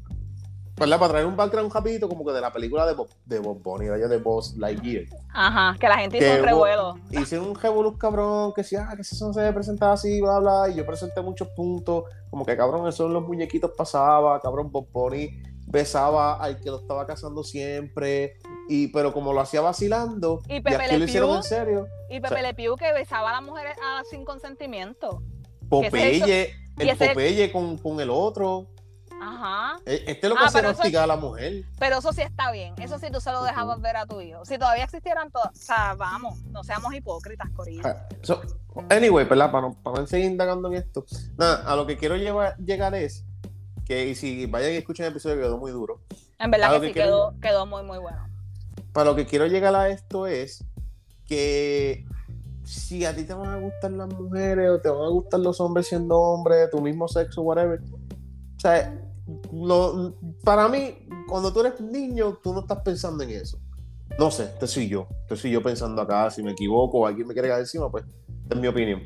¿verdad? 0.79 0.99
Para 0.99 1.11
traer 1.13 1.27
un 1.27 1.37
background 1.37 1.73
rapidito, 1.73 2.09
como 2.09 2.25
que 2.25 2.33
de 2.33 2.41
la 2.41 2.53
película 2.53 2.87
de 2.87 2.95
Bob, 2.95 3.09
de 3.27 3.39
Bob 3.39 3.63
Bunny, 3.63 3.89
¿verdad? 3.89 4.09
de 4.09 4.19
Boss 4.19 4.57
Lightyear. 4.57 5.05
Ajá, 5.33 5.77
que 5.79 5.89
la 5.89 5.99
gente 5.99 6.19
hizo 6.19 6.27
Que 6.27 6.41
un 6.41 6.47
revuelo. 6.47 6.95
Hicieron 7.11 7.49
un 7.49 7.55
revolus 7.55 7.97
cabrón, 7.99 8.53
que 8.55 8.63
decía, 8.63 8.87
ah, 8.91 8.95
que 8.97 9.03
eso 9.03 9.33
se 9.33 9.41
debe 9.41 9.53
presentar 9.53 9.93
así, 9.93 10.21
bla, 10.21 10.39
bla, 10.39 10.69
y 10.71 10.77
yo 10.77 10.87
presenté 10.87 11.21
muchos 11.23 11.49
puntos, 11.49 12.05
como 12.31 12.45
que 12.47 12.57
cabrón, 12.57 12.87
eso 12.89 13.07
en 13.07 13.13
los 13.15 13.23
muñequitos 13.27 13.73
pasaba, 13.77 14.41
cabrón, 14.41 14.71
Bob 14.71 14.87
Bunny 14.93 15.43
besaba 15.71 16.35
al 16.43 16.59
que 16.61 16.71
lo 16.71 16.79
estaba 16.81 17.07
casando 17.07 17.45
siempre, 17.45 18.39
y 18.71 18.89
pero 18.89 19.13
como 19.13 19.33
lo 19.35 19.41
hacía 19.41 19.61
vacilando, 19.61 20.41
Y 20.49 20.57
y, 20.57 20.61
Pepe 20.61 20.77
aquí 20.77 20.93
Le 20.93 20.99
lo 20.99 21.05
hicieron 21.05 21.37
en 21.37 21.43
serio, 21.43 21.87
Y 22.09 22.21
Pepe 22.21 22.27
o 22.27 22.29
sea- 22.39 22.43
Le 22.43 22.55
Pew 22.55 22.77
que 22.77 22.91
besaba 22.95 23.31
a 23.31 23.33
las 23.35 23.43
mujeres 23.43 23.75
ah, 23.85 24.03
sin 24.11 24.25
consentimiento. 24.25 25.23
Popeye, 25.69 26.55
y 26.79 26.83
el 26.83 26.89
ese- 26.89 27.09
Popeye 27.09 27.53
con, 27.53 27.77
con 27.77 28.01
el 28.01 28.09
otro, 28.11 28.67
Ajá. 29.21 29.77
e- 29.87 30.05
este 30.07 30.29
lo 30.29 30.35
que 30.37 30.43
Ah, 30.43 30.47
hace 30.47 30.59
era 30.61 30.71
hostigar 30.71 31.05
a 31.05 31.07
la 31.07 31.17
mujer. 31.17 31.65
Pero 31.79 31.99
eso 31.99 32.13
sí 32.13 32.23
está 32.23 32.51
bien. 32.53 32.75
Eso 32.79 32.99
sí 32.99 33.07
tú 33.13 33.21
se 33.21 33.31
lo 33.33 33.43
dejabas 33.45 33.81
ver 33.81 33.97
a 33.97 34.07
tu 34.07 34.21
hijo. 34.21 34.45
Si 34.45 34.59
todavía 34.59 34.85
existieran 34.85 35.31
todas. 35.31 35.51
O 35.53 35.63
sea, 35.63 35.95
vamos, 35.95 36.43
no 36.47 36.63
seamos 36.65 36.93
hipócritas, 36.95 37.49
Corillo. 37.55 37.83
Ah, 37.85 38.07
so, 38.23 38.41
anyway, 38.91 39.25
¿verdad? 39.27 39.51
Para 39.51 39.69
no, 39.69 39.75
para 39.83 40.07
seguir 40.07 40.27
indagando 40.31 40.69
en 40.69 40.75
esto. 40.75 41.05
Nada, 41.37 41.63
a 41.71 41.77
lo 41.77 41.87
que 41.87 41.97
quiero 41.97 42.17
llevar- 42.17 42.57
llegar 42.59 42.95
es 42.95 43.25
que, 43.85 44.09
y 44.09 44.15
si 44.15 44.47
vayan 44.47 44.73
y 44.73 44.77
escuchen 44.77 45.07
el 45.07 45.13
episodio, 45.13 45.37
quedó 45.37 45.59
muy 45.59 45.73
duro. 45.73 46.01
En 46.39 46.51
verdad 46.51 46.73
que 46.75 46.81
que 46.81 46.87
sí, 46.89 46.93
quiero- 46.93 47.31
quedó, 47.31 47.41
quedó 47.41 47.67
muy, 47.67 47.83
muy 47.83 47.99
bueno. 47.99 48.27
Para 48.93 49.11
lo 49.11 49.17
que 49.17 49.27
quiero 49.27 49.47
llegar 49.47 49.75
a 49.75 49.89
esto 49.89 50.27
es 50.27 50.65
que 51.27 52.05
si 52.65 53.05
a 53.05 53.15
ti 53.15 53.25
te 53.25 53.33
van 53.35 53.49
a 53.49 53.57
gustar 53.57 53.91
las 53.93 54.09
mujeres 54.13 54.71
o 54.71 54.79
te 54.81 54.89
van 54.91 55.03
a 55.05 55.09
gustar 55.09 55.41
los 55.41 55.61
hombres 55.61 55.87
siendo 55.89 56.19
hombres, 56.19 56.71
tu 56.71 56.81
mismo 56.81 57.09
sexo, 57.09 57.43
whatever. 57.43 57.81
O 57.81 58.61
sea, 58.61 58.95
lo- 59.53 60.15
para 60.45 60.69
mí, 60.69 61.07
cuando 61.29 61.53
tú 61.53 61.61
eres 61.61 61.81
niño, 61.81 62.39
tú 62.43 62.53
no 62.53 62.61
estás 62.61 62.81
pensando 62.83 63.23
en 63.25 63.31
eso. 63.31 63.59
No 64.19 64.31
sé, 64.31 64.45
este 64.45 64.67
soy 64.67 64.89
yo. 64.89 65.07
Este 65.23 65.37
soy 65.37 65.51
yo 65.51 65.63
pensando 65.63 66.01
acá, 66.03 66.31
si 66.31 66.43
me 66.43 66.53
equivoco 66.53 66.99
o 66.99 67.07
alguien 67.07 67.27
me 67.27 67.35
quiere 67.35 67.49
caer 67.49 67.61
encima, 67.61 67.91
pues, 67.91 68.05
es 68.51 68.57
mi 68.59 68.67
opinión. 68.67 69.03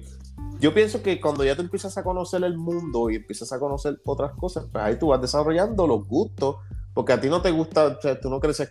Yo 0.60 0.72
pienso 0.72 1.02
que 1.02 1.20
cuando 1.20 1.44
ya 1.44 1.56
tú 1.56 1.62
empiezas 1.62 1.98
a 1.98 2.04
conocer 2.04 2.42
el 2.44 2.56
mundo 2.56 3.10
y 3.10 3.16
empiezas 3.16 3.52
a 3.52 3.58
conocer 3.58 4.00
otras 4.04 4.32
cosas, 4.36 4.66
pues 4.70 4.84
ahí 4.84 4.96
tú 4.98 5.08
vas 5.08 5.20
desarrollando 5.20 5.86
los 5.86 6.06
gustos, 6.06 6.56
porque 6.94 7.12
a 7.12 7.20
ti 7.20 7.28
no 7.28 7.42
te 7.42 7.50
gusta, 7.50 7.86
o 7.86 8.00
sea, 8.00 8.20
tú 8.20 8.30
no 8.30 8.38
creces, 8.38 8.70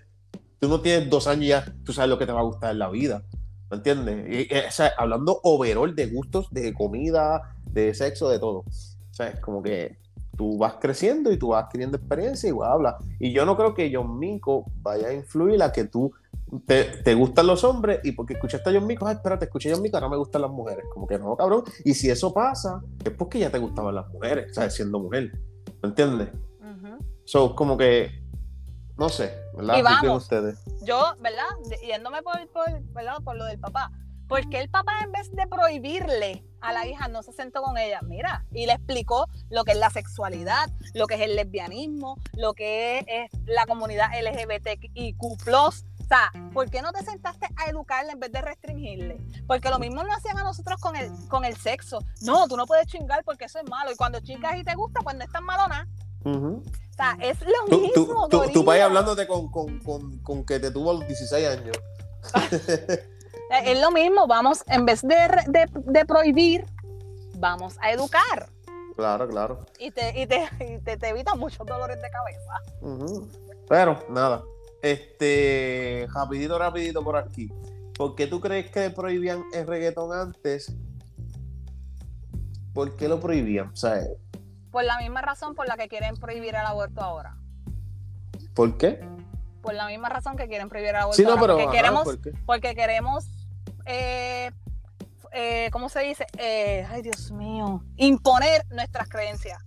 tú 0.59 0.69
no 0.69 0.79
tienes 0.79 1.09
dos 1.09 1.27
años 1.27 1.47
ya, 1.47 1.75
tú 1.83 1.91
sabes 1.91 2.09
lo 2.09 2.17
que 2.17 2.25
te 2.25 2.31
va 2.31 2.39
a 2.39 2.43
gustar 2.43 2.71
en 2.71 2.79
la 2.79 2.89
vida, 2.89 3.23
¿me 3.69 3.77
entiendes? 3.77 4.47
O 4.69 4.71
sea, 4.71 4.93
hablando 4.97 5.41
overall 5.43 5.93
de 5.93 6.07
gustos, 6.07 6.47
de 6.51 6.73
comida, 6.73 7.55
de 7.65 7.93
sexo, 7.93 8.29
de 8.29 8.39
todo. 8.39 8.59
O 8.59 9.13
sea, 9.13 9.27
es 9.27 9.39
como 9.41 9.61
que 9.61 9.97
tú 10.37 10.57
vas 10.57 10.75
creciendo 10.79 11.31
y 11.31 11.37
tú 11.37 11.49
vas 11.49 11.65
adquiriendo 11.65 11.97
experiencia 11.97 12.49
y 12.49 12.51
bla, 12.51 12.75
bla. 12.75 12.97
Y 13.19 13.33
yo 13.33 13.45
no 13.45 13.55
creo 13.57 13.73
que 13.73 13.91
John 13.93 14.17
Minko 14.17 14.65
vaya 14.81 15.07
a 15.09 15.13
influir 15.13 15.61
a 15.61 15.71
que 15.71 15.85
tú 15.85 16.11
te, 16.65 16.83
te 16.83 17.13
gustan 17.13 17.47
los 17.47 17.63
hombres 17.63 17.99
y 18.03 18.11
porque 18.11 18.33
escuchaste 18.33 18.69
a 18.69 18.73
John 18.73 18.85
Mico, 18.85 19.07
ah, 19.07 19.13
espérate, 19.13 19.45
escuché 19.45 19.71
a 19.71 19.73
John 19.75 19.83
Mico, 19.83 19.97
ahora 19.97 20.09
me 20.09 20.17
gustan 20.17 20.41
las 20.41 20.51
mujeres. 20.51 20.85
Como 20.93 21.07
que 21.07 21.17
no, 21.17 21.35
cabrón. 21.35 21.63
Y 21.85 21.93
si 21.93 22.09
eso 22.09 22.33
pasa, 22.33 22.81
es 23.03 23.11
porque 23.11 23.39
ya 23.39 23.49
te 23.49 23.57
gustaban 23.59 23.95
las 23.95 24.07
mujeres, 24.09 24.53
¿sabes? 24.53 24.73
Siendo 24.73 24.99
mujer. 24.99 25.31
¿Me 25.81 25.89
entiendes? 25.89 26.29
Ujú. 26.59 26.97
So, 27.25 27.55
como 27.55 27.77
que, 27.77 28.11
no 28.97 29.09
sé, 29.09 29.33
¿verdad? 29.55 29.75
Y 29.75 29.77
¿Qué 29.77 29.83
creen 29.83 29.99
vamos. 30.03 30.23
ustedes? 30.23 30.63
Yo, 30.83 31.01
¿verdad? 31.21 31.45
Yéndome 31.87 32.21
por, 32.21 32.35
por, 32.49 32.81
¿verdad? 32.93 33.17
por 33.23 33.35
lo 33.37 33.45
del 33.45 33.59
papá. 33.59 33.91
Porque 34.31 34.61
el 34.61 34.69
papá, 34.69 34.93
en 35.03 35.11
vez 35.11 35.29
de 35.35 35.45
prohibirle 35.45 36.45
a 36.61 36.71
la 36.71 36.87
hija, 36.87 37.09
no 37.09 37.21
se 37.21 37.33
sentó 37.33 37.61
con 37.61 37.77
ella, 37.77 37.99
mira, 38.01 38.45
y 38.53 38.65
le 38.65 38.71
explicó 38.71 39.27
lo 39.49 39.65
que 39.65 39.73
es 39.73 39.77
la 39.77 39.89
sexualidad, 39.89 40.69
lo 40.93 41.05
que 41.05 41.15
es 41.15 41.21
el 41.21 41.35
lesbianismo, 41.35 42.15
lo 42.37 42.53
que 42.53 42.99
es, 42.99 43.05
es 43.07 43.41
la 43.45 43.65
comunidad 43.65 44.07
LGBTIQ. 44.17 45.21
O 45.53 45.71
sea, 46.07 46.31
¿por 46.53 46.69
qué 46.69 46.81
no 46.81 46.93
te 46.93 47.03
sentaste 47.03 47.45
a 47.57 47.69
educarle 47.69 48.13
en 48.13 48.21
vez 48.21 48.31
de 48.31 48.41
restringirle? 48.41 49.17
Porque 49.47 49.69
lo 49.69 49.79
mismo 49.79 50.01
lo 50.03 50.13
hacían 50.13 50.37
a 50.37 50.43
nosotros 50.43 50.79
con 50.79 50.95
el, 50.95 51.11
con 51.27 51.43
el 51.43 51.57
sexo. 51.57 51.99
No, 52.21 52.47
tú 52.47 52.55
no 52.55 52.65
puedes 52.65 52.87
chingar 52.87 53.25
porque 53.25 53.45
eso 53.45 53.59
es 53.59 53.69
malo. 53.69 53.91
Y 53.91 53.95
cuando 53.97 54.21
chingas 54.21 54.57
y 54.57 54.63
te 54.63 54.75
gusta, 54.75 55.01
pues 55.01 55.17
no 55.17 55.25
es 55.25 55.31
tan 55.31 55.43
malo 55.43 55.67
nada. 55.67 55.87
O 56.23 56.61
sea, 56.95 57.17
es 57.21 57.37
lo 57.41 57.65
Tú- 57.69 57.81
mismo. 57.81 58.29
tú- 58.29 58.43
tú- 58.45 58.51
tu 58.53 58.63
país 58.65 58.81
hablándote 58.83 59.27
con, 59.27 59.51
con, 59.51 59.79
con, 59.79 60.19
con 60.19 60.45
que 60.45 60.57
te 60.59 60.71
tuvo 60.71 60.91
a 60.91 60.93
los 60.93 61.05
16 61.07 61.47
años. 61.49 61.77
Eh, 63.51 63.71
Es 63.73 63.81
lo 63.81 63.91
mismo, 63.91 64.27
vamos, 64.27 64.63
en 64.67 64.85
vez 64.85 65.01
de, 65.01 65.15
de, 65.47 65.65
de 65.73 66.05
prohibir, 66.05 66.65
vamos 67.35 67.77
a 67.81 67.91
educar. 67.91 68.49
Claro, 68.95 69.27
claro. 69.27 69.65
Y 69.79 69.91
te, 69.91 70.19
y 70.21 70.27
te, 70.27 70.43
y 70.59 70.79
te, 70.79 70.97
te 70.97 71.09
evitan 71.09 71.37
muchos 71.39 71.65
dolores 71.65 71.97
de 72.01 72.09
cabeza. 72.09 73.27
Pero, 73.67 73.99
nada. 74.09 74.43
Este, 74.81 76.07
rapidito, 76.13 76.57
rapidito 76.57 77.03
por 77.03 77.15
aquí. 77.17 77.51
¿Por 77.97 78.15
qué 78.15 78.25
tú 78.27 78.39
crees 78.41 78.71
que 78.71 78.89
prohibían 78.89 79.43
el 79.53 79.67
reggaetón 79.67 80.11
antes? 80.17 80.73
¿Por 82.73 82.95
qué 82.95 83.07
lo 83.07 83.19
prohibían? 83.19 83.67
O 83.69 83.75
sea, 83.75 84.01
Por 84.71 84.83
la 84.85 84.97
misma 84.97 85.21
razón 85.21 85.55
por 85.55 85.67
la 85.67 85.75
que 85.77 85.87
quieren 85.87 86.15
prohibir 86.15 86.49
el 86.55 86.65
aborto 86.65 87.01
ahora. 87.01 87.35
¿por 88.55 88.77
qué? 88.77 88.99
Por 89.61 89.73
la 89.75 89.87
misma 89.87 90.09
razón 90.09 90.35
que 90.35 90.47
quieren 90.47 90.67
prohibir 90.67 90.89
el 90.91 90.95
aborto 90.97 91.15
Sí, 91.17 91.23
no, 91.23 91.31
ahora. 91.31 91.41
pero. 91.41 91.53
porque, 91.53 91.63
ajá, 91.65 91.71
queremos, 91.77 92.17
porque 92.45 92.75
queremos, 92.75 93.25
eh, 93.85 94.51
eh, 95.31 95.69
¿cómo 95.71 95.89
se 95.89 96.01
dice? 96.01 96.25
Eh, 96.37 96.85
ay, 96.89 97.01
Dios 97.01 97.31
mío. 97.31 97.83
Imponer 97.97 98.65
nuestras 98.69 99.09
creencias 99.09 99.63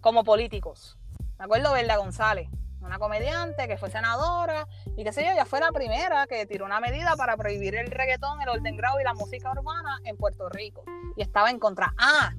como 0.00 0.24
políticos. 0.24 0.98
Me 1.38 1.44
acuerdo 1.44 1.72
Verda 1.72 1.96
González, 1.96 2.48
una 2.80 2.98
comediante 2.98 3.66
que 3.66 3.76
fue 3.76 3.90
senadora 3.90 4.68
y 4.96 5.04
qué 5.04 5.12
sé 5.12 5.24
yo, 5.24 5.32
ella 5.32 5.46
fue 5.46 5.60
la 5.60 5.72
primera 5.72 6.26
que 6.26 6.46
tiró 6.46 6.64
una 6.66 6.80
medida 6.80 7.16
para 7.16 7.36
prohibir 7.36 7.74
el 7.74 7.90
reggaetón, 7.90 8.40
el 8.42 8.48
orden 8.48 8.76
grado 8.76 9.00
y 9.00 9.04
la 9.04 9.14
música 9.14 9.50
urbana 9.50 9.98
en 10.04 10.16
Puerto 10.16 10.48
Rico. 10.48 10.84
Y 11.16 11.22
estaba 11.22 11.50
en 11.50 11.58
contra. 11.58 11.94
Ah, 11.98 12.34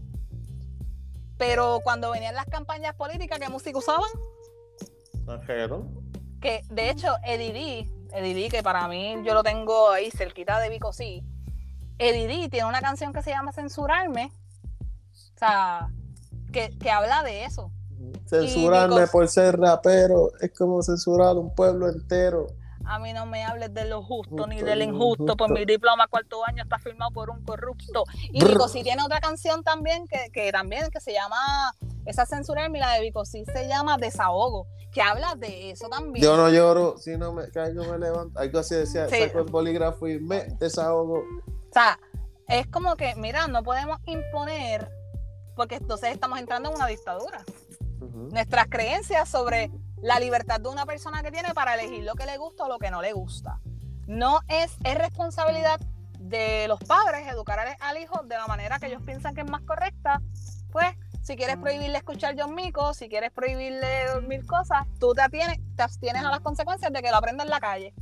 pero 1.37 1.79
cuando 1.83 2.11
venían 2.11 2.35
las 2.35 2.45
campañas 2.45 2.95
políticas, 2.95 3.39
¿qué 3.39 3.49
música 3.49 3.77
usaban? 3.77 4.09
¿El 5.27 5.41
reggaetón? 5.45 6.05
que 6.45 6.61
de 6.69 6.91
hecho 6.91 7.15
Eddie 7.23 7.91
Eddie 8.15 8.49
que 8.49 8.63
para 8.63 8.87
mí 8.87 9.15
yo 9.23 9.33
lo 9.33 9.43
tengo 9.43 9.89
ahí 9.89 10.09
cerquita 10.11 10.59
de 10.59 10.69
Vico 10.69 10.93
sí, 10.93 11.23
Eddie 11.97 12.49
tiene 12.49 12.67
una 12.67 12.81
canción 12.81 13.13
que 13.13 13.21
se 13.21 13.31
llama 13.31 13.51
Censurarme, 13.51 14.31
o 15.11 15.39
sea, 15.39 15.89
que, 16.51 16.77
que 16.77 16.89
habla 16.91 17.23
de 17.23 17.45
eso. 17.45 17.71
Censurarme 18.25 19.07
por 19.07 19.27
ser 19.27 19.57
rapero 19.57 20.31
es 20.39 20.51
como 20.57 20.81
censurar 20.81 21.35
un 21.35 21.53
pueblo 21.53 21.89
entero. 21.89 22.47
A 22.87 22.99
mí 22.99 23.13
no 23.13 23.25
me 23.25 23.43
hables 23.43 23.73
de 23.73 23.85
lo 23.85 24.03
justo 24.03 24.47
ni 24.47 24.61
del 24.61 24.81
injusto, 24.81 25.23
injusto. 25.23 25.37
por 25.37 25.51
mi 25.51 25.65
diploma 25.65 26.07
cuarto 26.07 26.45
año 26.45 26.63
está 26.63 26.77
firmado 26.79 27.11
por 27.11 27.29
un 27.29 27.43
corrupto. 27.43 28.03
Y 28.31 28.39
Brr. 28.39 28.49
Vico 28.49 28.67
sí 28.67 28.83
tiene 28.83 29.03
otra 29.03 29.19
canción 29.19 29.63
también 29.63 30.07
que, 30.07 30.29
que 30.31 30.51
también 30.51 30.89
que 30.91 30.99
se 30.99 31.13
llama, 31.13 31.37
esa 32.05 32.25
Censurarme, 32.25 32.77
y 32.77 32.81
la 32.81 32.93
de 32.93 33.01
Vico 33.01 33.25
sí 33.25 33.43
se 33.45 33.67
llama 33.67 33.97
Desahogo, 33.97 34.67
que 34.91 35.01
habla 35.01 35.35
de 35.35 35.71
eso 35.71 35.89
también. 35.89 36.23
Yo 36.23 36.37
no 36.37 36.49
lloro, 36.49 36.97
si 36.97 37.17
no 37.17 37.33
me 37.33 37.49
caigo 37.49 37.83
me 37.85 37.97
levanto. 37.97 38.39
Algo 38.39 38.59
así 38.59 38.75
decía, 38.75 39.07
Sí. 39.09 39.19
saco 39.21 39.39
el 39.39 39.45
bolígrafo 39.45 40.07
y 40.07 40.19
me 40.19 40.45
desahogo. 40.59 41.19
O 41.19 41.73
sea, 41.73 41.99
es 42.47 42.67
como 42.67 42.95
que, 42.95 43.15
mira, 43.15 43.47
no 43.47 43.63
podemos 43.63 43.97
imponer, 44.05 44.89
porque 45.55 45.75
entonces 45.75 46.11
estamos 46.11 46.37
entrando 46.39 46.69
en 46.69 46.75
una 46.75 46.87
dictadura. 46.87 47.43
Nuestras 48.31 48.67
creencias 48.67 49.27
sobre 49.27 49.71
la 50.05 50.19
libertad 50.19 50.59
de 50.61 50.69
una 50.69 50.85
persona 50.85 51.23
que 51.23 51.31
tiene 51.31 51.55
para 51.55 51.73
elegir 51.73 52.03
lo 52.03 52.13
que 52.13 52.27
le 52.27 52.37
gusta 52.37 52.65
o 52.65 52.69
lo 52.69 52.77
que 52.77 52.91
no 52.91 53.01
le 53.01 53.11
gusta. 53.11 53.59
No 54.05 54.41
es, 54.47 54.77
es 54.83 54.95
responsabilidad 54.99 55.79
de 56.19 56.67
los 56.67 56.79
padres 56.79 57.27
educar 57.27 57.57
al, 57.57 57.75
al 57.79 57.97
hijo 57.97 58.21
de 58.21 58.35
la 58.35 58.45
manera 58.45 58.77
que 58.77 58.85
ellos 58.85 59.01
piensan 59.03 59.33
que 59.33 59.41
es 59.41 59.49
más 59.49 59.61
correcta. 59.61 60.21
Pues, 60.71 60.85
si 61.23 61.35
quieres 61.35 61.57
prohibirle 61.57 61.97
escuchar 61.97 62.35
John 62.37 62.53
Mico, 62.53 62.93
si 62.93 63.09
quieres 63.09 63.31
prohibirle 63.31 64.21
mil 64.27 64.45
cosas, 64.45 64.85
tú 64.99 65.15
te 65.15 65.23
atienes, 65.23 65.57
te 65.75 65.81
abstienes 65.81 66.23
a 66.23 66.29
las 66.29 66.41
consecuencias 66.41 66.93
de 66.93 67.01
que 67.01 67.09
lo 67.09 67.17
aprenda 67.17 67.43
en 67.43 67.49
la 67.49 67.59
calle. 67.59 67.95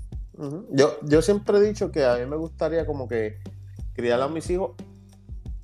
Yo, 0.71 0.97
yo 1.03 1.21
siempre 1.21 1.57
he 1.57 1.61
dicho 1.61 1.89
que 1.89 2.03
a 2.03 2.15
mí 2.15 2.25
me 2.25 2.35
gustaría 2.35 2.85
como 2.85 3.07
que 3.07 3.39
criar 3.93 4.21
a 4.21 4.27
mis 4.27 4.49
hijos, 4.49 4.71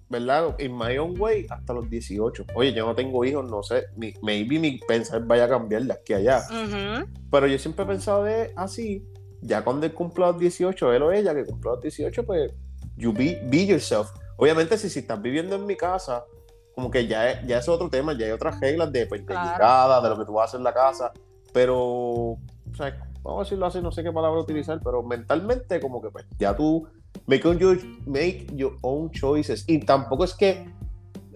¿verdad? 0.09 0.55
In 0.59 0.75
my 0.75 0.97
own 0.97 1.19
way 1.19 1.45
hasta 1.49 1.73
los 1.73 1.89
18. 1.89 2.45
Oye, 2.55 2.73
yo 2.73 2.85
no 2.85 2.95
tengo 2.95 3.23
hijos, 3.23 3.49
no 3.49 3.61
sé, 3.63 3.85
mi, 3.95 4.13
maybe 4.21 4.59
mi 4.59 4.79
pensar 4.79 5.23
vaya 5.25 5.45
a 5.45 5.49
cambiar 5.49 5.83
de 5.83 5.93
aquí 5.93 6.13
a 6.13 6.17
allá. 6.17 6.43
Ujú. 6.49 7.09
Pero 7.31 7.47
yo 7.47 7.57
siempre 7.59 7.85
he 7.85 7.87
pensado 7.87 8.23
de 8.23 8.51
así, 8.55 9.05
ya 9.41 9.63
cuando 9.63 9.85
él 9.85 9.93
cumpla 9.93 10.27
los 10.27 10.39
18, 10.39 10.93
él 10.93 11.03
o 11.03 11.11
ella 11.11 11.33
que 11.35 11.45
cumpla 11.45 11.71
los 11.71 11.81
18, 11.81 12.25
pues 12.25 12.51
you 12.97 13.13
be, 13.13 13.39
be 13.45 13.65
yourself. 13.67 14.09
Obviamente 14.37 14.77
si, 14.77 14.89
si 14.89 14.99
estás 14.99 15.21
viviendo 15.21 15.55
en 15.55 15.65
mi 15.65 15.75
casa, 15.75 16.25
como 16.73 16.89
que 16.89 17.05
ya 17.07 17.29
es, 17.29 17.45
ya 17.45 17.59
es 17.59 17.69
otro 17.69 17.89
tema, 17.89 18.13
ya 18.17 18.25
hay 18.25 18.31
otras 18.31 18.59
reglas 18.59 18.91
de, 18.91 19.05
pues, 19.05 19.21
de 19.21 19.27
Claro. 19.27 19.51
llegada, 19.51 20.01
de 20.01 20.09
lo 20.09 20.17
que 20.17 20.25
tú 20.25 20.33
vas 20.33 20.43
a 20.43 20.45
hacer 20.45 20.59
en 20.59 20.63
la 20.63 20.73
casa, 20.73 21.11
pero, 21.53 21.77
o 21.77 22.39
sea, 22.75 22.97
vamos 23.21 23.41
a 23.41 23.43
decirlo 23.43 23.65
así, 23.65 23.81
no 23.81 23.91
sé 23.91 24.01
qué 24.03 24.11
palabra 24.11 24.39
utilizar, 24.39 24.79
pero 24.83 25.03
mentalmente 25.03 25.79
como 25.79 26.01
que 26.01 26.09
pues 26.09 26.25
ya 26.37 26.55
tú 26.55 26.87
make, 27.27 27.47
on 27.47 27.57
your, 27.59 27.79
make 28.05 28.47
your 28.55 28.75
own 28.81 29.11
choices. 29.11 29.63
Y 29.67 29.79
tampoco 29.79 30.23
es 30.23 30.33
que 30.33 30.69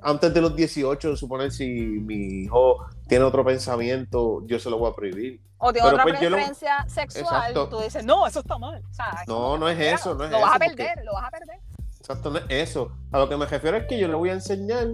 antes 0.01 0.33
de 0.33 0.41
los 0.41 0.55
18, 0.55 1.15
suponer 1.15 1.51
si 1.51 1.69
mi 1.69 2.43
hijo 2.43 2.85
tiene 3.07 3.23
otro 3.25 3.43
pensamiento, 3.45 4.45
yo 4.47 4.59
se 4.59 4.69
lo 4.69 4.77
voy 4.77 4.91
a 4.91 4.95
prohibir. 4.95 5.41
O 5.57 5.71
tiene 5.71 5.87
otra 5.87 6.03
pues, 6.03 6.15
lo- 6.15 6.19
preferencia 6.29 6.85
sexual, 6.87 7.23
Exacto. 7.51 7.69
tú 7.69 7.79
dices, 7.79 8.03
no, 8.03 8.27
eso 8.27 8.39
está 8.41 8.57
mal. 8.57 8.83
O 8.89 8.93
sea, 8.93 9.23
No, 9.27 9.57
no 9.57 9.69
es 9.69 9.79
eso, 9.79 10.13
no 10.13 10.25
es 10.25 10.31
Lo 10.31 10.41
vas 10.41 10.55
a 10.55 10.59
porque- 10.59 10.75
perder, 10.75 11.05
lo 11.05 11.13
vas 11.13 11.25
a 11.25 11.31
perder. 11.31 11.59
Exacto, 11.99 12.29
no 12.31 12.37
es 12.39 12.45
eso. 12.49 12.91
A 13.13 13.19
lo 13.19 13.29
que 13.29 13.37
me 13.37 13.45
refiero 13.45 13.77
es 13.77 13.85
que 13.87 13.97
yo 13.97 14.09
le 14.09 14.15
voy 14.15 14.29
a 14.29 14.33
enseñar 14.33 14.87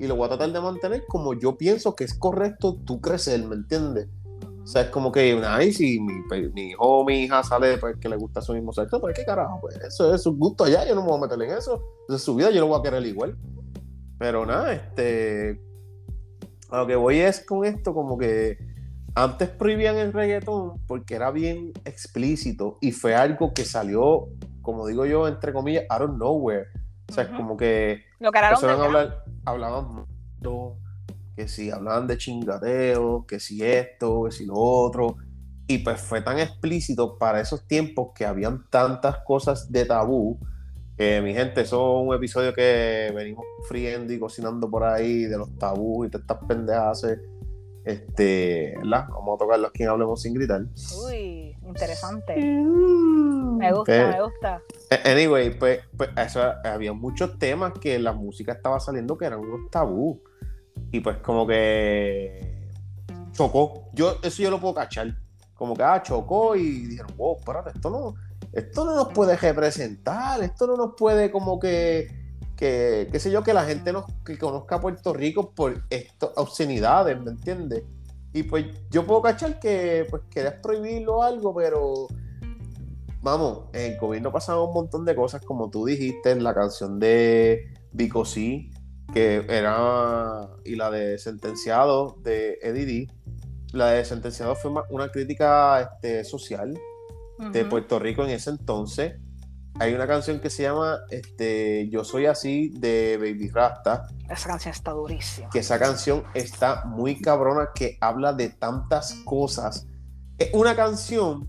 y 0.00 0.06
lo 0.08 0.16
voy 0.16 0.26
a 0.26 0.30
tratar 0.30 0.50
de 0.50 0.60
mantener 0.60 1.04
como 1.06 1.32
yo 1.34 1.56
pienso 1.56 1.94
que 1.94 2.02
es 2.02 2.18
correcto 2.18 2.76
tú 2.84 3.00
crecer, 3.00 3.40
¿me 3.46 3.54
entiendes? 3.54 4.08
O 4.66 4.68
sea, 4.68 4.82
es 4.82 4.88
como 4.88 5.12
que, 5.12 5.40
ay, 5.46 5.72
si 5.72 6.00
mi, 6.00 6.14
mi 6.52 6.70
hijo 6.70 6.82
o 6.82 7.04
mi 7.04 7.20
hija 7.20 7.40
sale 7.44 7.78
pues, 7.78 7.98
que 7.98 8.08
le 8.08 8.16
gusta 8.16 8.42
su 8.42 8.52
mismo 8.52 8.72
sexo, 8.72 9.00
pues 9.00 9.16
qué 9.16 9.24
carajo, 9.24 9.60
pues 9.60 9.76
eso 9.76 10.12
es 10.12 10.20
su 10.20 10.36
gusto 10.36 10.64
allá, 10.64 10.84
yo 10.84 10.96
no 10.96 11.02
me 11.02 11.08
voy 11.08 11.18
a 11.18 11.20
meter 11.20 11.40
en 11.40 11.56
eso. 11.56 11.80
Esa 12.08 12.16
es 12.16 12.22
su 12.22 12.34
vida, 12.34 12.50
yo 12.50 12.62
lo 12.62 12.66
voy 12.66 12.80
a 12.80 12.82
querer 12.82 13.06
igual. 13.06 13.38
Pero 14.18 14.44
nada, 14.44 14.72
este. 14.72 15.60
A 16.68 16.78
lo 16.78 16.86
que 16.88 16.96
voy 16.96 17.20
es 17.20 17.46
con 17.46 17.64
esto, 17.64 17.94
como 17.94 18.18
que 18.18 18.58
antes 19.14 19.50
prohibían 19.50 19.98
el 19.98 20.12
reggaetón 20.12 20.84
porque 20.88 21.14
era 21.14 21.30
bien 21.30 21.72
explícito 21.84 22.78
y 22.80 22.90
fue 22.90 23.14
algo 23.14 23.54
que 23.54 23.64
salió, 23.64 24.30
como 24.62 24.84
digo 24.88 25.06
yo, 25.06 25.28
entre 25.28 25.52
comillas, 25.52 25.84
out 25.90 26.10
of 26.10 26.18
nowhere. 26.18 26.66
O 27.08 27.12
sea, 27.12 27.22
es 27.22 27.30
Ujú. 27.30 27.38
como 27.38 27.56
que 27.56 28.02
Lo 28.18 28.32
que 28.32 28.38
hablar, 28.40 29.22
hablaban 29.44 30.06
que 31.36 31.46
si 31.48 31.70
hablaban 31.70 32.06
de 32.06 32.16
chingateo, 32.16 33.26
que 33.26 33.38
si 33.38 33.62
esto, 33.62 34.24
que 34.24 34.32
si 34.32 34.46
lo 34.46 34.54
otro. 34.54 35.16
Y 35.68 35.78
pues 35.78 36.00
fue 36.00 36.22
tan 36.22 36.38
explícito 36.38 37.18
para 37.18 37.40
esos 37.40 37.66
tiempos 37.66 38.12
que 38.14 38.24
habían 38.24 38.68
tantas 38.70 39.18
cosas 39.18 39.70
de 39.70 39.84
tabú. 39.84 40.38
Que 40.96 41.20
mi 41.20 41.34
gente, 41.34 41.60
eso 41.60 42.00
es 42.00 42.08
un 42.08 42.14
episodio 42.14 42.54
que 42.54 43.12
venimos 43.14 43.44
friendo 43.68 44.12
y 44.14 44.18
cocinando 44.18 44.70
por 44.70 44.84
ahí 44.84 45.24
de 45.24 45.36
los 45.36 45.54
tabús 45.58 46.06
y 46.06 46.10
de 46.10 46.18
estas 46.18 46.38
pendejas. 46.48 47.04
Este, 47.84 48.74
¿verdad? 48.78 49.06
Vamos 49.10 49.36
a 49.36 49.38
tocarlo 49.44 49.66
aquí 49.68 49.82
en 49.82 49.90
Hablemos 49.90 50.22
sin 50.22 50.34
gritar. 50.34 50.62
Uy, 51.06 51.54
interesante. 51.66 52.34
Me 52.36 53.72
gusta, 53.72 53.84
Pues, 53.84 54.08
me 54.16 54.22
gusta. 54.22 54.62
A- 54.90 55.10
Anyway, 55.10 55.56
pues, 55.58 55.80
pues 55.96 56.10
eso, 56.16 56.40
había 56.64 56.92
muchos 56.92 57.38
temas 57.38 57.72
que 57.78 57.98
la 57.98 58.12
música 58.12 58.52
estaba 58.52 58.80
saliendo 58.80 59.16
que 59.18 59.26
eran 59.26 59.40
unos 59.40 59.70
tabú. 59.70 60.20
Y 60.90 61.00
pues 61.00 61.18
como 61.18 61.46
que 61.46 62.70
chocó. 63.32 63.90
Yo, 63.92 64.16
eso 64.22 64.42
yo 64.42 64.50
lo 64.50 64.60
puedo 64.60 64.74
cachar. 64.74 65.14
Como 65.54 65.74
que 65.74 65.82
ah, 65.82 66.02
chocó 66.02 66.56
y 66.56 66.86
dijeron, 66.86 67.14
wow, 67.16 67.36
espérate, 67.38 67.70
esto 67.74 67.90
no, 67.90 68.14
esto 68.52 68.84
no 68.84 68.94
nos 68.94 69.08
puede 69.12 69.36
representar, 69.36 70.42
esto 70.42 70.66
no 70.66 70.76
nos 70.76 70.94
puede 70.96 71.30
como 71.30 71.58
que, 71.58 72.08
que, 72.56 73.08
qué 73.10 73.20
sé 73.20 73.30
yo, 73.30 73.42
que 73.42 73.54
la 73.54 73.64
gente 73.64 73.92
nos, 73.92 74.04
que 74.24 74.38
conozca 74.38 74.76
a 74.76 74.80
Puerto 74.80 75.14
Rico 75.14 75.52
por 75.54 75.82
estas 75.88 76.30
obscenidades, 76.36 77.18
¿me 77.20 77.30
entiendes? 77.30 77.84
Y 78.34 78.42
pues 78.42 78.66
yo 78.90 79.06
puedo 79.06 79.22
cachar 79.22 79.58
que 79.58 80.06
pues 80.10 80.22
querías 80.30 80.54
prohibirlo 80.62 81.16
o 81.16 81.22
algo, 81.22 81.54
pero 81.54 82.06
vamos, 83.22 83.64
en 83.72 83.92
el 83.92 83.98
gobierno 83.98 84.30
pasaban 84.30 84.68
un 84.68 84.74
montón 84.74 85.04
de 85.06 85.16
cosas, 85.16 85.42
como 85.42 85.70
tú 85.70 85.86
dijiste, 85.86 86.32
en 86.32 86.44
la 86.44 86.54
canción 86.54 86.98
de 86.98 87.72
Vico 87.92 88.26
C, 88.26 88.70
que 89.12 89.44
era, 89.48 90.48
y 90.64 90.76
la 90.76 90.90
de 90.90 91.18
Sentenciado 91.18 92.16
de 92.22 92.58
Eddie 92.62 92.86
D. 92.86 93.12
La 93.72 93.90
de 93.90 94.04
Sentenciado 94.04 94.54
fue 94.54 94.72
una 94.90 95.10
crítica 95.10 95.80
este, 95.80 96.24
social 96.24 96.78
de. 97.52 97.64
Puerto 97.64 97.98
Rico 97.98 98.24
en 98.24 98.30
ese 98.30 98.50
entonces. 98.50 99.14
Hay 99.78 99.92
una 99.92 100.06
canción 100.06 100.40
que 100.40 100.48
se 100.48 100.62
llama 100.62 101.00
este, 101.10 101.88
Yo 101.90 102.02
Soy 102.02 102.24
Así 102.24 102.70
de 102.70 103.18
Baby 103.18 103.50
Rasta, 103.50 104.06
Esa 104.30 104.48
canción 104.48 104.72
está 104.72 104.92
durísima. 104.92 105.50
que 105.50 105.58
esa 105.58 105.78
canción 105.78 106.24
está 106.32 106.86
muy 106.86 107.20
cabrona, 107.20 107.68
que 107.74 107.98
habla 108.00 108.32
de 108.32 108.48
tantas 108.48 109.12
cosas. 109.26 109.86
Es 110.38 110.48
una 110.54 110.74
canción 110.74 111.46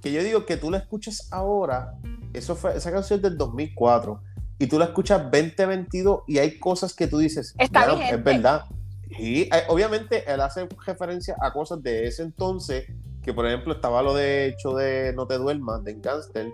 que 0.00 0.12
yo 0.12 0.22
digo 0.24 0.46
que 0.46 0.56
tú 0.56 0.70
la 0.70 0.78
escuchas 0.78 1.28
ahora, 1.30 1.94
eso 2.32 2.56
fue, 2.56 2.76
esa 2.76 2.90
canción 2.90 3.18
es 3.18 3.22
del 3.22 3.38
2004, 3.38 4.20
y 4.58 4.66
tú 4.66 4.78
la 4.78 4.86
escuchas 4.86 5.22
2022 5.30 6.22
y 6.26 6.38
hay 6.38 6.58
cosas 6.58 6.94
que 6.94 7.06
tú 7.06 7.18
dices, 7.18 7.54
Está 7.58 7.80
es 8.10 8.24
verdad. 8.24 8.64
Y 9.18 9.42
eh, 9.42 9.50
obviamente 9.68 10.30
él 10.30 10.40
hace 10.40 10.68
referencia 10.86 11.36
a 11.40 11.52
cosas 11.52 11.82
de 11.82 12.06
ese 12.06 12.22
entonces, 12.22 12.84
que 13.22 13.32
por 13.32 13.46
ejemplo 13.46 13.72
estaba 13.72 14.02
lo 14.02 14.14
de 14.14 14.46
hecho 14.48 14.74
de 14.74 15.12
No 15.14 15.26
te 15.26 15.38
duermas, 15.38 15.82
de 15.84 15.94
Gangster, 15.94 16.50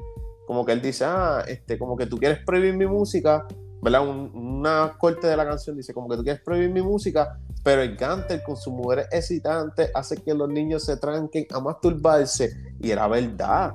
como 0.47 0.65
que 0.65 0.73
él 0.73 0.83
dice, 0.83 1.05
ah, 1.07 1.43
este, 1.49 1.79
como 1.79 1.97
que 1.97 2.07
tú 2.07 2.17
quieres 2.19 2.39
prohibir 2.45 2.75
mi 2.77 2.87
música, 2.87 3.47
¿verdad? 3.83 4.07
Un- 4.07 4.31
una 4.35 4.95
corte 4.99 5.27
de 5.27 5.37
la 5.37 5.45
canción 5.47 5.77
dice, 5.77 5.93
como 5.95 6.09
que 6.09 6.17
tú 6.17 6.23
quieres 6.23 6.43
prohibir 6.43 6.71
mi 6.71 6.83
música, 6.83 7.39
pero 7.63 7.83
el 7.83 7.97
Gangster 7.97 8.43
con 8.43 8.57
sus 8.57 8.73
mujeres 8.73 9.07
excitantes 9.11 9.91
hace 9.95 10.17
que 10.17 10.35
los 10.35 10.49
niños 10.49 10.85
se 10.85 10.97
tranquen 10.99 11.47
a 11.53 11.61
masturbarse, 11.61 12.51
y 12.81 12.91
era 12.91 13.09
verdad. 13.09 13.73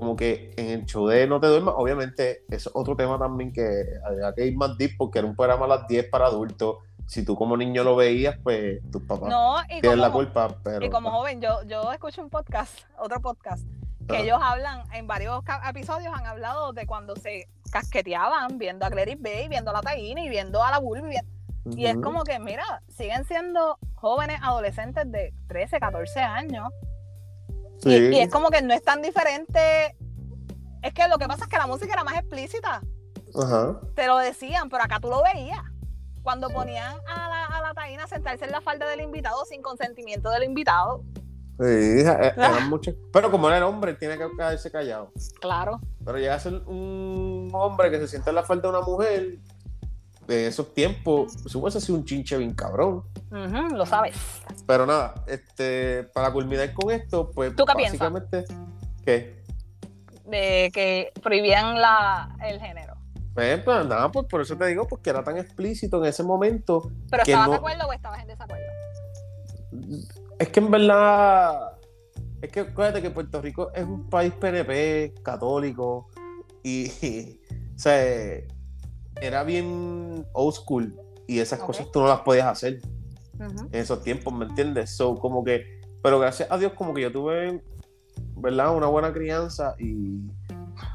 Como 0.00 0.16
que 0.16 0.54
en 0.56 0.70
el 0.70 0.86
show 0.86 1.06
de 1.06 1.26
No 1.26 1.40
te 1.40 1.46
duermas, 1.46 1.74
obviamente, 1.76 2.44
es 2.48 2.68
otro 2.72 2.96
tema 2.96 3.18
también 3.18 3.52
que 3.52 3.84
había 4.02 4.32
que 4.34 4.46
ir 4.46 4.56
más 4.56 4.76
deep 4.78 4.92
porque 4.96 5.18
era 5.18 5.28
un 5.28 5.36
programa 5.36 5.66
a 5.66 5.68
las 5.68 5.86
10 5.86 6.08
para 6.08 6.26
adultos. 6.26 6.78
Si 7.06 7.22
tú 7.22 7.36
como 7.36 7.54
niño 7.54 7.84
lo 7.84 7.96
veías, 7.96 8.38
pues 8.42 8.80
tus 8.90 9.02
papás 9.02 9.28
No, 9.28 9.56
y 9.64 9.82
tienen 9.82 10.00
la 10.00 10.10
como, 10.10 10.18
culpa, 10.20 10.56
pero... 10.64 10.86
y 10.86 10.88
como 10.88 11.10
joven, 11.10 11.42
yo, 11.42 11.62
yo 11.64 11.92
escucho 11.92 12.22
un 12.22 12.30
podcast, 12.30 12.78
otro 12.98 13.20
podcast, 13.20 13.66
que 14.08 14.22
ellos 14.22 14.38
hablan, 14.40 14.84
en 14.94 15.06
varios 15.06 15.42
episodios 15.68 16.14
han 16.16 16.24
hablado 16.24 16.72
de 16.72 16.86
cuando 16.86 17.14
se 17.14 17.46
casqueteaban 17.70 18.56
viendo 18.56 18.86
a 18.86 18.88
Gladys 18.88 19.20
Bay, 19.20 19.48
viendo 19.48 19.70
a 19.70 19.74
la 19.74 19.82
Taína 19.82 20.24
y 20.24 20.30
viendo 20.30 20.62
a 20.62 20.70
la 20.70 20.78
Bulbi. 20.78 21.16
Y 21.76 21.84
es 21.84 21.96
como 21.98 22.24
que, 22.24 22.38
mira, 22.38 22.82
siguen 22.88 23.24
siendo 23.24 23.76
jóvenes 23.96 24.40
adolescentes 24.42 25.10
de 25.12 25.34
13, 25.48 25.78
14 25.78 26.20
años. 26.20 26.68
Sí. 27.82 27.90
Y, 27.90 28.16
y 28.16 28.20
es 28.20 28.30
como 28.30 28.50
que 28.50 28.62
no 28.62 28.72
es 28.74 28.82
tan 28.82 29.02
diferente. 29.02 29.96
Es 30.82 30.94
que 30.94 31.08
lo 31.08 31.18
que 31.18 31.26
pasa 31.26 31.44
es 31.44 31.50
que 31.50 31.56
la 31.58 31.66
música 31.66 31.92
era 31.92 32.04
más 32.04 32.14
explícita. 32.14 32.82
Ajá. 33.34 33.80
Te 33.94 34.06
lo 34.06 34.18
decían, 34.18 34.68
pero 34.68 34.82
acá 34.84 34.98
tú 35.00 35.08
lo 35.08 35.22
veías. 35.22 35.60
Cuando 36.22 36.48
ponían 36.50 36.96
a 37.08 37.28
la, 37.28 37.44
a 37.46 37.62
la 37.62 37.74
taína 37.74 38.04
a 38.04 38.06
sentarse 38.06 38.44
en 38.44 38.50
la 38.52 38.60
falda 38.60 38.86
del 38.86 39.00
invitado 39.00 39.44
sin 39.46 39.62
consentimiento 39.62 40.30
del 40.30 40.44
invitado. 40.44 41.02
Sí, 41.58 41.66
e- 41.66 42.06
Ah. 42.08 42.32
eran 42.36 42.68
muchas. 42.70 42.94
Pero 43.12 43.30
como 43.30 43.48
era 43.48 43.58
el 43.58 43.62
hombre, 43.64 43.94
tiene 43.94 44.16
que 44.18 44.26
quedarse 44.36 44.70
callado. 44.70 45.12
Claro. 45.40 45.80
Pero 46.04 46.18
llega 46.18 46.34
a 46.34 46.38
ser 46.40 46.54
un 46.66 47.50
hombre 47.52 47.90
que 47.90 47.98
se 47.98 48.08
sienta 48.08 48.30
en 48.30 48.36
la 48.36 48.42
falda 48.42 48.62
de 48.70 48.76
una 48.78 48.86
mujer 48.86 49.38
de 50.30 50.46
esos 50.46 50.72
tiempos, 50.72 51.34
eso 51.44 51.58
hubiese 51.58 51.80
sido 51.80 51.98
un 51.98 52.04
chinche 52.04 52.38
bien 52.38 52.54
cabrón. 52.54 53.02
Lo 53.30 53.84
sabes. 53.84 54.14
Pero 54.64 54.86
nada, 54.86 55.24
este, 55.26 56.04
para 56.14 56.32
culminar 56.32 56.72
con 56.72 56.92
esto, 56.92 57.30
pues 57.32 57.54
¿Tú 57.56 57.64
qué 57.64 57.74
piensas? 57.74 57.98
básicamente, 57.98 58.44
¿qué? 59.04 59.42
De 60.24 60.70
que 60.72 61.10
prohibían 61.20 61.80
la, 61.80 62.36
el 62.44 62.60
género. 62.60 62.94
Pues, 63.34 63.60
pues, 63.64 63.86
nada, 63.86 64.08
pues 64.12 64.26
por 64.26 64.40
eso 64.42 64.56
te 64.56 64.66
digo, 64.66 64.86
porque 64.86 65.10
era 65.10 65.24
tan 65.24 65.36
explícito 65.36 65.98
en 65.98 66.08
ese 66.08 66.22
momento. 66.22 66.92
¿Pero 67.10 67.24
estabas 67.24 67.46
no- 67.46 67.52
de 67.52 67.58
acuerdo 67.58 67.86
o 67.88 67.92
estabas 67.92 68.22
en 68.22 68.28
desacuerdo? 68.28 68.64
Es 70.38 70.48
que 70.48 70.60
en 70.60 70.70
verdad, 70.70 71.72
es 72.40 72.50
que 72.52 72.60
acuérdate 72.60 73.02
que 73.02 73.10
Puerto 73.10 73.42
Rico 73.42 73.72
es 73.74 73.84
un 73.84 74.08
país 74.08 74.32
PNP, 74.34 75.14
católico, 75.24 76.08
y, 76.62 76.88
o 77.74 77.78
sea, 77.78 78.40
era 79.20 79.42
bien 79.44 80.26
old 80.32 80.54
school, 80.54 80.94
y 81.26 81.38
esas 81.38 81.60
cosas 81.60 81.90
tú 81.92 82.00
no 82.00 82.08
las 82.08 82.20
podías 82.20 82.46
hacer 82.46 82.80
en 83.38 83.68
esos 83.72 84.02
tiempos, 84.02 84.34
¿me 84.34 84.46
entiendes? 84.46 84.90
So, 84.90 85.16
como 85.16 85.44
que, 85.44 85.80
pero 86.02 86.18
gracias 86.18 86.50
a 86.50 86.58
Dios, 86.58 86.72
como 86.74 86.92
que 86.92 87.02
yo 87.02 87.12
tuve, 87.12 87.62
¿verdad? 88.36 88.76
Una 88.76 88.86
buena 88.86 89.12
crianza 89.12 89.74
y 89.78 90.20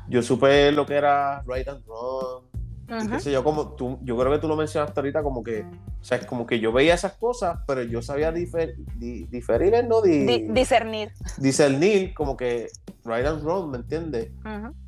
yo 0.10 0.22
supe 0.22 0.72
lo 0.72 0.86
que 0.86 0.96
era 0.96 1.42
right 1.48 1.68
and 1.68 1.86
wrong. 1.86 2.44
Qué 2.88 3.20
sé 3.20 3.32
yo, 3.32 3.44
como 3.44 3.70
tú, 3.76 3.98
yo 4.04 4.18
creo 4.18 4.32
que 4.32 4.40
tú 4.40 4.48
lo 4.48 4.56
mencionaste 4.56 5.00
ahorita, 5.00 5.24
como 5.24 5.44
que, 5.44 5.62
o 5.62 6.04
sea, 6.04 6.18
es 6.20 6.26
como 6.26 6.46
que 6.46 6.60
yo 6.60 6.72
veía 6.72 6.94
esas 6.94 7.14
cosas, 7.14 7.60
pero 7.68 7.82
yo 7.84 8.02
sabía 8.02 8.32
difer- 8.34 8.76
di- 8.96 9.24
diferir, 9.26 9.74
¿no? 9.88 10.02
Di- 10.02 10.26
Di- 10.26 10.48
discernir. 10.52 11.12
discernir, 11.38 12.14
como 12.14 12.38
que 12.38 12.68
right 13.04 13.26
and 13.26 13.44
wrong, 13.44 13.72
¿me 13.72 13.78
entiendes? 13.78 14.30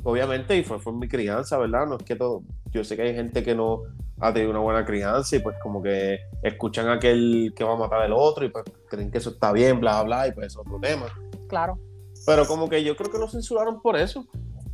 Obviamente, 0.04 0.56
y 0.58 0.64
fue, 0.64 0.80
fue 0.80 0.94
mi 0.94 1.08
crianza, 1.08 1.58
¿verdad? 1.58 1.88
No 1.88 1.98
es 1.98 2.04
que 2.04 2.16
todo. 2.16 2.44
Yo 2.72 2.84
sé 2.84 2.96
que 2.96 3.02
hay 3.04 3.16
gente 3.16 3.44
que 3.44 3.56
no 3.56 3.82
ha 4.20 4.34
tenido 4.34 4.52
una 4.52 4.60
buena 4.60 4.86
crianza 4.86 5.36
y 5.36 5.40
pues 5.40 5.56
como 5.62 5.82
que 5.82 6.20
escuchan 6.44 6.88
a 6.88 6.94
aquel 6.94 7.54
que 7.56 7.64
va 7.64 7.74
a 7.74 7.78
matar 7.78 8.02
al 8.02 8.14
otro 8.14 8.46
y 8.46 8.50
pues 8.50 8.66
creen 8.90 9.12
que 9.12 9.20
eso 9.20 9.30
está 9.32 9.52
bien, 9.52 9.80
bla, 9.80 10.02
bla, 10.04 10.28
y 10.28 10.32
pues 10.32 10.48
es 10.48 10.58
otro 10.58 10.80
tema. 10.80 11.06
Claro. 11.48 11.78
Pero 12.26 12.46
como 12.46 12.68
que 12.68 12.84
yo 12.84 12.96
creo 12.98 13.12
que 13.12 13.18
lo 13.20 13.28
censuraron 13.30 13.82
por 13.82 13.96
eso. 13.96 14.26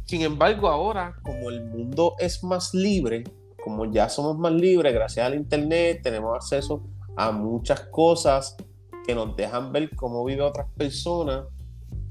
Sin 0.06 0.22
embargo, 0.22 0.68
ahora, 0.68 1.16
como 1.24 1.50
el 1.50 1.64
mundo 1.66 2.16
es 2.20 2.44
más 2.44 2.74
libre, 2.74 3.24
como 3.64 3.90
ya 3.92 4.10
somos 4.10 4.38
más 4.38 4.52
libres, 4.52 4.94
gracias 4.94 5.26
al 5.26 5.36
internet, 5.36 6.02
tenemos 6.04 6.36
acceso 6.36 6.84
a 7.16 7.32
muchas 7.32 7.82
cosas 7.82 8.58
que 9.06 9.16
nos 9.16 9.36
dejan 9.36 9.72
ver 9.72 9.96
cómo 9.96 10.24
viven 10.26 10.46
otras 10.46 10.68
personas, 10.76 11.46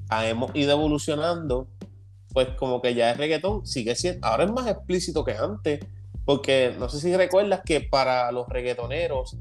ah, 0.09 0.27
hemos 0.27 0.55
ido 0.55 0.73
evolucionando, 0.73 1.69
pues 2.33 2.49
como 2.59 2.81
que 2.81 2.95
ya 2.95 3.13
el 3.13 3.19
reggaetón 3.19 3.67
sigue 3.67 3.95
siendo, 3.95 4.27
ahora 4.27 4.45
es 4.45 4.53
más 4.53 4.67
explícito 4.67 5.25
que 5.25 5.33
antes, 5.33 5.81
porque 6.25 6.75
no 6.79 6.89
sé 6.89 7.01
si 7.01 7.15
recuerdas 7.17 7.61
que 7.65 7.81
para 7.81 8.31
los 8.33 8.49
reggaetoneros 8.49 9.37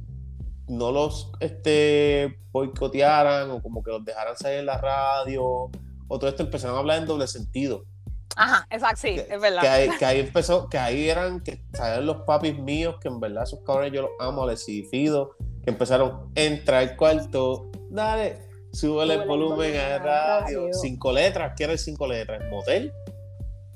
no 0.67 0.91
los 0.91 1.31
este, 1.39 2.39
boicotearan 2.51 3.51
o 3.51 3.61
como 3.61 3.83
que 3.83 3.91
los 3.91 4.03
dejaran 4.03 4.35
salir 4.37 4.59
en 4.59 4.65
la 4.65 4.77
radio 4.77 5.43
o 5.43 6.19
todo 6.19 6.27
esto 6.27 6.43
empezaron 6.43 6.75
a 6.75 6.79
hablar 6.79 6.99
en 6.99 7.05
doble 7.05 7.27
sentido. 7.27 7.85
Ajá, 8.35 8.67
exacto, 8.71 8.97
sí, 9.01 9.15
Que- 9.15 9.27
es 9.35 9.41
verdad. 9.41 9.61
Que 9.61 9.67
ahí, 9.67 9.89
que 9.99 10.05
ahí 10.05 10.19
empezó, 10.19 10.67
que 10.69 10.77
ahí 10.77 11.09
eran, 11.09 11.41
que 11.41 11.63
salían 11.73 12.05
los 12.05 12.17
papis 12.23 12.57
míos, 12.57 12.95
que 13.01 13.07
en 13.07 13.19
verdad 13.19 13.43
esos 13.43 13.59
cabrones 13.65 13.91
yo 13.93 14.01
los 14.03 14.11
amo, 14.19 14.45
les 14.47 14.65
fido, 14.65 15.35
que 15.63 15.69
empezaron, 15.69 16.31
entra 16.35 16.79
al 16.79 16.95
cuarto, 16.95 17.69
dale, 17.89 18.39
súbele 18.73 19.15
el 19.15 19.27
volumen 19.27 19.75
a 19.77 19.89
la 19.89 19.99
radio, 19.99 20.61
radio. 20.61 20.73
cinco 20.73 21.11
letras, 21.11 21.53
¿qué 21.57 21.65
era 21.65 21.73
el 21.73 21.79
cinco 21.79 22.07
letras? 22.07 22.41
Motel. 22.49 22.91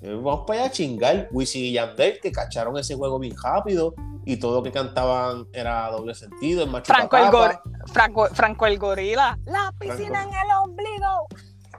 Eh, 0.02 0.14
Vamos 0.14 0.44
para 0.46 0.60
allá 0.62 0.70
a 0.70 0.72
chingar. 0.72 1.28
Wisin 1.32 1.66
y 1.66 1.72
Yandel, 1.74 2.20
que 2.20 2.32
cacharon 2.32 2.78
ese 2.78 2.96
juego 2.96 3.18
bien 3.20 3.36
rápido 3.42 3.94
y 4.26 4.38
todo 4.38 4.56
lo 4.58 4.64
que 4.64 4.72
cantaban 4.72 5.48
era 5.54 5.90
doble 5.90 6.14
sentido. 6.16 6.64
El 6.64 6.70
Franco 6.84 7.18
el, 7.18 7.24
gor- 7.32 7.62
Franco, 7.92 8.28
Franco 8.34 8.66
el 8.68 8.78
gorila. 8.78 9.38
La 9.46 9.72
piscina 9.80 10.24
en 10.24 10.30
el 10.30 10.52
ombligo. 10.64 11.28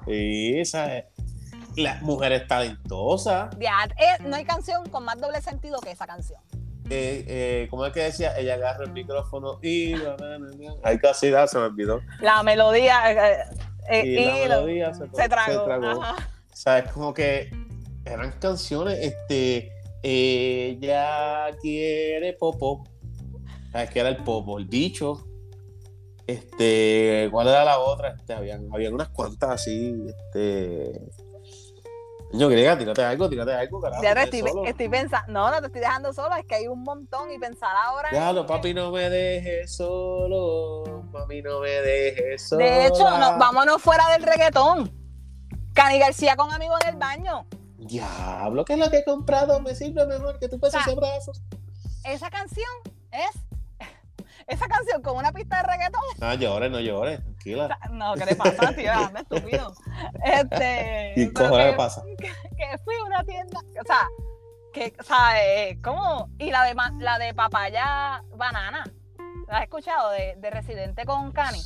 Sí, 0.06 0.58
esa 0.58 0.96
es. 0.96 1.04
Las 1.76 2.02
mujeres 2.02 2.46
talentosas. 2.48 3.54
Ya, 3.58 3.84
eh, 3.98 4.22
no 4.26 4.36
hay 4.36 4.44
canción 4.44 4.88
con 4.88 5.04
más 5.04 5.20
doble 5.20 5.40
sentido 5.42 5.78
que 5.80 5.90
esa 5.90 6.06
canción. 6.06 6.40
Eh, 6.88 7.24
eh, 7.26 7.66
¿Cómo 7.68 7.84
es 7.84 7.92
que 7.92 8.00
decía? 8.00 8.38
Ella 8.38 8.54
agarra 8.54 8.84
el 8.84 8.92
micrófono 8.92 9.58
y. 9.62 9.94
Ay, 10.84 10.98
casi 10.98 11.30
da, 11.30 11.46
se 11.46 11.58
me 11.58 11.64
olvidó. 11.64 12.00
La 12.20 12.42
melodía. 12.42 13.10
eh, 13.12 13.44
eh, 13.90 14.02
Y, 14.06 14.10
y 14.18 14.24
la 14.48 14.56
lo- 14.56 14.62
melodía 14.66 14.94
se, 14.94 15.04
se 15.12 15.28
tragó. 15.28 15.70
Ajá. 16.00 16.14
O 16.52 16.56
sea, 16.56 16.78
es 16.78 16.92
como 16.92 17.12
que 17.12 17.50
eran 18.04 18.32
canciones, 18.38 18.98
este. 19.00 19.72
Ella 20.02 21.48
quiere 21.60 22.32
popo. 22.34 22.84
¿Sabes 23.72 23.90
qué 23.90 23.98
era 24.00 24.08
el 24.10 24.18
popo? 24.18 24.56
El 24.58 24.66
bicho. 24.66 25.26
Este. 26.26 27.28
¿Cuál 27.30 27.48
era 27.48 27.64
la 27.64 27.78
otra? 27.80 28.10
Este, 28.18 28.32
habían, 28.32 28.68
habían 28.72 28.94
unas 28.94 29.08
cuantas 29.08 29.50
así. 29.50 29.92
Este. 30.08 31.00
Yo 32.32 32.48
griega, 32.48 32.76
tírate 32.76 33.04
algo, 33.04 33.28
tírate 33.28 33.54
algo, 33.54 33.80
carajo. 33.80 34.02
Ya 34.02 34.14
te 34.14 34.38
estoy, 34.38 34.52
estoy 34.66 34.88
pensando, 34.88 35.32
no, 35.32 35.50
no 35.50 35.60
te 35.60 35.66
estoy 35.66 35.80
dejando 35.80 36.12
solo, 36.12 36.34
es 36.36 36.44
que 36.44 36.56
hay 36.56 36.66
un 36.66 36.82
montón 36.82 37.30
y 37.32 37.38
pensar 37.38 37.74
ahora. 37.76 38.08
en 38.08 38.14
Déjalo, 38.14 38.42
que- 38.46 38.52
papi, 38.52 38.74
no 38.74 38.90
me 38.90 39.08
dejes 39.08 39.76
solo. 39.76 41.04
Mami, 41.12 41.42
no 41.42 41.60
me 41.60 41.70
dejes 41.70 42.48
solo. 42.48 42.64
De 42.64 42.86
hecho, 42.86 43.08
no, 43.18 43.38
vámonos 43.38 43.80
fuera 43.80 44.08
del 44.12 44.22
reggaetón. 44.22 44.92
Cani 45.72 45.98
García 45.98 46.36
con 46.36 46.52
amigos 46.52 46.78
en 46.82 46.94
el 46.94 46.96
baño. 46.96 47.46
Diablo, 47.78 48.64
que 48.64 48.72
es 48.72 48.78
lo 48.78 48.90
que 48.90 48.98
he 48.98 49.04
comprado 49.04 49.60
me 49.60 49.74
sirve 49.74 50.06
mejor 50.06 50.38
que 50.38 50.48
tú 50.48 50.58
pesos 50.58 50.80
O 50.80 50.84
sea, 50.84 50.94
de 50.94 50.98
brazos. 51.00 51.42
Esa 52.04 52.30
canción 52.30 52.66
es. 53.12 53.45
Esa 54.46 54.68
canción 54.68 55.02
con 55.02 55.16
una 55.16 55.32
pista 55.32 55.56
de 55.56 55.62
reggaetón. 55.64 56.00
No 56.18 56.34
llores, 56.34 56.70
no 56.70 56.78
llores, 56.80 57.20
tranquila. 57.20 57.78
No, 57.90 58.14
¿qué 58.14 58.24
le 58.26 58.36
pasa, 58.36 58.72
tío? 58.74 58.92
Anda, 58.92 59.20
estúpido. 59.20 59.72
Este. 60.24 61.12
¿Y 61.16 61.32
cojones 61.32 61.64
que- 61.66 61.70
qué 61.72 61.76
pasa? 61.76 62.02
que 62.18 62.78
fui 62.84 62.94
a 62.94 63.04
una 63.04 63.24
tienda, 63.24 63.58
o 63.58 63.84
sea, 63.84 64.08
que, 64.72 64.94
o 64.98 65.02
sea, 65.02 65.44
eh, 65.44 65.78
¿cómo? 65.82 66.30
Y 66.38 66.50
la 66.50 66.64
de, 66.64 66.74
la 67.00 67.18
de 67.18 67.34
papaya 67.34 68.22
banana, 68.36 68.84
¿la 69.48 69.56
has 69.58 69.62
escuchado? 69.64 70.10
De, 70.12 70.36
de 70.38 70.50
Residente 70.50 71.04
con 71.04 71.32
Cani. 71.32 71.60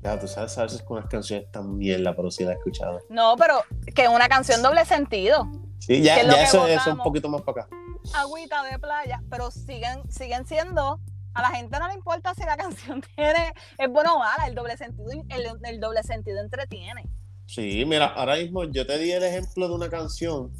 Ya, 0.00 0.18
tú 0.18 0.26
sabes, 0.26 0.56
a 0.58 0.62
veces 0.62 0.82
con 0.82 0.96
unas 0.98 1.08
canciones 1.10 1.48
también 1.52 2.02
la 2.02 2.16
pero 2.16 2.30
sí 2.30 2.44
la 2.44 2.52
he 2.52 2.54
escuchado. 2.54 3.00
No, 3.08 3.36
pero 3.36 3.62
que 3.94 4.08
una 4.08 4.28
canción 4.28 4.62
doble 4.62 4.84
sentido, 4.84 5.46
Sí, 5.78 6.00
ya, 6.02 6.14
Que 6.14 6.20
es 6.22 6.34
que 6.34 6.42
eso, 6.44 6.66
eso 6.66 6.90
es 6.90 6.96
un 6.96 7.02
poquito 7.02 7.28
más 7.28 7.42
para 7.42 7.62
acá. 7.62 7.76
agüita 8.14 8.62
de 8.64 8.78
playa, 8.78 9.20
pero 9.30 9.50
siguen, 9.50 10.02
siguen 10.10 10.46
siendo, 10.46 10.98
a 11.34 11.42
la 11.42 11.48
gente 11.48 11.78
no 11.78 11.88
le 11.88 11.94
importa 11.94 12.34
si 12.34 12.44
la 12.44 12.56
canción 12.58 13.02
tiene, 13.14 13.52
es 13.78 13.90
bueno 13.90 14.16
o 14.16 14.18
mala, 14.18 14.46
el 14.46 14.54
doble 14.54 14.76
sentido, 14.76 15.10
el, 15.10 15.46
el 15.64 15.80
doble 15.80 16.02
sentido 16.02 16.40
entretiene. 16.40 17.04
Sí, 17.46 17.84
mira, 17.84 18.06
ahora 18.06 18.36
mismo 18.36 18.64
yo 18.64 18.86
te 18.86 18.98
di 18.98 19.12
el 19.12 19.22
ejemplo 19.22 19.68
de 19.68 19.74
una 19.74 19.90
canción 19.90 20.52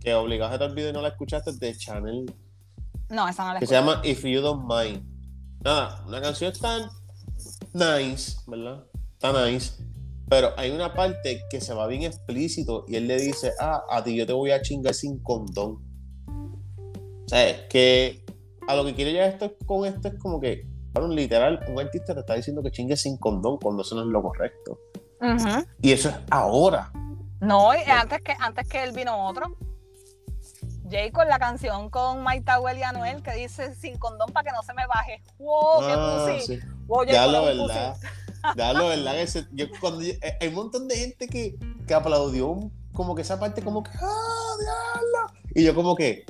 que 0.00 0.14
obligaste 0.14 0.56
a 0.56 0.58
te 0.58 0.64
olvidar 0.64 0.90
y 0.90 0.92
no 0.92 1.02
la 1.02 1.08
escuchaste 1.08 1.52
de 1.52 1.76
Chanel, 1.76 2.34
No, 3.08 3.28
esa 3.28 3.44
no 3.44 3.54
la 3.54 3.60
que 3.60 3.66
se 3.66 3.74
llama 3.74 4.00
If 4.02 4.24
You 4.24 4.40
Don't 4.40 4.64
Mind. 4.68 5.04
Nada, 5.62 6.02
una 6.06 6.20
canción 6.20 6.52
tan 6.60 6.90
nice, 7.72 8.38
¿verdad? 8.46 8.84
Está 9.12 9.46
nice. 9.46 9.74
Pero 10.28 10.52
hay 10.56 10.70
una 10.70 10.92
parte 10.94 11.44
que 11.50 11.60
se 11.60 11.74
va 11.74 11.86
bien 11.86 12.02
explícito 12.02 12.84
y 12.88 12.96
él 12.96 13.06
le 13.06 13.18
dice, 13.18 13.52
ah, 13.60 13.84
a 13.88 14.02
ti 14.02 14.16
yo 14.16 14.26
te 14.26 14.32
voy 14.32 14.50
a 14.50 14.62
chingar 14.62 14.94
sin 14.94 15.22
condón. 15.22 15.78
O 16.26 17.28
sea, 17.28 17.48
es 17.48 17.60
que 17.68 18.21
a 18.68 18.74
lo 18.76 18.84
que 18.84 18.94
quiere 18.94 19.12
llegar 19.12 19.28
esto 19.28 19.54
con 19.66 19.86
esto 19.86 20.08
es 20.08 20.14
como 20.18 20.40
que, 20.40 20.66
claro, 20.92 21.08
literal, 21.08 21.60
un 21.68 21.80
artista 21.80 22.14
te 22.14 22.20
está 22.20 22.34
diciendo 22.34 22.62
que 22.62 22.70
chingue 22.70 22.96
sin 22.96 23.16
condón 23.16 23.58
cuando 23.58 23.82
eso 23.82 23.94
no 23.94 24.02
es 24.02 24.08
lo 24.08 24.22
correcto. 24.22 24.78
Y 25.80 25.92
eso 25.92 26.08
es 26.08 26.16
ahora. 26.30 26.90
No, 27.40 27.70
antes 27.70 28.20
que, 28.22 28.34
antes 28.38 28.68
que 28.68 28.82
él 28.82 28.92
vino 28.92 29.28
otro. 29.28 29.56
Jay 30.90 31.10
con 31.10 31.26
la 31.28 31.38
canción 31.38 31.88
con 31.90 32.24
Towell 32.44 32.78
y 32.78 32.82
Anuel 32.82 33.22
que 33.22 33.32
dice 33.32 33.74
sin 33.74 33.96
condón 33.98 34.30
para 34.32 34.50
que 34.50 34.54
no 34.54 34.62
se 34.62 34.74
me 34.74 34.86
baje. 34.86 35.22
Wow, 35.38 35.80
qué 35.80 35.94
Ah, 35.96 36.36
sí. 36.44 36.58
Wow, 36.86 37.04
Ya 37.06 37.26
lo 37.26 37.40
un 37.40 37.46
verdad. 37.68 37.96
Ya 38.56 38.72
lo 38.72 38.88
verdad. 38.88 39.14
que 39.14 39.26
se- 39.26 39.46
yo, 39.52 39.66
cuando 39.80 40.02
yo- 40.02 40.12
eh, 40.20 40.36
hay 40.40 40.48
un 40.48 40.54
montón 40.54 40.88
de 40.88 40.96
gente 40.96 41.28
que, 41.28 41.56
que 41.86 41.94
aplaudió 41.94 42.48
un- 42.48 42.72
como 42.92 43.14
que 43.14 43.22
esa 43.22 43.38
parte 43.40 43.62
como 43.62 43.82
que 43.82 43.90
¡Ah, 43.94 44.54
diablo! 44.60 45.40
Y 45.54 45.64
yo 45.64 45.74
como 45.74 45.94
que, 45.94 46.24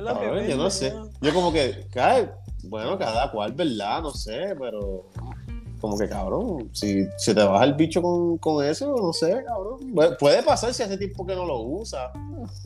Cabrón, 0.00 0.46
yo 0.46 0.56
no 0.56 0.70
sé. 0.70 0.94
Yo 1.20 1.34
como 1.34 1.52
que, 1.52 1.86
cae, 1.92 2.30
bueno, 2.64 2.98
cada 2.98 3.30
cual, 3.30 3.52
¿verdad? 3.52 4.02
No 4.02 4.10
sé, 4.10 4.54
pero 4.58 5.06
como 5.80 5.98
que 5.98 6.08
cabrón, 6.08 6.70
si 6.72 7.08
se 7.16 7.34
te 7.34 7.42
baja 7.42 7.64
el 7.64 7.74
bicho 7.74 8.00
con, 8.00 8.38
con 8.38 8.64
eso, 8.64 8.94
no 8.96 9.12
sé, 9.12 9.42
cabrón. 9.44 9.80
Pu- 9.92 10.16
Puede 10.16 10.42
pasar 10.44 10.72
si 10.72 10.82
hace 10.84 10.96
tiempo 10.96 11.26
que 11.26 11.34
no 11.34 11.44
lo 11.44 11.60
usa, 11.60 12.12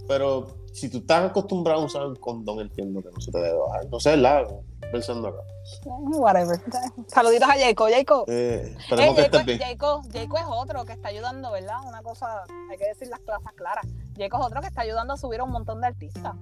pero 0.06 0.48
si 0.74 0.90
tú 0.90 0.98
estás 0.98 1.30
acostumbrado 1.30 1.80
a 1.80 1.84
usar 1.86 2.06
un 2.06 2.16
condón, 2.16 2.60
entiendo 2.60 3.00
que 3.02 3.08
no 3.10 3.18
se 3.20 3.32
te 3.32 3.38
debe 3.38 3.58
bajar. 3.58 3.86
No 3.90 3.98
sé, 3.98 4.10
¿verdad? 4.10 4.46
Pensando 4.92 5.28
acá. 5.28 5.38
Whatever. 5.84 6.60
Saluditos 7.08 7.48
a 7.48 7.52
Jayco. 7.54 7.84
Jayco. 7.88 8.24
Eh, 8.28 8.62
Eh, 8.70 8.76
esperemos 8.78 9.14
que 9.16 9.22
Jayco, 9.22 9.36
estés 9.38 9.46
bien. 9.46 9.58
Jayco, 9.60 10.02
Jayco 10.12 10.36
es 10.38 10.44
otro 10.48 10.84
que 10.84 10.92
está 10.92 11.08
ayudando, 11.08 11.50
¿verdad? 11.52 11.76
Una 11.88 12.02
cosa, 12.02 12.44
hay 12.70 12.76
que 12.76 12.86
decir 12.86 13.08
las 13.08 13.20
cosas 13.20 13.52
claras. 13.56 13.86
Jayco 14.16 14.38
es 14.38 14.46
otro 14.46 14.60
que 14.60 14.66
está 14.68 14.82
ayudando 14.82 15.14
a 15.14 15.16
subir 15.16 15.40
a 15.40 15.44
un 15.44 15.50
montón 15.52 15.80
de 15.80 15.86
artistas. 15.88 16.34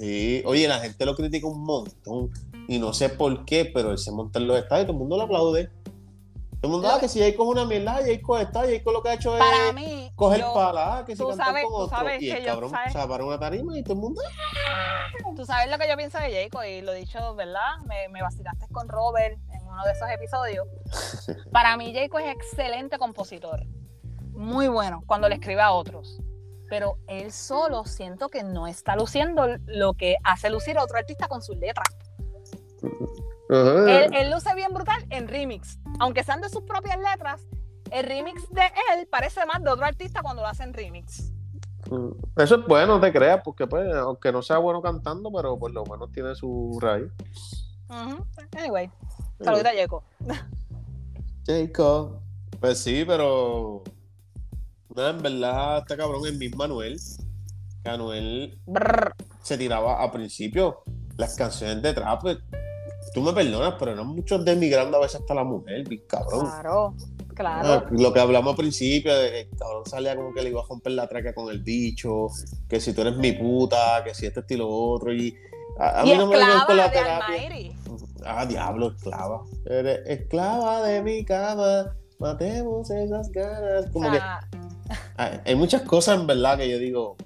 Sí, 0.00 0.42
oye, 0.46 0.66
la 0.66 0.78
gente 0.78 1.04
lo 1.04 1.14
critica 1.14 1.46
un 1.46 1.62
montón 1.62 2.30
y 2.68 2.78
no 2.78 2.94
sé 2.94 3.10
por 3.10 3.44
qué, 3.44 3.66
pero 3.66 3.90
él 3.92 3.98
se 3.98 4.10
monta 4.10 4.38
en 4.38 4.46
los 4.46 4.56
estadios 4.58 4.84
y 4.84 4.86
todo 4.86 4.92
el 4.94 4.98
mundo 4.98 5.16
lo 5.18 5.22
aplaude. 5.24 5.66
Todo 6.60 6.62
el 6.62 6.70
mundo, 6.70 6.88
Lo- 6.88 6.94
ah, 6.94 7.00
que 7.00 7.08
si 7.08 7.18
Jayco 7.20 7.42
es 7.44 7.48
una 7.50 7.64
mierda, 7.66 7.94
Jayco 7.96 8.38
está, 8.38 8.60
Jayco 8.60 8.92
lo 8.92 9.02
que 9.02 9.08
ha 9.10 9.14
hecho 9.14 9.34
es 9.36 9.42
Para 9.42 9.72
mí, 9.72 10.10
coger 10.14 10.40
yo- 10.40 10.52
pala, 10.54 11.04
que 11.06 11.14
si 11.16 11.22
sabes- 11.34 11.64
con 11.64 11.82
otro. 11.84 11.96
sabes 11.98 12.20
y 12.22 12.30
el 12.30 12.44
cabrón 12.44 12.70
sabes- 12.70 12.92
se 12.92 12.98
para 13.08 13.24
una 13.24 13.38
tarima 13.38 13.78
y 13.78 13.82
todo 13.82 13.94
el 13.94 14.00
mundo. 14.00 14.20
Tú 15.36 15.44
sabes 15.46 15.70
lo 15.70 15.78
que 15.78 15.88
yo 15.88 15.96
pienso 15.96 16.18
de 16.18 16.30
Jayco 16.32 16.64
y 16.64 16.80
lo 16.82 16.92
he 16.92 17.00
dicho, 17.00 17.34
¿verdad? 17.34 17.78
Me, 17.86 18.08
me 18.08 18.22
vacilaste 18.22 18.66
con 18.72 18.88
Robert 18.88 19.38
en 19.52 19.66
uno 19.66 19.84
de 19.84 19.92
esos 19.92 20.08
episodios. 20.10 20.66
Para 21.52 21.76
mí 21.76 21.92
Jayco 21.94 22.18
es 22.18 22.34
excelente 22.34 22.98
compositor. 22.98 23.64
Muy 24.32 24.68
bueno 24.68 25.02
cuando 25.06 25.28
le 25.28 25.34
escribe 25.36 25.60
a 25.62 25.72
otros. 25.72 26.20
Pero 26.70 26.96
él 27.08 27.32
solo 27.32 27.84
siento 27.84 28.30
que 28.30 28.42
no 28.42 28.66
está 28.66 28.96
luciendo 28.96 29.46
lo 29.66 29.92
que 29.92 30.16
hace 30.24 30.48
lucir 30.48 30.78
a 30.78 30.84
otro 30.84 30.96
artista 30.96 31.28
con 31.28 31.42
sus 31.42 31.56
letras. 31.56 31.88
Él, 33.50 34.14
él 34.14 34.30
luce 34.30 34.54
bien 34.54 34.72
brutal 34.72 35.04
en 35.10 35.28
remix. 35.28 35.78
Aunque 35.98 36.24
sean 36.24 36.40
de 36.40 36.48
sus 36.48 36.62
propias 36.62 36.96
letras, 36.98 37.42
el 37.90 38.06
remix 38.06 38.48
de 38.50 38.62
él 38.92 39.08
parece 39.10 39.44
más 39.46 39.62
de 39.62 39.70
otro 39.70 39.84
artista 39.84 40.22
cuando 40.22 40.42
lo 40.42 40.48
hacen 40.48 40.72
remix. 40.72 41.32
Mm, 41.90 42.10
Eso 42.36 42.54
es 42.56 42.66
bueno, 42.66 42.94
no 42.94 43.00
te 43.00 43.12
creas, 43.12 43.40
porque 43.44 43.66
pues, 43.66 43.92
aunque 43.96 44.30
no 44.30 44.42
sea 44.42 44.58
bueno 44.58 44.80
cantando, 44.80 45.30
pero 45.32 45.58
por 45.58 45.72
lo 45.72 45.84
menos 45.84 46.12
tiene 46.12 46.34
su 46.34 46.78
raíz. 46.80 47.10
Anyway, 48.56 48.88
saludos 49.40 49.64
a 49.64 49.70
Jayco. 49.70 50.04
Jacob. 51.44 52.20
Pues 52.60 52.78
sí, 52.78 53.04
pero. 53.04 53.82
No, 54.94 55.08
en 55.08 55.22
verdad, 55.22 55.78
este 55.78 55.96
cabrón 55.96 56.26
es 56.26 56.36
mismo 56.36 56.62
Anuel. 56.64 56.98
Que 57.82 57.90
Anuel 57.90 58.58
Brr. 58.66 59.14
se 59.42 59.56
tiraba 59.56 60.02
a 60.02 60.10
principio 60.12 60.82
las 61.16 61.34
canciones 61.36 61.80
de 61.82 61.94
trap. 61.94 62.20
pues, 62.20 62.38
Tú 63.14 63.22
me 63.22 63.32
perdonas, 63.32 63.74
pero 63.78 63.92
eran 63.92 64.06
muchos 64.06 64.44
demigrando 64.44 64.98
a 64.98 65.00
veces 65.00 65.20
hasta 65.20 65.34
la 65.34 65.42
mujer, 65.44 65.88
bien 65.88 66.02
cabrón. 66.06 66.42
Claro, 66.46 66.94
claro. 67.34 67.68
Ah, 67.72 67.86
Lo 67.90 68.12
que 68.12 68.20
hablamos 68.20 68.50
al 68.50 68.56
principio, 68.56 69.16
de 69.16 69.30
que 69.30 69.40
el 69.40 69.50
cabrón 69.58 69.86
salía 69.86 70.14
como 70.14 70.32
que 70.34 70.42
le 70.42 70.50
iba 70.50 70.60
a 70.60 70.66
romper 70.68 70.92
la 70.92 71.08
traca 71.08 71.32
con 71.34 71.50
el 71.50 71.60
bicho, 71.62 72.28
que 72.68 72.78
si 72.80 72.92
tú 72.92 73.00
eres 73.00 73.16
mi 73.16 73.32
puta, 73.32 74.02
que 74.04 74.14
si 74.14 74.26
este 74.26 74.40
estilo 74.40 74.68
otro. 74.68 75.12
Y 75.12 75.34
a, 75.78 76.02
a 76.02 76.06
y 76.06 76.10
mí 76.10 76.18
no 76.18 76.26
me 76.26 76.34
esclava 76.36 76.66
con 76.66 76.76
la 76.76 76.88
de 76.88 76.90
terapia. 76.90 77.72
Ah, 78.24 78.46
diablo, 78.46 78.88
esclava. 78.94 79.42
Eres 79.64 80.00
esclava 80.06 80.82
de 80.82 81.02
mi 81.02 81.24
cama. 81.24 81.96
Matemos 82.18 82.90
esas 82.90 83.30
ganas. 83.32 83.86
Como 83.92 84.10
que 84.12 84.18
hay, 85.16 85.40
hay 85.44 85.54
muchas 85.54 85.82
cosas 85.82 86.18
en 86.20 86.26
verdad 86.26 86.56
que 86.58 86.68
yo 86.70 86.78
digo, 86.78 87.16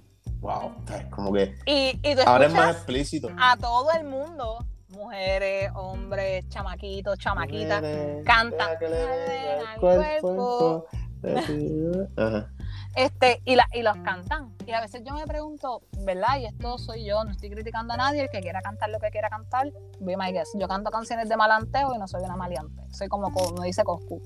wow, 0.41 0.73
como 1.11 1.33
que 1.33 1.55
y, 1.67 1.99
y 2.03 2.15
tú 2.15 2.23
ahora 2.27 2.47
es 2.47 2.53
más 2.53 2.77
explícito. 2.77 3.29
a 3.39 3.57
todo 3.57 3.91
el 3.93 4.05
mundo, 4.05 4.65
mujeres, 4.89 5.71
hombres, 5.75 6.49
chamaquitos, 6.49 7.19
chamaquitas, 7.19 7.81
Mujeres, 7.83 8.25
canta. 8.25 8.57
deja 8.69 8.79
que 8.79 8.89
le 8.89 8.97
Dale 8.99 9.17
den 9.29 9.67
al 9.67 9.81
cuerpo. 9.81 10.87
cuerpo. 10.87 10.87
Ajá. 12.17 12.51
este, 12.97 13.41
y, 13.47 13.57
la, 13.57 13.67
y 13.73 13.81
los 13.83 13.97
cantan. 14.05 14.55
Y 14.67 14.73
a 14.73 14.81
veces 14.83 15.03
yo 15.07 15.15
me 15.15 15.27
pregunto, 15.27 15.83
¿verdad? 16.01 16.39
Y 16.39 16.45
esto 16.45 16.77
soy 16.77 17.05
yo, 17.07 17.25
no 17.25 17.31
estoy 17.31 17.49
criticando 17.51 17.95
a 17.95 17.97
nadie, 17.97 18.21
el 18.21 18.29
que 18.29 18.41
quiera 18.41 18.61
cantar 18.61 18.91
lo 18.91 18.99
que 18.99 19.11
quiera 19.11 19.31
cantar, 19.31 19.73
be 20.01 20.17
my 20.19 20.33
guest. 20.33 20.53
Yo 20.59 20.69
canto 20.69 20.91
canciones 20.91 21.31
de 21.31 21.37
malanteo 21.39 21.95
y 21.95 21.99
no 21.99 22.07
soy 22.07 22.23
una 22.25 22.37
maleante. 22.37 22.83
Soy 22.93 23.09
como, 23.09 23.33
como 23.33 23.63
dice 23.63 23.83
Coscu. 23.85 24.21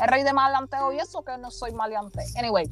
El 0.00 0.08
rey 0.08 0.22
de 0.22 0.32
malanteo 0.32 0.92
y 0.92 0.98
eso 0.98 1.22
que 1.22 1.36
no 1.38 1.50
soy 1.50 1.72
maleante. 1.72 2.24
Anyway, 2.36 2.68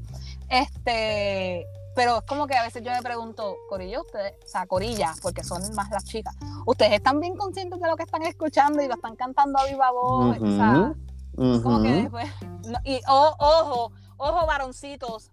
este, 0.48 1.66
pero 1.94 2.18
es 2.18 2.22
como 2.22 2.46
que 2.46 2.54
a 2.56 2.62
veces 2.62 2.82
yo 2.82 2.90
me 2.92 3.02
pregunto, 3.02 3.56
Corillo, 3.68 4.00
ustedes, 4.02 4.34
o 4.44 4.48
sea, 4.48 4.66
Corilla, 4.66 5.12
porque 5.22 5.44
son 5.44 5.62
más 5.74 5.90
las 5.90 6.04
chicas, 6.04 6.34
¿ustedes 6.66 6.92
están 6.92 7.20
bien 7.20 7.36
conscientes 7.36 7.80
de 7.80 7.88
lo 7.88 7.96
que 7.96 8.02
están 8.04 8.22
escuchando 8.22 8.82
y 8.82 8.88
lo 8.88 8.94
están 8.94 9.16
cantando 9.16 9.58
a 9.58 9.66
viva 9.66 9.90
voz? 9.90 10.36
O 10.38 10.56
sea, 10.56 10.94
Ujú, 11.36 11.62
como 11.62 11.82
que 11.82 11.92
después. 11.92 12.30
no, 12.66 12.78
y 12.84 13.00
ojo, 13.08 13.92
ojo, 14.18 14.46
varoncitos, 14.46 15.30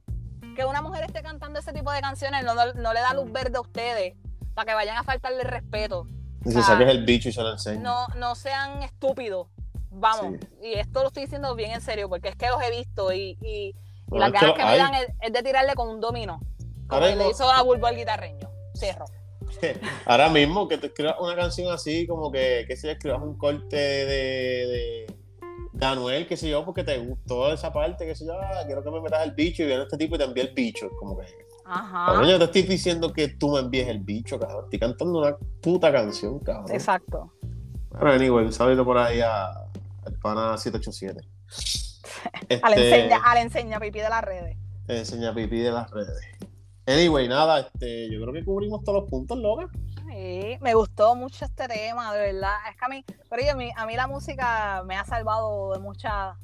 que 0.56 0.66
una 0.66 0.82
mujer 0.82 1.03
esté 1.06 1.22
cantando 1.22 1.60
ese 1.60 1.72
tipo 1.74 1.91
de 1.91 2.02
canciones 2.02 2.44
no, 2.44 2.53
no- 2.56 2.74
no 2.74 2.94
le 2.94 2.99
da 2.99 3.14
luz 3.14 3.32
verde 3.32 3.57
a 3.57 3.61
ustedes 3.61 4.16
para 4.53 4.66
que 4.66 4.74
vayan 4.74 4.98
a 4.98 5.03
faltarle 5.03 5.44
respeto. 5.44 6.06
Y 6.45 6.52
se 6.52 6.61
saques 6.64 6.88
el 6.88 7.03
bicho 7.06 7.30
y 7.30 7.34
se 7.34 7.41
lo. 7.41 7.56
No, 7.80 8.07
no 8.16 8.36
sean 8.36 8.82
estúpidos. 8.84 9.48
Vamos, 9.99 10.35
y 10.61 10.73
esto 10.73 11.01
lo 11.01 11.07
estoy 11.07 11.23
diciendo 11.23 11.53
bien 11.55 11.71
en 11.71 11.81
serio, 11.81 12.07
porque 12.09 12.30
es 12.30 12.35
que 12.35 12.47
los 12.47 12.61
he 12.61 12.71
visto 12.71 13.11
y, 13.13 13.38
y- 13.41 13.76
y 14.11 14.17
las 14.17 14.31
ganas 14.31 14.53
que 14.53 14.65
me 14.65 14.77
dan 14.77 14.93
es, 14.95 15.07
es 15.21 15.31
de 15.34 15.43
tirarle 15.43 15.73
con 15.76 15.88
un 15.89 15.99
domino. 15.99 16.39
Como 16.88 17.03
Ahora 17.03 17.15
le 17.15 17.30
hizo 17.30 17.49
a 17.49 17.61
Bulbo 17.61 17.85
al 17.85 17.95
guitarreño. 17.95 18.49
Cierro. 18.76 19.05
Ahora 20.05 20.30
mismo 20.30 20.67
que 20.67 20.77
tú 20.77 20.88
escribas 20.88 21.15
una 21.19 21.35
canción 21.35 21.71
así, 21.71 22.07
como 22.07 22.31
que, 22.31 22.65
que 22.67 22.76
si 22.76 22.89
escribas 22.89 23.21
un 23.21 23.38
corte 23.38 23.76
de, 23.76 24.67
de, 24.67 25.15
de 25.73 25.85
Anuel, 25.85 26.27
qué 26.27 26.38
sé 26.38 26.49
yo, 26.49 26.65
porque 26.65 26.84
te 26.84 26.97
gustó 26.97 27.51
esa 27.53 27.71
parte, 27.71 28.05
que 28.05 28.15
sé 28.15 28.26
yo, 28.26 28.34
ah, 28.34 28.63
quiero 28.65 28.84
que 28.84 28.89
me 28.91 29.01
metas 29.01 29.23
el 29.23 29.31
bicho 29.34 29.63
y 29.63 29.67
viene 29.67 29.84
este 29.84 29.97
tipo 29.97 30.15
y 30.15 30.17
te 30.17 30.23
envía 30.23 30.43
el 30.43 30.53
bicho. 30.53 30.89
Como 30.99 31.17
que, 31.17 31.26
Ajá. 31.65 32.05
cabrón, 32.07 32.30
yo 32.30 32.38
te 32.39 32.45
estoy 32.45 32.61
diciendo 32.63 33.13
que 33.13 33.27
tú 33.30 33.49
me 33.51 33.59
envíes 33.59 33.88
el 33.88 33.99
bicho, 33.99 34.39
cabrón. 34.39 34.63
Estoy 34.65 34.80
cantando 34.80 35.19
una 35.19 35.38
puta 35.61 35.91
canción, 35.91 36.39
cabrón. 36.39 36.71
Exacto. 36.71 37.31
Bueno, 37.91 38.11
anyway, 38.11 38.45
un 38.45 38.53
saludo 38.53 38.85
por 38.85 38.97
ahí 38.97 39.19
a, 39.21 39.51
pana 40.22 40.58
787. 40.58 41.28
Al 42.64 42.74
Este, 42.74 42.96
enseña, 42.96 43.18
al 43.24 43.38
enseña 43.38 43.80
pipí 43.80 44.00
de 44.00 44.10
las 44.10 44.24
redes. 44.24 44.58
enseña 44.88 45.34
pipí 45.34 45.60
de 45.60 45.72
las 45.72 45.90
redes. 45.91 46.20
Anyway, 46.88 47.28
nada, 47.28 47.60
este, 47.60 48.10
yo 48.12 48.20
creo 48.22 48.34
que 48.34 48.44
cubrimos 48.44 48.84
todos 48.84 49.02
los 49.04 49.10
puntos, 49.10 49.38
loca. 49.38 49.70
Sí, 50.08 50.58
me 50.60 50.74
gustó 50.74 51.14
mucho 51.16 51.46
este 51.46 51.68
tema, 51.68 52.12
de 52.14 52.34
verdad. 52.34 52.56
Es 52.70 52.76
que 52.76 52.86
a 52.86 52.88
mí, 52.90 53.06
pero 53.30 53.52
a 53.52 53.56
mí, 53.56 53.72
a 53.76 53.86
mí 53.86 53.96
la 53.96 54.08
música 54.08 54.82
me 54.86 54.96
ha 54.98 55.06
salvado 55.06 55.74
de, 55.74 55.80
mucha, 55.80 56.36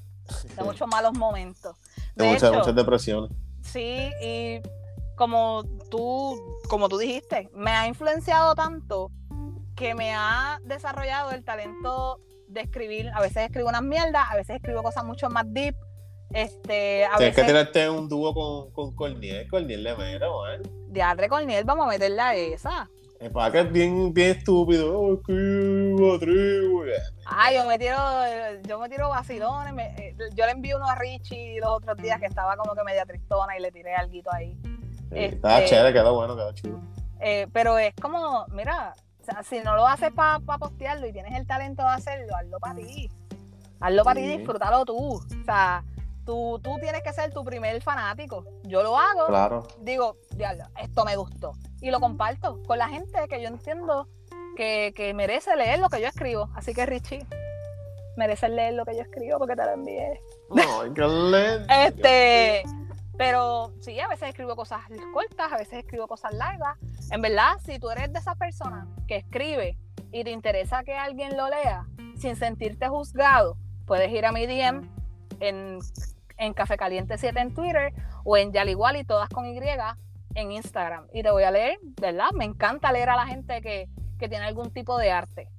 de 0.56 0.64
muchos 0.64 0.88
malos 0.88 1.14
momentos. 1.18 1.76
De, 2.16 2.26
De 2.26 2.30
muchas, 2.32 2.50
hecho, 2.52 2.60
muchas 2.60 2.76
depresiones. 2.76 3.32
sí, 3.64 4.12
y 4.22 4.62
como 5.16 5.64
tú, 5.90 6.40
como 6.70 6.90
tú 6.90 6.98
dijiste, 7.00 7.50
me 7.56 7.72
ha 7.72 7.88
influenciado 7.88 8.54
tanto 8.54 9.10
que 9.76 9.96
me 9.96 10.14
ha 10.14 10.60
desarrollado 10.64 11.32
el 11.32 11.44
talento 11.44 12.20
de 12.56 12.61
escribir. 12.61 13.11
A 13.14 13.22
veces 13.22 13.38
escribo 13.44 13.69
unas 13.69 13.84
mierdas, 13.84 14.23
a 14.32 14.36
veces 14.36 14.56
escribo 14.56 14.82
cosas 14.82 15.03
mucho 15.03 15.30
más 15.30 15.45
deep. 15.53 15.76
Este, 16.34 17.06
a 17.06 17.18
Tienes 17.18 17.36
que 17.36 17.44
tirarte 17.44 17.88
un 17.90 18.10
dúo 18.10 18.34
con, 18.34 18.72
con 18.72 18.95
Corniel, 18.95 19.48
Corniel 19.48 19.84
le 19.84 19.95
mete, 19.95 20.26
man. 20.26 20.61
de 20.88 21.02
Adre 21.02 21.30
Corniel, 21.30 21.64
vamos 21.64 21.86
a 21.86 21.90
meterle 21.90 22.19
a 22.22 22.34
esa. 22.36 22.90
Es 23.19 23.30
para 23.30 23.52
que 23.52 23.60
es 23.61 23.72
bien, 23.72 24.14
bien 24.14 24.32
estúpido. 24.32 24.99
Oh. 24.99 25.22
Ah, 27.26 27.52
yo 27.53 27.65
me 27.65 27.77
tiro, 27.80 27.95
yo 28.68 28.80
me 28.80 28.90
tiro 28.90 29.10
vacilones. 29.10 29.73
me- 29.73 29.95
eh, 29.98 30.15
yo 30.36 30.45
le 30.45 30.52
envío 30.52 30.77
uno 30.77 30.88
a 30.88 30.95
Richie 30.95 31.60
los 31.61 31.69
otros 31.69 31.98
días 31.98 32.19
que 32.19 32.26
estaba 32.26 32.57
como 32.57 32.73
que 32.76 32.84
media 32.84 33.06
tristona 33.06 33.57
y 33.57 33.61
le 33.61 33.72
tiré 33.72 33.95
algo 33.95 34.14
ahí. 34.34 34.57
Sí, 34.64 34.69
Este- 35.11 35.26
Estaba 35.36 35.64
chévere, 35.65 35.94
quedó 35.94 36.15
bueno, 36.15 36.36
quedó 36.36 36.52
chulo. 36.53 36.82
Eh, 37.22 37.48
pero 37.53 37.77
es 37.77 37.94
como, 38.02 38.45
mira, 38.52 38.94
o 39.28 39.32
sea, 39.32 39.44
si 39.44 39.60
no 39.62 39.76
lo 39.76 39.88
haces 39.88 40.12
para 40.14 40.40
postearlo 40.60 41.08
y 41.08 41.12
tienes 41.14 41.34
el 41.34 41.48
talento 41.48 41.82
de 41.82 41.90
hacerlo, 41.90 42.36
hazlo 42.36 42.60
para 42.60 42.76
ti. 42.76 43.10
Hazlo 43.80 44.04
para 44.04 44.20
ti 44.20 44.26
y 44.26 44.38
disfrútalo 44.38 44.86
tú. 44.86 45.16
O 45.16 45.44
sea, 45.46 45.84
tú, 46.26 46.60
tú 46.64 46.78
tienes 46.80 47.02
que 47.02 47.12
ser 47.12 47.34
tu 47.34 47.44
primer 47.44 47.82
fanático. 47.82 48.46
Yo 48.64 48.84
lo 48.84 48.98
hago, 48.98 49.26
Claro. 49.28 49.68
digo, 49.82 50.18
diablo, 50.36 50.66
esto 50.80 51.04
me 51.06 51.16
gustó. 51.16 51.54
Y 51.82 51.90
lo 51.90 52.00
comparto 52.00 52.62
con 52.68 52.78
la 52.78 52.88
gente 52.88 53.28
que 53.28 53.42
yo 53.42 53.48
entiendo 53.48 54.08
que, 54.56 54.94
que 54.96 55.14
merece 55.14 55.56
leer 55.56 55.80
lo 55.80 55.90
que 55.90 56.02
yo 56.02 56.08
escribo. 56.08 56.50
Así 56.56 56.74
que 56.74 56.86
Richie, 56.86 57.26
mereces 58.18 58.50
leer 58.52 58.76
lo 58.76 58.86
que 58.86 58.96
yo 58.96 59.02
escribo 59.02 59.40
porque 59.40 59.56
te 59.56 59.66
lo 59.66 59.72
envié. 59.72 60.22
No, 60.50 60.94
que 60.94 61.02
leer. 61.02 61.66
Este, 61.70 62.64
pero 63.18 63.74
sí, 63.80 64.00
a 64.00 64.08
veces 64.08 64.30
escribo 64.30 64.56
cosas 64.56 64.82
cortas, 65.14 65.52
a 65.52 65.58
veces 65.58 65.80
escribo 65.80 66.08
cosas 66.08 66.34
largas. 66.34 66.78
En 67.12 67.22
verdad, 67.22 67.58
si 67.64 67.80
tú 67.80 67.90
eres 67.90 68.12
de 68.12 68.20
esas 68.20 68.38
personas 68.38 68.88
que 69.08 69.18
escribe 69.18 69.78
y 70.12 70.24
te 70.24 70.32
interesa 70.32 70.84
que 70.84 70.96
alguien 70.96 71.38
lo 71.38 71.50
lea 71.50 71.86
sin 72.18 72.36
sentirte 72.36 72.88
juzgado, 72.88 73.58
puedes 73.86 74.12
ir 74.12 74.26
a 74.26 74.32
mi 74.32 74.46
DM 74.46 74.90
en, 75.40 75.80
en 76.38 76.54
Café 76.54 76.78
Caliente 76.78 77.18
7 77.18 77.40
en 77.40 77.54
Twitter 77.54 77.94
o 78.24 78.38
en 78.38 78.52
Yaliguali, 78.52 79.04
todas 79.04 79.30
con 79.30 79.46
Y, 79.46 79.60
en 80.36 80.52
Instagram. 80.52 81.08
Y 81.14 81.24
te 81.24 81.32
voy 81.32 81.44
a 81.44 81.52
leer, 81.52 81.78
¿verdad? 82.02 82.32
Me 82.34 82.46
encanta 82.46 82.92
leer 82.92 83.10
a 83.10 83.16
la 83.16 83.28
gente 83.28 83.62
que, 83.62 83.88
que 84.20 84.28
tiene 84.28 84.46
algún 84.46 84.72
tipo 84.72 84.98
de 84.98 85.12
arte. 85.12 85.50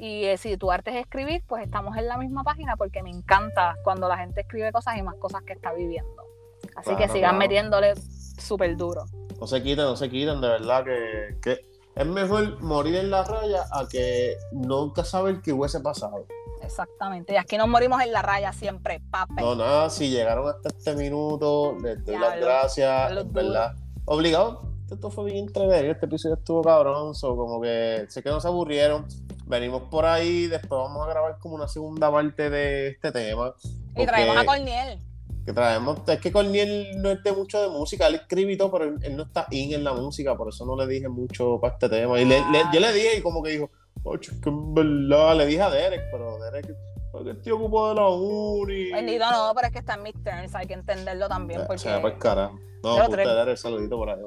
Y 0.00 0.24
eh, 0.24 0.36
si 0.36 0.56
tu 0.56 0.72
arte 0.72 0.90
es 0.90 0.96
escribir, 0.96 1.44
pues 1.46 1.62
estamos 1.62 1.96
en 1.96 2.08
la 2.08 2.18
misma 2.18 2.42
página 2.42 2.76
porque 2.76 3.02
me 3.02 3.10
encanta 3.10 3.76
cuando 3.84 4.08
la 4.08 4.18
gente 4.18 4.40
escribe 4.40 4.72
cosas 4.72 4.96
y 4.96 5.02
más 5.02 5.14
cosas 5.16 5.42
que 5.42 5.52
está 5.52 5.72
viviendo. 5.72 6.33
Así 6.76 6.90
que 6.96 7.08
sigan 7.08 7.20
claro. 7.20 7.38
metiéndole 7.38 7.94
súper 8.38 8.76
duro. 8.76 9.04
No 9.40 9.46
se 9.46 9.62
quiten, 9.62 9.84
no 9.84 9.96
se 9.96 10.08
quiten, 10.08 10.40
de 10.40 10.48
verdad 10.48 10.84
que, 10.84 11.38
que 11.42 11.74
es 11.94 12.06
mejor 12.06 12.60
morir 12.60 12.96
en 12.96 13.10
la 13.10 13.24
raya 13.24 13.64
a 13.72 13.86
que 13.88 14.36
nunca 14.52 15.04
saber 15.04 15.40
qué 15.42 15.52
hubiese 15.52 15.80
pasado. 15.80 16.26
Exactamente. 16.62 17.34
Y 17.34 17.36
aquí 17.36 17.56
nos 17.56 17.68
morimos 17.68 18.02
en 18.02 18.12
la 18.12 18.22
raya 18.22 18.52
siempre, 18.52 19.00
pape. 19.10 19.40
No, 19.40 19.54
nada, 19.54 19.90
si 19.90 20.10
llegaron 20.10 20.48
hasta 20.48 20.70
este 20.70 20.94
minuto, 20.94 21.76
les 21.80 22.04
doy 22.04 22.18
las 22.18 22.40
gracias, 22.40 23.10
duro. 23.10 23.24
verdad. 23.30 23.76
Obligado, 24.06 24.62
esto 24.90 25.10
fue 25.10 25.26
bien 25.26 25.46
entretenido, 25.46 25.92
este 25.92 26.06
episodio 26.06 26.36
estuvo 26.36 26.62
cabrón, 26.62 27.14
so, 27.14 27.36
como 27.36 27.60
que 27.60 28.06
sé 28.08 28.22
que 28.22 28.30
no 28.30 28.40
se 28.40 28.48
aburrieron. 28.48 29.06
Venimos 29.46 29.82
por 29.90 30.06
ahí, 30.06 30.46
después 30.46 30.80
vamos 30.80 31.06
a 31.06 31.10
grabar 31.10 31.38
como 31.38 31.54
una 31.54 31.68
segunda 31.68 32.10
parte 32.10 32.48
de 32.48 32.88
este 32.88 33.12
tema. 33.12 33.54
y 33.94 34.06
traemos 34.06 34.36
a 34.36 34.44
Corniel. 34.44 34.98
Que 35.44 35.52
traemos, 35.52 35.98
es 36.06 36.20
que 36.20 36.32
Corniel 36.32 37.00
no 37.02 37.10
es 37.10 37.22
de 37.22 37.32
mucho 37.32 37.60
de 37.62 37.68
música, 37.68 38.06
él 38.06 38.14
escribe 38.16 38.52
y 38.52 38.56
todo, 38.56 38.70
pero 38.72 38.84
él, 38.84 38.96
él 39.02 39.16
no 39.16 39.24
está 39.24 39.46
in 39.50 39.72
en 39.74 39.84
la 39.84 39.92
música, 39.92 40.36
por 40.36 40.48
eso 40.48 40.64
no 40.64 40.76
le 40.76 40.86
dije 40.86 41.08
mucho 41.08 41.58
para 41.60 41.74
este 41.74 41.88
tema. 41.88 42.18
Y 42.20 42.24
le- 42.24 42.40
le- 42.50 42.64
yo 42.72 42.80
le 42.80 42.92
dije 42.92 43.18
y 43.18 43.22
como 43.22 43.42
que 43.42 43.50
dijo, 43.50 43.70
oye, 44.04 44.20
es 44.22 44.40
que 44.40 44.50
verdad, 44.52 45.36
le 45.36 45.46
dije 45.46 45.62
a 45.62 45.70
Derek, 45.70 46.02
pero 46.10 46.38
Derek, 46.38 46.74
porque 47.12 47.30
estoy 47.32 47.52
ocupado 47.52 47.88
de 47.90 47.94
la 47.96 48.08
uni. 48.08 48.92
Bendito 48.92 49.30
no, 49.30 49.52
pero 49.54 49.66
es 49.66 49.72
que 49.72 49.78
está 49.80 49.94
en 49.94 50.02
mis 50.02 50.14
turns, 50.14 50.54
hay 50.54 50.66
que 50.66 50.74
entenderlo 50.74 51.28
también. 51.28 51.60
Eh, 51.60 51.64
Porque 51.66 51.78
se 51.78 51.90
va 51.90 52.00
para 52.02 52.14
el 52.14 52.20
carajo. 52.20 52.54
No, 52.82 52.94
Pero 52.96 53.04
usted, 53.04 53.22
tres- 53.22 53.28
Derek, 53.28 53.56
saludito 53.56 53.96
por 53.96 54.10
ahí. 54.10 54.18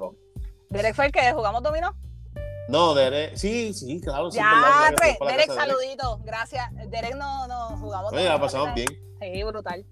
Derek 0.69 0.95
fue 0.95 1.06
el 1.07 1.11
que 1.11 1.31
jugamos 1.34 1.64
dominó. 1.64 1.95
No, 2.69 2.94
Derek, 2.94 3.35
sí, 3.38 3.73
sí, 3.73 4.02
claro. 4.02 4.30
sí, 4.30 4.38
Ya, 4.38 4.52
verdad, 4.91 5.18
Derek, 5.31 5.52
saludito. 5.52 6.19
Gracias. 6.26 6.65
Derek 6.89 7.15
no, 7.15 7.48
no 7.48 7.77
jugamos 7.77 8.11
Oye, 8.11 8.27
bien. 8.76 8.88
Sí, 9.22 9.44
brutal. 9.44 9.85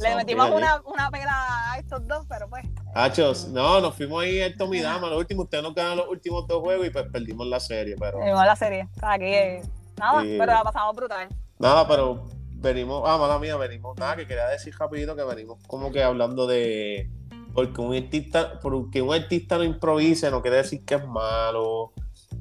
Le 0.00 0.16
metimos 0.16 0.50
una, 0.50 0.80
una 0.84 1.10
pela 1.10 1.72
a 1.72 1.78
estos 1.78 2.06
dos, 2.06 2.26
pero 2.28 2.48
pues. 2.48 2.64
Hachos, 2.94 3.48
no, 3.48 3.80
nos 3.80 3.94
fuimos 3.94 4.22
ahí 4.22 4.38
el 4.38 4.56
Tommy 4.56 4.80
Dama, 4.80 5.08
los 5.08 5.18
últimos, 5.18 5.44
ustedes 5.44 5.62
nos 5.62 5.74
ganaron 5.74 5.98
los 5.98 6.08
últimos 6.08 6.46
dos 6.46 6.60
juegos 6.60 6.86
y 6.86 6.90
pues 6.90 7.06
perdimos 7.12 7.46
la 7.46 7.60
serie, 7.60 7.96
pero... 7.98 8.18
Vimos 8.20 8.44
la 8.44 8.56
serie. 8.56 8.88
O 8.96 9.00
sea, 9.00 9.12
aquí, 9.12 9.26
eh, 9.26 9.62
nada, 9.96 10.22
pero 10.22 10.46
la 10.46 10.62
pasamos 10.62 10.96
brutal. 10.96 11.28
Nada, 11.58 11.86
pero 11.86 12.26
venimos, 12.50 13.02
ah, 13.06 13.18
mala 13.18 13.38
mía, 13.38 13.56
venimos, 13.56 13.96
nada, 13.98 14.16
que 14.16 14.26
quería 14.26 14.46
decir 14.48 14.74
rapidito 14.78 15.14
que 15.14 15.24
venimos 15.24 15.58
como 15.66 15.92
que 15.92 16.02
hablando 16.02 16.46
de, 16.46 17.10
porque 17.54 17.80
un 17.80 17.94
artista, 17.94 18.58
porque 18.60 19.02
un 19.02 19.14
artista 19.14 19.58
no 19.58 19.64
improvise 19.64 20.30
no 20.30 20.42
quiere 20.42 20.58
decir 20.58 20.84
que 20.84 20.96
es 20.96 21.06
malo, 21.06 21.92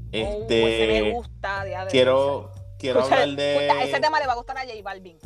Uh, 0.07 0.15
ese 0.15 0.87
me 0.87 0.97
este, 0.97 1.11
gusta, 1.11 1.65
quiero, 1.89 2.51
quiero 2.79 2.99
Escucha, 3.01 3.23
hablar 3.23 3.39
escucha, 3.39 3.83
Ese 3.83 3.93
de, 3.93 3.99
tema 3.99 4.19
le 4.19 4.27
va 4.27 4.33
a 4.33 4.35
gustar 4.35 4.57
a 4.57 4.61
J 4.61 4.73
Balvin. 4.81 5.17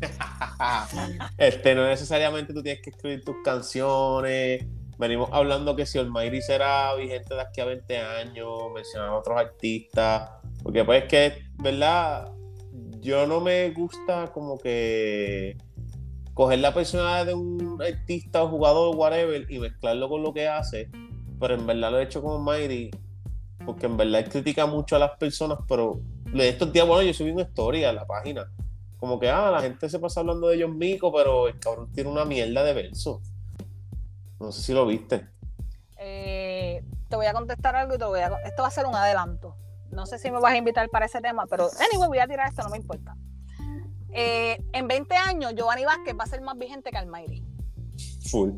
este, 1.38 1.74
no 1.74 1.86
necesariamente 1.86 2.52
tú 2.52 2.62
tienes 2.62 2.82
que 2.82 2.90
escribir 2.90 3.24
tus 3.24 3.36
canciones, 3.44 4.64
venimos 4.98 5.30
hablando 5.32 5.74
que 5.74 5.86
si 5.86 5.98
Almighty 5.98 6.42
será 6.42 6.94
vigente 6.94 7.34
de 7.34 7.40
aquí 7.40 7.60
a 7.60 7.64
20 7.64 7.98
años, 7.98 8.48
mencionar 8.74 9.08
a 9.08 9.16
otros 9.16 9.38
artistas, 9.38 10.30
porque 10.62 10.84
pues 10.84 11.04
que, 11.04 11.44
¿verdad? 11.56 12.30
Yo 13.00 13.26
no 13.26 13.40
me 13.40 13.70
gusta 13.70 14.30
como 14.32 14.58
que 14.58 15.56
coger 16.34 16.58
la 16.58 16.74
personalidad 16.74 17.26
de 17.26 17.34
un 17.34 17.82
artista 17.82 18.42
o 18.42 18.48
jugador, 18.48 18.94
whatever, 18.94 19.50
y 19.50 19.58
mezclarlo 19.58 20.08
con 20.08 20.22
lo 20.22 20.34
que 20.34 20.46
hace, 20.46 20.90
pero 21.40 21.54
en 21.54 21.66
verdad 21.66 21.90
lo 21.92 21.98
he 21.98 22.04
hecho 22.04 22.22
con 22.22 22.36
Almighty, 22.36 22.90
porque 23.64 23.86
en 23.86 23.96
verdad 23.96 24.28
critica 24.30 24.66
mucho 24.66 24.96
a 24.96 24.98
las 24.98 25.12
personas, 25.18 25.58
pero 25.66 26.00
estos 26.34 26.72
días, 26.72 26.86
bueno, 26.86 27.02
yo 27.02 27.14
subí 27.14 27.30
una 27.30 27.42
historia 27.42 27.90
a 27.90 27.92
la 27.94 28.06
página, 28.06 28.50
como 29.00 29.18
que, 29.18 29.30
ah, 29.30 29.50
la 29.50 29.62
gente 29.62 29.88
se 29.88 29.98
pasa 29.98 30.20
hablando 30.20 30.48
de 30.48 30.56
ellos 30.56 30.70
mico, 30.70 31.10
pero 31.10 31.48
el 31.48 31.58
cabrón 31.58 31.90
tiene 31.90 32.10
una 32.10 32.26
mierda 32.26 32.62
de 32.62 32.74
verso. 32.74 33.22
No 34.38 34.52
sé 34.52 34.62
si 34.62 34.74
lo 34.74 34.86
viste. 34.86 35.26
Eh, 35.98 36.84
te 37.08 37.16
voy 37.16 37.26
a 37.26 37.32
contestar 37.32 37.74
algo 37.76 37.94
y 37.94 37.98
te 37.98 38.04
voy 38.04 38.20
a. 38.20 38.28
Esto 38.44 38.62
va 38.62 38.68
a 38.68 38.70
ser 38.70 38.84
un 38.84 38.94
adelanto. 38.94 39.56
No 39.90 40.04
sé 40.04 40.18
si 40.18 40.30
me 40.30 40.38
vas 40.38 40.52
a 40.52 40.56
invitar 40.56 40.88
para 40.90 41.06
ese 41.06 41.20
tema, 41.20 41.46
pero 41.46 41.68
anyway, 41.90 42.08
voy 42.08 42.18
a 42.18 42.26
tirar 42.26 42.48
esto, 42.48 42.62
no 42.62 42.68
me 42.68 42.76
importa. 42.76 43.16
Eh, 44.12 44.62
en 44.72 44.86
20 44.86 45.14
años, 45.16 45.54
Giovanni 45.54 45.84
Vázquez 45.84 46.14
va 46.18 46.24
a 46.24 46.26
ser 46.26 46.42
más 46.42 46.56
vigente 46.58 46.90
que 46.90 46.98
Almighty. 46.98 47.42
Full. 48.30 48.50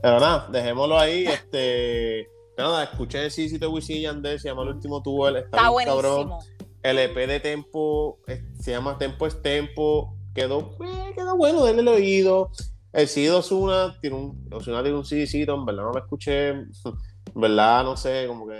Pero 0.00 0.20
nada, 0.20 0.48
dejémoslo 0.50 0.98
ahí. 0.98 1.26
Este. 1.26 2.28
Nada, 2.56 2.84
escuché 2.84 3.30
sí, 3.30 3.48
sí 3.48 3.58
te 3.58 3.66
Wisin 3.66 3.96
y 3.96 4.02
Yandel, 4.02 4.38
se 4.38 4.48
llama 4.48 4.62
el 4.62 4.68
último 4.68 5.02
tour, 5.02 5.36
está, 5.36 5.56
Está 5.56 5.70
bien 5.70 5.88
cabrón. 5.88 6.38
El 6.84 6.98
EP 6.98 7.14
de 7.26 7.40
Tempo 7.40 8.18
se 8.60 8.70
llama 8.70 8.98
Tempo 8.98 9.26
es 9.26 9.40
Tempo. 9.42 10.16
Quedó, 10.34 10.76
eh, 10.84 11.12
quedó 11.16 11.36
bueno, 11.36 11.64
denle 11.64 11.82
el 11.82 11.88
oído. 11.88 12.50
El 12.92 13.08
CD 13.08 13.26
de 13.30 13.36
Ozuna 13.36 13.96
tiene 14.00 14.16
un, 14.16 14.48
Ozuna 14.52 14.82
tiene 14.82 14.98
un 14.98 15.04
CDcito, 15.04 15.54
en 15.54 15.64
verdad 15.64 15.82
no 15.84 15.92
lo 15.92 15.98
escuché. 15.98 16.48
En 16.50 16.70
verdad, 17.34 17.84
no 17.84 17.96
sé, 17.96 18.26
como 18.28 18.46
que. 18.46 18.58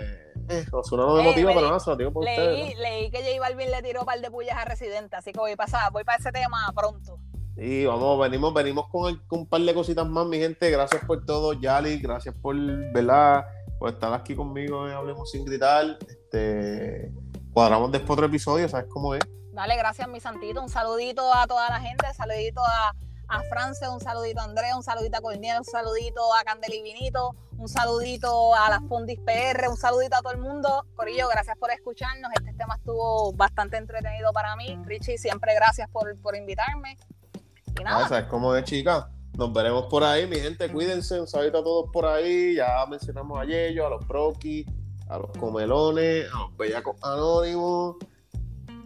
Eh, 0.49 0.65
Ozuna 0.71 1.05
no 1.05 1.15
me 1.15 1.21
Eh, 1.21 1.25
motiva, 1.25 1.49
me 1.51 1.55
pero 1.55 1.67
nada, 1.67 1.79
se 1.79 1.89
lo 1.91 1.95
digo 1.95 2.11
por 2.11 2.23
ustedes. 2.23 2.51
Leí, 2.59 2.75
leí 2.75 3.11
que 3.11 3.19
J 3.19 3.39
Balvin 3.39 3.69
le 3.71 3.81
tiró 3.83 4.01
un 4.01 4.05
par 4.05 4.19
de 4.19 4.31
pullas 4.31 4.57
a 4.57 4.65
Residente, 4.65 5.15
así 5.15 5.31
que 5.31 5.39
voy 5.39 5.55
para, 5.55 5.89
voy 5.91 6.03
para 6.03 6.17
ese 6.17 6.31
tema 6.31 6.71
pronto. 6.75 7.19
Y 7.57 7.85
vamos, 7.85 8.19
venimos, 8.19 8.53
venimos 8.53 8.87
con, 8.89 9.09
el- 9.09 9.25
con 9.27 9.39
un 9.41 9.47
par 9.47 9.61
de 9.61 9.73
cositas 9.73 10.07
más, 10.07 10.25
mi 10.25 10.37
gente. 10.39 10.69
Gracias 10.71 11.05
por 11.05 11.25
todo, 11.25 11.53
Yali. 11.53 11.99
Gracias 11.99 12.35
por, 12.41 12.55
¿verdad? 12.91 13.45
Por 13.79 13.89
estar 13.89 14.11
aquí 14.13 14.35
conmigo 14.35 14.87
en 14.87 14.93
Hablemos 14.93 15.29
sin 15.31 15.45
gritar. 15.45 15.97
Este, 16.07 17.11
cuadramos 17.55 17.89
después 17.89 18.11
otro 18.11 18.25
episodio, 18.25 18.67
¿sabes 18.67 18.87
cómo 18.89 19.15
es? 19.15 19.21
Dale, 19.53 19.77
gracias, 19.77 20.09
mi 20.09 20.19
santito. 20.19 20.61
Un 20.61 20.67
saludito 20.67 21.33
a 21.33 21.47
toda 21.47 21.69
la 21.69 21.79
gente, 21.79 22.05
un 22.05 22.13
saludito 22.13 22.61
a, 22.61 22.93
a 23.29 23.41
France, 23.43 23.87
un 23.87 24.01
saludito 24.01 24.41
a 24.41 24.43
Andrea, 24.43 24.75
un 24.75 24.83
saludito 24.83 25.17
a 25.17 25.21
Corniel, 25.21 25.59
un 25.59 25.63
saludito 25.63 26.21
a 26.35 26.43
Candel 26.43 26.73
y 26.73 26.81
Vinito, 26.81 27.33
un 27.57 27.69
saludito 27.69 28.53
a 28.53 28.69
las 28.69 28.81
Fundis 28.89 29.21
PR, 29.21 29.69
un 29.69 29.77
saludito 29.77 30.17
a 30.17 30.21
todo 30.21 30.33
el 30.33 30.39
mundo. 30.39 30.85
Corillo, 30.97 31.29
gracias 31.29 31.57
por 31.57 31.71
escucharnos. 31.71 32.29
Este 32.37 32.53
tema 32.55 32.75
estuvo 32.75 33.31
bastante 33.31 33.77
entretenido 33.77 34.33
para 34.33 34.57
mí. 34.57 34.77
Richie, 34.83 35.17
siempre 35.17 35.55
gracias 35.55 35.89
por, 35.89 36.13
por 36.19 36.35
invitarme. 36.35 36.97
Y 37.79 37.79
Ah, 37.79 37.83
nada, 37.83 38.09
¿Sabes 38.09 38.25
cómo 38.25 38.53
es, 38.53 38.65
chicas? 38.65 39.05
Nos 39.37 39.53
veremos 39.53 39.85
por 39.85 40.03
ahí, 40.03 40.27
mi 40.27 40.41
gente. 40.41 40.69
Cuídense. 40.69 41.21
Un 41.21 41.27
saludito 41.27 41.59
a 41.59 41.63
todos 41.63 41.89
por 41.93 42.05
ahí. 42.05 42.55
Ya 42.55 42.85
mencionamos 42.85 43.39
a 43.39 43.45
Yello, 43.45 43.87
a 43.87 43.91
los 43.91 44.05
Proki, 44.05 44.65
a 45.07 45.17
los 45.17 45.31
Comelones, 45.37 46.27
a 46.33 46.39
los 46.39 46.57
Bellacos 46.57 46.95
Anónimos. 47.01 47.97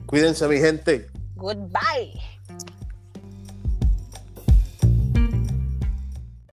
Cuídense, 0.05 0.47
mi 0.47 0.57
gente. 0.57 1.07
goodbye. 1.35 2.38